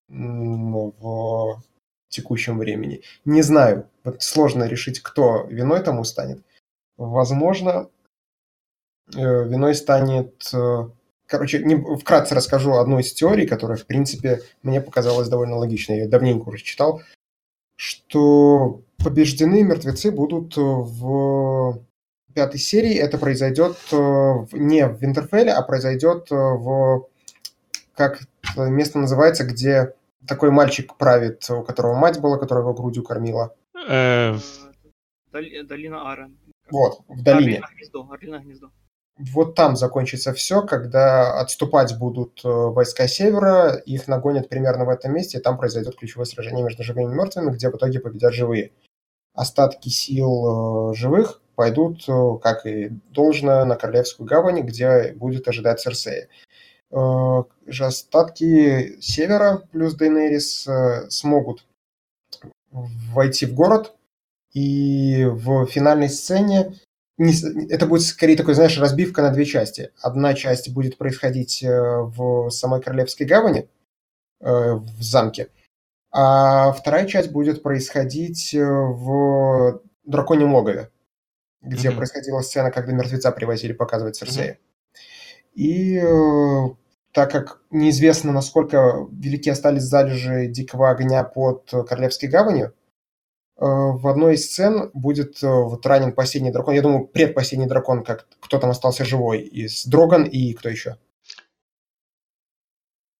в 0.09 1.60
текущем 2.09 2.59
времени. 2.59 3.02
Не 3.26 3.43
знаю, 3.43 3.90
вот 4.05 4.22
сложно 4.22 4.64
решить, 4.64 5.01
кто 5.01 5.44
виной 5.51 5.82
тому 5.82 6.05
станет. 6.05 6.43
Возможно, 6.97 7.90
э, 9.14 9.20
виной 9.20 9.74
станет... 9.74 10.51
э, 10.55 10.89
Короче, 11.28 11.62
не, 11.62 11.76
вкратце 11.98 12.34
расскажу 12.34 12.72
одну 12.74 12.98
из 12.98 13.12
теорий, 13.12 13.46
которая, 13.46 13.76
в 13.76 13.84
принципе, 13.84 14.40
мне 14.62 14.80
показалась 14.80 15.28
довольно 15.28 15.56
логичной. 15.56 15.96
Я 15.96 16.02
ее 16.05 16.09
давненько 16.09 16.48
уже 16.48 16.62
читал, 16.64 17.02
что 17.76 18.80
побеждены 18.96 19.62
мертвецы 19.62 20.10
будут 20.10 20.56
в 20.56 21.82
пятой 22.34 22.59
серии. 22.59 22.94
Это 22.94 23.18
произойдет 23.18 23.76
э, 23.92 23.96
не 24.52 24.86
в 24.86 25.00
Винтерфелле, 25.00 25.52
а 25.52 25.62
произойдет 25.62 26.32
э, 26.32 26.34
в... 26.34 27.09
Как 27.94 28.22
это 28.52 28.66
место 28.70 28.98
называется, 28.98 29.44
где 29.44 29.94
такой 30.26 30.50
мальчик 30.50 30.96
правит, 30.96 31.48
у 31.50 31.62
которого 31.62 31.94
мать 31.94 32.20
была, 32.20 32.38
которая 32.38 32.64
его 32.64 32.72
грудью 32.74 33.02
кормила. 33.02 33.55
Э, 33.88 34.34
Э, 34.34 34.38
Доли- 35.32 35.62
Долина 35.62 36.10
Арен. 36.10 36.38
Вот, 36.70 37.00
в 37.06 37.22
долине. 37.22 37.62
Гнездо, 37.76 38.09
Орлиное 38.10 38.40
гнездо. 38.40 38.70
Вот 39.19 39.55
там 39.55 39.77
закончится 39.77 40.32
все, 40.32 40.62
когда 40.62 41.40
отступать 41.40 41.99
будут 41.99 42.40
э, 42.45 42.49
войска 42.49 43.09
севера, 43.09 43.74
их 43.74 44.07
нагонят 44.07 44.49
примерно 44.49 44.85
в 44.85 44.90
этом 44.90 45.12
месте, 45.12 45.39
и 45.39 45.40
там 45.40 45.59
произойдет 45.59 45.97
ключевое 45.97 46.24
сражение 46.24 46.65
между 46.65 46.85
живыми 46.85 47.12
и 47.12 47.16
мертвыми, 47.16 47.51
где 47.51 47.69
в 47.69 47.77
итоге 47.77 47.99
победят 47.99 48.32
живые. 48.32 48.73
Остатки 49.35 49.89
сил 49.89 50.93
э, 50.93 50.95
живых 50.95 51.43
пойдут, 51.57 52.09
э, 52.09 52.39
как 52.40 52.65
и 52.65 52.90
должно, 53.11 53.65
на 53.65 53.74
Королевскую 53.74 54.27
гавань, 54.27 54.61
где 54.62 55.12
будет 55.15 55.49
ожидать 55.49 55.81
Церсея. 55.81 56.28
Же 56.90 57.85
остатки 57.85 58.99
севера 59.03 59.62
плюс 59.73 59.95
Дейнерис 59.95 60.66
смогут 61.11 61.66
войти 62.70 63.45
в 63.45 63.53
город, 63.53 63.95
и 64.55 65.27
в 65.27 65.66
финальной 65.66 66.09
сцене 66.09 66.73
не, 67.19 67.35
это 67.69 67.86
будет 67.86 68.03
скорее 68.03 68.36
такой, 68.36 68.55
знаешь, 68.55 68.78
разбивка 68.78 69.23
на 69.23 69.31
две 69.31 69.45
части. 69.45 69.90
Одна 70.01 70.35
часть 70.35 70.73
будет 70.73 70.97
происходить 70.97 71.62
э, 71.62 71.69
в 71.69 72.49
самой 72.51 72.81
Королевской 72.81 73.27
гавани, 73.27 73.69
э, 74.40 74.73
в 74.74 75.03
замке, 75.03 75.49
а 76.12 76.73
вторая 76.73 77.07
часть 77.07 77.32
будет 77.32 77.62
происходить 77.62 78.55
э, 78.55 78.65
в 78.65 79.82
Драконьем 80.05 80.55
логове, 80.55 80.90
где 81.61 81.89
mm-hmm. 81.89 81.97
происходила 81.97 82.40
сцена, 82.40 82.70
когда 82.70 82.93
мертвеца 82.93 83.32
привозили 83.32 83.73
показывать 83.73 84.16
Серсея. 84.16 84.53
Mm-hmm. 84.53 84.59
И 85.55 86.01
так 87.12 87.32
как 87.32 87.61
неизвестно, 87.70 88.32
насколько 88.32 89.09
велики 89.11 89.51
остались 89.51 89.82
залежи 89.82 90.47
Дикого 90.47 90.90
огня 90.90 91.24
под 91.24 91.69
Королевской 91.89 92.28
гаванью, 92.28 92.74
в 93.59 94.06
одной 94.06 94.35
из 94.35 94.47
сцен 94.47 94.90
будет 94.94 95.43
э, 95.43 95.48
вот 95.48 95.85
ранен 95.85 96.12
последний 96.12 96.52
дракон. 96.52 96.74
Я 96.74 96.82
думаю, 96.82 97.06
предпоследний 97.06 97.66
дракон, 97.66 98.05
как 98.05 98.28
кто 98.39 98.59
там 98.59 98.70
остался 98.70 99.05
живой 99.05 99.40
из 99.40 99.85
Дроган 99.85 100.24
и 100.24 100.52
кто 100.52 100.68
еще? 100.68 100.97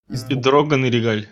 Из... 0.09 0.31
И 0.31 0.37
Дроган 0.37 0.85
и 0.85 0.91
Регаль. 0.91 1.27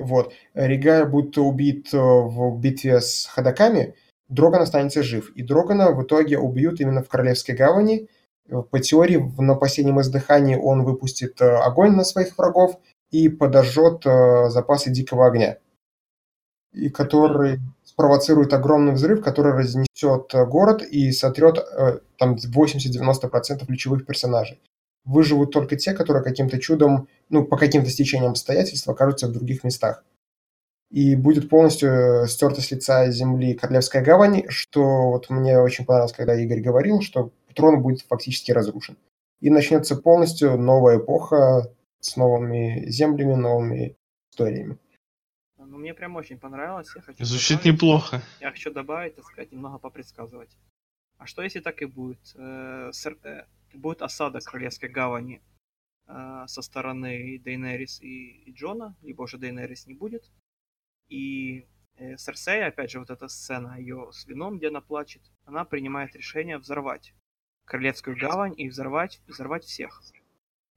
Вот. 0.00 0.32
Регаль 0.54 1.04
будет 1.04 1.36
убит 1.36 1.92
э, 1.92 1.98
в 1.98 2.58
битве 2.58 3.02
с 3.02 3.26
ходаками, 3.26 3.94
Дроган 4.30 4.62
останется 4.62 5.02
жив. 5.02 5.30
И 5.34 5.42
Дрогана 5.42 5.92
в 5.92 6.02
итоге 6.02 6.38
убьют 6.38 6.80
именно 6.80 7.02
в 7.02 7.08
Королевской 7.08 7.54
гавани. 7.54 8.08
По 8.70 8.78
теории, 8.78 9.22
на 9.38 9.56
последнем 9.56 10.00
издыхании 10.00 10.56
он 10.56 10.84
выпустит 10.84 11.40
огонь 11.42 11.92
на 11.92 12.02
своих 12.02 12.36
врагов 12.38 12.78
и 13.10 13.28
подожжет 13.28 14.04
запасы 14.04 14.90
дикого 14.90 15.26
огня. 15.26 15.58
И 16.72 16.88
который 16.90 17.60
спровоцирует 17.84 18.52
огромный 18.52 18.92
взрыв, 18.92 19.22
который 19.22 19.52
разнесет 19.52 20.32
э, 20.32 20.46
город 20.46 20.82
и 20.82 21.10
сотрет 21.10 21.58
э, 21.58 21.98
там 22.18 22.36
80-90% 22.36 23.66
ключевых 23.66 24.06
персонажей. 24.06 24.60
Выживут 25.04 25.52
только 25.52 25.76
те, 25.76 25.94
которые 25.94 26.22
каким-то 26.22 26.58
чудом, 26.58 27.08
ну, 27.28 27.44
по 27.44 27.56
каким-то 27.56 27.90
стечениям 27.90 28.30
обстоятельств 28.30 28.88
окажутся 28.88 29.26
в 29.26 29.32
других 29.32 29.64
местах. 29.64 30.04
И 30.90 31.16
будет 31.16 31.50
полностью 31.50 31.90
э, 31.90 32.26
стерта 32.28 32.62
с 32.62 32.70
лица 32.70 33.10
земли 33.10 33.54
Королевская 33.54 34.02
гавань, 34.02 34.44
что 34.48 35.10
вот 35.10 35.28
мне 35.28 35.58
очень 35.58 35.84
понравилось, 35.84 36.12
когда 36.12 36.34
Игорь 36.34 36.60
говорил, 36.60 37.02
что 37.02 37.32
трон 37.54 37.82
будет 37.82 38.02
фактически 38.02 38.52
разрушен. 38.52 38.96
И 39.40 39.50
начнется 39.50 39.96
полностью 39.96 40.56
новая 40.56 40.98
эпоха 40.98 41.70
с 42.00 42.16
новыми 42.16 42.84
землями, 42.88 43.34
новыми 43.34 43.96
историями. 44.30 44.78
Ну, 45.78 45.82
мне 45.82 45.94
прям 45.94 46.16
очень 46.16 46.40
понравилось. 46.40 46.90
Я 46.96 47.02
хочу 47.02 47.24
Звучит 47.24 47.58
добавить, 47.58 47.72
неплохо. 47.72 48.22
Я 48.40 48.50
хочу 48.50 48.72
добавить, 48.72 49.14
так 49.14 49.24
сказать, 49.24 49.52
немного 49.52 49.78
попредсказывать. 49.78 50.50
А 51.18 51.26
что 51.26 51.42
если 51.42 51.60
так 51.60 51.80
и 51.82 51.84
будет? 51.84 52.18
Э, 52.34 52.90
сэр, 52.92 53.16
э, 53.22 53.46
будет 53.74 54.02
осада 54.02 54.40
Королевской 54.40 54.88
гавани 54.88 55.40
э, 56.08 56.44
со 56.48 56.62
стороны 56.62 57.38
Дейнерис 57.38 58.00
и, 58.02 58.42
и 58.46 58.52
Джона, 58.52 58.96
либо 59.02 59.22
уже 59.22 59.38
Дейнерис 59.38 59.86
не 59.86 59.94
будет. 59.94 60.28
И 61.08 61.64
э, 61.94 62.16
Серсея, 62.16 62.66
опять 62.66 62.90
же, 62.90 62.98
вот 62.98 63.10
эта 63.10 63.28
сцена 63.28 63.78
ее 63.78 64.10
с 64.12 64.26
вином, 64.26 64.58
где 64.58 64.68
она 64.68 64.80
плачет, 64.80 65.22
она 65.44 65.64
принимает 65.64 66.16
решение 66.16 66.58
взорвать 66.58 67.14
Королевскую 67.66 68.16
гавань 68.18 68.54
и 68.56 68.68
взорвать, 68.68 69.20
взорвать 69.28 69.62
всех. 69.62 70.02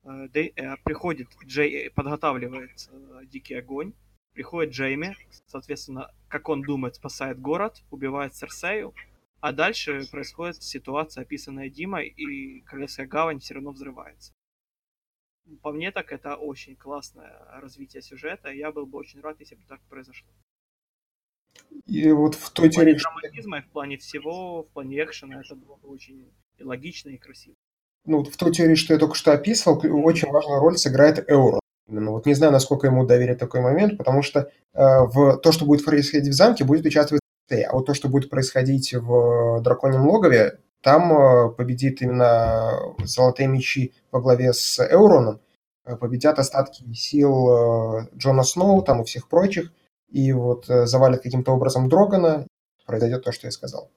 Э, 0.04 0.28
Дей, 0.32 0.54
э, 0.56 0.78
приходит 0.84 1.30
Джей, 1.44 1.90
подготавливает 1.90 2.88
э, 2.92 3.22
Дикий 3.26 3.56
огонь, 3.56 3.94
Приходит 4.34 4.74
Джейми, 4.74 5.16
соответственно, 5.48 6.14
как 6.30 6.48
он 6.50 6.62
думает, 6.62 6.96
спасает 6.96 7.40
город, 7.40 7.84
убивает 7.92 8.34
Серсею, 8.34 8.94
а 9.42 9.52
дальше 9.52 10.08
происходит 10.10 10.64
ситуация, 10.64 11.24
описанная 11.24 11.70
Димой, 11.70 12.08
и 12.08 12.62
Королевская 12.62 13.08
гавань 13.08 13.40
все 13.40 13.56
равно 13.56 13.72
взрывается. 13.72 14.32
По 15.62 15.72
мне 15.72 15.92
так 15.92 16.12
это 16.14 16.36
очень 16.36 16.76
классное 16.76 17.46
развитие 17.60 18.02
сюжета, 18.02 18.50
и 18.50 18.58
я 18.58 18.72
был 18.72 18.86
бы 18.86 19.00
очень 19.00 19.20
рад, 19.22 19.40
если 19.40 19.56
бы 19.56 19.64
так 19.68 19.82
произошло. 19.90 20.30
И 21.86 22.12
вот 22.12 22.36
в 22.36 22.52
той 22.52 22.70
в 22.70 22.74
плане 22.74 22.96
драматизма 22.96 23.58
и 23.60 23.62
в 23.62 23.70
плане 23.70 23.98
всего, 23.98 24.64
в 24.64 24.70
плане 24.70 25.04
экшена 25.04 25.42
это 25.42 25.56
было 25.56 25.76
бы 25.76 25.90
очень 25.90 26.32
и 26.58 26.64
логично, 26.64 27.10
и 27.10 27.18
красиво. 27.18 27.56
Ну, 28.06 28.24
в 28.24 28.38
той 28.38 28.52
теории, 28.52 28.76
что 28.76 28.94
я 28.94 29.00
только 29.00 29.16
что 29.16 29.34
описывал, 29.34 29.78
очень 30.06 30.30
важную 30.30 30.60
роль 30.60 30.78
сыграет 30.78 31.30
Эуро. 31.30 31.61
Именно 31.92 32.12
вот 32.12 32.26
не 32.26 32.34
знаю, 32.34 32.54
насколько 32.54 32.88
ему 32.88 33.06
доверят 33.06 33.38
такой 33.38 33.62
момент, 33.62 33.98
потому 33.98 34.24
что 34.24 34.40
э, 34.40 34.50
в 34.74 35.38
то, 35.38 35.52
что 35.52 35.66
будет 35.66 35.86
происходить 35.86 36.30
в 36.30 36.34
замке, 36.34 36.64
будет 36.64 36.86
участвовать 36.86 37.22
а 37.52 37.74
вот 37.74 37.86
то, 37.86 37.94
что 37.94 38.08
будет 38.08 38.30
происходить 38.30 38.94
в 38.94 39.62
Драконьем 39.62 40.08
логове, 40.08 40.60
там 40.82 41.14
э, 41.14 41.50
победит 41.50 42.02
именно 42.02 42.80
Золотые 43.04 43.48
мечи 43.48 43.94
во 44.12 44.22
главе 44.22 44.54
с 44.54 44.80
Эуроном, 44.80 45.42
э, 45.86 45.96
победят 45.96 46.40
остатки 46.40 46.84
сил 46.94 47.50
э, 47.50 48.08
Джона 48.16 48.44
Сноу 48.44 48.82
там 48.82 49.02
и 49.02 49.06
всех 49.06 49.28
прочих, 49.28 49.72
и 50.10 50.32
вот 50.34 50.66
завалят 50.68 51.22
каким-то 51.22 51.52
образом 51.52 51.88
Дрогана, 51.88 52.48
произойдет 52.86 53.24
то, 53.24 53.32
что 53.32 53.48
я 53.48 53.52
сказал. 53.52 53.90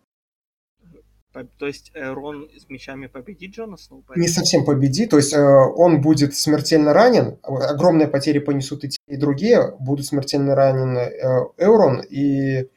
То 1.59 1.67
есть 1.67 1.91
э, 1.95 2.13
Рон 2.13 2.49
с 2.57 2.69
мечами 2.69 3.07
победит 3.07 3.53
Джона 3.53 3.77
Сноу? 3.77 4.05
Не 4.15 4.29
совсем 4.29 4.65
победит, 4.65 5.11
то 5.11 5.17
есть 5.17 5.33
э, 5.33 5.41
он 5.41 6.01
будет 6.01 6.37
смертельно 6.37 6.93
ранен, 6.93 7.39
огромные 7.43 8.07
потери 8.07 8.39
понесут 8.39 8.85
и 8.85 8.91
те, 8.91 8.99
и 9.09 9.17
другие, 9.17 9.75
будут 9.81 10.07
смертельно 10.07 10.55
ранен 10.55 10.97
э, 10.97 11.11
Эурон, 11.59 12.01
и 12.01 12.69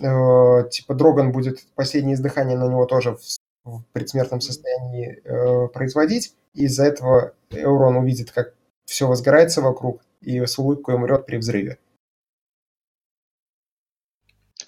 э, 0.00 0.68
типа 0.70 0.94
Дроган 0.94 1.32
будет 1.32 1.58
последнее 1.74 2.14
издыхание 2.14 2.56
на 2.56 2.68
него 2.68 2.86
тоже 2.86 3.16
в, 3.16 3.20
в 3.64 3.84
предсмертном 3.92 4.40
состоянии 4.40 5.20
э, 5.24 5.68
производить, 5.68 6.34
и 6.54 6.64
из-за 6.64 6.84
этого 6.84 7.34
Эурон 7.50 7.96
увидит, 7.96 8.30
как 8.30 8.54
все 8.84 9.08
возгорается 9.08 9.62
вокруг, 9.62 10.00
и 10.20 10.38
с 10.38 10.58
улыбкой 10.58 10.94
умрет 10.94 11.26
при 11.26 11.38
взрыве. 11.38 11.78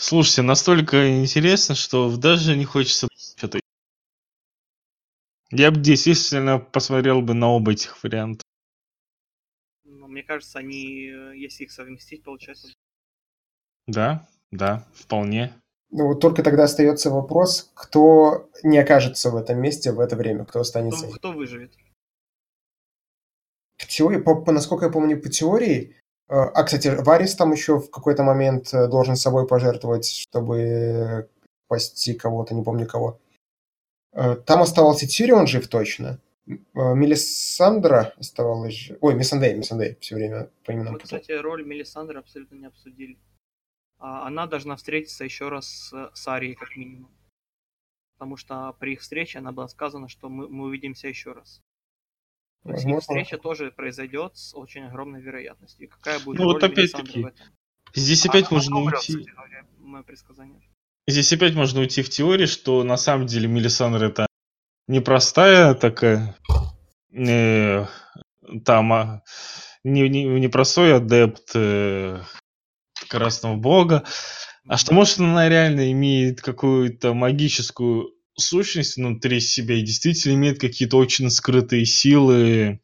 Слушайте, 0.01 0.43
настолько 0.43 1.21
интересно, 1.21 1.75
что 1.75 2.17
даже 2.17 2.57
не 2.57 2.65
хочется. 2.65 3.08
Я 5.51 5.71
бы 5.71 5.81
действительно 5.81 6.59
посмотрел 6.59 7.23
бы 7.23 7.35
на 7.35 7.49
оба 7.49 7.73
этих 7.73 8.03
варианта. 8.03 8.43
Но 9.85 10.07
мне 10.07 10.23
кажется, 10.23 10.59
они, 10.59 11.09
э, 11.09 11.37
если 11.37 11.65
их 11.65 11.73
совместить, 11.73 12.23
получается. 12.23 12.69
Да, 13.87 14.29
да, 14.51 14.87
вполне. 14.93 15.55
Ну 15.91 16.09
вот 16.09 16.21
только 16.21 16.43
тогда 16.43 16.65
остается 16.65 17.11
вопрос, 17.11 17.71
кто 17.75 18.51
не 18.63 18.77
окажется 18.77 19.31
в 19.31 19.37
этом 19.37 19.59
месте 19.59 19.91
в 19.93 20.01
это 20.01 20.17
время, 20.17 20.45
кто 20.45 20.61
останется. 20.61 21.07
Кто, 21.07 21.17
кто 21.17 21.33
выживет? 21.33 21.73
В 23.79 23.87
теории, 23.87 24.21
по, 24.21 24.35
по, 24.35 24.53
насколько 24.53 24.85
я 24.85 24.93
помню, 24.93 25.19
по 25.19 25.31
теории, 25.31 25.97
Э, 26.29 26.35
а, 26.55 26.63
кстати, 26.65 26.89
Варис 26.89 27.35
там 27.35 27.53
еще 27.53 27.79
в 27.79 27.91
какой-то 27.91 28.23
момент 28.23 28.73
э, 28.75 28.87
должен 28.89 29.17
собой 29.17 29.47
пожертвовать, 29.47 30.07
чтобы 30.07 31.29
спасти 31.67 32.15
кого-то, 32.15 32.55
не 32.55 32.63
помню 32.63 32.87
кого. 32.87 33.19
Э, 34.19 34.35
там 34.35 34.63
оставался 34.63 35.07
Тирион 35.07 35.47
жив 35.47 35.69
точно. 35.69 36.21
Мелисандра 36.75 38.15
оставалась 38.17 38.75
же... 38.75 38.99
Ой, 39.01 39.15
Миссандей, 39.15 39.55
Миссандей 39.55 39.97
все 40.01 40.17
время 40.17 40.51
по 40.65 40.73
именам 40.73 40.95
Вот, 40.95 41.03
кстати, 41.03 41.31
роль 41.33 41.65
Мелисандры 41.65 42.19
абсолютно 42.19 42.57
не 42.57 42.67
обсудили. 42.67 43.19
А, 43.99 44.27
она 44.27 44.47
должна 44.47 44.75
встретиться 44.77 45.25
еще 45.25 45.51
раз 45.51 45.69
с, 45.69 46.11
с 46.15 46.29
Арией, 46.29 46.55
как 46.55 46.75
минимум. 46.77 47.13
Потому 48.17 48.37
что 48.37 48.75
при 48.81 48.95
их 48.95 49.03
встрече 49.03 49.39
она 49.39 49.53
была 49.53 49.69
сказана, 49.69 50.09
что 50.09 50.29
мы, 50.29 50.49
мы 50.49 50.65
увидимся 50.65 51.07
еще 51.07 51.33
раз. 51.33 51.61
То 52.65 52.73
есть 52.73 52.87
их 52.87 52.99
встреча 52.99 53.39
тоже 53.39 53.71
произойдет 53.71 54.37
с 54.37 54.55
очень 54.57 54.85
огромной 54.85 55.21
вероятностью. 55.21 55.87
И 55.87 55.89
какая 55.89 56.19
будет 56.19 56.39
ну, 56.41 56.47
вот 56.47 56.65
опять-таки, 56.65 57.27
здесь 57.95 58.27
опять 58.27 58.51
а, 58.51 58.55
можно 58.55 58.79
уйти... 58.79 59.19
Говоря, 59.19 59.65
мое 59.79 60.03
предсказание. 60.03 60.61
Здесь 61.09 61.33
опять 61.33 61.55
можно 61.55 61.81
уйти 61.81 62.03
в 62.03 62.11
теории, 62.11 62.45
что 62.45 62.85
на 62.85 62.99
самом 62.99 63.27
деле 63.27 63.49
Мелисандра 63.49 64.09
это 64.09 64.27
непростая 64.89 65.73
такая... 65.73 66.37
Э, 67.13 67.87
там... 68.67 68.93
А, 68.93 69.23
не, 69.85 70.07
не, 70.11 70.25
не 70.25 70.49
простой 70.49 70.95
адепт 70.95 71.53
э, 71.55 72.21
Красного 73.09 73.57
Бога, 73.57 74.05
а 74.67 74.77
что 74.77 74.93
может 74.93 75.19
она 75.19 75.49
реально 75.49 75.91
имеет 75.93 76.43
какую-то 76.43 77.15
магическую 77.15 78.11
сущность 78.37 78.99
внутри 78.99 79.41
себя 79.41 79.77
и 79.77 79.83
действительно 79.83 80.35
имеет 80.35 80.61
какие-то 80.61 80.99
очень 80.99 81.31
скрытые 81.31 81.87
силы, 81.87 82.81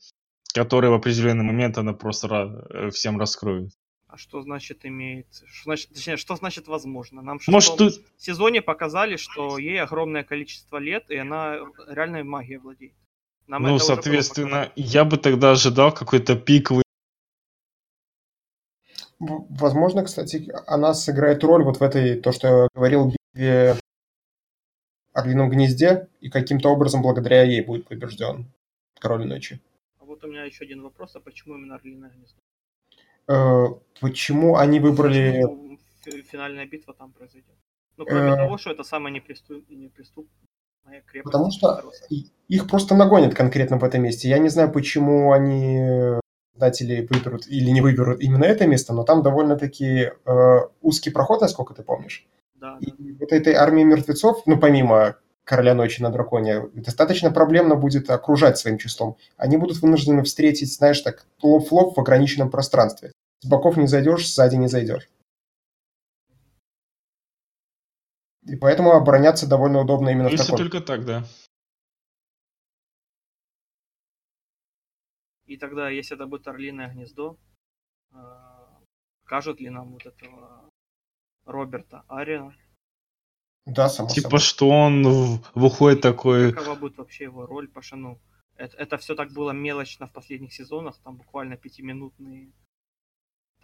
которые 0.54 0.90
в 0.90 0.94
определенный 0.94 1.44
момент 1.44 1.76
она 1.76 1.92
просто 1.92 2.28
э, 2.70 2.90
всем 2.90 3.20
раскроет. 3.20 3.70
А 4.14 4.16
что 4.16 4.42
значит 4.42 4.86
имеет? 4.86 5.26
Что 5.44 5.64
значит, 5.64 5.88
точнее, 5.92 6.16
что 6.16 6.36
значит 6.36 6.68
возможно? 6.68 7.20
Нам 7.20 7.40
в 7.40 7.48
Может, 7.48 7.76
тут 7.76 7.94
сезоне 8.16 8.62
показали, 8.62 9.16
что 9.16 9.58
ей 9.58 9.82
огромное 9.82 10.22
количество 10.22 10.76
лет, 10.76 11.10
и 11.10 11.16
она 11.16 11.56
реальной 11.88 12.22
магией 12.22 12.58
владеет. 12.58 12.94
Нам 13.48 13.64
это 13.64 13.72
Ну, 13.72 13.78
соответственно, 13.80 14.70
я 14.76 15.04
бы 15.04 15.16
тогда 15.16 15.50
ожидал 15.50 15.92
какой-то 15.92 16.36
пиковый. 16.36 16.84
Возможно, 19.18 20.04
кстати, 20.04 20.48
она 20.68 20.94
сыграет 20.94 21.42
роль 21.42 21.64
вот 21.64 21.78
в 21.78 21.82
этой, 21.82 22.20
то, 22.20 22.30
что 22.30 22.46
я 22.46 22.68
говорил, 22.72 23.12
битве 23.34 23.74
Орлином 25.12 25.50
гнезде, 25.50 26.06
и 26.20 26.30
каким-то 26.30 26.68
образом 26.68 27.02
благодаря 27.02 27.42
ей 27.42 27.64
будет 27.64 27.88
побежден 27.88 28.46
Король 29.00 29.26
Ночи. 29.26 29.60
А 29.98 30.04
вот 30.04 30.22
у 30.22 30.28
меня 30.28 30.44
еще 30.44 30.62
один 30.62 30.82
вопрос, 30.82 31.16
а 31.16 31.20
почему 31.20 31.56
именно 31.56 31.74
Орлиное 31.74 32.10
гнездо? 32.10 32.43
Э, 33.28 33.66
Почему 34.00 34.56
они 34.56 34.80
выбрали... 34.80 35.44
Финальная 36.30 36.66
битва 36.66 36.94
там 36.94 37.12
произойдет? 37.12 37.54
Ну, 37.96 38.04
кроме 38.04 38.32
Э. 38.32 38.36
того, 38.36 38.58
что 38.58 38.70
это 38.70 38.82
самая 38.84 39.12
неприступ- 39.12 39.64
неприступная 39.70 41.02
крепость. 41.06 41.24
Потому 41.24 41.50
что 41.50 41.82
их 42.48 42.66
просто 42.68 42.94
нагонят 42.94 43.34
конкретно 43.34 43.78
в 43.78 43.84
этом 43.84 44.02
месте. 44.02 44.28
Я 44.28 44.38
не 44.38 44.48
знаю, 44.48 44.70
почему 44.72 45.32
они 45.32 45.78
э, 45.80 46.20
создатели 46.52 47.06
выберут 47.10 47.46
или 47.46 47.70
не 47.70 47.80
выберут 47.80 48.20
именно 48.20 48.44
это 48.44 48.66
место, 48.66 48.92
но 48.92 49.04
там 49.04 49.22
довольно-таки 49.22 50.10
э, 50.26 50.58
узкий 50.82 51.10
проход, 51.10 51.40
насколько 51.40 51.72
ты 51.72 51.82
помнишь. 51.82 52.26
Да, 52.54 52.76
И 52.80 52.90
да. 52.90 53.16
вот 53.20 53.32
этой 53.32 53.54
армии 53.54 53.84
мертвецов, 53.84 54.42
ну, 54.46 54.58
помимо 54.58 55.16
Короля 55.44 55.74
Ночи 55.74 56.02
на 56.02 56.10
Драконе, 56.10 56.68
достаточно 56.74 57.30
проблемно 57.30 57.74
будет 57.76 58.10
окружать 58.10 58.58
своим 58.58 58.78
числом. 58.78 59.16
Они 59.36 59.56
будут 59.56 59.78
вынуждены 59.82 60.22
встретить, 60.22 60.72
знаешь, 60.74 61.00
так, 61.00 61.26
лоб 61.42 61.68
в 61.68 61.72
лоб 61.72 61.96
в 61.96 62.00
ограниченном 62.00 62.50
пространстве. 62.50 63.12
С 63.44 63.46
боков 63.46 63.76
не 63.76 63.86
зайдешь, 63.86 64.26
сзади 64.32 64.56
не 64.56 64.68
зайдешь. 64.68 65.06
И 68.46 68.56
поэтому 68.56 68.92
обороняться 68.92 69.46
довольно 69.46 69.80
удобно 69.80 70.08
именно 70.08 70.28
в 70.30 70.32
Если 70.32 70.44
таком. 70.46 70.58
только 70.60 70.80
так, 70.80 71.04
да. 71.04 71.24
И 75.44 75.58
тогда, 75.58 75.90
если 75.90 76.16
это 76.16 76.26
будет 76.26 76.48
Орлиное 76.48 76.88
гнездо, 76.90 77.36
э, 78.12 78.16
покажут 79.24 79.60
ли 79.60 79.68
нам 79.68 79.92
вот 79.92 80.06
этого 80.06 80.70
Роберта 81.44 82.02
Ариана? 82.08 82.56
Да, 83.66 83.90
само 83.90 84.08
Типа, 84.08 84.28
собой. 84.28 84.40
что 84.40 84.68
он 84.70 85.02
в- 85.06 85.50
выходит 85.54 86.00
такой... 86.00 86.54
Какова 86.54 86.76
будет 86.76 86.96
вообще 86.96 87.24
его 87.24 87.44
роль, 87.44 87.68
потому 87.68 87.82
что, 87.82 87.96
ну, 87.96 88.20
это, 88.56 88.74
это 88.78 88.96
все 88.96 89.14
так 89.14 89.32
было 89.32 89.50
мелочно 89.50 90.06
в 90.06 90.12
последних 90.12 90.54
сезонах, 90.54 90.96
там 91.02 91.16
буквально 91.18 91.58
пятиминутные, 91.58 92.50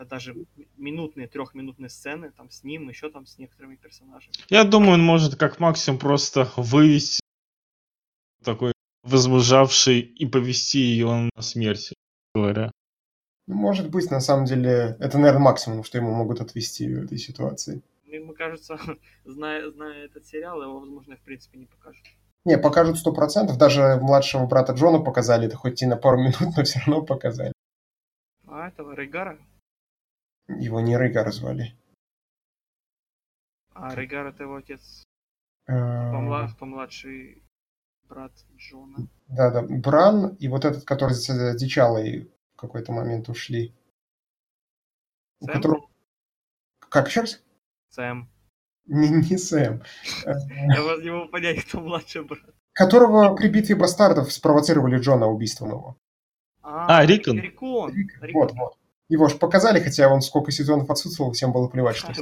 да 0.01 0.07
даже 0.07 0.35
минутные, 0.79 1.29
трехминутные 1.29 1.91
сцены, 1.91 2.31
там 2.31 2.51
с 2.51 2.65
ним, 2.65 2.89
еще 2.89 3.11
там 3.11 3.27
с 3.27 3.37
некоторыми 3.37 3.77
персонажами. 3.77 4.33
Я 4.49 4.65
думаю, 4.65 4.95
он 4.95 5.03
может 5.03 5.37
как 5.37 5.61
максимум 5.61 5.99
просто 5.99 6.51
вывести 6.57 7.21
такой 8.43 8.73
возмужавший 9.03 10.01
и 10.01 10.25
повести 10.25 10.79
ее 10.79 11.29
на 11.37 11.43
смерть, 11.43 11.93
говоря. 12.35 12.71
Ну, 13.47 13.57
Может 13.57 13.91
быть, 13.91 14.11
на 14.11 14.21
самом 14.21 14.47
деле, 14.47 14.97
это, 15.01 15.19
наверное, 15.19 15.43
максимум, 15.43 15.85
что 15.85 15.99
ему 15.99 16.15
могут 16.15 16.41
отвести 16.41 16.95
в 16.95 17.05
этой 17.05 17.19
ситуации. 17.19 17.83
Мне 18.07 18.21
мне 18.21 18.33
кажется, 18.33 18.79
зная, 19.27 19.71
зная 19.71 20.07
этот 20.07 20.27
сериал, 20.27 20.63
его, 20.63 20.81
возможно, 20.81 21.17
в 21.17 21.21
принципе 21.21 21.59
не 21.59 21.67
покажут. 21.67 22.07
Не, 22.47 22.57
покажут 22.57 22.97
сто 22.97 23.13
процентов. 23.13 23.59
Даже 23.59 23.99
младшего 24.01 24.47
брата 24.47 24.73
Джона 24.73 24.99
показали, 24.99 25.47
это 25.47 25.57
хоть 25.57 25.83
и 25.83 25.87
на 25.87 25.97
пару 25.99 26.19
минут, 26.23 26.57
но 26.57 26.65
все 26.65 26.79
равно 26.79 27.03
показали. 27.03 27.53
А 28.47 28.69
этого 28.69 28.95
Рейгара? 28.95 29.39
Его 30.59 30.81
не 30.81 30.97
Рыгар 30.97 31.33
звали. 31.33 31.77
А 33.75 33.95
Рейгар 33.95 34.27
это 34.27 34.43
его 34.43 34.57
отец, 34.57 35.05
Э, 35.67 35.73
помла- 35.73 36.49
помладший 36.59 37.43
брат 38.09 38.33
Джона. 38.57 39.09
Да-да, 39.29 39.63
Бран 39.63 40.35
и 40.41 40.49
вот 40.49 40.65
этот, 40.65 40.85
который 40.85 41.15
с 41.15 41.31
э, 41.31 41.57
Дичалой 41.57 42.31
в 42.55 42.57
какой-то 42.57 42.93
момент 42.93 43.29
ушли. 43.29 43.73
У 45.41 45.47
Сэм? 45.47 45.55
которого... 45.55 45.89
Как 46.81 47.07
еще 47.09 47.21
раз? 47.21 47.43
Сэм. 47.91 48.29
Не, 48.87 49.09
не 49.09 49.39
Сэм. 49.39 49.83
Э, 50.27 50.33
Я 50.51 50.97
не 51.03 51.11
могу 51.11 51.29
понять, 51.31 51.65
кто 51.65 51.81
младший 51.81 52.25
брат. 52.25 52.41
Которого 52.73 53.35
при 53.37 53.49
битве 53.49 53.77
бастардов 53.77 54.33
спровоцировали 54.33 54.99
Джона 54.99 55.27
убийством 55.27 55.71
его. 55.71 55.97
А, 56.63 57.05
Рикон. 57.07 57.39
Рикон. 57.39 57.93
Вот, 58.33 58.53
вот. 58.53 58.79
Его 59.11 59.29
же 59.29 59.37
показали, 59.37 59.81
хотя 59.81 60.09
он 60.09 60.23
сколько 60.23 60.53
сезонов 60.53 60.89
отсутствовал, 60.89 61.33
всем 61.33 61.53
было 61.53 61.67
плевать, 61.67 61.97
что... 61.97 62.13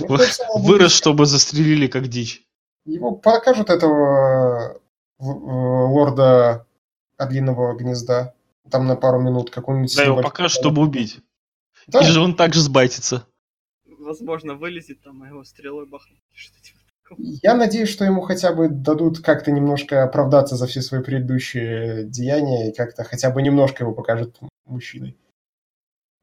Вырос 0.00 0.40
он 0.48 0.62
будет- 0.62 0.66
Вырос, 0.66 0.92
чтобы 0.92 1.26
застрелили 1.26 1.86
как 1.86 2.08
дичь. 2.08 2.42
Его 2.86 3.12
покажут 3.12 3.68
этого 3.70 4.78
э, 5.20 5.24
лорда 5.24 6.66
Орлиного 7.18 7.76
гнезда. 7.76 8.34
Там 8.70 8.86
на 8.86 8.96
пару 8.96 9.20
минут 9.20 9.50
какую-нибудь... 9.50 9.94
Да, 9.94 10.04
его 10.04 10.22
покажут, 10.22 10.52
чтобы 10.52 10.80
убить. 10.82 11.20
Да, 11.86 12.00
И 12.00 12.04
же 12.04 12.20
он 12.20 12.34
также 12.34 12.60
сбайтится. 12.60 13.26
Возможно, 13.98 14.54
вылезет 14.54 15.02
там, 15.02 15.22
а 15.22 15.28
его 15.28 15.44
стрелой 15.44 15.86
бахнет. 15.86 16.18
Типа 16.62 16.78
такого. 17.02 17.18
Я 17.42 17.54
надеюсь, 17.54 17.90
что 17.90 18.04
ему 18.04 18.22
хотя 18.22 18.52
бы 18.52 18.68
дадут 18.68 19.20
как-то 19.20 19.52
немножко 19.52 20.02
оправдаться 20.02 20.56
за 20.56 20.66
все 20.66 20.80
свои 20.80 21.02
предыдущие 21.02 22.04
деяния 22.04 22.70
и 22.70 22.74
как-то 22.74 23.04
хотя 23.04 23.30
бы 23.30 23.42
немножко 23.42 23.84
его 23.84 23.92
покажут 23.92 24.38
мужчиной. 24.72 25.16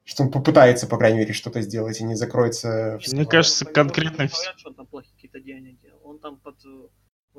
Что 0.06 0.24
он 0.24 0.32
попытается, 0.32 0.88
по 0.88 0.98
крайней 0.98 1.20
мере, 1.20 1.34
что-то 1.34 1.62
сделать 1.62 2.00
и 2.02 2.04
не 2.04 2.16
закроется 2.16 3.00
в 3.00 3.14
Мне 3.14 3.26
кажется, 3.26 3.66
конкретно 3.66 4.26
говорят, 4.28 4.58
что 4.60 4.70
он 4.70 4.76
там 4.76 4.88
плохие 4.88 5.14
какие-то 5.16 5.40
деяния 5.40 5.74
делал. 5.74 6.00
Он 6.04 6.20
там 6.20 6.38
под... 6.38 6.56
э, 6.66 6.88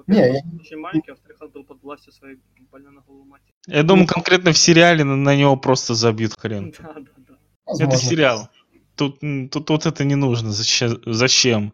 Не, 0.07 0.16
я- 0.19 0.43
очень 0.61 0.77
маленький, 0.78 1.11
а 1.11 1.15
во-вторых, 1.15 1.39
он 1.43 1.51
был 1.51 1.65
под 1.65 1.82
властью 1.82 2.12
своей 2.12 2.39
больной 2.70 2.93
на 2.93 3.01
голову 3.01 3.24
матери. 3.24 3.53
Я 3.66 3.82
думаю, 3.82 4.07
конкретно 4.07 4.53
в 4.53 4.59
сериале 4.59 5.03
на, 5.05 5.16
на 5.16 5.35
него 5.37 5.57
просто 5.57 5.95
забьют 5.95 6.35
хрен. 6.39 6.73
Да, 6.78 6.95
да, 6.95 7.01
да. 7.16 7.35
Возможно. 7.66 7.93
Это 7.95 7.97
сериал. 8.05 8.49
Тут, 8.95 9.20
тут 9.51 9.70
вот 9.70 9.87
это 9.87 10.05
не 10.05 10.15
нужно. 10.15 10.51
Зачем? 10.53 11.01
Зачем? 11.07 11.73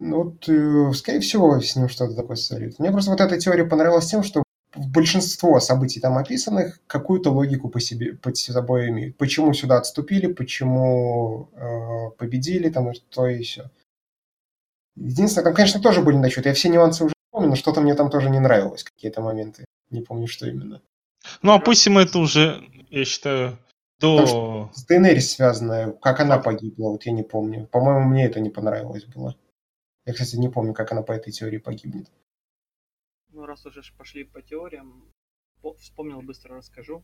Ну, 0.00 0.24
вот, 0.24 0.48
э, 0.48 0.92
скорее 0.94 1.20
всего, 1.20 1.60
с 1.60 1.76
ним 1.76 1.88
что-то 1.88 2.16
такое 2.16 2.34
сольют. 2.36 2.78
Мне 2.80 2.90
просто 2.90 3.12
вот 3.12 3.20
эта 3.20 3.38
теория 3.38 3.64
понравилась 3.64 4.10
тем, 4.10 4.24
что 4.24 4.42
в 4.74 4.90
большинство 4.90 5.60
событий 5.60 6.00
там 6.00 6.16
описанных 6.16 6.80
какую-то 6.86 7.30
логику 7.30 7.68
по 7.68 7.80
себе, 7.80 8.14
под 8.14 8.36
собой 8.36 8.88
имеют. 8.88 9.16
Почему 9.16 9.52
сюда 9.52 9.78
отступили, 9.78 10.32
почему 10.32 11.50
э, 11.52 12.10
победили, 12.18 12.70
там 12.70 12.90
и 12.90 12.94
то 13.10 13.26
и 13.26 13.42
все. 13.42 13.70
Единственное, 14.96 15.44
там, 15.44 15.54
конечно, 15.54 15.80
тоже 15.80 16.02
были 16.02 16.16
насчет. 16.16 16.46
Я 16.46 16.54
все 16.54 16.68
нюансы 16.68 17.04
уже 17.04 17.14
помню, 17.30 17.50
но 17.50 17.56
что-то 17.56 17.80
мне 17.80 17.94
там 17.94 18.10
тоже 18.10 18.30
не 18.30 18.40
нравилось, 18.40 18.84
какие-то 18.84 19.20
моменты. 19.20 19.64
Не 19.90 20.02
помню, 20.02 20.26
что 20.26 20.46
именно. 20.46 20.80
Ну, 21.42 21.52
опустим 21.52 21.98
это 21.98 22.18
уже, 22.18 22.62
я 22.90 23.04
считаю, 23.04 23.58
до... 24.00 24.70
С 24.74 24.84
Дейнерис 24.84 25.32
связанное, 25.32 25.92
как 25.92 26.20
она 26.20 26.38
погибла, 26.38 26.90
вот 26.90 27.04
я 27.04 27.12
не 27.12 27.22
помню. 27.22 27.66
По-моему, 27.66 28.08
мне 28.08 28.26
это 28.26 28.40
не 28.40 28.50
понравилось 28.50 29.04
было. 29.04 29.36
Я, 30.04 30.12
кстати, 30.12 30.36
не 30.36 30.48
помню, 30.48 30.74
как 30.74 30.92
она 30.92 31.02
по 31.02 31.12
этой 31.12 31.32
теории 31.32 31.58
погибнет. 31.58 32.08
Ну, 33.32 33.46
раз 33.46 33.64
уже 33.66 33.82
пошли 33.96 34.24
по 34.24 34.42
теориям, 34.42 35.10
по- 35.60 35.74
вспомнил, 35.74 36.20
быстро 36.22 36.56
расскажу. 36.56 37.02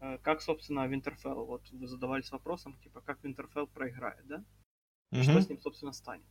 Э, 0.00 0.18
Как, 0.18 0.42
собственно, 0.42 0.86
Винтерфелл, 0.86 1.46
вот 1.46 1.68
вы 1.70 1.86
задавались 1.86 2.30
вопросом, 2.30 2.78
типа, 2.82 3.00
как 3.00 3.22
Винтерфелл 3.24 3.66
проиграет, 3.66 4.26
да? 4.26 4.44
И 5.12 5.22
Что 5.22 5.40
с 5.40 5.48
ним, 5.48 5.60
собственно, 5.60 5.92
станет? 5.92 6.26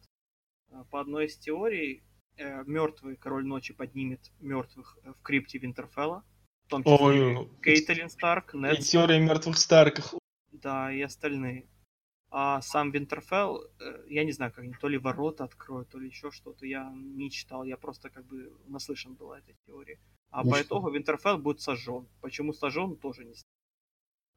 Э, 0.70 0.84
По 0.92 1.00
одной 1.02 1.26
из 1.26 1.38
теорий, 1.38 2.04
мертвый 2.38 3.16
король 3.16 3.46
ночи 3.46 3.74
поднимет 3.74 4.20
мертвых 4.42 4.98
э, 5.04 5.14
в 5.14 5.22
крипте 5.22 5.58
Винтерфелла, 5.58 6.24
в 6.66 6.70
том 6.70 6.84
числе 6.84 6.98
Ой, 7.06 7.50
Кейтлин 7.64 8.10
Старк, 8.10 8.54
и 8.54 8.58
Нед 8.58 8.80
теория 8.82 9.20
мертвых 9.20 9.58
Старков. 9.58 10.14
Да, 10.52 10.92
и 10.92 11.02
остальные. 11.02 11.66
А 12.32 12.62
сам 12.62 12.92
Винтерфелл, 12.92 13.64
э, 13.80 14.04
я 14.10 14.26
не 14.26 14.32
знаю, 14.32 14.52
как 14.52 14.64
они, 14.64 14.74
то 14.74 14.88
ли 14.88 14.98
ворота 14.98 15.46
откроют, 15.46 15.90
то 15.90 16.00
ли 16.00 16.08
еще 16.08 16.32
что-то, 16.32 16.66
я 16.66 16.92
не 16.94 17.32
читал, 17.32 17.64
я 17.64 17.78
просто 17.78 18.10
как 18.10 18.26
бы 18.26 18.52
наслышан 18.68 19.14
был 19.14 19.32
о 19.32 19.40
этой 19.40 19.56
теории. 19.66 20.00
А 20.32 20.44
Ну 20.44 20.50
по 20.52 20.58
что? 20.58 20.66
итогу 20.66 20.90
Винтерфелл 20.90 21.38
будет 21.38 21.62
сожжен. 21.62 22.08
Почему 22.22 22.52
сожжен, 22.52 22.98
тоже 22.98 23.24
не 23.24 23.34
знаю. 23.34 23.46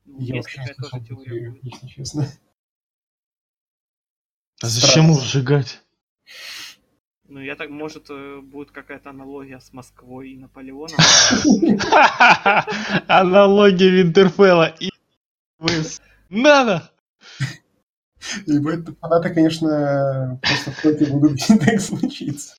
Ну, 0.05 0.21
Я 0.21 0.37
есть 0.37 0.55
такая 0.55 0.75
тоже 0.75 1.05
теория 1.05 1.25
теорию, 1.25 1.53
будет. 1.53 1.65
если 1.65 1.87
честно. 1.89 2.27
А 4.61 4.67
зачем 4.67 5.05
его 5.07 5.21
сжигать? 5.21 5.83
Ну, 7.25 7.41
я 7.41 7.57
так, 7.57 7.69
может, 7.69 8.07
э, 8.11 8.41
будет 8.41 8.71
какая-то 8.71 9.11
аналогия 9.11 9.61
с 9.61 9.73
Москвой 9.73 10.31
и 10.31 10.37
Наполеоном. 10.39 10.97
Аналогия 13.07 13.91
Винтерфелла 13.91 14.75
и... 14.81 14.89
Надо! 16.31 16.91
Либо 18.47 18.73
это 18.73 18.95
фанаты, 19.01 19.31
конечно, 19.35 20.41
просто 20.43 20.71
в 20.73 20.83
токе 20.83 21.07
будут 21.07 21.39
так 21.47 21.81
случиться. 21.81 22.55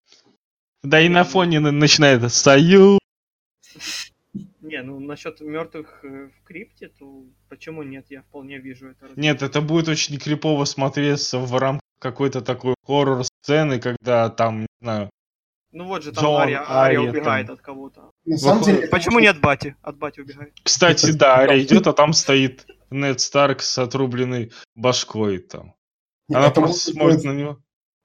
Да 0.84 1.02
и 1.02 1.10
на 1.10 1.24
фоне 1.24 1.60
на- 1.60 1.72
начинает 1.72 2.32
«Союз». 2.34 3.00
Не, 4.62 4.82
ну 4.84 5.00
насчет 5.00 5.42
мертвых 5.42 6.00
э, 6.04 6.30
в 6.30 6.44
крипте, 6.48 6.90
то 7.00 7.24
почему 7.50 7.84
нет? 7.84 8.06
Я 8.10 8.22
вполне 8.22 8.60
вижу 8.60 8.90
это. 8.90 9.10
Нет, 9.16 9.42
это 9.42 9.62
будет 9.62 9.88
очень 9.88 10.18
крипово 10.20 10.66
смотреться 10.66 11.40
в 11.40 11.58
рамках 11.58 11.82
какой-то 12.00 12.42
такой 12.42 12.76
хоррор-сцены, 12.86 13.80
когда 13.80 14.30
там, 14.30 14.62
не 14.62 14.68
знаю, 14.82 15.10
Ну 15.72 15.86
вот 15.86 16.04
же 16.04 16.12
там 16.12 16.24
Джон, 16.24 16.42
Ария, 16.42 16.60
Ария 16.60 17.00
Ария 17.00 17.10
убегает 17.12 17.48
там. 17.48 17.56
от 17.56 17.62
кого-то. 17.62 18.12
На 18.26 18.38
самом 18.38 18.64
деле, 18.64 18.88
Почему 18.88 19.20
не 19.20 19.28
от 19.28 19.40
Бати? 19.42 19.76
От 19.82 19.98
Бати 19.98 20.22
убегает. 20.22 20.54
Кстати, 20.64 21.12
да, 21.12 21.38
Ария 21.40 21.62
идет, 21.64 21.88
а 21.88 21.94
там 21.94 22.14
стоит 22.14 22.66
Нед 22.92 23.20
Старк 23.20 23.62
с 23.62 23.78
отрубленной 23.78 24.52
башкой 24.76 25.40
там. 25.40 25.76
Она 26.30 26.48
это 26.48 26.62
просто 26.62 26.92
смотрит 26.92 27.24
на 27.24 27.32
него. 27.32 27.58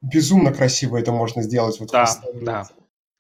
Безумно 0.03 0.53
красиво 0.53 0.97
это 0.97 1.13
можно 1.13 1.43
сделать. 1.43 1.81
Вот 1.81 1.91
Да, 1.91 2.09
да. 2.35 2.69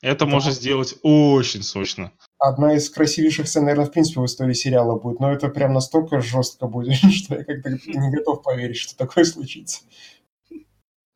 Это 0.02 0.26
можно 0.26 0.50
сделать 0.50 0.96
очень 1.02 1.62
сочно. 1.62 2.12
Одна 2.38 2.74
из 2.74 2.90
красивейших 2.90 3.48
сцен, 3.48 3.64
наверное, 3.64 3.86
в 3.86 3.90
принципе, 3.90 4.20
в 4.20 4.26
истории 4.26 4.52
сериала 4.52 4.98
будет. 4.98 5.18
Но 5.18 5.32
это 5.32 5.48
прям 5.48 5.72
настолько 5.72 6.20
жестко 6.20 6.66
будет, 6.66 6.94
что 7.12 7.36
я 7.36 7.44
как-то 7.44 7.70
не 7.70 8.10
готов 8.10 8.42
поверить, 8.42 8.76
что 8.76 8.94
такое 8.96 9.24
случится. 9.24 9.80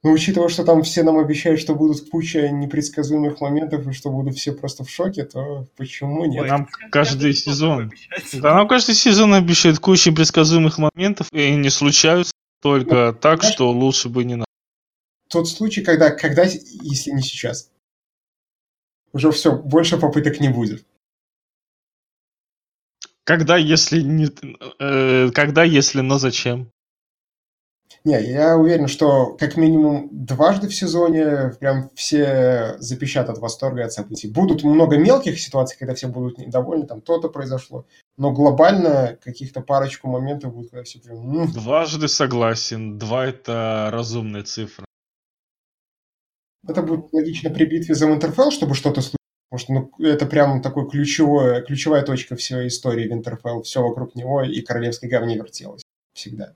Но 0.04 0.12
учитывая, 0.12 0.48
что 0.48 0.64
там 0.64 0.84
все 0.84 1.02
нам 1.02 1.18
обещают, 1.18 1.60
что 1.60 1.74
будут 1.74 2.08
куча 2.08 2.50
непредсказуемых 2.50 3.40
моментов 3.40 3.86
и 3.86 3.92
что 3.92 4.10
будут 4.10 4.36
все 4.36 4.52
просто 4.52 4.84
в 4.84 4.90
шоке, 4.90 5.24
то 5.24 5.66
почему 5.76 6.24
нет? 6.24 6.42
Ой, 6.42 6.48
Нам 6.48 6.68
каждый 6.92 7.32
сезон. 7.34 7.92
Да, 8.34 8.54
нам 8.54 8.68
каждый 8.68 8.94
сезон 8.94 9.34
обещает 9.34 9.80
кучу 9.80 10.14
предсказуемых 10.14 10.78
моментов, 10.78 11.26
и 11.32 11.40
они 11.40 11.68
случаются 11.70 12.32
только 12.62 13.12
так, 13.12 13.40
знаешь- 13.40 13.54
что 13.54 13.72
лучше 13.72 14.08
бы 14.08 14.22
не 14.22 14.36
надо. 14.36 14.44
Тот 15.28 15.48
случай, 15.48 15.82
когда, 15.82 16.10
когда, 16.10 16.44
если 16.44 17.10
не 17.10 17.22
сейчас, 17.22 17.70
уже 19.12 19.32
все, 19.32 19.52
больше 19.56 19.98
попыток 19.98 20.38
не 20.38 20.48
будет. 20.48 20.86
Когда, 23.24 23.56
если 23.56 24.00
не... 24.00 24.28
э, 24.78 25.30
когда, 25.32 25.64
если, 25.64 26.00
но 26.00 26.18
зачем? 26.18 26.70
Не, 28.04 28.20
я 28.22 28.56
уверен, 28.56 28.86
что 28.88 29.34
как 29.36 29.56
минимум 29.56 30.08
дважды 30.12 30.68
в 30.68 30.74
сезоне 30.74 31.52
прям 31.60 31.90
все 31.94 32.76
запищат 32.78 33.28
от 33.28 33.38
восторга 33.38 33.80
и 33.80 33.84
от 33.84 33.92
событий. 33.92 34.28
Будут 34.28 34.62
много 34.62 34.96
мелких 34.96 35.40
ситуаций, 35.40 35.76
когда 35.78 35.94
все 35.94 36.08
будут 36.08 36.38
недовольны, 36.38 36.86
там 36.86 37.00
то-то 37.00 37.28
произошло, 37.28 37.86
но 38.16 38.30
глобально 38.32 39.18
каких-то 39.22 39.60
парочку 39.60 40.08
моментов 40.08 40.54
будет, 40.54 40.70
когда 40.70 40.84
все 40.84 41.00
прям... 41.00 41.40
«М, 41.40 41.52
Дважды 41.52 42.08
согласен. 42.08 42.98
Два 42.98 43.26
это 43.26 43.90
разумная 43.92 44.42
цифра. 44.42 44.84
Это 46.66 46.82
будет 46.82 47.12
логично 47.12 47.50
при 47.50 47.64
битве 47.64 47.94
за 47.94 48.08
Winterfell, 48.08 48.50
чтобы 48.50 48.74
что-то 48.74 49.00
случилось. 49.00 49.18
Потому 49.50 49.88
что 49.88 49.98
ну, 49.98 50.06
это 50.06 50.26
прям 50.26 50.60
такой 50.60 50.88
ключевой, 50.90 51.64
ключевая 51.64 52.02
точка 52.02 52.36
всей 52.36 52.68
истории 52.68 53.10
Winterfell. 53.10 53.62
Все 53.62 53.82
вокруг 53.82 54.14
него 54.14 54.42
и 54.42 54.60
королевской 54.60 55.08
говне 55.08 55.36
вертелось. 55.36 55.82
Всегда. 56.12 56.54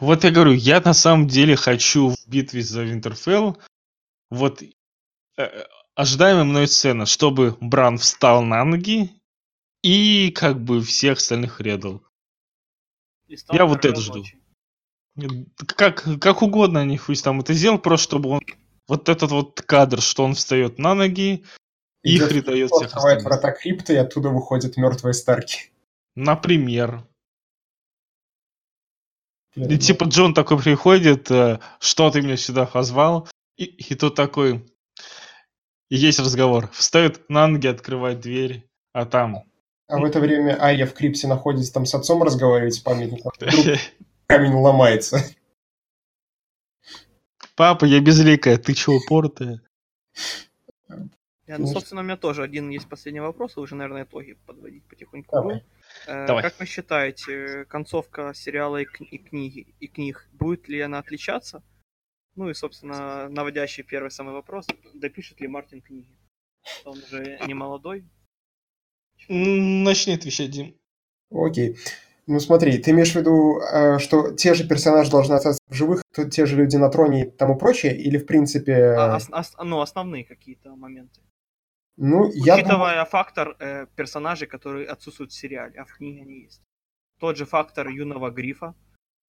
Вот 0.00 0.24
я 0.24 0.30
говорю, 0.30 0.52
я 0.52 0.80
на 0.80 0.94
самом 0.94 1.26
деле 1.26 1.56
хочу 1.56 2.10
в 2.10 2.28
битве 2.28 2.62
за 2.62 2.82
Винтерфелл 2.82 3.58
вот 4.30 4.62
э, 5.36 5.64
ожидаемая 5.94 6.44
мной 6.44 6.68
сцена, 6.68 7.06
чтобы 7.06 7.56
Бран 7.60 7.98
встал 7.98 8.42
на 8.42 8.64
ноги 8.64 9.10
и 9.82 10.30
как 10.30 10.60
бы 10.60 10.82
всех 10.82 11.18
остальных 11.18 11.60
редал. 11.60 12.02
И 13.26 13.36
Я 13.52 13.66
вот 13.66 13.84
это 13.84 14.00
жду. 14.00 14.18
ночи. 14.18 14.38
Как, 15.66 16.04
как 16.20 16.42
угодно 16.42 16.80
они 16.80 16.98
пусть 16.98 17.24
там 17.24 17.40
это 17.40 17.52
сделал, 17.52 17.78
просто 17.78 18.04
чтобы 18.04 18.30
он 18.30 18.40
вот 18.86 19.08
этот 19.08 19.30
вот 19.30 19.60
кадр, 19.60 20.00
что 20.00 20.24
он 20.24 20.34
встает 20.34 20.78
на 20.78 20.94
ноги, 20.94 21.44
их 22.02 22.22
Идет 22.22 22.32
редает 22.32 22.70
всех 22.70 22.86
открывает 22.86 23.18
остальных. 23.18 23.24
врата 23.24 23.52
крипты, 23.52 23.94
и 23.94 23.96
оттуда 23.96 24.28
выходят 24.28 24.76
мертвые 24.76 25.14
старки. 25.14 25.72
Например. 26.14 27.04
И 29.54 29.78
типа 29.78 30.04
Джон 30.04 30.34
такой 30.34 30.58
приходит, 30.58 31.30
э, 31.30 31.58
что 31.80 32.10
ты 32.10 32.20
меня 32.20 32.36
сюда 32.36 32.66
позвал? 32.66 33.28
И, 33.56 33.64
и 33.64 33.94
тот 33.94 34.14
такой, 34.14 34.64
и 35.88 35.96
есть 35.96 36.18
разговор. 36.18 36.68
Встает 36.72 37.28
на 37.28 37.46
ноги, 37.46 37.66
открывает 37.66 38.20
дверь, 38.20 38.68
а 38.92 39.06
там... 39.06 39.44
А 39.88 39.98
в 39.98 40.04
это 40.04 40.20
время 40.20 40.62
Айя 40.62 40.86
в 40.86 40.92
крипте 40.92 41.26
находится, 41.28 41.72
там 41.72 41.86
с 41.86 41.94
отцом 41.94 42.22
разговаривает 42.22 42.74
с 42.74 42.78
памятником. 42.78 43.32
Вдруг 43.40 43.78
камень 44.26 44.52
ломается. 44.52 45.24
Папа, 47.56 47.86
я 47.86 48.00
безликая, 48.00 48.58
ты 48.58 48.74
чего 48.74 48.96
упортая? 48.96 49.62
Я, 51.48 51.56
ну, 51.56 51.66
собственно, 51.66 52.02
у 52.02 52.04
меня 52.04 52.18
тоже 52.18 52.42
один 52.42 52.68
есть 52.68 52.88
последний 52.88 53.20
вопрос, 53.20 53.56
уже, 53.56 53.74
наверное, 53.74 54.04
итоги 54.04 54.36
подводить 54.44 54.84
потихоньку. 54.84 55.34
Давай. 55.34 55.64
Э, 56.06 56.26
Давай. 56.26 56.42
Как 56.42 56.58
вы 56.58 56.66
считаете, 56.66 57.64
концовка 57.66 58.32
сериала 58.34 58.78
и, 58.80 58.84
кни- 58.86 59.08
и 59.10 59.18
книги, 59.18 59.74
и 59.80 59.86
книг, 59.88 60.28
будет 60.32 60.68
ли 60.68 60.80
она 60.80 60.98
отличаться? 60.98 61.62
Ну 62.36 62.48
и, 62.48 62.54
собственно, 62.54 63.28
наводящий 63.28 63.82
первый 63.82 64.10
самый 64.10 64.32
вопрос, 64.32 64.66
допишет 64.94 65.40
ли 65.40 65.48
Мартин 65.48 65.80
книги? 65.82 66.16
Он 66.84 66.98
уже 66.98 67.38
не 67.46 67.54
молодой. 67.54 68.04
М, 69.28 69.82
Начни 69.84 70.14
отвечать, 70.14 70.50
Дим. 70.50 70.74
Окей. 71.30 71.76
Ну 72.26 72.40
смотри, 72.40 72.78
ты 72.78 72.90
имеешь 72.90 73.12
в 73.12 73.16
виду, 73.16 73.58
э, 73.60 73.98
что 73.98 74.32
те 74.34 74.54
же 74.54 74.68
персонажи 74.68 75.10
должны 75.10 75.34
остаться 75.34 75.58
в 75.66 75.74
живых, 75.74 76.02
то- 76.14 76.28
те 76.28 76.46
же 76.46 76.56
люди 76.56 76.76
на 76.76 76.90
троне 76.90 77.24
и 77.26 77.30
тому 77.30 77.56
прочее, 77.56 77.96
или 77.98 78.18
в 78.18 78.26
принципе... 78.26 78.94
А, 78.96 79.16
ос- 79.16 79.28
ос- 79.32 79.56
ну, 79.64 79.80
основные 79.80 80.24
какие-то 80.24 80.76
моменты. 80.76 81.20
Ну, 81.98 82.30
я 82.32 82.56
думаю, 82.56 82.64
Учитывая 82.64 83.04
фактор 83.04 83.56
э, 83.58 83.86
персонажей, 83.96 84.46
которые 84.48 84.86
отсутствуют 84.86 85.32
в 85.32 85.34
сериале, 85.34 85.78
а 85.80 85.84
в 85.84 85.92
книге 85.96 86.22
они 86.22 86.40
есть. 86.44 86.62
Тот 87.20 87.36
же 87.36 87.44
фактор 87.44 87.88
юного 87.88 88.30
грифа, 88.30 88.74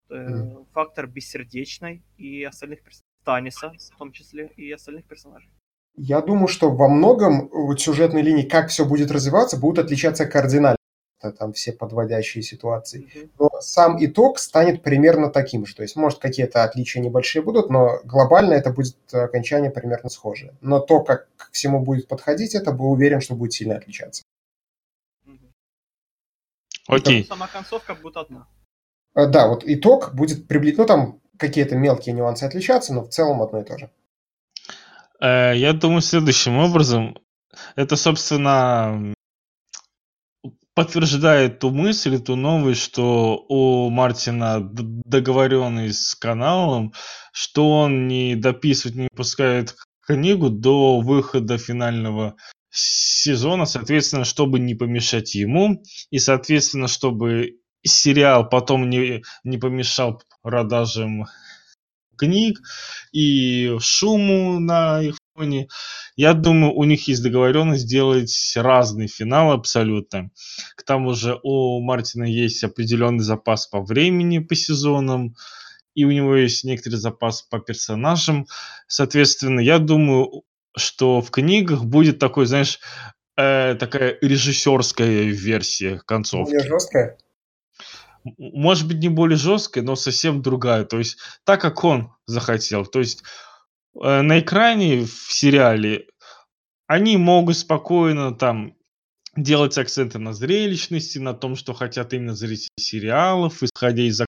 э, 0.10 0.16
Мгм. 0.30 0.66
фактор 0.74 1.08
бессердечной 1.08 2.02
и 2.18 2.44
остальных 2.44 2.80
персонажей. 2.84 3.06
Таниса, 3.26 3.74
в 3.94 3.98
том 3.98 4.12
числе, 4.12 4.48
и 4.58 4.72
остальных 4.72 5.06
персонажей. 5.06 5.50
я 5.98 6.22
думаю, 6.22 6.48
что 6.48 6.72
во 6.72 6.88
многом 6.88 7.50
вот 7.50 7.82
сюжетные 7.82 8.24
линии, 8.24 8.44
как 8.48 8.70
все 8.70 8.86
будет 8.86 9.12
развиваться, 9.12 9.60
будут 9.60 9.86
отличаться 9.86 10.26
кардинально. 10.26 10.78
Это 11.22 11.36
Там 11.36 11.54
все 11.54 11.74
подводящие 11.74 12.42
ситуации. 12.44 13.30
Но 13.38 13.50
сам 13.60 14.04
итог 14.04 14.40
станет 14.40 14.82
примерно 14.84 15.30
таким 15.30 15.66
же. 15.66 15.76
То 15.76 15.84
есть, 15.84 15.96
может, 15.98 16.20
какие-то 16.20 16.64
отличия 16.64 17.02
небольшие 17.02 17.42
будут, 17.42 17.70
но 17.70 18.00
глобально 18.06 18.54
это 18.54 18.72
будет 18.72 18.96
окончание 19.12 19.70
примерно 19.70 20.10
схожее. 20.10 20.56
Но 20.62 20.80
то, 20.80 21.02
как 21.04 21.28
к 21.36 21.52
всему 21.52 21.82
будет 21.82 22.08
подходить, 22.08 22.56
это 22.56 22.72
был 22.72 22.92
уверен, 22.92 23.20
что 23.20 23.36
будет 23.36 23.54
сильно 23.54 23.76
отличаться. 23.76 24.24
Окей. 26.88 27.26
Сама 27.26 27.48
концовка 27.48 27.96
будет 27.96 28.18
одна. 28.18 28.48
А, 29.14 29.26
Да, 29.26 29.48
вот 29.48 29.64
итог 29.66 30.16
будет 30.16 30.48
приблизительно, 30.48 30.84
ну, 30.84 30.88
там 30.88 31.22
какие-то 31.38 31.76
мелкие 31.76 32.16
нюансы 32.16 32.46
отличаться, 32.46 32.94
но 32.94 33.04
в 33.04 33.10
целом 33.10 33.42
одно 33.42 33.60
и 33.60 33.64
то 33.64 33.78
же. 33.78 33.90
Э, 35.20 35.56
Я 35.56 35.74
думаю 35.74 36.02
следующим 36.02 36.58
образом. 36.58 37.18
Это, 37.76 37.96
собственно, 37.96 39.14
подтверждает 40.80 41.60
ту 41.60 41.72
мысль, 41.72 42.22
ту 42.22 42.38
новость, 42.38 42.82
что 42.82 43.46
у 43.50 43.90
Мартина 43.90 44.62
договоренность 44.62 46.08
с 46.08 46.16
каналом, 46.16 46.94
что 47.34 47.70
он 47.70 48.08
не 48.08 48.36
дописывает, 48.36 48.96
не 48.96 49.08
выпускает 49.12 49.76
книгу 50.00 50.50
до 50.50 51.02
выхода 51.02 51.58
финального 51.58 52.38
сезона, 52.72 53.66
соответственно, 53.66 54.24
чтобы 54.24 54.60
не 54.60 54.74
помешать 54.74 55.36
ему, 55.36 55.84
и, 56.12 56.18
соответственно, 56.18 56.88
чтобы 56.88 57.58
сериал 57.86 58.48
потом 58.48 58.90
не, 58.90 59.22
не 59.44 59.58
помешал 59.58 60.24
продажам 60.42 61.26
книг 62.18 62.58
и 63.12 63.76
шуму 63.82 64.62
на 64.62 65.02
их 65.02 65.18
фоне. 65.40 65.68
Я 66.16 66.34
думаю, 66.34 66.74
у 66.74 66.84
них 66.84 67.08
есть 67.08 67.24
договоренность 67.24 67.84
сделать 67.84 68.54
разный 68.56 69.08
финал 69.08 69.52
абсолютно. 69.52 70.32
К 70.76 70.84
тому 70.84 71.14
же 71.14 71.40
у 71.44 71.82
Мартина 71.82 72.26
есть 72.26 72.64
определенный 72.64 73.24
запас 73.24 73.68
по 73.68 73.82
времени, 73.82 74.40
по 74.40 74.56
сезонам, 74.56 75.36
и 75.96 76.04
у 76.06 76.12
него 76.12 76.36
есть 76.36 76.64
некоторый 76.64 76.96
запас 76.96 77.42
по 77.42 77.60
персонажам. 77.60 78.48
Соответственно, 78.88 79.62
я 79.62 79.80
думаю, 79.80 80.44
что 80.76 81.22
в 81.22 81.32
книгах 81.32 81.86
будет 81.86 82.20
такой, 82.20 82.46
знаешь, 82.46 82.80
э, 83.38 83.76
такая 83.80 84.18
режиссерская 84.22 85.24
версия 85.24 86.02
концовки. 86.06 86.52
Более 86.52 86.68
жесткое. 86.68 87.18
М- 88.26 88.36
может 88.38 88.88
быть, 88.88 89.00
не 89.00 89.10
более 89.10 89.38
жесткая, 89.38 89.84
но 89.84 89.96
совсем 89.96 90.42
другая. 90.42 90.84
То 90.84 90.98
есть, 91.00 91.18
так 91.46 91.62
как 91.62 91.84
он 91.84 92.12
захотел. 92.26 92.86
То 92.86 93.00
есть, 93.00 93.24
на 93.94 94.40
экране 94.40 95.06
в 95.06 95.32
сериале 95.32 96.08
они 96.88 97.18
могут 97.18 97.58
спокойно 97.58 98.34
там 98.34 98.76
делать 99.36 99.78
акценты 99.78 100.20
на 100.20 100.34
зрелищности, 100.34 101.20
на 101.20 101.34
том, 101.34 101.56
что 101.56 101.74
хотят 101.74 102.14
именно 102.14 102.36
зрители 102.36 102.70
сериалов, 102.80 103.62
исходя 103.64 104.04
из 104.04 104.22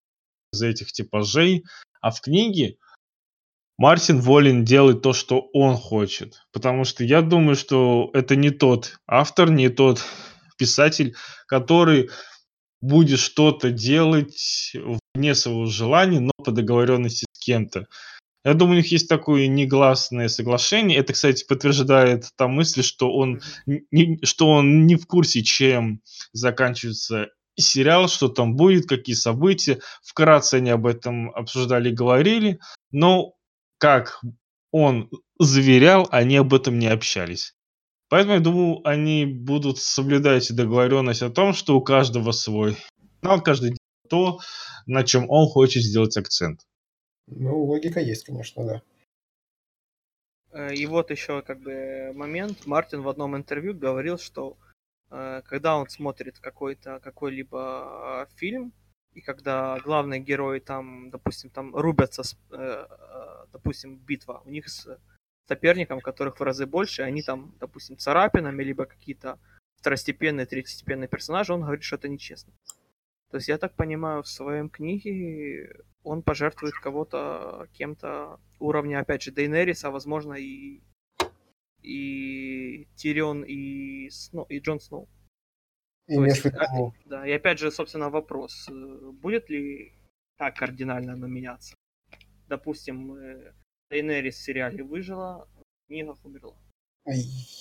из 0.52 0.62
этих 0.62 0.92
типажей. 0.92 1.66
А 2.02 2.12
в 2.12 2.22
книге 2.22 2.78
Мартин 3.78 4.20
волен 4.20 4.66
делать 4.66 5.02
то, 5.02 5.14
что 5.14 5.50
он 5.54 5.78
хочет. 5.78 6.42
Потому 6.52 6.84
что 6.84 7.04
я 7.04 7.22
думаю, 7.22 7.56
что 7.56 8.10
это 8.14 8.36
не 8.36 8.50
тот 8.50 9.00
автор, 9.08 9.50
не 9.50 9.70
тот 9.70 10.04
писатель, 10.58 11.16
который 11.48 12.10
будет 12.82 13.20
что-то 13.20 13.72
делать 13.72 14.74
вне 15.14 15.36
своего 15.36 15.66
желания, 15.66 16.20
но 16.20 16.32
по 16.44 16.52
договоренности 16.52 17.26
с 17.32 17.40
кем-то. 17.40 17.88
Я 18.46 18.54
думаю, 18.54 18.76
у 18.76 18.78
них 18.78 18.92
есть 18.92 19.10
такое 19.10 19.48
негласное 19.48 20.30
соглашение. 20.30 20.98
Это, 20.98 21.14
кстати, 21.14 21.46
подтверждает 21.46 22.30
та 22.38 22.48
мысль, 22.48 22.84
что 22.84 23.12
он, 23.12 23.42
не, 23.66 24.20
что 24.24 24.48
он 24.48 24.88
не 24.88 24.96
в 24.96 25.06
курсе, 25.08 25.44
чем 25.44 26.02
заканчивается 26.32 27.28
сериал, 27.58 28.08
что 28.08 28.30
там 28.30 28.56
будет, 28.56 28.88
какие 28.88 29.16
события. 29.16 29.80
Вкратце 30.02 30.56
они 30.56 30.70
об 30.70 30.88
этом 30.88 31.32
обсуждали, 31.32 31.92
говорили, 31.92 32.60
но 32.92 33.34
как 33.78 34.22
он 34.72 35.10
заверял, 35.38 36.08
они 36.12 36.38
об 36.38 36.54
этом 36.54 36.80
не 36.80 36.88
общались. 36.88 37.56
Поэтому, 38.10 38.36
я 38.36 38.40
думаю, 38.40 38.88
они 38.88 39.26
будут 39.26 39.78
соблюдать 39.80 40.54
договоренность 40.54 41.22
о 41.22 41.30
том, 41.30 41.54
что 41.54 41.78
у 41.78 41.82
каждого 41.82 42.32
свой 42.32 42.78
канал, 43.22 43.42
каждый 43.42 43.78
то, 44.10 44.40
на 44.88 45.04
чем 45.04 45.30
он 45.30 45.48
хочет 45.48 45.84
сделать 45.84 46.18
акцент. 46.18 46.62
Ну, 47.32 47.64
логика 47.64 48.00
есть, 48.00 48.26
конечно, 48.26 48.66
да. 48.66 48.82
Э, 50.52 50.74
и 50.74 50.86
вот 50.86 51.12
еще 51.12 51.42
как 51.42 51.60
бы 51.60 52.12
момент. 52.14 52.66
Мартин 52.66 53.02
в 53.02 53.10
одном 53.10 53.36
интервью 53.36 53.74
говорил, 53.74 54.18
что 54.18 54.58
э, 55.12 55.42
когда 55.46 55.78
он 55.78 55.88
смотрит 55.90 56.40
какой-то 56.40 57.00
какой-либо 57.00 58.28
э, 58.30 58.36
фильм, 58.36 58.74
и 59.14 59.22
когда 59.22 59.80
главные 59.80 60.20
герои 60.20 60.60
там, 60.60 61.10
допустим, 61.10 61.50
там 61.50 61.76
рубятся, 61.76 62.22
с, 62.22 62.38
допустим, 63.52 63.98
битва, 63.98 64.44
у 64.46 64.52
них 64.52 64.70
с 64.70 65.00
соперником, 65.48 66.00
которых 66.00 66.40
в 66.40 66.44
разы 66.44 66.68
больше, 66.68 67.02
они 67.02 67.24
там, 67.24 67.56
допустим, 67.60 67.98
царапинами, 67.98 68.64
либо 68.64 68.86
какие-то 68.86 69.40
второстепенные, 69.78 70.46
третьестепенные 70.46 71.08
персонажи, 71.08 71.54
он 71.54 71.62
говорит, 71.62 71.84
что 71.84 71.96
это 71.96 72.08
нечестно. 72.08 72.54
То 73.32 73.38
есть 73.38 73.48
я 73.48 73.58
так 73.58 73.76
понимаю, 73.76 74.24
в 74.24 74.28
своем 74.28 74.70
книге 74.70 75.84
он 76.04 76.24
пожертвует 76.24 76.74
кого-то 76.76 77.68
кем-то 77.74 78.40
уровня, 78.60 79.00
опять 79.00 79.22
же, 79.22 79.32
Дейнерис, 79.32 79.84
а 79.86 79.92
возможно 79.92 80.34
и 80.34 80.82
и 81.82 82.88
Тирион, 82.96 83.44
и, 83.44 84.10
Сноу, 84.10 84.46
и 84.46 84.60
Джон 84.60 84.80
Сноу. 84.80 85.08
И 86.08 86.16
есть, 86.16 86.46
а, 86.46 86.92
да, 87.06 87.28
и 87.28 87.32
опять 87.32 87.60
же, 87.60 87.72
собственно, 87.72 88.10
вопрос, 88.10 88.68
э, 88.70 89.12
будет 89.12 89.50
ли 89.50 89.94
так 90.38 90.56
кардинально 90.56 91.14
оно 91.14 91.28
меняться? 91.28 91.76
Допустим, 92.48 93.14
э, 93.14 93.54
Дейнерис 93.92 94.36
в 94.36 94.44
сериале 94.44 94.84
выжила, 94.84 95.48
в 95.56 95.88
книгах 95.88 96.18
умерла. 96.26 96.56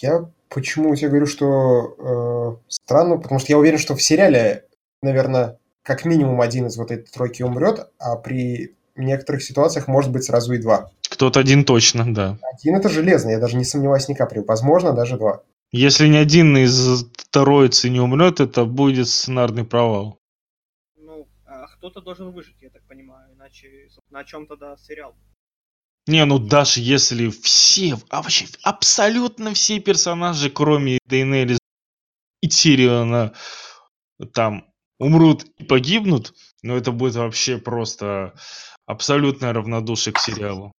Я 0.01 0.33
почему 0.49 0.95
я 0.95 1.09
говорю, 1.09 1.27
что 1.27 2.59
э, 2.59 2.71
странно, 2.71 3.19
потому 3.19 3.39
что 3.39 3.53
я 3.53 3.59
уверен, 3.59 3.79
что 3.79 3.95
в 3.95 4.03
сериале, 4.03 4.68
наверное, 5.03 5.59
как 5.83 6.05
минимум 6.05 6.41
один 6.41 6.67
из 6.67 6.77
вот 6.77 6.91
этой 6.91 7.11
тройки 7.11 7.43
умрет, 7.43 7.89
а 7.99 8.17
при 8.17 8.77
некоторых 8.97 9.43
ситуациях 9.43 9.89
может 9.89 10.11
быть 10.11 10.25
сразу 10.25 10.53
и 10.53 10.59
два. 10.59 10.91
Кто-то 11.09 11.41
один 11.41 11.65
точно, 11.65 12.13
да. 12.13 12.39
Один 12.53 12.77
это 12.77 12.89
железно, 12.89 13.31
я 13.31 13.39
даже 13.39 13.57
не 13.57 13.65
сомневаюсь 13.65 14.09
ни 14.09 14.15
капли. 14.15 14.41
Возможно, 14.41 14.93
даже 14.93 15.17
два. 15.17 15.43
Если 15.71 16.09
ни 16.09 16.17
один 16.17 16.57
из 16.57 17.05
троицы 17.31 17.91
не 17.91 18.01
умрет, 18.01 18.41
это 18.41 18.65
будет 18.65 19.09
сценарный 19.09 19.65
провал. 19.65 20.19
Ну, 20.97 21.29
а 21.47 21.67
кто-то 21.67 22.01
должен 22.01 22.33
выжить, 22.33 22.57
я 22.61 22.71
так 22.71 22.83
понимаю, 22.89 23.35
иначе 23.35 23.69
на 24.11 24.25
чем 24.25 24.47
тогда 24.47 24.77
сериал? 24.77 25.15
Не, 26.07 26.25
ну 26.25 26.39
даже 26.39 26.81
если 26.81 27.29
все, 27.29 27.99
а 28.09 28.23
вообще 28.23 28.47
абсолютно 28.63 29.53
все 29.53 29.79
персонажи, 29.79 30.49
кроме 30.49 30.99
Дейнерис 31.05 31.59
и 32.41 32.49
Тириона, 32.49 33.35
там 34.33 34.68
умрут 34.99 35.45
и 35.59 35.65
погибнут, 35.65 36.35
но 36.63 36.77
это 36.77 36.93
будет 36.93 37.17
вообще 37.17 37.59
просто 37.59 38.35
абсолютное 38.87 39.53
равнодушие 39.53 40.13
к 40.13 40.19
сериалу. 40.19 40.73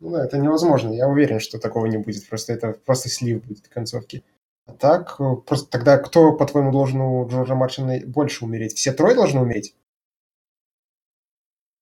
Ну 0.00 0.10
да, 0.10 0.24
это 0.24 0.38
невозможно. 0.38 0.92
Я 0.92 1.06
уверен, 1.08 1.38
что 1.38 1.58
такого 1.58 1.86
не 1.86 1.98
будет. 1.98 2.28
Просто 2.28 2.52
это 2.52 2.72
просто 2.72 3.08
слив 3.08 3.44
будет 3.44 3.66
в 3.66 3.70
концовке. 3.70 4.24
А 4.66 4.72
так, 4.72 5.16
э, 5.20 5.36
просто 5.46 5.70
тогда 5.70 5.98
кто, 5.98 6.32
по-твоему, 6.32 6.72
должен 6.72 7.00
у 7.00 7.28
Джорджа 7.28 7.54
Мартина 7.54 8.00
больше 8.06 8.44
умереть? 8.44 8.74
Все 8.74 8.92
трое 8.92 9.14
должны 9.14 9.40
умереть? 9.40 9.74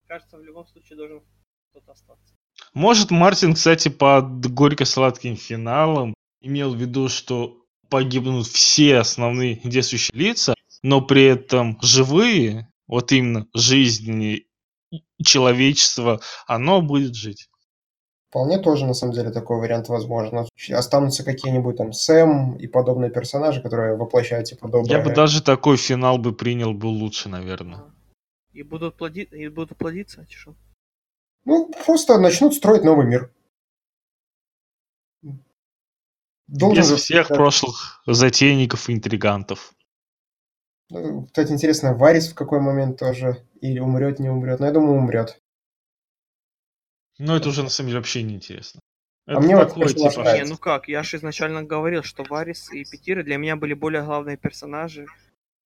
Кажется, 0.07 0.37
в 0.37 0.43
любом 0.43 0.67
случае 0.67 0.97
должен 0.97 1.23
кто-то 1.71 1.93
остаться. 1.93 2.35
Может, 2.75 3.11
Мартин, 3.11 3.55
кстати, 3.55 3.89
под 3.89 4.53
горько-сладким 4.53 5.37
финалом 5.37 6.15
имел 6.41 6.75
в 6.75 6.79
виду, 6.79 7.09
что 7.09 7.65
погибнут 7.89 8.47
все 8.47 8.99
основные 8.99 9.57
действующие 9.65 10.17
лица, 10.17 10.55
но 10.83 11.01
при 11.01 11.25
этом 11.25 11.79
живые, 11.83 12.73
вот 12.87 13.13
именно 13.13 13.47
жизни 13.55 14.47
человечества, 15.25 16.21
оно 16.47 16.83
будет 16.83 17.15
жить. 17.15 17.49
Вполне 18.31 18.59
тоже, 18.59 18.87
на 18.87 18.95
самом 18.95 19.13
деле, 19.13 19.31
такой 19.31 19.59
вариант 19.59 19.89
возможен. 19.89 20.47
Останутся 20.71 21.25
какие-нибудь 21.25 21.77
там 21.77 21.93
Сэм 21.93 22.57
и 22.59 22.69
подобные 22.69 23.11
персонажи, 23.11 23.61
которые 23.61 23.97
воплощают 23.97 24.47
типа 24.47 24.69
доброе. 24.69 24.99
Я 24.99 25.05
бы 25.05 25.13
даже 25.13 25.43
такой 25.43 25.77
финал 25.77 26.17
бы 26.17 26.33
принял 26.33 26.73
бы 26.73 26.87
лучше, 26.87 27.29
наверное. 27.29 27.83
И 28.53 28.63
будут, 28.63 28.97
плоди... 28.97 29.23
и 29.23 29.49
будут 29.49 29.77
плодиться, 29.77 30.27
что? 30.29 30.55
Ну, 31.45 31.73
просто 31.85 32.19
начнут 32.21 32.55
строить 32.55 32.85
новый 32.85 33.07
мир. 33.07 33.33
Должен 36.47 36.83
Без 36.83 37.01
всех 37.01 37.29
прошлых 37.29 38.03
затейников 38.07 38.89
и 38.89 38.93
интригантов. 38.93 39.73
Ну, 40.91 41.27
кстати, 41.27 41.53
интересно, 41.53 41.95
Варис 41.95 42.31
в 42.31 42.35
какой 42.35 42.61
момент 42.61 42.99
тоже 42.99 43.45
или 43.61 43.79
умрет, 43.79 44.19
не 44.19 44.29
умрет. 44.29 44.61
Но 44.61 44.67
я 44.67 44.73
думаю, 44.73 44.99
умрет. 44.99 45.41
Ну, 47.19 47.37
это 47.37 47.49
уже 47.49 47.63
на 47.63 47.69
самом 47.69 47.89
деле 47.89 48.01
вообще 48.01 48.23
не 48.23 48.35
интересно. 48.35 48.81
А 49.27 49.33
это 49.33 49.41
мне 49.43 49.57
такое, 49.57 49.85
вот 49.85 49.97
типа... 49.97 50.37
Не, 50.37 50.45
ну 50.45 50.57
как, 50.57 50.89
я 50.89 51.03
же 51.03 51.19
изначально 51.19 51.63
говорил, 51.63 52.03
что 52.03 52.25
Варис 52.25 52.73
и 52.73 52.85
Петира 52.85 53.23
для 53.23 53.37
меня 53.37 53.57
были 53.57 53.75
более 53.75 54.03
главные 54.03 54.37
персонажи, 54.37 55.07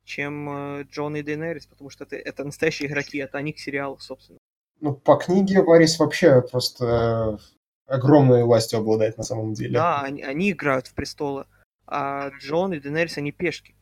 чем 0.05 0.49
э, 0.49 0.85
Джон 0.91 1.17
и 1.17 1.23
Дейнерис, 1.23 1.67
потому 1.67 1.91
что 1.91 2.05
это, 2.05 2.17
это 2.17 2.45
настоящие 2.45 2.89
игроки, 2.89 3.19
это 3.19 3.39
они 3.39 3.53
к 3.53 3.59
сериалу, 3.59 3.99
собственно. 3.99 4.39
Ну, 4.81 4.95
по 4.95 5.17
книге 5.17 5.63
Варис 5.63 5.99
вообще 5.99 6.43
просто 6.43 7.39
огромной 7.87 8.45
властью 8.45 8.81
обладает 8.81 9.17
на 9.17 9.25
самом 9.25 9.55
деле. 9.55 9.75
Да, 9.75 10.03
они, 10.03 10.23
они 10.23 10.51
играют 10.51 10.89
в 10.89 10.95
престолы, 10.95 11.47
а 11.87 12.31
Джон 12.41 12.75
и 12.75 12.81
Дейнерис, 12.81 13.17
они 13.17 13.33
пешки. 13.33 13.75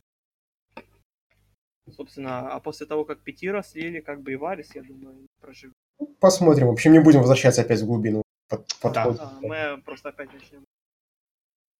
Собственно, 1.91 2.51
а 2.51 2.59
после 2.59 2.85
того, 2.85 3.05
как 3.05 3.21
Петира 3.21 3.61
слили, 3.61 3.99
как 3.99 4.21
бы 4.21 4.33
и 4.33 4.35
Варис, 4.35 4.73
я 4.75 4.83
думаю, 4.83 5.27
проживет. 5.41 5.73
Посмотрим. 6.19 6.67
В 6.67 6.71
общем, 6.71 6.91
не 6.93 6.99
будем 6.99 7.19
возвращаться 7.19 7.61
опять 7.61 7.81
в 7.81 7.85
глубину. 7.85 8.23
Под, 8.49 8.65
да, 8.81 9.11
да, 9.11 9.37
мы 9.41 9.81
просто 9.83 10.09
опять 10.09 10.31
начнем 10.33 10.63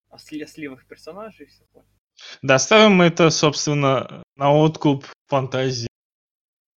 о 0.10 0.18
сливах 0.18 0.86
персонажей. 0.86 1.48
Все 1.48 1.64
да, 2.42 2.60
ставим 2.60 3.02
это, 3.02 3.30
собственно, 3.30 4.24
на 4.36 4.54
откуп 4.54 5.06
фантазии 5.28 5.88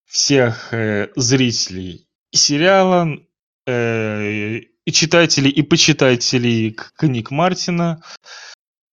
всех 0.07 0.73
э, 0.73 1.11
зрителей 1.17 2.07
и 2.31 2.37
сериала, 2.37 3.09
э, 3.67 4.59
и 4.85 4.93
читателей, 4.93 5.51
и 5.51 5.63
почитателей 5.63 6.73
книг 6.73 7.31
Мартина. 7.31 8.03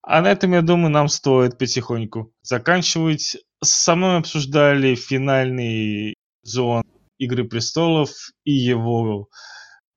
А 0.01 0.21
на 0.21 0.31
этом, 0.31 0.51
я 0.53 0.61
думаю, 0.61 0.89
нам 0.89 1.07
стоит 1.07 1.57
потихоньку 1.57 2.33
заканчивать. 2.41 3.37
Со 3.63 3.95
мной 3.95 4.17
обсуждали 4.17 4.95
финальный 4.95 6.15
зон 6.43 6.83
Игры 7.17 7.45
престолов 7.45 8.11
и 8.43 8.51
его 8.51 9.29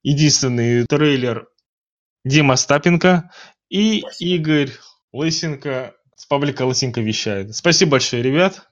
единственный 0.02 0.86
трейлер 0.86 1.48
Дима 2.24 2.56
Стапенко 2.56 3.30
и 3.68 4.00
Спасибо. 4.00 4.34
Игорь 4.34 4.72
Лысенко 5.12 5.94
с 6.14 6.26
паблика 6.26 6.62
Лысенко 6.62 7.00
вещает. 7.00 7.56
Спасибо 7.56 7.92
большое, 7.92 8.22
ребят. 8.22 8.68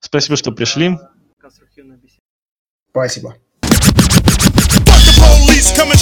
Спасибо, 0.00 0.36
что 0.36 0.52
пришли. 0.52 0.98
Спасибо. 2.90 3.36
police 5.18 5.74
coming 5.74 5.96